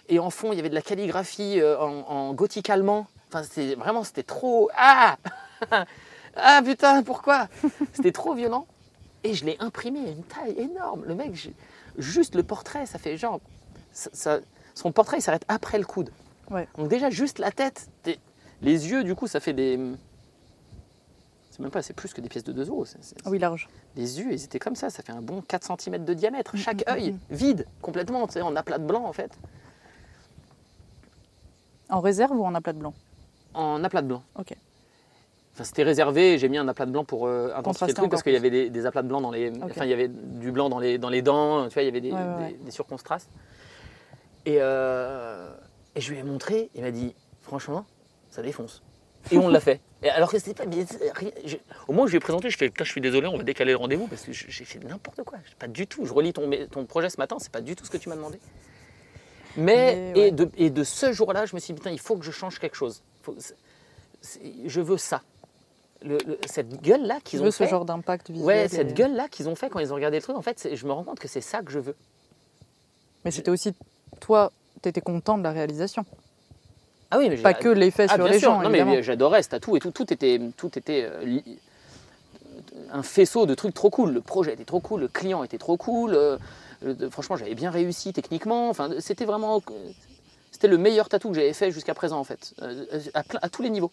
[0.10, 3.08] Et en fond, il y avait de la calligraphie euh, en, en gothique allemand.
[3.30, 4.70] Enfin, c'était vraiment, c'était trop.
[4.76, 5.18] Ah
[6.36, 7.48] Ah putain, pourquoi
[7.94, 8.68] C'était trop violent.
[9.24, 11.04] Et je l'ai imprimé à une taille énorme.
[11.06, 11.32] Le mec,
[11.98, 13.40] juste le portrait, ça fait genre.
[13.94, 14.40] ça- ça-
[14.76, 16.10] son portrait, il s'arrête après le coude.
[16.50, 16.68] Ouais.
[16.78, 17.88] Donc, déjà, juste la tête.
[18.64, 19.80] Les yeux, du coup, ça fait des.
[21.54, 22.84] C'est même pas, c'est plus que des pièces de 2 euros.
[22.84, 23.70] c'est- Ah oui, large.
[23.96, 26.58] Les yeux, ils étaient comme ça, ça fait un bon 4 cm de diamètre.
[26.58, 27.20] Chaque mm, œil, mm.
[27.30, 29.38] vide, complètement, tu sais, en aplat de blanc en fait.
[31.90, 32.96] En réserve ou en aplat de blanc?
[33.54, 34.24] En aplat de blanc.
[34.34, 34.56] Ok.
[35.54, 38.24] Enfin, c'était réservé, j'ai mis un aplat de blanc pour euh, intensifier le truc parce
[38.24, 39.52] qu'il y avait des, des aplats de blanc dans les.
[39.62, 41.90] Enfin, il y avait du blanc dans les, dans les dents, tu vois, il y
[41.90, 42.60] avait des, Ouais, ouais, des- ouais.
[42.66, 43.30] des surcontrastes.
[44.48, 45.54] Et, euh,
[45.94, 47.14] et je lui ai montré, il m'a dit,
[47.44, 47.86] franchement,
[48.32, 48.82] ça défonce.
[49.30, 49.80] Et on l'a fait.
[50.04, 50.66] Et alors que c'était pas.
[50.70, 50.86] mais
[51.46, 51.56] je-
[51.88, 53.72] au moment où je lui ai présenté, je fais, je suis désolé, on va décaler
[53.72, 55.38] le rendez-vous parce que j'ai fait n'importe quoi.
[55.60, 56.06] Pas du tout.
[56.06, 58.16] Je relis ton, ton projet ce matin, c'est pas du tout ce que tu m'as
[58.16, 58.40] demandé.
[59.56, 60.28] Mais, Mais, ouais.
[60.28, 62.32] et, de, et de ce jour-là, je me suis dit, putain, il faut que je
[62.32, 63.02] change quelque chose.
[63.22, 63.36] Faut-
[64.66, 65.22] je veux ça.
[66.02, 67.70] Le- le- cette gueule-là qu'ils veux ont ce fait.
[67.70, 70.24] genre d'impact visuel Ouais, et- cette gueule-là qu'ils ont fait quand ils ont regardé le
[70.24, 71.96] truc, en fait, je me rends compte que c'est ça que je veux.
[73.24, 73.74] Mais c'était aussi,
[74.20, 74.52] toi,
[74.82, 76.04] tu étais content de la réalisation.
[77.14, 78.50] Ah oui, mais Pas que l'effet Ah, sur les sûr.
[78.52, 79.92] gens, Non, mais j'adorais ce tatou et tout.
[79.92, 81.40] Tout était, tout était euh,
[82.92, 84.14] un faisceau de trucs trop cool.
[84.14, 86.16] Le projet était trop cool, le client était trop cool.
[86.16, 86.38] euh,
[86.86, 88.70] euh, franchement, j'avais bien réussi techniquement.
[88.70, 89.62] Enfin, c'était vraiment,
[90.52, 93.50] c'était le meilleur tatou que j'avais fait jusqu'à présent en fait, euh, à, plein- à
[93.50, 93.92] tous les niveaux.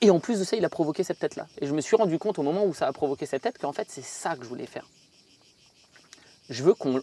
[0.00, 1.46] Et en plus de ça, il a provoqué cette tête-là.
[1.60, 3.72] Et je me suis rendu compte au moment où ça a provoqué cette tête qu'en
[3.72, 4.86] fait, c'est ça que je voulais faire.
[6.48, 7.02] Je veux qu'on,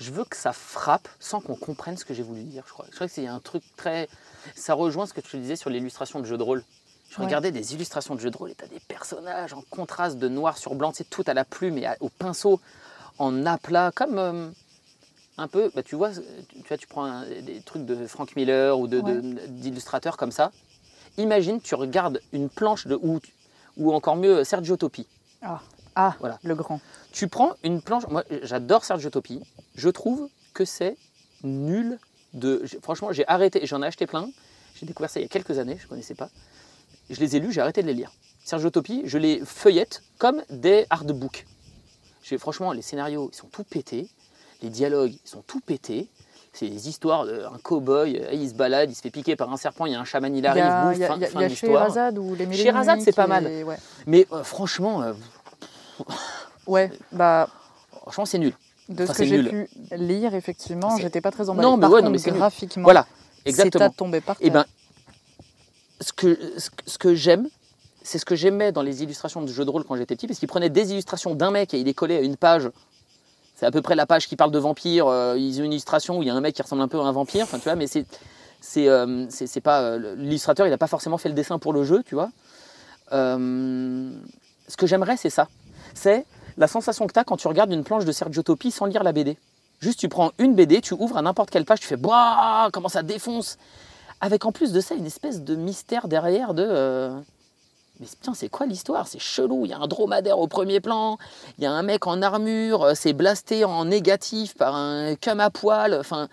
[0.00, 2.64] je veux que ça frappe sans qu'on comprenne ce que j'ai voulu dire.
[2.66, 2.86] Je crois.
[2.90, 4.08] Je crois que c'est un truc très,
[4.56, 6.64] ça rejoint ce que tu disais sur l'illustration de jeux de rôle.
[7.10, 7.24] Je Ouais.
[7.26, 10.28] regardais des illustrations de jeux de rôle et tu as des personnages en contraste de
[10.28, 12.60] noir sur blanc, c'est tout à la plume et à- au pinceau,
[13.18, 14.48] en aplat, comme euh,
[15.36, 16.22] un peu, bah, tu vois, tu,
[16.62, 20.32] tu vois, tu prends un- des trucs de Frank Miller ou de- de- d'illustrateurs comme
[20.32, 20.52] ça.
[21.18, 23.18] Imagine, tu regardes une planche de, ou,
[23.76, 25.06] ou encore mieux Sergio Topi.
[25.42, 25.60] Ah,
[26.20, 26.38] Voilà.
[26.42, 26.80] le grand.
[27.12, 29.40] Tu prends une planche, moi j'adore Sergio Topi,
[29.74, 30.96] je trouve que c'est
[31.42, 31.98] nul
[32.34, 32.62] de...
[32.82, 34.28] Franchement, j'ai arrêté, j'en ai acheté plein,
[34.76, 36.30] j'ai découvert ça il y a quelques années, je ne connaissais pas.
[37.08, 38.12] Je les ai lus, j'ai arrêté de les lire.
[38.44, 41.46] Sergio Topi, je les feuillette comme des hardbooks.
[42.38, 44.08] Franchement, les scénarios, ils sont tout pétés,
[44.62, 46.08] les dialogues, ils sont tout pétés.
[46.52, 49.56] C'est des histoires d'un cow-boy, euh, il se balade, il se fait piquer par un
[49.56, 51.42] serpent, il y a un chaman, il arrive, bouffe, fin, il y a- fin il
[51.42, 53.46] y a ou les Chez Razad, c'est pas mal.
[53.64, 53.76] Ouais.
[54.06, 55.12] Mais euh, franchement, euh,
[56.66, 57.48] Ouais, bah,
[58.02, 58.52] franchement, c'est nul.
[58.88, 61.66] de Enfin, ce que c'est j'ai pu lire, effectivement, C'est- j'étais pas très emballée.
[61.68, 63.06] Non, mais Par ouais, contre, non, mais c'est graphiquement, Voilà,
[63.44, 63.86] c'est exactement.
[63.86, 64.46] à tomber par terre.
[64.46, 64.64] Eh ben,
[66.00, 66.38] ce que,
[66.86, 67.48] ce que- j'aime,
[68.02, 70.38] c'est ce que j'aimais dans les illustrations de jeux de rôle quand j'étais petit, parce
[70.38, 72.70] qu'il prenait des illustrations d'un mec et il les collait à une page.
[73.56, 75.06] C'est à peu près la page qui parle de vampires.
[75.08, 76.98] euh, ils ont une illustration où il y a un mec qui ressemble un peu
[76.98, 77.44] à un vampire.
[77.44, 78.06] Enfin, tu vois, mais c'est
[78.60, 80.66] c'est euh, c'est- c'est pas euh, l'illustrateur.
[80.66, 82.30] Il n'a pas forcément fait le dessin pour le jeu, tu vois.
[83.12, 84.10] Euh,
[84.68, 85.48] ce que j'aimerais, c'est ça.
[85.94, 86.24] C'est
[86.56, 89.02] la sensation que tu as quand tu regardes une planche de Sergio Topi sans lire
[89.02, 89.36] la BD.
[89.80, 92.88] Juste, tu prends une BD, tu ouvres à n'importe quelle page, tu fais Boah, comment
[92.88, 93.56] ça défonce
[94.20, 96.66] Avec en plus de ça, une espèce de mystère derrière de.
[96.68, 97.18] euh,
[97.98, 99.06] Mais putain, c'est quoi l'histoire?
[99.08, 99.64] C'est chelou.
[99.64, 101.16] Il y a un dromadaire au premier plan,
[101.58, 105.40] il y a un mec en armure, euh, c'est blasté en négatif par un cum
[105.40, 105.94] à poil.
[105.94, 106.28] Enfin,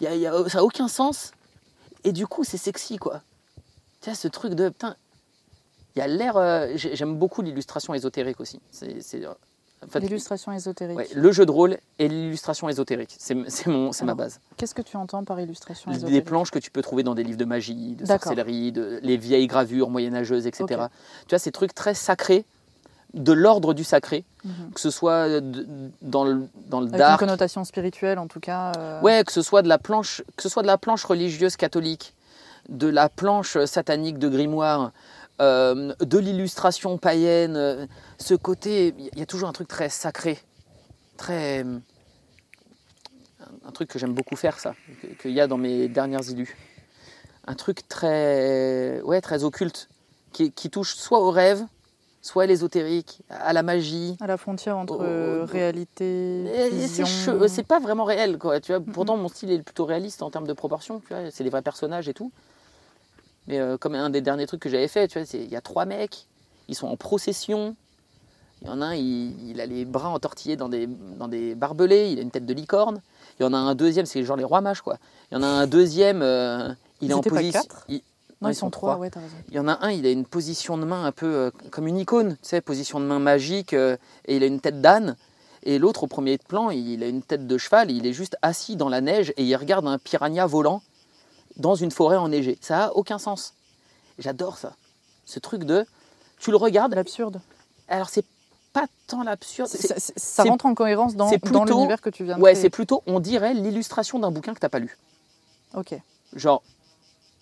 [0.00, 1.30] y a- y a- ça n'a aucun sens.
[2.02, 3.20] Et du coup, c'est sexy, quoi.
[4.00, 4.68] Tu vois, ce truc de.
[4.70, 4.96] Putain,
[5.94, 6.36] il y a l'air.
[6.36, 8.60] euh, j'ai- J'aime beaucoup l'illustration ésotérique aussi.
[8.70, 9.00] C'est.
[9.02, 9.30] c'est, euh,
[9.82, 10.98] en fait, L'illustration ésotérique.
[10.98, 13.16] ouais, le jeu de rôle et l'illustration ésotérique.
[13.18, 14.38] C'est c'est mon- c'est ma base.
[14.58, 17.24] Qu'est-ce que tu entends par illustration Des ésotérique planches que tu peux trouver dans des
[17.24, 20.66] livres de magie, de sorcellerie, de, les vieilles gravures moyenâgeuses, etc.
[20.68, 22.44] Tu vois, ces trucs très sacrés,
[23.14, 24.70] de l'ordre du sacré, Mhm.
[24.74, 25.66] que ce soit de-
[26.02, 28.72] dans le, dans le Avec une dark, connotation spirituelle, en tout cas.
[28.76, 31.56] euh, ouais, que ce soit de la planche, que ce soit de la planche religieuse
[31.56, 32.14] catholique,
[32.68, 34.92] de la planche satanique de grimoire,
[35.40, 37.86] euh, de l'illustration païenne, euh,
[38.18, 40.38] ce côté, il y a toujours un truc très sacré,
[41.16, 41.64] très
[43.64, 44.74] un truc que j'aime beaucoup faire ça,
[45.20, 46.56] qu'il y a dans mes dernières illus,
[47.46, 49.88] un truc très ouais très occulte,
[50.32, 51.64] qui, qui touche soit au rêve,
[52.22, 54.16] soit à l'ésotérique, à la magie.
[54.20, 57.06] À la frontière entre euh, réalité, Et vision.
[57.48, 58.60] C'est pas vraiment réel, quoi.
[58.60, 61.00] Tu vois, pourtant, mon style est plutôt réaliste en termes de proportion.
[61.00, 62.30] Tu vois, c'est des vrais personnages et tout.
[63.46, 65.60] Mais euh, comme un des derniers trucs que j'avais fait, tu vois, il y a
[65.60, 66.26] trois mecs,
[66.68, 67.74] ils sont en procession.
[68.62, 71.54] Il y en a un, il, il a les bras entortillés dans des, dans des
[71.54, 73.00] barbelés, il a une tête de licorne.
[73.38, 74.98] Il y en a un deuxième, c'est genre les rois mages, quoi.
[75.30, 76.68] Il y en a un deuxième, euh,
[77.00, 77.62] il Ils est en position.
[77.88, 78.02] il-
[78.42, 79.34] Non, ils sont trois, ouais, t'as raison.
[79.48, 81.86] il y en a un, il a une position de main un peu euh, comme
[81.86, 83.96] une icône, tu sais, position de main magique, et
[84.28, 85.16] il a une tête d'âne.
[85.62, 88.76] Et l'autre, au premier plan, il a une tête de cheval, il est juste assis
[88.76, 90.82] dans la neige et il regarde un piranha volant
[91.56, 92.58] dans une forêt enneigée.
[92.60, 93.54] Ça a aucun sens.
[94.18, 94.72] J'adore ça.
[95.24, 95.86] Ce truc de.
[96.38, 97.40] Tu le regardes, L'absurde.
[97.88, 98.24] alors c'est
[98.72, 99.68] pas tant l'absurde.
[99.68, 103.18] Ça rentre en cohérence dans, dans l'univers que tu viens de Ouais, c'est plutôt, on
[103.20, 104.96] dirait, l'illustration d'un bouquin que t'as pas lu.
[105.74, 105.94] Ok.
[106.34, 106.62] Genre,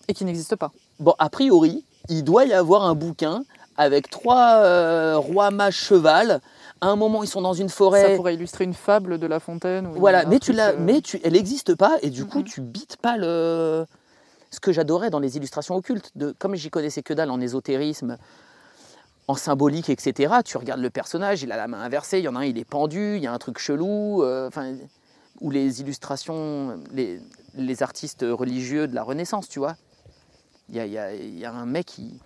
[0.07, 0.71] Et qui n'existe pas.
[0.99, 3.43] Bon, a priori, il doit y avoir un bouquin
[3.77, 6.41] avec trois euh, rois mages cheval.
[6.81, 8.15] À un moment, ils sont dans une Ça forêt.
[8.15, 9.87] pourrait illustrer une fable de La Fontaine.
[9.95, 12.43] Voilà, mais tu l'as, euh, mais tu, elle n'existe pas et du coup Mhm.
[12.45, 13.85] tu bites pas le.
[14.51, 18.17] Ce que j'adorais dans les illustrations occultes, de, comme j'y connaissais que dalle en ésotérisme,
[19.27, 20.33] en symbolique, etc.
[20.43, 22.57] Tu regardes le personnage, il a la main inversée, il y en a un, il
[22.57, 24.75] est pendu, il y a un truc chelou, euh, enfin,
[25.39, 29.75] ou les illustrations, les, artistes religieux de la Renaissance, tu vois.
[30.69, 32.19] Il y a, un mec qui,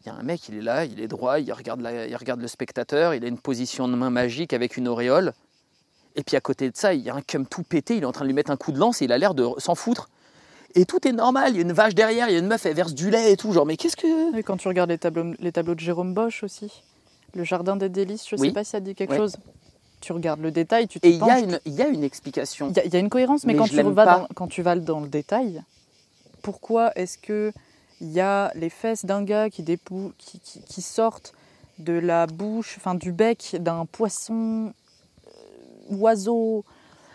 [0.00, 2.40] il y a un mec, il est là, il est droit, il regarde, il regarde
[2.40, 5.34] le spectateur, il a une position de main magique avec une auréole.
[6.16, 8.06] Et puis à côté de ça, il y a un cum tout pété, il est
[8.06, 9.74] en train de lui mettre un coup de lance et il a l'air de s'en
[9.74, 10.08] foutre.
[10.76, 12.64] Et tout est normal, il y a une vache derrière, il y a une meuf,
[12.64, 13.52] elle verse du lait et tout.
[13.52, 14.36] Genre, mais qu'est-ce que.
[14.38, 16.82] Et quand tu regardes les tableaux, les tableaux de Jérôme Bosch aussi,
[17.34, 18.48] Le Jardin des délices, je ne Oui.
[18.48, 19.16] sais pas si ça te dit quelque Ouais.
[19.16, 19.36] chose.
[20.00, 21.16] Tu regardes le détail, tu te Et il
[21.66, 22.70] y, y a une explication.
[22.70, 24.46] Il y, a- il y a une cohérence, mais, Mais quand, tu vas dans, quand
[24.48, 25.62] tu vas dans le détail,
[26.42, 27.52] pourquoi est-ce que
[28.00, 31.34] il y a les fesses d'un gars qui, dépou- qui, qui- qui sortent
[31.78, 34.72] de la bouche, enfin du bec d'un poisson,
[35.26, 36.64] euh, oiseau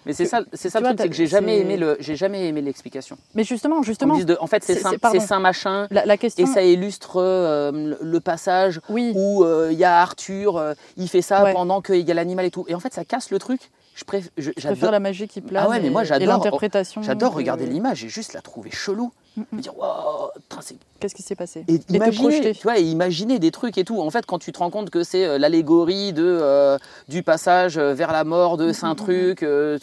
[0.06, 2.48] Mais c'est ça, c'est ça le truc, c'est que j'ai jamais aimé le, j'ai jamais
[2.48, 3.18] aimé l'explication.
[3.34, 5.88] Mais justement, justement, de- en fait, c'est saint, c'est- saint machin.
[5.92, 10.00] la, la question, Et ça illustre euh, le, passage oui, où euh, il y a
[10.02, 11.54] Arthur, euh, il fait ça Ouais.
[11.54, 12.66] pendant qu'il y a l'animal et tout.
[12.68, 13.72] Et en fait, ça casse le truc.
[13.96, 16.28] Je préfère, je- je préfère j'adore, la magie qui plane Ah ouais, mais moi, j'adore-
[16.28, 17.02] l'interprétation.
[17.02, 19.12] j'adore de- regarder l'image et juste la trouver chelou.
[19.52, 20.30] Me dire, wow,
[20.62, 21.66] c'est Qu'est-ce qui s'est passé?
[21.68, 22.54] Et, imaginer, projeter.
[22.54, 24.00] tu vois, et imaginer des trucs et tout.
[24.02, 26.78] En fait, quand tu te rends compte que c'est euh, l'allégorie de, euh,
[27.10, 29.78] du passage euh, vers la mort de Saint Truc, euh,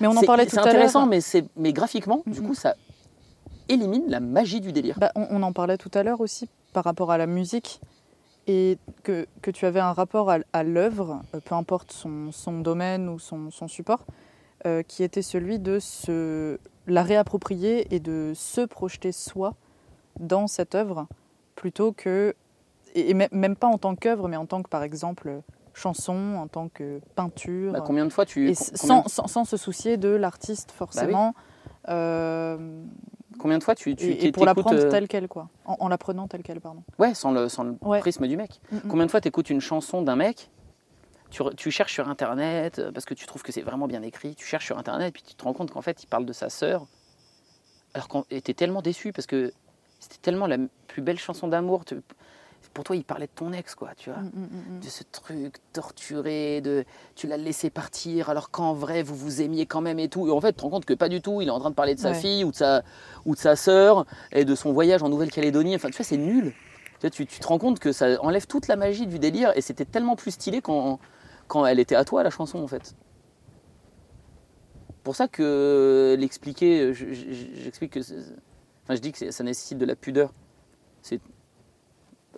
[0.00, 0.72] Mais on en c'est- parlait tout C'est à l'heure.
[0.74, 2.74] intéressant, mais, c'est- mais graphiquement, du coup, ça
[3.68, 4.96] élimine la magie du délire.
[4.98, 7.80] Bah, on, on en parlait tout à l'heure aussi par rapport à la musique
[8.46, 13.08] et que, que tu avais un rapport à, à l'œuvre, peu importe son, son domaine
[13.10, 14.04] ou son, son support,
[14.66, 16.58] euh, qui était celui de se
[16.88, 19.54] la réapproprier et de se projeter soi
[20.20, 21.06] dans cette œuvre
[21.54, 22.34] plutôt que,
[22.94, 25.40] et, même- pas en tant qu'œuvre, mais en tant que par exemple
[25.74, 27.72] chanson, en tant que peinture.
[27.72, 31.34] Bah, combien de fois tu, et sans, sans- se soucier de l'artiste forcément.
[31.88, 32.82] euh,
[33.38, 35.48] combien de fois tu, tu et, et pour t'écoutes, la prendre euh, telle quelle, quoi.
[35.64, 36.82] En, en la prenant telle quelle, pardon.
[36.98, 38.00] Ouais, sans le, sans le Ouais.
[38.00, 38.60] prisme du mec.
[38.72, 38.80] Mm, mm.
[38.88, 40.50] Combien de fois tu écoutes une chanson d'un mec
[41.30, 44.34] tu, cherches sur internet euh, parce que tu trouves que c'est vraiment bien écrit.
[44.34, 46.48] Tu cherches sur internet puis tu te rends compte qu'en fait il parle de sa
[46.48, 46.86] sœur.
[47.94, 49.52] Alors qu'on était tellement déçu parce que
[49.98, 51.84] c'était tellement la plus belle chanson d'amour.
[52.74, 54.20] Pour toi, il parlait de ton ex, quoi, tu vois.
[54.20, 54.80] Mm, mm, mm, mm.
[54.80, 56.84] De ce truc torturé, de
[57.14, 60.28] tu l'as laissé partir alors qu'en vrai vous vous aimiez quand même et tout.
[60.28, 61.40] Et en fait, tu te rends compte que pas du tout.
[61.40, 62.20] Il est en train de parler de sa Ouais.
[62.20, 62.82] fille ou de sa,
[63.24, 65.74] ou de sa sœur et de son voyage en Nouvelle-Calédonie.
[65.74, 66.52] Enfin, tu vois, c'est nul.
[67.00, 69.84] Tu, tu te rends compte que ça enlève toute la magie du délire et c'était
[69.84, 70.98] tellement plus stylé quand,
[71.48, 72.94] quand elle était à toi, la chanson, en fait.
[75.02, 78.00] Pour ça que l'expliquer, je- je- j'explique que.
[78.00, 80.32] Enfin, je dis que ça nécessite de la pudeur.
[81.02, 81.20] C'est.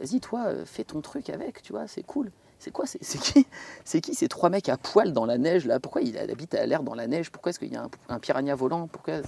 [0.00, 2.30] Vas-y, toi, fais ton truc avec, tu vois, c'est cool.
[2.58, 3.46] C'est quoi C'est qui
[3.84, 5.80] C'est qui ces trois mecs à poil dans la neige là?
[5.80, 7.30] Pourquoi il habite à l'air dans la neige?
[7.30, 8.86] Pourquoi est-ce qu'il y a un, piranha volant?
[8.86, 9.20] Pourquoi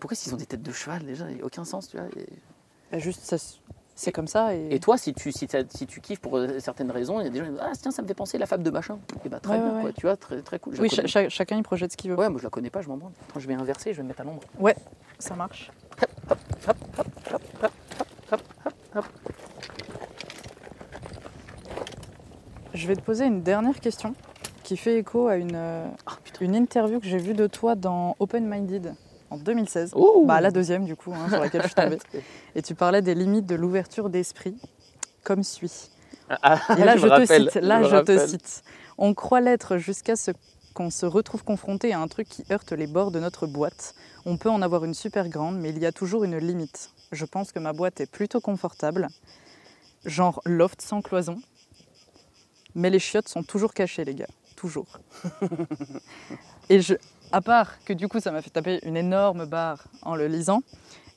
[0.00, 1.30] Pourquoi s'ils ont des têtes de cheval déjà?
[1.30, 2.06] Il n'y a aucun sens, tu vois.
[2.90, 3.36] Bah, juste, ça
[4.02, 4.54] c'est comme ça.
[4.54, 7.30] Et, Et toi, si tu, si, si tu kiffes pour certaines raisons, il y a
[7.30, 8.98] des gens qui disent Ah, tiens, ça me fait penser à la fable de machin.
[9.24, 9.92] Et bah, très Ouais, bien, ouais, quoi, ouais.
[9.96, 10.74] tu vois, très, très cool.
[10.76, 10.88] je oui,
[11.28, 12.16] chacun il projette ce qu'il veut.
[12.16, 13.12] Ouais, moi je la connais pas, je m'en branle.
[13.28, 14.42] Attends, je vais inverser, je vais me mettre à l'ombre.
[15.18, 15.70] Ça marche.
[22.74, 24.14] Je vais te poser une dernière question
[24.62, 28.16] qui fait écho à une, euh, Ah une interview que j'ai vue de toi dans
[28.18, 28.94] Open Minded
[29.32, 29.92] en 2016.
[29.94, 31.98] Oh Bah, la deuxième du coup, hein, sur laquelle je suis tombée.
[32.54, 34.56] Et tu parlais des limites de l'ouverture d'esprit,
[35.24, 35.90] comme suit.
[36.28, 37.62] Ah, Et là, je, te rappelle, cite.
[37.62, 38.62] Là, me je, te cite.
[38.98, 40.30] On croit l'être jusqu'à ce
[40.74, 43.94] qu'on se retrouve confronté à un truc qui heurte les bords de notre boîte.
[44.24, 46.90] On peut en avoir une super grande, mais il y a toujours une limite.
[47.10, 49.08] Je pense que ma boîte est plutôt confortable,
[50.04, 51.40] genre loft sans cloison.
[52.74, 54.28] Mais les chiottes sont toujours cachées, les gars.
[54.56, 55.00] Toujours.
[56.70, 56.94] Et je,
[57.32, 60.62] à part que du coup, ça m'a fait taper une énorme barre en le lisant,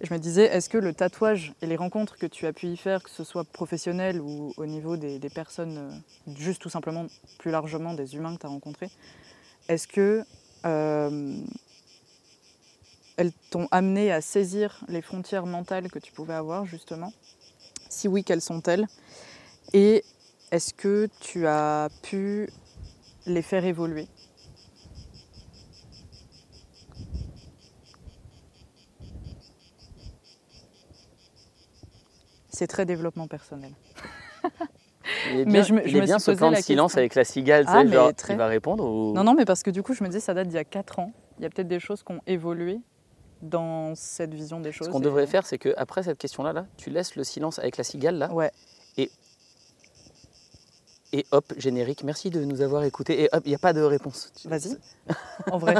[0.01, 2.77] je me disais, est-ce que le tatouage et les rencontres que tu as pu y
[2.77, 7.05] faire, que ce soit professionnel ou au niveau des, des personnes, euh, juste tout simplement,
[7.39, 8.89] plus largement des humains que tu as rencontrés,
[9.69, 10.23] est-ce que
[10.65, 11.37] euh,
[13.17, 17.13] elles t'ont amené à saisir les frontières mentales que tu pouvais avoir, justement?
[17.87, 18.87] Si oui, quelles sont-elles?
[19.73, 20.03] Et
[20.51, 22.49] est-ce que tu as pu
[23.25, 24.07] les faire évoluer?
[32.55, 33.71] C'est très développement personnel.
[35.31, 36.55] Il est Mais bien, je me- il je est me bien suis ce plan de
[36.55, 36.99] silence question.
[36.99, 38.33] avec la cigale, Ah, mais genre, très.
[38.33, 39.13] il va répondre ou...
[39.13, 40.63] Non, non, mais parce que du coup, je me disais, ça date d'il y a
[40.63, 41.13] 4 ans.
[41.37, 42.79] Il y a peut-être des choses qui ont évolué
[43.43, 44.87] dans cette vision des choses.
[44.87, 47.59] Ce qu'on et- devrait faire, c'est que après cette question-là, là, tu laisses le silence
[47.59, 48.51] avec la cigale là, Ouais.
[51.13, 52.03] et hop, générique.
[52.03, 53.21] Merci de nous avoir écoutés.
[53.23, 54.33] Et hop, il n'y a pas de réponse.
[54.45, 54.75] Vas-y.
[55.51, 55.75] En vrai.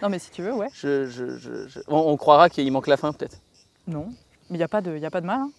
[0.00, 0.68] non, mais si tu veux, ouais.
[0.74, 3.38] Je, je- je- je- On, on croira qu'il manque la fin peut-être.
[3.88, 4.06] Non.
[4.48, 5.40] Mais il n'y a, pas de- y a pas de mal.
[5.40, 5.50] hein.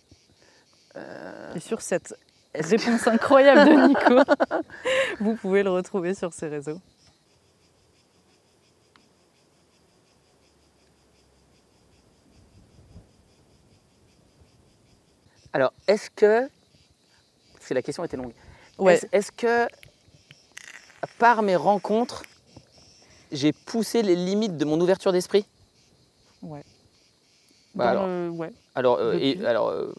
[0.95, 2.13] Euh, Et sur cette
[2.53, 4.31] réponse incroyable de Nico,
[5.19, 6.79] vous pouvez le retrouver sur ses réseaux.
[15.53, 16.47] Alors, est-ce que.
[17.53, 18.33] Parce que la question était longue.
[18.77, 18.95] Ouais.
[18.95, 19.67] Est-ce est-ce que,
[21.19, 22.23] par mes rencontres,
[23.31, 25.45] j'ai poussé les limites de mon ouverture d'esprit?
[26.41, 26.63] Ouais.
[27.75, 28.51] Bah Dans alors, ouais.
[28.75, 29.93] alors, euh, et- alors euh,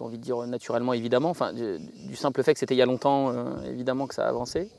[0.00, 2.82] j'ai envie de dire naturellement, évidemment, enfin, du, du simple fait que c'était il y
[2.82, 4.70] a longtemps, euh, évidemment que ça a avancé.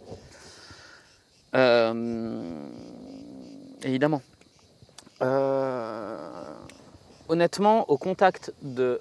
[1.53, 2.67] Euh,
[3.83, 4.23] évidemment.
[5.21, 6.53] Euh,
[7.29, 8.99] honnêtement, au contact de.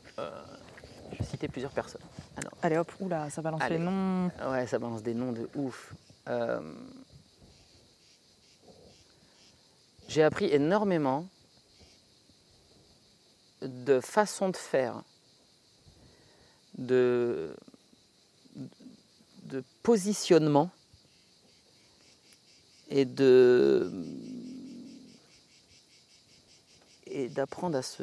[1.13, 2.03] je vais citer plusieurs personnes.
[2.37, 3.79] Alors, Allez hop, oula, ça balance Allez.
[3.79, 4.31] les noms.
[4.51, 5.95] Ouais, ça balance des noms de ouf.
[10.09, 11.25] J'ai appris énormément
[13.63, 15.03] de façons de faire,
[16.79, 17.55] de,
[19.45, 20.71] de positionnement
[22.89, 23.91] et de
[27.07, 28.03] et d'apprendre à se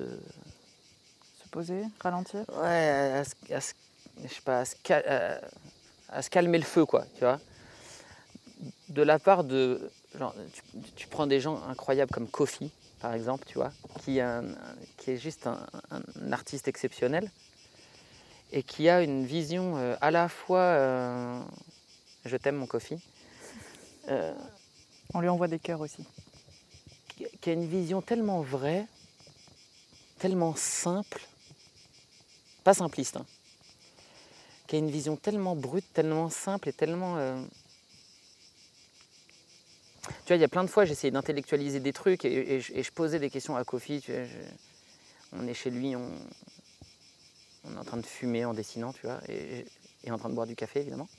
[1.44, 2.44] Se poser, ralentir.
[2.61, 2.89] Ouais,
[3.19, 3.60] à, se- à
[4.23, 4.76] je sais pas, à se,
[6.10, 7.39] à- se calmer le feu, quoi, tu vois.
[8.89, 10.61] De la part de, genre, tu,
[10.95, 13.72] tu prends des gens incroyables comme Kofi, par exemple, tu vois,
[14.03, 14.56] qui, est un-
[14.98, 15.60] qui est juste un,
[15.91, 17.31] un artiste exceptionnel
[18.52, 21.41] et qui a une vision euh, à la fois, euh,
[22.26, 22.98] je t'aime mon Kofi,
[24.10, 24.34] euh,
[25.14, 26.06] On lui envoie des cœurs aussi.
[27.10, 28.86] qui, qui a une vision tellement vraie,
[30.19, 31.22] tellement simple,
[32.64, 33.26] pas simpliste, hein,
[34.68, 37.18] qui a une vision tellement brute, tellement simple et tellement...
[40.26, 42.74] Tu vois, il y a plein de fois, j'essayais d'intellectualiser des trucs et, et je,
[42.74, 44.02] et je posais des questions à Kofi.
[44.02, 44.30] Tu vois, je-
[45.34, 46.10] on est chez lui, on,
[47.68, 49.65] on est en train de fumer en dessinant, tu vois, et,
[50.03, 51.10] et en train de boire du café, évidemment.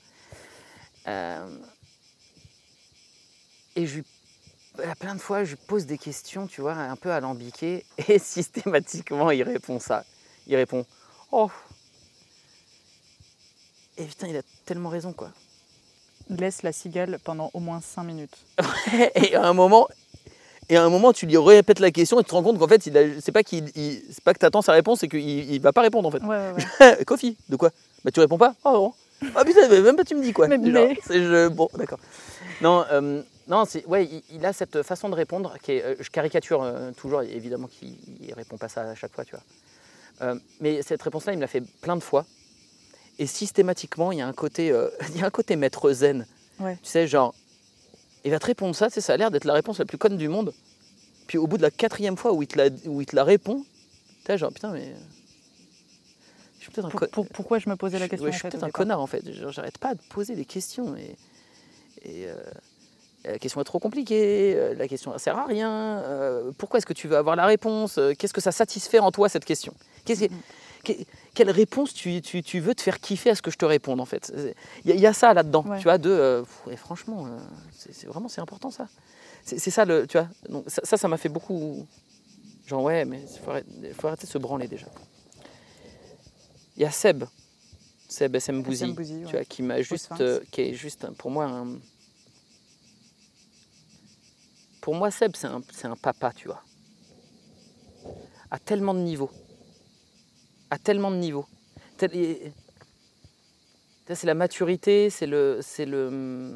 [1.07, 1.47] Euh,
[3.75, 4.03] et je lui
[4.83, 8.19] à plein de fois, je lui pose des questions, tu vois, un peu alambiquées, et
[8.19, 10.05] systématiquement, il répond ça.
[10.47, 10.85] Il répond
[11.31, 11.51] Oh
[13.97, 15.31] Et putain, il a tellement raison, quoi.
[16.29, 18.37] Laisse la cigale pendant au moins 5 minutes.
[19.15, 19.87] et à un moment.
[20.69, 22.67] Et à un moment, tu lui répètes la question et tu te rends compte qu'en
[22.67, 25.07] fait, il a- c'est pas qu'il, il- c'est pas que tu attends sa réponse, c'est
[25.07, 26.21] qu'il il va pas répondre en fait.
[26.21, 27.03] Ouais, ouais, ouais.
[27.05, 27.71] Kofi, de quoi?
[28.05, 28.53] Bah tu réponds pas?
[28.63, 28.93] Oh non.
[29.35, 30.47] Ah putain, même pas tu me dis quoi.
[30.47, 31.99] Mais- Genre, mais- c'est je- bon, d'accord.
[32.61, 35.95] Non, euh, non, c'est ouais, il, il a cette façon de répondre qui est, euh,
[35.99, 40.35] je caricature euh, toujours, évidemment qu'il il répond pas ça à chaque fois, tu vois.
[40.61, 42.25] Mais cette réponse-là, il me l'a fait plein de fois.
[43.19, 44.67] Et systématiquement, il y a un côté,
[45.15, 46.25] il y a un côté maître zen.
[46.59, 46.75] Ouais.
[46.83, 47.33] Tu sais, genre,
[48.25, 50.27] il va te répondre ça, ça a l'air d'être la réponse la plus conne du
[50.27, 50.53] monde.
[51.27, 53.23] Puis au bout de la quatrième fois où il te la, où il te la
[53.23, 54.93] répond, tu sais, genre, putain, mais.
[56.57, 58.41] Je suis peut-être un Pour- pourquoi je me posais la je- question ouais, je suis
[58.41, 59.23] fait, peut-être un connard en fait.
[59.49, 61.15] J'arrête pas de poser des questions et,
[62.03, 62.35] et, euh,
[63.23, 65.71] la question est trop compliquée, euh, la question ne sert à rien.
[65.99, 69.29] euh, pourquoi est-ce que tu veux avoir la réponse Qu'est-ce que ça satisfait en toi
[69.29, 69.73] cette question?
[70.83, 71.03] Que- que-
[71.35, 74.01] Quelle réponse tu, tu- tu veux te faire kiffer à ce que je te réponde
[74.01, 74.33] en fait?
[74.83, 75.77] Il y, a- il y a ça là-dedans, Ouais.
[75.77, 76.43] tu vois, de euh,
[76.75, 77.37] franchement, euh,
[77.71, 78.87] c'est vraiment c'est important ça.
[79.45, 80.27] C'est ça le, tu vois.
[80.49, 81.87] Donc ça, ça, m'a fait beaucoup.
[82.67, 84.87] Genre ouais, mais il faut, arrêter- faut arrêter de se branler déjà.
[86.75, 87.23] Il y a Seb,
[88.09, 89.31] Seb SM Bouzy, SM Bouzy, tu ouais.
[89.31, 91.79] vois, qui m'a juste, euh, qui est juste pour moi un.
[94.81, 96.63] Pour moi, Seb, c'est un, c'est un papa, tu vois.
[98.51, 99.31] À tellement de niveaux.
[100.71, 101.45] À tellement de niveaux.
[101.97, 102.51] C'est
[104.23, 106.53] la maturité, c'est le, c'est le.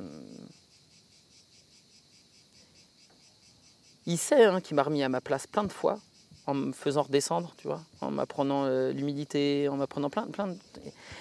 [4.06, 6.00] Il sait hein, qu'il m'a remis à ma place plein de fois
[6.46, 10.54] en me faisant redescendre, tu vois, en m'apprenant euh, l'humilité, en m'apprenant plein, plein de...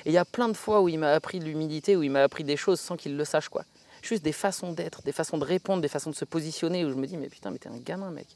[0.05, 2.11] Et il y a plein de fois où il m'a appris de l'humilité, où il
[2.11, 3.65] m'a appris des choses sans qu'il le sache, quoi.
[4.03, 6.97] Juste des façons d'être, des façons de répondre, des façons de se positionner, où je
[6.97, 8.27] me dis, mais putain, mais t'es un gamin, mec.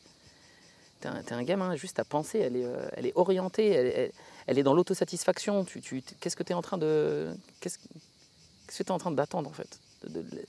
[1.00, 4.12] T'es un, gamin, juste à penser, elle est, euh, elle est orientée, elle, est- elle-
[4.46, 5.64] elle est dans l'autosatisfaction.
[5.64, 7.34] Tu, tu, qu'est-ce que tu es en train de...
[7.60, 9.78] Qu'est-ce, qu'est-ce que tu es en train d'attendre, en fait?
[10.04, 10.46] De- de-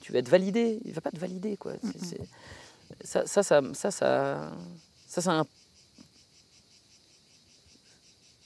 [0.00, 1.72] Tu vas être validé, il va pas te valider, quoi.
[1.82, 2.28] C'est- c'est-
[3.04, 4.52] ça, ça, ça, ça, ça,
[5.08, 5.46] ça, c'est un,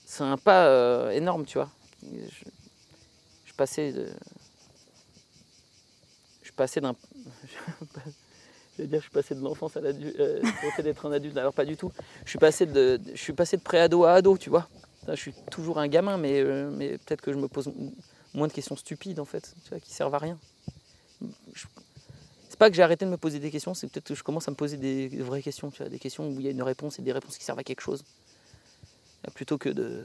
[0.05, 1.69] c'est un pas euh, énorme, tu vois.
[2.03, 2.45] Je,
[3.45, 4.09] je passais de,
[6.43, 6.95] je passais d'un,
[8.77, 10.41] Je veux dire, je suis passé de l'enfance à l'adulte, euh,
[10.81, 11.37] d'être un adulte.
[11.37, 11.91] Alors pas du tout.
[12.25, 14.67] Je suis passé de, je suis passé de pré-ado à ado, tu vois.
[15.07, 17.71] Je suis toujours un gamin, mais, euh, mais peut-être que je me pose
[18.33, 20.37] moins de questions stupides en fait, tu vois, qui servent à rien.
[21.53, 21.65] Je-
[22.49, 24.47] C'est pas que j'ai arrêté de me poser des questions, c'est peut-être que je commence
[24.47, 26.61] à me poser des vraies questions, tu vois, des questions où il y a une
[26.61, 28.03] réponse et des réponses qui servent à quelque chose.
[29.33, 30.03] Plutôt que de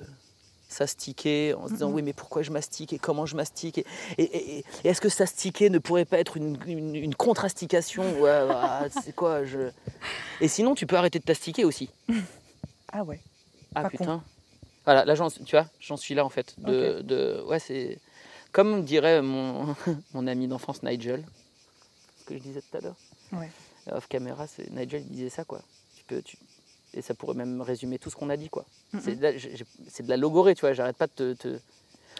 [0.69, 3.87] s'astiquer en se disant oui mais pourquoi je mastique et comment je mastique et,
[4.19, 8.43] et- et- et est-ce que s'astiquer ne pourrait pas être une, une, une contre-astication ouais,
[8.49, 9.71] ouais, c'est quoi je...
[10.43, 11.89] et sinon tu peux arrêter de t'astiquer aussi
[12.93, 13.21] Ah ouais.
[13.75, 14.23] ah Pas con.
[14.89, 17.99] Voilà là tu vois j'en suis là en fait de, de- ouais c'est
[18.53, 19.77] comme dirait mon,
[20.15, 21.27] mon ami d'enfance Nigel
[22.21, 22.97] ce que je disais tout à l'heure
[23.33, 23.51] Ouais.
[23.93, 25.61] off caméra c'est Nigel disait ça quoi
[25.95, 26.39] tu peux tu-
[26.95, 29.01] et ça pourrait même résumer tout ce qu'on a dit quoi Mhm.
[29.05, 31.33] c'est de, la- j'ai- j'ai- c'est de la logorée tu vois j'arrête pas de te-
[31.35, 31.59] te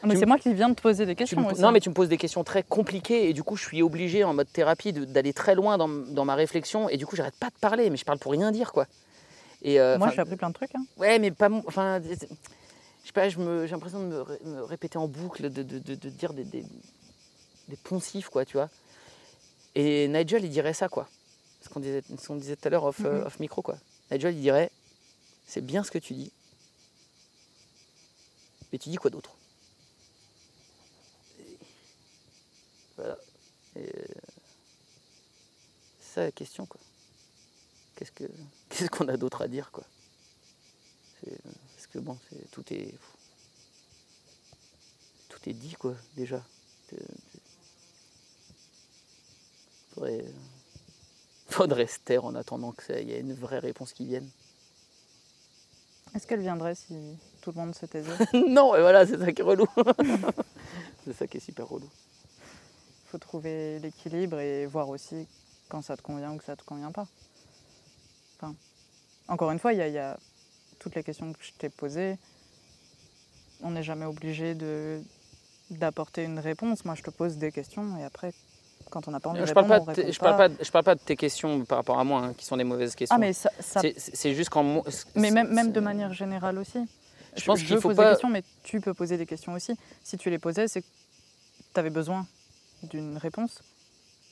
[0.05, 1.63] Mais Tu c'est moi qui viens de te poser des questions me- aussi.
[1.63, 4.23] non, mais tu me poses des questions très compliquées et du coup, je suis obligé
[4.23, 7.49] en mode thérapie d'aller très loin dans, dans ma réflexion et du coup, j'arrête pas
[7.49, 8.87] de parler, mais je parle pour rien dire quoi.
[9.63, 10.75] Et euh, Moi, j'ai appris plein de trucs.
[10.75, 10.85] hein.
[10.97, 14.99] ouais, mais pas, mon- enfin, je sais pas, j'ai l'impression de me, ré- me répéter
[14.99, 16.65] en boucle, de, de- de- de dire des, des,
[17.69, 18.71] des poncifs quoi, tu vois.
[19.75, 21.09] Et Nigel, il dirait ça quoi,
[21.63, 23.27] ce qu'on disait, ce disait tout à l'heure off, euh, Mhm.
[23.27, 23.79] off micro quoi.
[24.11, 24.71] Nigel, il dirait,
[25.47, 26.33] c'est bien ce que tu dis,
[28.73, 29.35] mais tu dis quoi d'autre?
[32.97, 33.17] Voilà.
[33.77, 33.83] Euh,
[36.01, 36.81] c'est ça la question, quoi.
[37.99, 38.25] Qu'est-ce que
[38.69, 39.83] qu'est-ce qu'on a d'autre à dire, quoi?
[41.21, 42.95] C'est- euh, Parce que bon, c'est- tout est
[45.29, 46.43] tout est dit, quoi, déjà.
[46.89, 47.41] C'est- c'est-
[49.95, 50.25] Faudrait,
[51.49, 54.29] faudrait se taire en attendant que ça- il y ait une vraie réponse qui vienne.
[56.15, 56.95] Est-ce qu'elle viendrait si
[57.43, 58.11] tout le monde se taisait?
[58.49, 59.67] Non, et voilà, c'est ça qui est relou.
[61.05, 61.89] c'est ça qui est super relou.
[63.07, 65.27] Il faut trouver l'équilibre et voir aussi
[65.69, 67.07] quand ça te convient ou que ça te convient pas.
[69.29, 70.19] Encore une fois, il y, a- il y a
[70.79, 72.17] toutes les questions que je t'ai posées.
[73.63, 75.01] On n'est jamais obligé de
[75.71, 76.87] d'apporter une réponse.
[76.87, 78.33] Moi, je te pose des questions et après,
[78.89, 80.19] quand on n'a pas envie de Je parle, répondre, pas on de, tes- répond je,
[80.21, 82.57] parle pas, je parle pas de tes questions par rapport à moi, hein, qui sont
[82.57, 83.15] des mauvaises questions.
[83.15, 84.63] Ah, mais ça, ça- C'est- juste qu'en.
[84.63, 84.85] mo-
[85.15, 86.79] mais même, même de manière générale aussi.
[87.37, 89.77] Je pense qu'il faut pose pas- des questions, mais tu peux poser des questions aussi.
[90.03, 90.87] Si tu les posais, c'est que
[91.75, 92.27] tu avais besoin
[92.85, 93.63] d'une réponse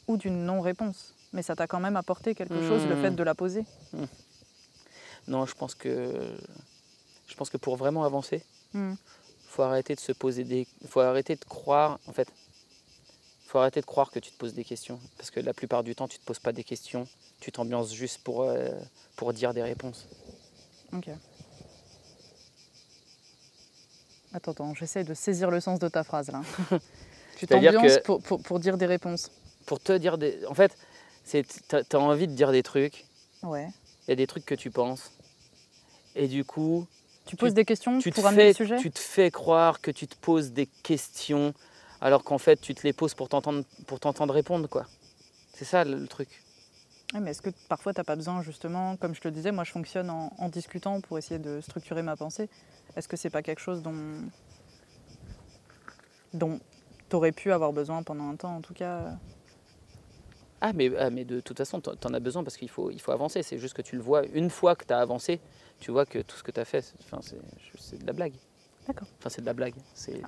[0.08, 1.14] ou d'une non-réponse.
[1.34, 3.02] Mais ça t'a quand même apporté quelque chose, le Hmm.
[3.02, 3.64] fait de la poser.
[5.28, 6.34] Non, je pense que.
[7.26, 8.42] Je pense que pour vraiment avancer,
[8.74, 8.94] Hmm.
[9.48, 10.66] faut arrêter de se poser des.
[10.88, 11.98] faut arrêter de croire.
[12.06, 12.28] En fait,
[13.46, 15.00] faut arrêter de croire que tu te poses des questions.
[15.16, 17.06] Parce que la plupart du temps, tu te poses pas des questions.
[17.40, 18.68] Tu t'ambiances juste pour, euh,
[19.16, 20.06] pour dire des réponses.
[20.92, 21.08] Ok.
[24.32, 26.42] Attends, attends, j'essaie de saisir le sens de ta phrase là.
[27.36, 29.30] tu t'ambiances pour, pour, pour dire des réponses.
[29.64, 30.44] Pour te dire des.
[30.46, 30.76] En fait,
[31.24, 33.06] c'est t'as as envie de dire des trucs.
[33.42, 33.68] Ouais.
[34.06, 35.10] Il y a des trucs que tu penses.
[36.16, 36.86] Et du coup,
[37.26, 39.80] Tu poses des questions tu te, pour amener fais, le sujet tu te fais croire
[39.80, 41.52] que tu te poses des questions
[42.00, 44.86] alors qu'en fait tu te les poses pour t'entendre pour t'entendre répondre quoi.
[45.52, 46.42] C'est ça le, le truc.
[47.14, 49.52] Ouais, mais est-ce que parfois tu n'as pas besoin justement, comme je te le disais,
[49.52, 52.48] moi je fonctionne en, en discutant pour essayer de structurer ma pensée.
[52.96, 53.94] Est-ce que c'est pas quelque chose dont,
[56.34, 56.58] dont
[57.08, 59.12] tu aurais pu avoir besoin pendant un temps en tout cas?
[60.60, 63.00] Ah mais, ah, mais de toute façon t'en t'en as besoin parce qu'il faut, il
[63.00, 63.42] faut avancer.
[63.42, 65.38] C'est juste que tu le vois une fois que tu as avancé,
[65.80, 66.82] tu vois que tout ce que tu as fait,
[67.78, 68.32] c'est de la blague.
[68.86, 69.08] D'accord.
[69.18, 69.74] Enfin c'est de la blague.
[69.94, 70.20] C'est,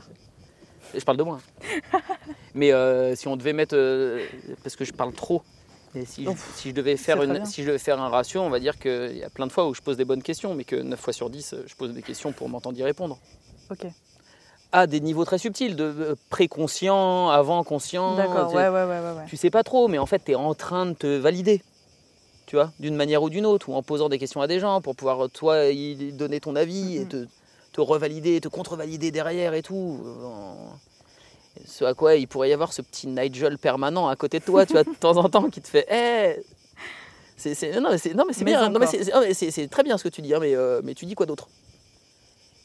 [0.93, 1.39] c'est- Je parle de moi.
[1.93, 2.01] hein.
[2.55, 3.77] mais euh, si on devait mettre...
[3.77, 4.25] euh,
[4.63, 5.43] parce que je parle trop.
[6.05, 8.51] Si, je, Ouf, si, je devais faire une, si je devais faire un ratio, on
[8.51, 10.65] va dire qu'il y a plein de fois où je pose des bonnes questions, mais
[10.65, 13.19] que 9 fois sur 10, je pose des questions pour m'entendre y répondre.
[13.71, 13.87] Ok.
[14.71, 18.17] À des niveaux très subtils, de euh, préconscient, avant conscient.
[18.17, 19.25] D'accord, ouais, ouais, ouais, ouais.
[19.27, 21.63] Tu sais pas trop, mais en fait, tu es en train de te valider.
[22.49, 24.81] Tu vois, d'une manière ou d'une autre, ou en posant des questions à des gens
[24.81, 27.09] pour pouvoir, toi, y donner ton avis et Mhm.
[27.09, 27.27] te,
[27.73, 30.01] te revalider, te contre-valider derrière et tout.
[30.03, 30.55] Euh,
[31.67, 34.65] Ce à quoi il pourrait y avoir ce petit Nigel permanent à côté de toi,
[34.65, 36.43] tu vois, de temps en temps, qui te fait Hé
[37.37, 39.35] c'est, c'est- Non, mais c'est, non, mais c'est Mais bien, non, mais encore.
[39.35, 41.49] c'est, très bien ce que tu dis, hein, mais, euh, mais tu dis quoi d'autre?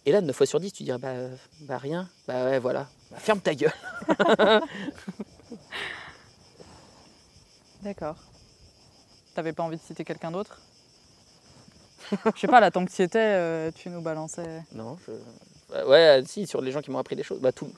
[0.05, 2.87] Et là, 9 fois sur 10, tu dirais Bah, euh, bah rien, bah ouais, voilà,
[3.11, 3.73] Bah, ferme ta gueule.
[7.83, 8.15] D'accord.
[9.33, 10.59] T'avais pas envie de citer quelqu'un d'autre
[12.35, 14.61] Je sais pas, là, tant que tu étais, euh, tu nous balançais.
[14.73, 15.11] Non, je...
[15.71, 17.39] bah ouais, si, sur les gens qui m'ont appris des choses.
[17.39, 17.71] Bah, tout...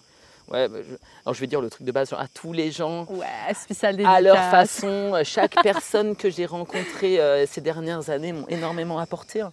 [0.49, 0.95] ouais, bah, je...
[1.25, 4.19] Alors, je vais dire le truc de base à tous les gens, Ouais, spécial à
[4.19, 5.13] leur façon.
[5.13, 9.41] euh, Chaque personne que j'ai rencontrée euh, ces dernières années m'ont énormément apporté.
[9.41, 9.51] hein.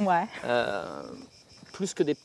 [0.00, 1.02] Ouais, Euh,
[1.72, 2.16] plus que des.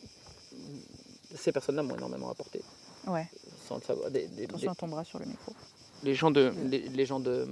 [1.36, 2.62] Ces personnes-là m'ont énormément apporté,
[3.08, 3.28] ouais.
[3.68, 4.10] sans le savoir.
[4.12, 5.54] Des- des- Attention des- à ton bras sur le micro.
[6.04, 6.52] les gens de.
[6.66, 7.48] Les, les gens de.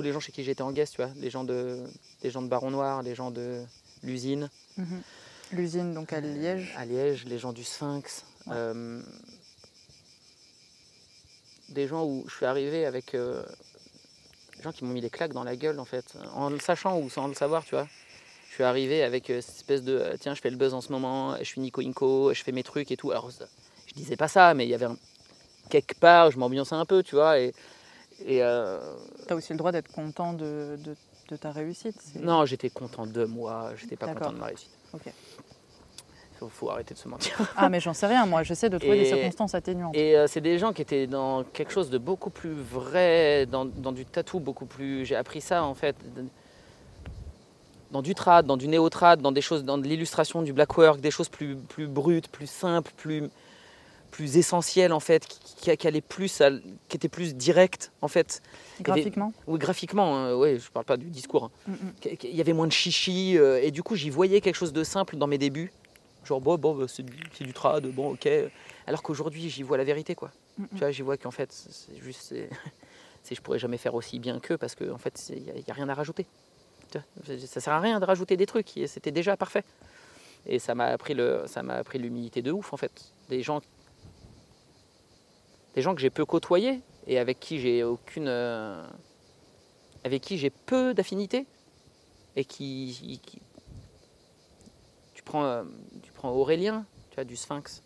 [0.00, 1.84] Tous les gens chez qui j'étais en guest, tu vois, les gens de,
[2.22, 3.62] les gens de Baron Noir, les gens de
[4.02, 4.48] l'usine.
[4.78, 5.02] Mhm.
[5.52, 6.72] L'usine, donc à Liège.
[6.78, 8.24] À Liège, les gens du Sphinx.
[8.46, 8.54] Ouais.
[8.56, 9.02] euh,
[11.68, 13.14] des gens où je suis arrivé avec.
[13.14, 13.42] euh,
[14.56, 16.98] des gens qui m'ont mis des claques dans la gueule, en fait, en le sachant
[16.98, 17.86] ou sans le savoir, tu vois.
[18.48, 19.98] Je suis arrivé avec euh, cette espèce de.
[19.98, 22.52] euh, Tiens, je fais le buzz en ce moment, je suis Nico Inco, je fais
[22.52, 23.10] mes trucs et tout.
[23.10, 24.96] Alors, je disais pas ça, mais il y avait un-
[25.68, 27.38] quelque part, je m'ambiançais un peu, tu vois.
[27.38, 27.52] Et.
[28.26, 28.78] Et euh,
[29.26, 30.96] Tu as aussi le droit d'être content de, de-
[31.30, 31.96] de ta réussite.
[32.20, 34.70] non, j'étais content de moi, j'étais pas content de ma réussite.
[34.92, 35.12] Ok.
[36.38, 37.36] Faut, faut arrêter de se mentir.
[37.56, 39.94] Ah, mais j'en sais rien, moi, j'essaie de trouver des circonstances atténuantes.
[39.94, 43.64] Et euh, c'est des gens qui étaient dans quelque chose de beaucoup plus vrai, dans,
[43.66, 45.04] dans du tatou beaucoup plus.
[45.04, 45.94] J'ai appris ça en fait.
[47.90, 51.00] Dans du trad, dans du néo-trad, dans des choses, dans de l'illustration, du black work,
[51.00, 53.28] des choses plus, plus brutes, plus simples, plus,
[54.10, 56.50] plus essentielles en fait, qui, allaient plus, à-
[56.88, 58.42] qui étaient plus directes en fait.
[58.80, 59.32] Graphiquement?
[59.46, 61.44] Oui, graphiquement, hein, ouais, je parle pas du discours.
[61.44, 61.50] hein.
[61.66, 62.16] Mm, mm.
[62.24, 64.84] Il y avait moins de chichi euh, et du coup j'y voyais quelque chose de
[64.84, 65.72] simple dans mes débuts.
[66.24, 68.28] Genre bon, bon bah, c'est du, trad, bon ok.
[68.86, 70.30] Alors qu'aujourd'hui j'y vois la vérité quoi.
[70.58, 70.64] Mm.
[70.72, 72.34] Tu vois, j'y vois qu'en fait c'est juste
[73.22, 75.88] c'est, je pourrais jamais faire aussi bien qu'eux parce qu'en fait il n'y a, rien
[75.88, 76.26] à rajouter.
[76.90, 79.64] Tu vois, ça sert à rien de rajouter des trucs, c'était déjà parfait.
[80.46, 83.12] Et ça m'a appris le, ça m'a appris l'humilité de ouf en fait.
[83.28, 83.60] Des gens,
[85.74, 88.86] des gens que j'ai peu côtoyés et avec qui j'ai aucune, euh,
[90.04, 91.46] avec qui j'ai peu d'affinité
[92.36, 93.40] et qui, qui-
[95.14, 95.64] tu prends, euh,
[96.02, 97.82] tu prends Aurélien, tu vois, du Sphinx.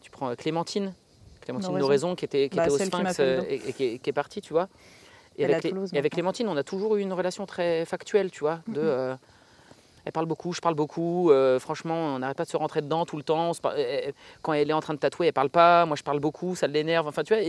[0.00, 0.94] Tu prends euh, Clémentine,
[1.40, 1.76] Clémentine.
[1.78, 4.12] Noraison qui était, qui Bah, était au qui Sphinx et, et qui, est, qui est
[4.12, 4.68] partie, tu vois.
[5.36, 6.32] Et avec, Clé- Toulouse et avec maintenant.
[6.32, 8.60] Clémentine, on a toujours eu une relation très factuelle, tu vois.
[8.68, 8.86] De, Mhm.
[8.86, 9.16] euh,
[10.04, 11.30] elle parle beaucoup, je parle beaucoup.
[11.30, 13.52] euh, franchement, on n'arrête pas de se rentrer dedans tout le temps.
[13.64, 14.12] euh, euh,
[14.42, 15.86] Quand elle est en train de tatouer, elle parle pas.
[15.86, 17.06] Moi, je parle beaucoup, ça l'énerve.
[17.06, 17.42] Enfin, tu vois.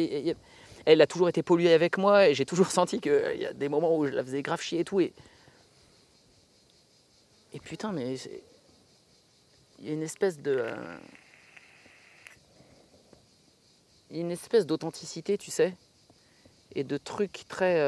[0.85, 3.69] elle a toujours été polluée avec moi et j'ai toujours senti qu'il y a des
[3.69, 4.99] moments où je la faisais grave chier et tout.
[4.99, 5.13] Et,
[7.63, 8.15] putain, mais
[9.79, 10.55] il y a une espèce de.
[10.57, 10.97] euh,
[14.09, 15.73] Il y a une espèce d'authenticité, tu sais,
[16.75, 17.79] et de trucs très.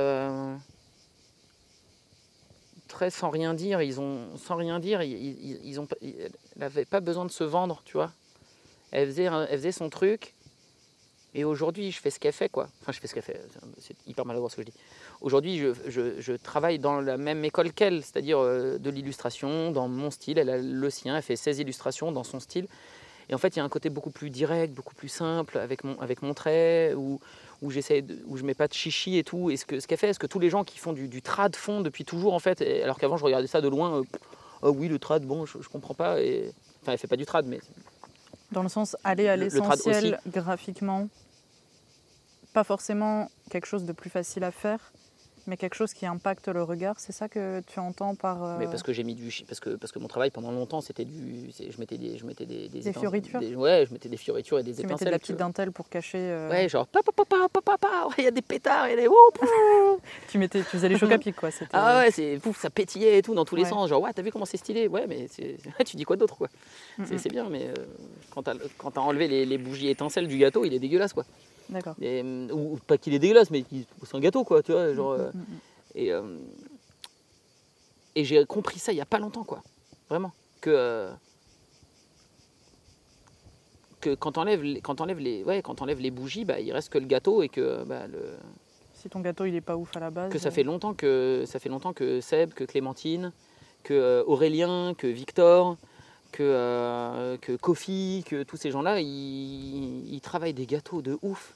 [3.10, 3.82] Sans rien dire.
[3.82, 7.94] Ils ont, sans rien dire, ils, ils, ils ont, pas- besoin de se vendre, tu
[7.94, 8.12] vois.
[8.92, 10.36] Elle faisait, son truc.
[11.36, 12.70] Et aujourd'hui, je fais ce qu'elle fait, quoi.
[12.82, 13.42] Enfin, je fais ce qu'elle fait.
[13.80, 14.78] C'est hyper maladroit ce que je dis.
[15.22, 15.58] Aujourd'hui,
[15.88, 20.38] je, travaille dans la même école qu'elle, c'est-à-dire euh, de l'illustration, dans mon style.
[20.38, 22.68] Elle a le sien, elle fait 16 illustrations dans son style.
[23.30, 25.84] Et en fait, il y a un côté beaucoup plus direct, beaucoup plus simple avec
[25.84, 27.20] mon, avec mon trait, où,
[27.64, 29.50] où, j'essaie où je mets pas de chichi et tout.
[29.50, 31.22] Et ce que- ce qu'elle fait, ce que tous les gens qui font du, du
[31.24, 34.00] trad font depuis toujours, en fait, et- alors qu'avant, je regardais ça de loin.
[34.00, 34.04] euh,
[34.62, 36.22] oh oui, le trad, bon, je, je comprends pas.
[36.22, 36.52] Et...
[36.82, 37.60] Enfin, elle fait pas du trad, mais
[38.52, 41.08] Dans le sens aller à le l'essentiel graphiquement,
[42.54, 44.92] pas forcément quelque chose de plus facile à faire,
[45.48, 47.00] mais quelque chose qui impacte le regard.
[47.00, 48.44] C'est ça que tu entends par.
[48.44, 50.82] euh, Mais parce que j'ai mis du parce que parce que mon travail pendant longtemps
[50.82, 54.10] c'était du je mettais des je mettais des Des étincelles- fioritures des- ouais je mettais
[54.10, 56.18] des fioritures et des tu mettais étincelles de la tu petite dentelle pour cacher.
[56.20, 58.98] euh, ouais genre papa papa papa papa il y a des pétards il y a
[58.98, 59.08] des.
[60.30, 61.50] Tu mettais, tu faisais les chocs à pic quoi.
[61.74, 64.22] Ah ouais c'est pouf ça pétillait et tout dans tous les sens genre ouais t'as
[64.22, 65.28] vu comment c'est stylé ouais mais
[65.86, 66.48] tu dis quoi d'autre quoi?
[66.98, 67.74] Mm, c'est c'est bien mais euh,
[68.32, 71.26] quand t'as quand t'as enlevé les, les bougies étincelles du gâteau il est dégueulasse quoi
[71.70, 71.96] D'accord.
[72.02, 73.64] Et, hum, ou, ou pas qu'il est dégueulasse mais
[74.04, 75.60] c'est un gâteau quoi tu vois genre euh, Mm, mm, mm.
[75.96, 76.38] Et, euh,
[78.16, 79.62] et j'ai compris ça il n'y a pas longtemps, quoi.
[80.10, 80.32] Vraiment.
[80.62, 81.12] Que, euh,
[84.02, 87.06] que quand les, quand t'enlèves les, ouais, quand les bougies, bah, il reste que le
[87.06, 88.20] gâteau et que, bah, le,
[88.94, 90.32] Si ton gâteau il est pas ouf à la base.
[90.32, 93.32] que ça euh, fait longtemps que ça fait longtemps que Seb, que Clémentine,
[93.84, 95.78] que euh, Aurélien, que Victor,
[96.34, 101.56] que, euh, que Kofi, que tous ces gens-là, ils, ils travaillent des gâteaux de ouf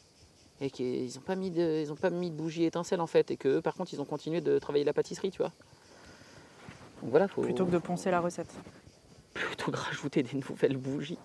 [0.62, 3.30] et qu'ils n'ont pas mis de, ils ont pas mis de bougies étincelles en fait
[3.32, 5.52] et que par contre ils ont continué de travailler la pâtisserie, tu vois.
[7.02, 8.52] Donc voilà, faut Plutôt que de poncer la recette.
[9.34, 11.20] plutôt que de rajouter des nouvelles bougies.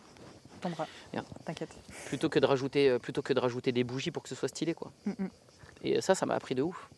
[1.12, 1.26] Merde.
[1.44, 1.74] T'inquiète.
[2.06, 4.48] plutôt que de rajouter, euh, plutôt que de rajouter des bougies pour que ce soit
[4.48, 4.92] stylé quoi.
[5.06, 5.30] Mm, mm.
[5.84, 6.88] Et ça, ça m'a appris de ouf.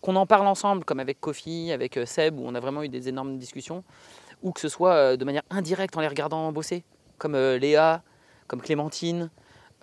[0.00, 2.88] Qu'on en parle ensemble, comme avec Kofi, avec euh, Seb, où on a vraiment eu
[2.88, 3.84] des énormes discussions,
[4.44, 6.84] ou que ce soit euh, de manière indirecte en les regardant bosser,
[7.18, 8.02] comme euh, Léa,
[8.46, 9.30] comme Clémentine,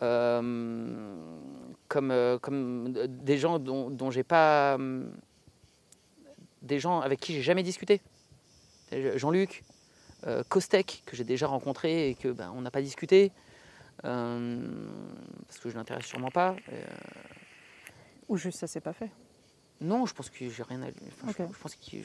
[0.01, 1.15] euh,
[1.89, 4.77] comme, comme des gens dont, dont j'ai pas.
[6.61, 8.01] des gens avec qui j'ai jamais discuté.
[9.15, 9.63] Jean-Luc,
[10.27, 13.31] euh, Kostek, que j'ai déjà rencontré et que ben, on n'a pas discuté,
[14.05, 14.87] euh,
[15.47, 16.55] parce que je l'intéresse sûrement pas.
[18.27, 19.09] Ou juste ça s'est pas fait.
[19.81, 20.95] non, je pense que j'ai rien à lui.
[21.07, 21.49] enfin, je- Ok.
[21.53, 22.03] je, pense que j'ai-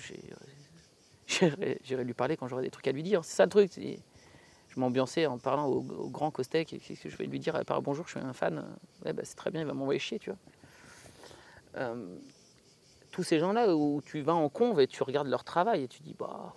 [1.26, 3.24] j'irai lui parler quand j'aurai des trucs à lui dire.
[3.24, 3.72] C'est ça le truc.
[3.74, 6.72] Je m'ambiançais en parlant au, au grand Kostek.
[6.72, 8.64] et Qu'est-ce que je vais lui dire à part bonjour, je suis un fan.
[9.04, 10.38] Ouais, bah, c'est très bien, il va m'envoyer chier, tu vois.
[11.76, 12.16] Euh,
[13.10, 16.02] tous ces gens-là où tu vas en conve et tu regardes leur travail et tu
[16.02, 16.54] dis, bah.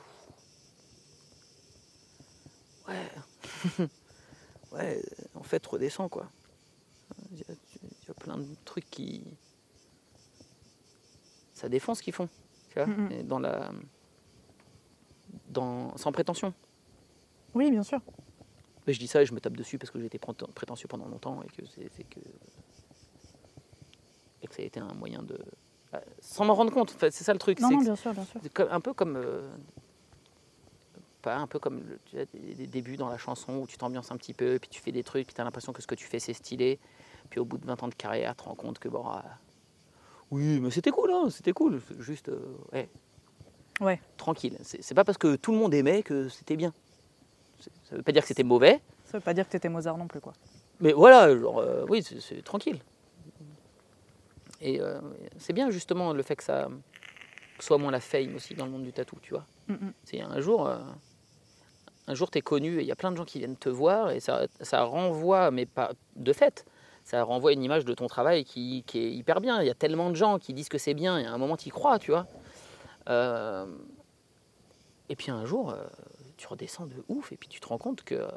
[2.87, 3.87] Ouais.
[4.73, 5.01] ouais,
[5.35, 6.29] en fait, redescends, quoi.
[7.31, 9.23] Il y, a, il y a plein de trucs qui.
[11.53, 12.29] Ça défend ce qu'ils font,
[12.69, 13.71] tu vois, et dans la.
[15.49, 15.95] Dans...
[15.97, 16.53] Sans prétention.
[17.55, 17.99] Oui, bien sûr.
[18.87, 20.87] Mais je dis ça et je me tape dessus parce que j'ai été préten- prétentieux
[20.87, 22.19] pendant longtemps et que c'est que.
[24.41, 25.37] Et que ça a été un moyen de.
[25.93, 27.59] euh, Sans m'en rendre compte, c'est ça le truc.
[27.59, 28.39] Non, non, bien sûr, bien sûr.
[28.71, 29.15] un peu comme.
[29.17, 29.49] euh,
[31.21, 33.77] pas un peu comme le- tu vois, des, des débuts dans la chanson où tu
[33.77, 35.87] t'ambiances un petit peu, puis tu fais des trucs, puis tu as l'impression que ce
[35.87, 36.79] que tu fais c'est stylé.
[37.29, 39.03] Puis au bout de 20 ans de carrière, tu te rends compte que bon.
[39.05, 39.25] ah,
[40.31, 41.81] oui, mais c'était cool, hein, c'était cool.
[41.99, 42.29] Juste.
[42.29, 42.89] euh, ouais.
[43.79, 43.99] Ouais.
[44.17, 44.57] Tranquille.
[44.61, 46.73] C'est pas parce que tout le monde aimait que c'était bien.
[47.89, 50.07] Ça veut pas dire que c'était mauvais, Ça veut pas dire que t'étais Mozart non
[50.07, 50.33] plus, quoi.
[50.79, 52.79] mais voilà, genre, euh, oui, c'est- tranquille.
[54.61, 54.99] Et euh,
[55.37, 56.67] c'est bien justement le fait que ça
[57.57, 59.45] que soit moins la fame aussi dans le monde du tatou, tu vois.
[60.03, 60.77] C'est un jour, euh,
[62.07, 64.11] un jour t'es connu et il y a plein de gens qui viennent te voir
[64.11, 66.65] et ça, ça renvoie, mais pas de fait,
[67.03, 69.61] ça renvoie une image de ton travail qui, qui est hyper bien.
[69.61, 71.55] Il y a tellement de gens qui disent que c'est bien et à un moment
[71.57, 72.25] t'y crois, tu vois.
[73.09, 73.65] Euh,
[75.09, 75.87] et puis un jour, euh,
[76.37, 78.29] tu redescends de ouf et puis tu te rends compte que euh,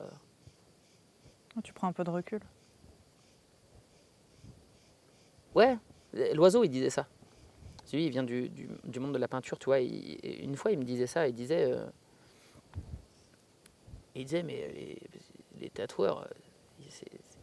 [1.62, 2.40] Tu prends un peu de recul.
[5.54, 5.76] Ouais,
[6.34, 7.06] l'oiseau, il disait ça.
[7.92, 9.80] Lui, il vient du, du- du monde de la peinture, tu vois.
[9.80, 11.28] il- une fois, il me disait ça.
[11.28, 11.86] Il disait, euh,
[14.14, 14.98] il disait, mais les,
[15.60, 16.26] les tatoueurs,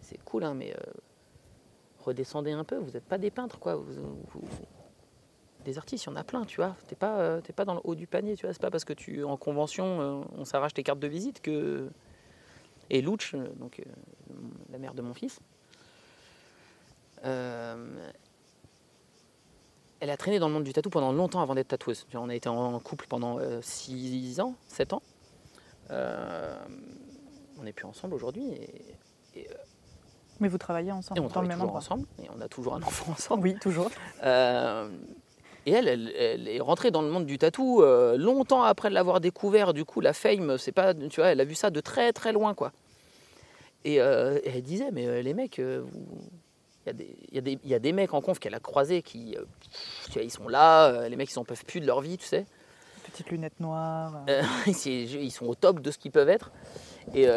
[0.02, 0.76] c'est cool, hein, mais
[2.00, 2.78] redescendez un peu.
[2.78, 3.76] Vous n'êtes pas des peintres, quoi.
[3.76, 4.66] Vous- vous- vous-
[5.66, 6.76] des artistes, il y en a plein, tu vois.
[6.88, 8.54] T'es pas, euh, t'es pas dans le haut du panier, tu vois.
[8.54, 11.90] C'est pas parce que tu en convention, euh, on s'arrache tes cartes de visite que.
[12.90, 13.82] Et Louch, euh, donc
[14.72, 15.40] la mère de mon fils.
[20.02, 22.08] elle a traîné dans le monde du tatou pendant longtemps avant d'être tatoueuse.
[22.14, 25.04] On a été en couple pendant 6 ans, 7 ans.
[25.92, 26.56] Euh,
[27.60, 28.96] on n'est plus ensemble aujourd'hui et,
[29.36, 29.48] et,
[30.40, 31.80] Mais vous travaillez ensemble, et on dans le travaille même toujours endroit.
[31.80, 33.44] ensemble et on a toujours un enfant ensemble.
[33.44, 33.90] Oui, toujours.
[34.24, 34.90] Euh,
[35.70, 39.20] et elle, elle, elle est rentrée dans le monde du tatou euh, longtemps après l'avoir
[39.20, 39.74] découvert.
[39.74, 42.32] Du coup, la fame, c'est pas, tu vois, elle a vu ça de très très
[42.32, 42.72] loin, quoi.
[43.86, 46.22] Et, euh, et elle disait, mais euh, les mecs, vous-
[46.86, 49.36] il y, a des- y, y a mecs en conf qu'elle a croisés qui,
[50.06, 52.26] tu vois, ils sont là, les mecs, ils s'en peuvent plus de leur vie, tu
[52.26, 52.46] sais.
[53.12, 54.24] Petites lunettes noires.
[54.68, 56.52] ils sont au top de ce qu'ils peuvent être.
[57.14, 57.28] Et,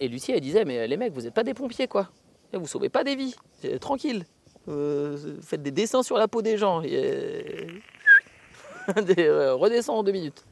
[0.00, 2.08] et Lucie, elle disait, mais les mecs, vous n'êtes pas des pompiers, quoi.
[2.52, 3.34] Vous sauvez pas des vies.
[3.80, 4.24] Tranquille.
[4.68, 6.82] Euh, faites des dessins sur la peau des gens.
[6.82, 7.66] Et, euh,
[9.14, 10.44] des, euh, redescends en deux minutes.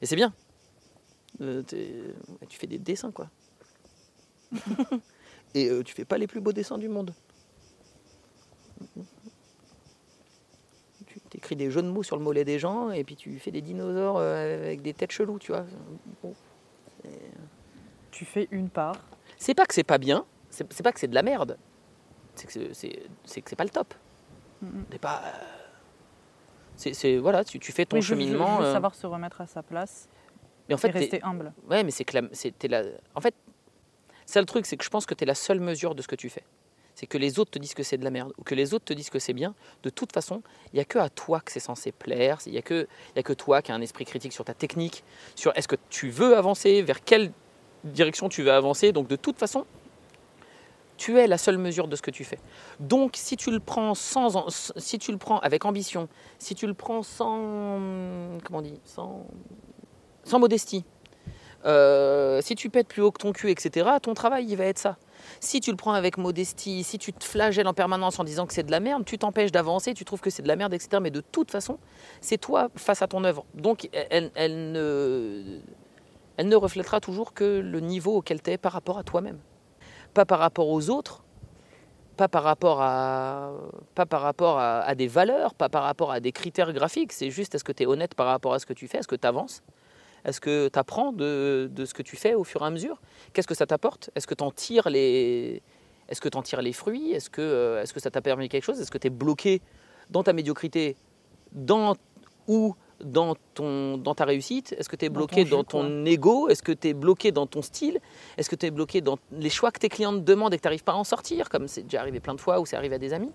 [0.00, 0.32] Et c'est bien.
[1.40, 1.62] Euh,
[2.48, 3.28] tu fais des dessins, quoi.
[5.54, 7.12] et euh, tu fais pas les plus beaux dessins du monde.
[11.06, 13.50] Tu écris des jeux de mots sur le mollet des gens et puis tu fais
[13.50, 15.66] des dinosaures euh, avec des têtes cheloues, tu vois.
[16.22, 16.34] Bon.
[18.10, 18.96] Tu fais une part.
[19.36, 21.58] C'est pas que c'est pas bien, c'est pas que c'est de la merde,
[22.36, 23.92] c'est que c'est- c'est c'est que c'est pas le top.
[24.62, 24.84] Mhm.
[24.92, 25.22] C'est pas.
[25.24, 25.30] euh,
[26.76, 28.56] C'est c'est- voilà, tu, tu fais ton Oui, je- je- cheminement.
[28.58, 30.08] Je, veux euh, savoir se remettre à sa place
[30.68, 31.52] mais en et fait, t'es- rester humble.
[31.70, 32.82] ouais, mais c'est que la- c'est- t'es la.
[33.14, 33.34] En fait,
[34.26, 36.08] ça le truc, c'est que je pense que tu es la seule mesure de ce
[36.08, 36.44] que tu fais.
[36.94, 38.84] C'est que les autres te disent que c'est de la merde ou que les autres
[38.86, 39.54] te disent que c'est bien.
[39.82, 40.42] De toute façon,
[40.72, 42.38] il n'y a que à toi que c'est censé plaire.
[42.46, 44.44] Il n'y a, que- il y a que toi qui as un esprit critique sur
[44.46, 47.32] ta technique, sur est-ce que tu veux avancer, vers quelle
[47.84, 48.92] direction tu veux avancer.
[48.92, 49.66] Donc, de toute façon,
[50.96, 52.38] tu es la seule mesure de ce que tu fais.
[52.80, 56.08] Donc, si tu le prends sans, si tu le prends avec ambition,
[56.38, 57.80] si tu le prends sans,
[58.44, 60.84] comment sans, modestie,
[61.64, 64.78] euh, si tu pètes plus haut que ton cul, etc., ton travail, il va être
[64.78, 64.96] ça.
[65.40, 68.52] Si tu le prends avec modestie, si tu te flagelles en permanence en disant que
[68.52, 70.98] c'est de la merde, tu t'empêches d'avancer, tu trouves que c'est de la merde, etc.
[71.02, 71.78] Mais de toute façon,
[72.20, 73.44] c'est toi face à ton œuvre.
[73.54, 75.58] Donc, elle, elle ne,
[76.36, 79.38] elle ne reflètera toujours que le niveau auquel tu es par rapport à toi-même.
[80.16, 81.22] Pas par rapport aux autres,
[82.16, 83.52] pas par rapport à,
[84.94, 87.12] des valeurs, pas par rapport à des critères graphiques.
[87.12, 89.08] C'est juste est-ce que tu es honnête par rapport à ce que tu fais, est-ce
[89.08, 89.62] que tu avances
[90.24, 92.98] est-ce que tu apprends de, ce que tu fais au fur et à mesure?
[93.34, 94.10] Qu'est-ce que ça t'apporte?
[94.14, 95.62] Est-ce que tu en tires les,
[96.72, 97.12] fruits?
[97.12, 98.80] Est-ce que, euh, que ça t'a permis quelque chose?
[98.80, 99.60] Est-ce que tu es bloqué
[100.08, 100.96] dans ta médiocrité
[101.52, 101.94] dans,
[102.48, 104.74] ou dans, ton, dans ta réussite?
[104.78, 106.48] Est-ce que tu es Dans bloqué jeu, dans ton ego?
[106.48, 108.00] Est-ce que tu es bloqué dans ton style?
[108.36, 110.62] Est-ce que tu es bloqué dans les choix que tes clients te demandent et que
[110.62, 111.48] tu n'arrives pas à en sortir?
[111.48, 113.30] Comme c'est déjà arrivé plein de fois ou c'est arrivé à des amis.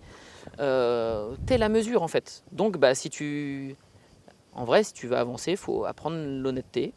[0.59, 2.43] Euh, tu es la mesure en fait.
[2.51, 3.75] Donc bah, si tu
[4.53, 6.93] en vrai, si tu veux avancer, il faut apprendre l'honnêteté,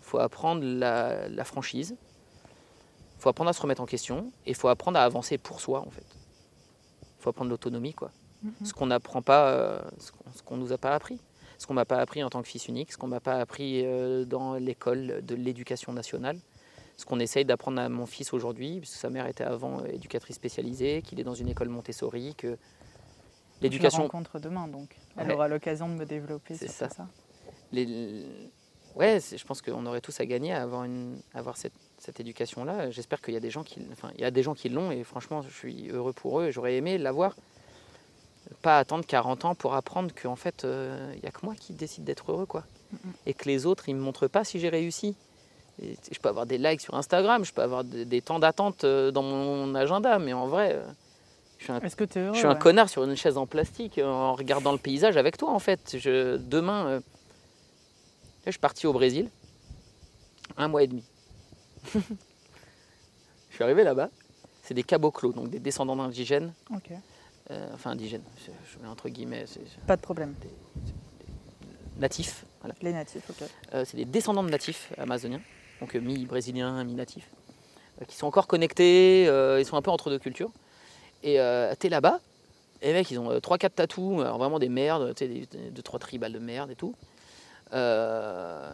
[0.00, 4.50] il faut apprendre la, la franchise, il faut apprendre à se remettre en question et
[4.50, 6.04] il faut apprendre à avancer pour soi en fait.
[7.02, 8.10] Il faut apprendre l'autonomie quoi.
[8.64, 11.18] ce qu'on n'apprend pas, euh, ce qu'on- qu'on nous a pas appris.
[11.58, 13.82] Ce qu'on m'a pas appris en tant que fils unique, ce qu'on m'a pas appris
[13.84, 16.38] euh, dans l'école de l'éducation nationale,
[16.96, 20.36] ce qu'on essaye d'apprendre à mon fils aujourd'hui, puisque sa mère était avant euh, éducatrice
[20.36, 22.58] spécialisée, qu'il est dans une école Montessori, que Je la
[23.62, 24.96] l'éducation rencontre demain, donc.
[25.16, 25.34] Elle Ouais.
[25.34, 26.88] aura l'occasion de me développer C'est ça.
[26.90, 27.08] ça.
[27.72, 28.24] les-
[28.94, 32.20] ouais, je pense qu'on aurait tous à gagner à avoir, une, à avoir cette, cette
[32.20, 32.90] éducation-là.
[32.90, 34.90] J'espère qu'il y a des gens qui, enfin, il y a des gens qui l'ont
[34.90, 36.46] et franchement, je suis heureux pour eux.
[36.46, 37.34] et J'aurais aimé l'avoir.
[38.62, 41.72] Pas attendre 40 ans pour apprendre qu'en fait, euh, il n'y a que moi qui
[41.72, 42.64] décide d'être heureux, quoi.
[43.26, 45.16] Et que les autres, ils me montrent pas si j'ai réussi.
[45.82, 48.84] Et je peux avoir des likes sur Instagram, je peux avoir des, des temps d'attente
[48.84, 50.82] euh, dans mon agenda, mais en vrai, euh,
[51.58, 52.58] je suis un Est-ce que tu es heureux je suis un ouais?
[52.58, 55.96] connard sur une chaise en plastique euh, en regardant le paysage avec toi en fait.
[55.98, 57.00] Je, demain, euh,
[58.46, 59.28] je suis parti au Brésil,
[60.56, 61.04] un mois et demi.
[61.94, 62.00] je
[63.54, 64.08] suis arrivé là-bas,
[64.62, 66.54] c'est des caboclos, donc des descendants d'indigènes,
[67.50, 70.34] euh, enfin indigènes, je, mets entre guillemets, c'est pas de problème.
[71.98, 72.74] natifs, voilà.
[72.82, 73.48] Les natifs, ok.
[73.74, 75.40] Euh, c'est des descendants de natifs amazoniens,
[75.80, 77.30] donc euh, mi-brésiliens, mi-natifs,
[78.08, 79.24] qui sont encore connectés,
[79.58, 80.50] ils sont un peu entre deux cultures.
[81.22, 81.38] Et
[81.78, 82.20] t'es là-bas,
[82.82, 85.70] et les mecs, ils ont 3-4 tatous, alors vraiment des merdes, tu sais, des, des-
[85.70, 86.94] deux, trois tribales de merde et tout.
[87.72, 88.70] Euh,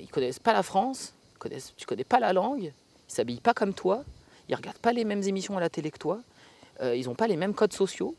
[0.00, 3.74] ils connaissent pas la France, connaissent, tu connais pas la langue, ils s'habillent pas comme
[3.74, 4.04] toi,
[4.48, 6.20] ils regardent pas les mêmes émissions à la télé que toi,
[6.82, 8.14] ils ont pas les mêmes codes sociaux,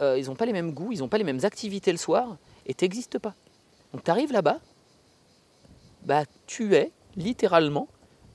[0.00, 2.36] euh, ils ont pas les mêmes goûts, ils ont pas les mêmes activités le soir,
[2.66, 3.34] et t'existes pas.
[3.92, 4.58] Donc tu arrives là-bas,
[6.04, 7.88] bah tu es littéralement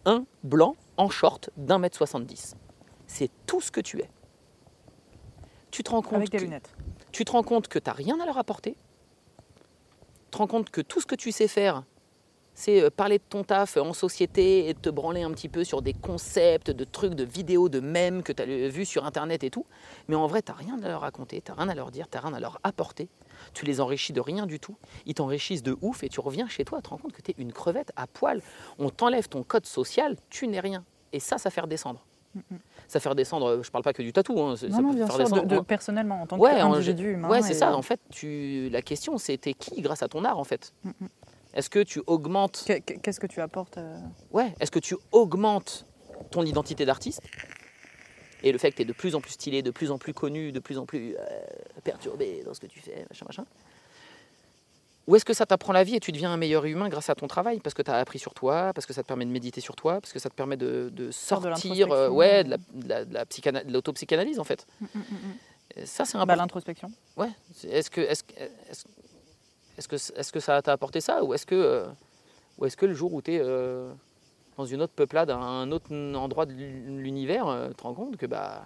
[0.06, 2.56] un blanc en short d'un mètre 70.
[3.08, 4.10] C'est tout ce que tu es.
[5.72, 6.74] Tu te rends compte Avec des que- lunettes.
[7.12, 8.76] tu te rends compte que tu n'as rien à leur apporter.
[10.26, 11.84] Tu te rends compte que tout ce que tu sais faire,
[12.60, 15.84] c'est euh, parler de ton taf en société et te branler un petit peu sur
[15.84, 19.52] des concepts, de trucs, de vidéos, de mèmes que tu as vus sur Internet et
[19.52, 19.68] tout.
[20.08, 22.08] Mais en vrai, tu n'as rien à leur raconter, tu n'as rien à leur dire,
[22.10, 23.10] tu n'as rien à leur apporter.
[23.54, 24.76] Tu les enrichis de rien du tout.
[25.06, 27.30] Ils t'enrichissent de ouf et tu reviens chez toi, tu te rends compte que tu
[27.30, 28.42] es une crevette à poil.
[28.80, 30.84] On t'enlève ton code social, tu n'es rien.
[31.14, 32.04] Et ça, ça fait redescendre.
[32.88, 35.28] Ça fait redescendre, je parle pas que du tatou, hein, ça non, peut bien faire
[35.28, 37.30] sûr, de, en- personnellement, en tant Ouais, qu'individu humain.
[37.30, 37.76] Ouais, c'est et- ça.
[37.76, 38.70] En fait, tu...
[38.72, 40.72] la question, c'était qui grâce à ton art, en fait?
[40.84, 40.92] Mm.
[41.54, 43.98] Est-ce que tu augmentes Qu'est- Qu'est-ce que tu apportes euh,
[44.32, 45.86] Ouais, est-ce que tu augmentes
[46.32, 47.22] ton identité d'artiste
[48.44, 50.14] et le fait que tu es de plus en plus stylé, de plus en plus
[50.14, 51.24] connu, de plus en plus euh,
[51.84, 53.46] perturbé dans ce que tu fais, machin, machin?
[55.08, 57.16] Ou est-ce que ça t'apprend la vie et tu deviens un meilleur humain grâce à
[57.16, 57.62] ton travail?
[57.62, 59.76] Parce que tu as appris sur toi, parce que ça te permet de méditer sur
[59.76, 63.06] toi, parce que ça te permet de, de Faire de sortir euh, ouais, de la-
[63.06, 64.68] de la- l'autopsychanalyse, en fait.
[64.82, 65.16] mm, mm, mm.
[65.78, 66.42] Et Ça, c'est Bah, important.
[66.44, 66.92] L'introspection.
[67.16, 67.30] Ouais.
[67.70, 68.84] Est-ce que, est-ce, que- est-ce,
[69.78, 71.88] est-ce que, est-ce que ça t'a apporté ça ou est-ce que, euh,
[72.58, 73.40] ou est-ce que le jour où tu es
[74.58, 78.18] dans une autre peuplade, à un autre endroit de l'univers, euh, tu te rends compte
[78.18, 78.66] que bah,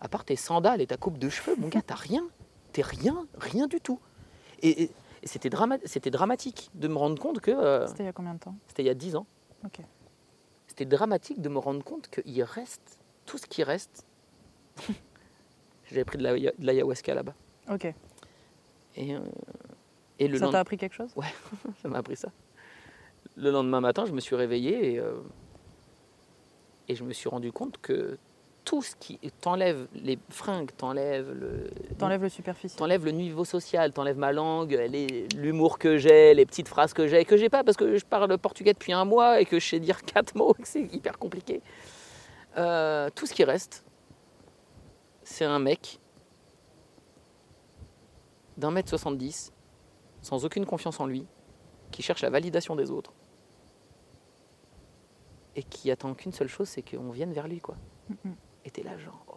[0.00, 2.28] à part tes sandales et ta coupe de cheveux, mon gars, t'as rien.
[2.72, 3.98] T'es rien, rien du tout.
[4.62, 4.90] Et, et-
[5.22, 8.12] et c'était, drama- c'était dramatique de me rendre compte que euh, C'était il y a
[8.12, 8.54] combien de temps?
[8.68, 9.26] c'était il y a 10 ans.
[10.68, 14.04] C'était dramatique de me rendre compte qu'il reste tout ce qui reste.
[15.90, 17.34] J'avais pris de la- de l'ayahuasca là-bas.
[17.70, 17.86] Ok.
[18.96, 19.20] Et, euh,
[20.18, 21.10] et le ça t'a lendemain, appris quelque chose?
[21.82, 22.30] Ça m'a appris ça.
[23.36, 25.14] Le lendemain matin, je me suis réveillé et, euh,
[26.88, 28.18] et je me suis rendu compte que
[28.68, 32.78] tout ce qui t'enlève les fringues, t'enlève le, T'enlèves le superficiel.
[32.78, 34.78] t'enlève le niveau social, t'enlève ma langue,
[35.36, 38.36] l'humour que j'ai, les petites phrases que j'ai, que j'ai pas parce que je parle
[38.36, 41.18] portugais depuis un mois et que je sais dire quatre mots, et que c'est hyper
[41.18, 41.62] compliqué.
[42.58, 43.84] Euh, tout ce qui reste,
[45.22, 45.98] c'est un mec
[48.58, 49.50] d'un mètre 70,
[50.28, 51.24] sans aucune confiance en lui,
[51.90, 53.12] qui cherche la validation des autres
[55.56, 57.76] et qui attend qu'une seule chose, c'est qu'on vienne vers lui, quoi.
[58.10, 58.34] Mhm.
[58.66, 59.34] Et t'es là, genre, oh.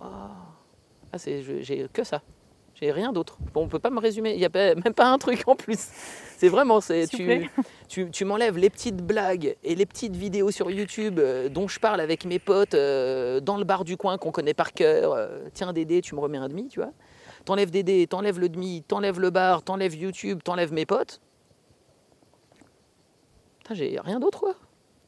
[0.00, 0.04] Oh.
[1.12, 2.20] Ah, c'est, je- j'ai que ça.
[2.74, 3.38] J'ai rien d'autre.
[3.54, 4.32] Bon, on peut pas me résumer.
[4.34, 5.78] Il n'y a même pas un truc en plus.
[6.36, 7.48] C'est vraiment, c'est tu,
[7.88, 11.80] tu, tu m'enlèves les petites blagues et les petites vidéos sur YouTube euh, dont je
[11.80, 15.12] parle avec mes potes euh, dans le bar du coin qu'on connaît par cœur.
[15.12, 16.90] euh, tiens, Dédé, tu me remets un demi, tu vois.
[17.44, 21.20] T'enlèves Dédé, t'enlèves le demi, t'enlèves le bar, t'enlèves YouTube, t'enlèves mes potes.
[23.58, 24.54] Putain, j'ai rien d'autre, quoi.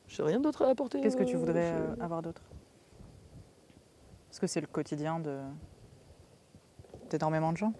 [0.08, 1.00] J'ai rien d'autre à apporter.
[1.00, 2.42] Qu'est-ce que tu euh, voudrais euh, avoir d'autre?
[4.28, 5.40] Parce que c'est le quotidien de
[7.10, 7.72] d'énormément de gens.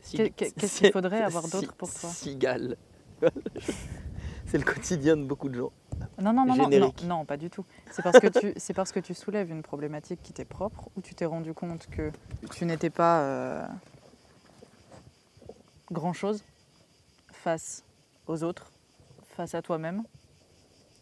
[0.00, 2.08] Qu'est-ce qu'il faudrait avoir d'autre pour toi?
[2.08, 2.76] Cigale.
[4.46, 5.72] c'est le quotidien de beaucoup de gens.
[6.20, 7.64] Non, non, non, non, non, non, pas du tout.
[7.90, 11.00] C'est parce, que tu, c'est parce que tu soulèves une problématique qui t'est propre ou
[11.00, 12.10] tu t'es rendu compte que
[12.52, 13.66] tu n'étais pas euh,
[15.90, 16.42] grand-chose
[17.32, 17.82] face
[18.26, 18.70] aux autres,
[19.36, 20.02] face à toi-même?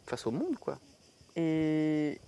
[0.07, 0.79] Face au monde, quoi.
[1.35, 2.21] Et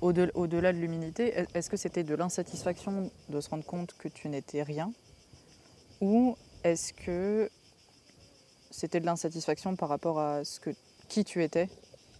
[0.00, 4.08] au-delà au-delà de l'humilité, est- est-ce que c'était de l'insatisfaction de se rendre compte que
[4.08, 4.92] tu n'étais rien?
[6.00, 7.50] Ou est-ce que
[8.70, 10.70] c'était de l'insatisfaction par rapport à ce que,
[11.08, 11.68] qui tu étais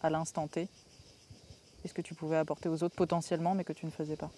[0.03, 0.69] à l'instant T
[1.85, 4.31] et ce que tu pouvais apporter aux autres potentiellement mais que tu ne faisais pas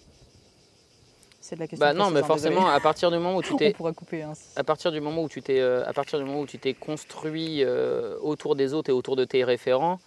[1.41, 1.85] C'est de la question.
[1.85, 4.23] Bah non, mais forcément, à partir du moment où tu t'es, couper.
[4.23, 4.33] hein.
[4.55, 6.73] à partir du moment où tu t'es, euh, à partir du moment où tu t'es
[6.73, 9.99] construit euh, autour des autres et autour de tes référents,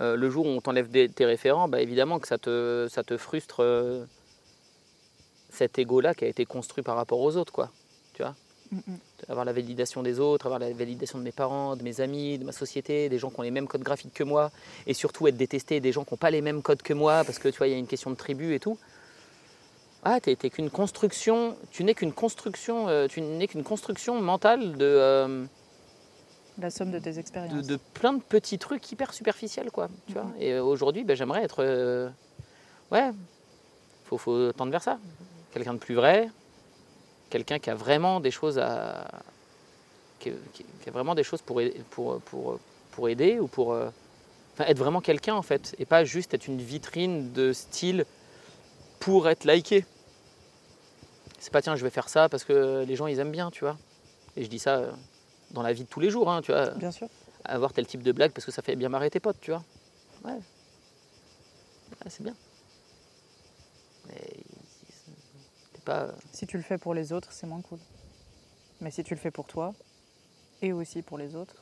[0.00, 3.16] euh, le jour où on t'enlève tes référents, bah évidemment que ça te, ça te
[3.16, 4.04] frustre euh,
[5.50, 7.70] cet ego-là qui a été construit par rapport aux autres, quoi.
[8.20, 8.98] Mm, mm.
[9.28, 12.44] Avoir la validation des autres, avoir la validation de mes parents, de mes amis, de
[12.44, 14.50] ma société, des gens qui ont les mêmes codes graphiques que moi,
[14.86, 17.38] et surtout être détesté des gens qui n'ont pas les mêmes codes que moi, parce
[17.38, 18.78] que tu vois, il y a une question de tribu et tout.
[20.04, 24.76] Ah, t'es t'es qu'une construction, tu n'es qu'une construction, euh, tu n'es qu'une construction mentale
[24.76, 25.44] de, euh,
[26.58, 27.66] La somme de tes expériences.
[27.66, 29.88] de plein de petits trucs hyper superficiels, quoi.
[30.06, 30.34] Tu vois Mhm.
[30.40, 32.10] et euh, aujourd'hui, ben, j'aimerais être, euh,
[32.92, 33.10] ouais,
[34.04, 34.98] faut, faut tendre vers ça.
[35.54, 36.28] Quelqu'un de plus vrai,
[37.34, 39.08] quelqu'un qui a vraiment des choses à,
[40.20, 42.60] qui, qui- qui a vraiment des choses pour aider, pour, pour,
[42.92, 43.90] pour aider ou pour, euh,
[44.52, 48.04] enfin, être vraiment quelqu'un en fait, et pas juste être une vitrine de style
[49.00, 49.84] pour être liké.
[51.40, 53.64] C'est pas tiens, je vais faire ça parce que les gens ils aiment bien, tu
[53.64, 53.76] vois.
[54.36, 54.92] Et je dis ça euh,
[55.50, 57.08] dans la vie de tous les jours, hein, tu vois Bien sûr.
[57.44, 59.64] avoir tel type de blague parce que ça fait bien marrer tes potes, tu vois.
[60.24, 60.32] Ouais.
[60.38, 62.34] Ouais, c'est bien.
[64.06, 64.33] Mais
[65.84, 66.08] pas.
[66.32, 67.78] Si tu le fais pour les autres, c'est moins cool.
[68.80, 69.74] Mais si tu le fais pour toi
[70.62, 71.54] et aussi pour les autres,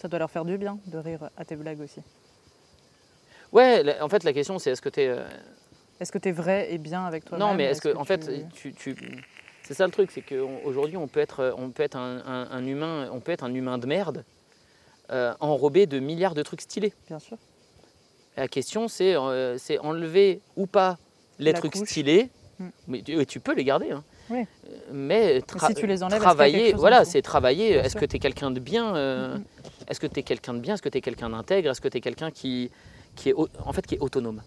[0.00, 2.00] ça doit leur faire du bien de rire à tes blagues aussi.
[3.52, 5.08] Ouais, en fait, la question c'est est-ce que t'es.
[5.08, 5.26] euh,
[6.00, 8.06] Est-ce que tu es vrai et bien avec toi-même Non, mais est-ce que, en tu-
[8.08, 8.96] fait, tu, tu-
[9.62, 12.66] c'est ça le truc, c'est qu'aujourd'hui on peut être, on peut être un, un- un
[12.66, 14.24] humain, on peut être un humain de merde,
[15.10, 16.92] euh, enrobé de milliards de trucs stylés.
[17.06, 17.38] Bien sûr.
[18.38, 20.96] La question c'est, euh, enlever ou pas
[21.38, 21.88] les La trucs couche.
[21.88, 22.68] stylés, Mm.
[22.88, 23.90] mais tu, tu peux les garder.
[23.92, 24.02] hein.
[24.30, 24.40] Oui.
[24.68, 27.74] Euh, Mais, si tu les enlèves, est-ce travailler, voilà, c'est travailler.
[27.74, 28.00] Bien Est-ce sûr.
[28.00, 29.38] que tu es quelqu'un de bien euh.
[29.88, 31.86] Est-ce que tu es quelqu'un de bien Est-ce que tu es quelqu'un d'intègre Est-ce que
[31.88, 32.70] tu es quelqu'un qui,
[33.14, 33.34] qui est
[33.64, 34.42] en fait qui est autonome?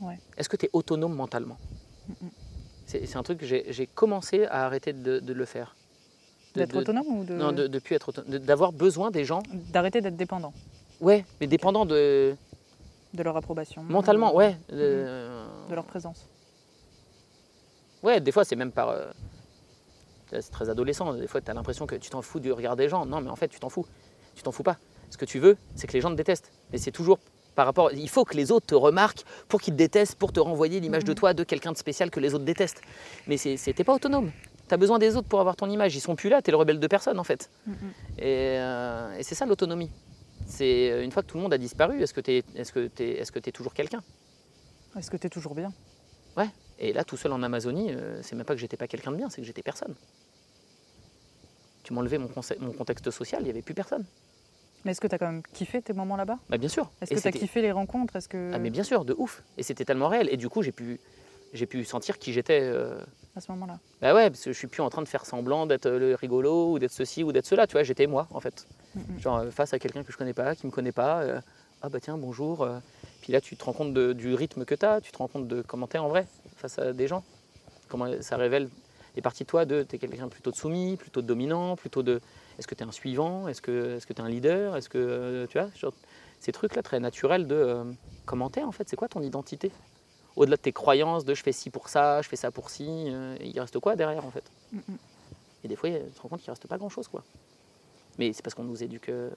[0.00, 0.18] Ouais.
[0.38, 1.58] Est-ce que tu es autonome mentalement?
[2.08, 2.30] Mhm.
[2.86, 5.76] C'est un truc que j'ai commencé à arrêter de, de le faire.
[6.56, 7.34] D'être autonome ou de...
[7.34, 9.42] Non, de, de plus être d'avoir besoin des gens.
[9.72, 10.52] d'arrêter d'être dépendant
[11.00, 12.34] Ouais, mais dépendant de
[13.14, 14.56] de leur approbation mentalement, ouais.
[14.72, 16.26] euh, de leur présence.
[18.02, 18.88] Ouais, des fois, c'est même par.
[18.88, 19.10] euh,
[20.30, 21.12] c'est très adolescent.
[21.14, 23.04] Des fois, tu as l'impression que tu t'en fous du regard des gens.
[23.04, 23.84] Non, mais en fait, tu t'en fous.
[24.34, 24.78] Tu t'en fous pas.
[25.10, 26.52] Ce que tu veux, c'est que les gens te détestent.
[26.72, 27.18] Mais c'est toujours
[27.56, 27.90] par rapport.
[27.92, 31.04] Il faut que les autres te remarquent pour qu'ils te détestent, pour te renvoyer l'image
[31.04, 31.14] de Mhm.
[31.16, 32.80] toi de quelqu'un de spécial que les autres détestent.
[33.26, 34.30] Mais t'es pas autonome.
[34.68, 35.96] Tu as besoin des autres pour avoir ton image.
[35.96, 37.50] Ils sont plus là, tu es le rebelle de personne, en fait.
[37.66, 37.74] Mhm.
[38.18, 38.22] Et,
[38.60, 39.90] euh, et c'est ça l'autonomie.
[40.50, 42.72] C'est euh, une fois que tout le monde a disparu, est-ce que tu es, est-ce
[42.72, 44.02] que t'es- est-ce que toujours quelqu'un?
[44.96, 45.72] Est-ce que tu es toujours bien?
[46.82, 49.16] Et là, tout seul en Amazonie, euh, c'est même pas que j'étais pas quelqu'un de
[49.16, 49.94] bien, c'est que j'étais personne.
[51.82, 52.30] Tu m'enlevais mon,
[52.60, 54.06] mon contexte social, il n'y avait plus personne.
[54.84, 56.38] Mais est-ce que tu as quand même kiffé tes moments là-bas?
[56.48, 56.90] Bah, bien sûr.
[57.02, 58.16] Est-ce que tu as kiffé les rencontres?
[58.16, 59.42] Est-ce que Ah, mais bien sûr, de ouf.
[59.58, 60.30] Et c'était tellement réel.
[60.32, 61.00] Et du coup, j'ai pu,
[61.52, 62.60] j'ai pu sentir qui j'étais.
[62.62, 63.04] euh,
[63.36, 65.66] à ce moment-là Bah ouais, parce que je suis plus en train de faire semblant
[65.66, 67.66] d'être euh, le rigolo ou d'être ceci ou d'être cela.
[67.66, 68.66] Tu vois, j'étais moi en fait.
[69.20, 71.22] Genre euh, face à quelqu'un que je connais pas, qui me connaît pas.
[71.22, 71.40] euh,
[71.82, 72.62] ah bah tiens, bonjour.
[72.62, 72.78] euh.
[73.20, 75.28] Puis là, tu te rends compte de- du rythme que tu as, tu te rends
[75.28, 77.22] compte de comment tu es en vrai face à des gens.
[77.88, 78.68] Comment ça révèle
[79.14, 82.02] des parties de toi de tu es quelqu'un plutôt de soumis, plutôt de dominant, plutôt
[82.02, 82.20] de
[82.58, 84.88] est-ce que tu es un suivant, est-ce que est-ce que tu es un leader, est-ce
[84.88, 85.92] que tu vois, genre,
[86.38, 87.84] ces trucs là très naturels de euh,
[88.26, 89.72] comment t'es en fait, c'est quoi ton identité?
[90.36, 92.86] Au-delà de tes croyances de je fais ci pour ça, je fais ça pour ci,
[92.88, 94.44] euh, il reste quoi derrière en fait?
[95.64, 97.22] Et des fois, tu te rends compte qu'il reste pas grand-chose, quoi.
[98.18, 99.08] Mais c'est parce qu'on nous éduque.
[99.08, 99.30] euh,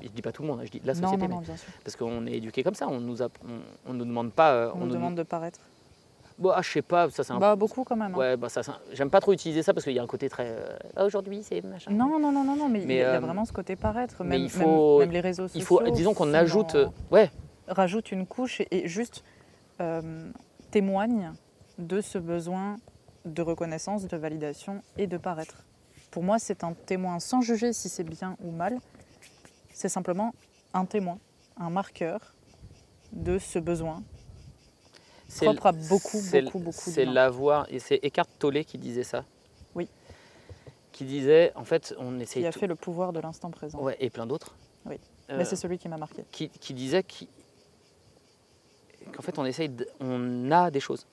[0.00, 1.56] Je dis pas tout le monde, hein, je dis la société, non, mais non, bien
[1.56, 1.68] sûr.
[1.84, 2.88] parce qu'on est éduqué comme ça.
[2.88, 4.52] On nous a, on, on nous demande pas.
[4.52, 5.60] euh, On, nous demande de paraître.
[6.38, 7.38] Bon, ah, je sais pas, ça c'est un.
[7.38, 8.14] Bah, beaucoup quand même.
[8.14, 8.18] hein.
[8.18, 10.28] ouais, bah ça, un- j'aime pas trop utiliser ça parce qu'il y a un côté
[10.28, 10.46] très.
[10.48, 11.90] euh, Ah, Aujourd'hui, c'est machin.
[11.92, 13.44] Non, non, non, non, non, mais, il Mais, y a- il y a euh, vraiment
[13.46, 14.22] ce côté paraître.
[14.22, 15.60] mais Même, il faut- même, même les réseaux sociaux.
[15.60, 16.74] Il faut, disons qu'on ajoute.
[16.76, 17.30] dans- Ouais,
[17.68, 19.24] rajoute une couche et, et juste
[19.80, 20.30] euh,
[20.70, 21.32] témoigne
[21.78, 22.76] de ce besoin
[23.24, 25.64] de reconnaissance, de validation et de paraître.
[26.10, 28.78] Pour moi, c'est un témoin sans juger si c'est bien ou mal.
[29.72, 30.34] C'est simplement
[30.72, 31.18] un témoin,
[31.58, 32.34] un marqueur
[33.12, 34.02] de ce besoin.
[35.28, 37.66] c'est Propre à beaucoup, beaucoup, beaucoup C'est l'avoir.
[37.70, 39.24] Et c'est Eckhart Tolle qui disait ça.
[39.74, 39.88] Oui.
[40.92, 42.42] Qui disait, en fait, on essaye.
[42.42, 43.78] qui a tout- fait le pouvoir de l'instant présent.
[43.80, 44.54] Ouais, et plein d'autres.
[44.86, 44.98] Oui.
[45.30, 46.24] Euh, Mais c'est celui qui m'a marqué.
[46.30, 47.04] qui, qui disait
[49.12, 51.06] qu'en fait on essaye, de- on a des choses,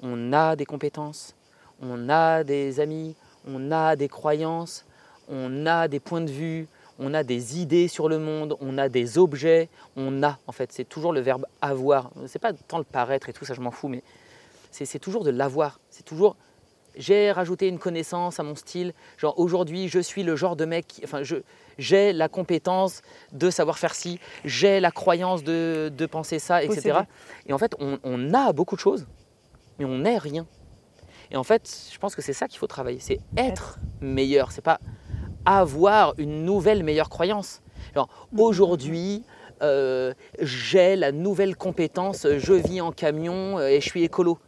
[0.00, 1.34] on a des compétences,
[1.80, 3.16] on a des amis,
[3.46, 4.84] on a des croyances,
[5.28, 6.68] on a des points de vue,
[6.98, 10.72] on a des idées sur le monde, on a des objets, on a en fait.
[10.72, 12.10] C'est toujours le verbe avoir.
[12.26, 14.02] C'est pas tant le paraître et tout ça, je m'en fous, mais
[14.70, 15.80] c'est toujours de l'avoir.
[15.90, 16.36] C'est toujours
[16.96, 18.94] j'ai rajouté une connaissance à mon style.
[19.18, 21.22] Genre aujourd'hui, je suis le genre de mec, enfin,
[21.78, 23.02] j'ai la compétence
[23.32, 27.00] de savoir faire ci, j'ai la croyance de, penser ça, etc.
[27.46, 29.06] Et en fait, on, a beaucoup de choses,
[29.78, 30.46] mais on n'est rien.
[31.30, 34.52] Et en fait, je pense que c'est ça qu'il faut travailler, c'est être, meilleur.
[34.52, 34.80] C'est pas
[35.44, 37.62] avoir une nouvelle meilleure croyance.
[37.94, 39.24] Genre aujourd'hui,
[39.62, 44.38] euh, j'ai la nouvelle compétence, je vis en camion euh, et je suis écolo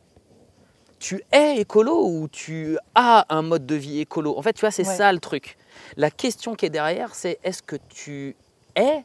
[0.99, 4.37] tu es écolo ou tu as un mode de vie écolo?
[4.37, 5.57] En fait, tu vois, c'est ça le truc.
[5.97, 8.37] La question qui est derrière, c'est est-ce que tu
[8.75, 9.05] es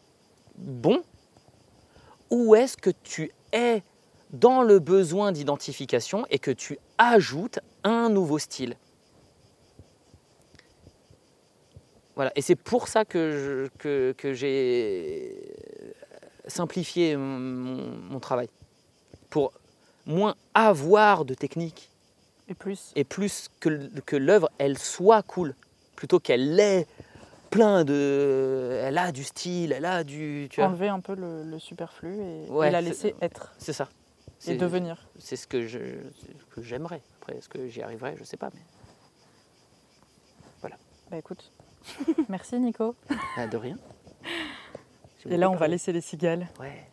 [0.58, 1.02] bon
[2.30, 3.84] ou est-ce que tu es
[4.34, 8.76] dans le besoin d'identification et que tu ajoutes un nouveau style
[12.16, 15.36] Voilà, et c'est pour ça que, que, j'ai
[16.48, 18.50] simplifié mon, mon travail.
[19.30, 19.52] Pour
[20.06, 21.90] moins avoir de technique.
[22.50, 22.92] Et plus.
[22.96, 25.56] Et plus que, que l'œuvre, elle soit cool,
[25.96, 26.86] plutôt qu'elle l'ait
[27.50, 28.80] plein de...
[28.84, 30.48] Elle a du style, elle a du...
[30.52, 33.54] Tu Enlever un peu le, superflu et, la laisser être.
[33.58, 33.90] C'est ça.
[34.48, 35.08] Et devenir.
[35.20, 35.66] C'est ce que,
[36.58, 37.02] j'aimerais.
[37.22, 38.62] Après, est-ce que j'y arriverai Je ne sais pas, mais...
[40.62, 40.78] Voilà.
[41.10, 41.52] Bah écoute,
[42.30, 42.96] merci Nico.
[43.38, 43.78] Bah, de rien.
[45.30, 46.48] Et là, on va laisser les cigales.
[46.60, 46.88] Ouais.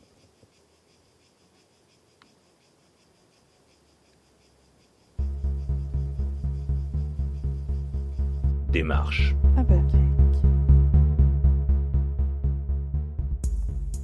[8.70, 9.34] démarche.
[9.56, 9.74] Ah bah,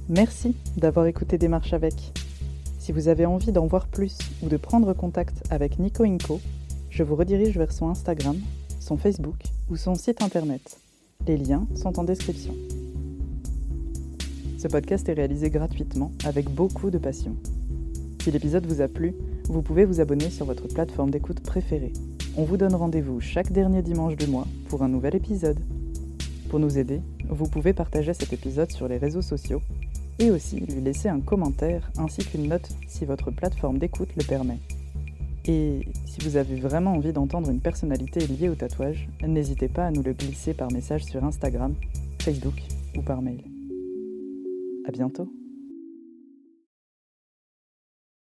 [0.09, 1.93] Merci d'avoir écouté Démarche avec.
[2.87, 6.39] Si vous avez envie d'en voir plus ou de prendre contact avec Nico Inco,
[6.89, 8.37] je vous redirige vers son Instagram,
[8.79, 9.35] son Facebook
[9.69, 10.79] ou son site internet.
[11.27, 12.53] Les liens sont en description.
[14.57, 17.35] Ce podcast est réalisé gratuitement avec beaucoup de passion.
[18.23, 19.13] Si l'épisode vous a plu,
[19.49, 21.91] vous pouvez vous abonner sur votre plateforme d'écoute préférée
[22.37, 25.59] on vous donne rendez-vous chaque dernier dimanche du mois pour un nouvel épisode.
[26.49, 29.61] Pour nous aider, vous pouvez partager cet épisode sur les réseaux sociaux
[30.19, 34.59] et aussi lui laisser un commentaire ainsi qu'une note si votre plateforme d'écoute le permet.
[35.45, 39.91] Et si vous avez vraiment envie d'entendre une personnalité liée au tatouage, n'hésitez pas à
[39.91, 41.73] nous le glisser par message sur Instagram,
[42.21, 42.61] Facebook
[42.97, 43.43] ou par mail.
[44.85, 45.29] À bientôt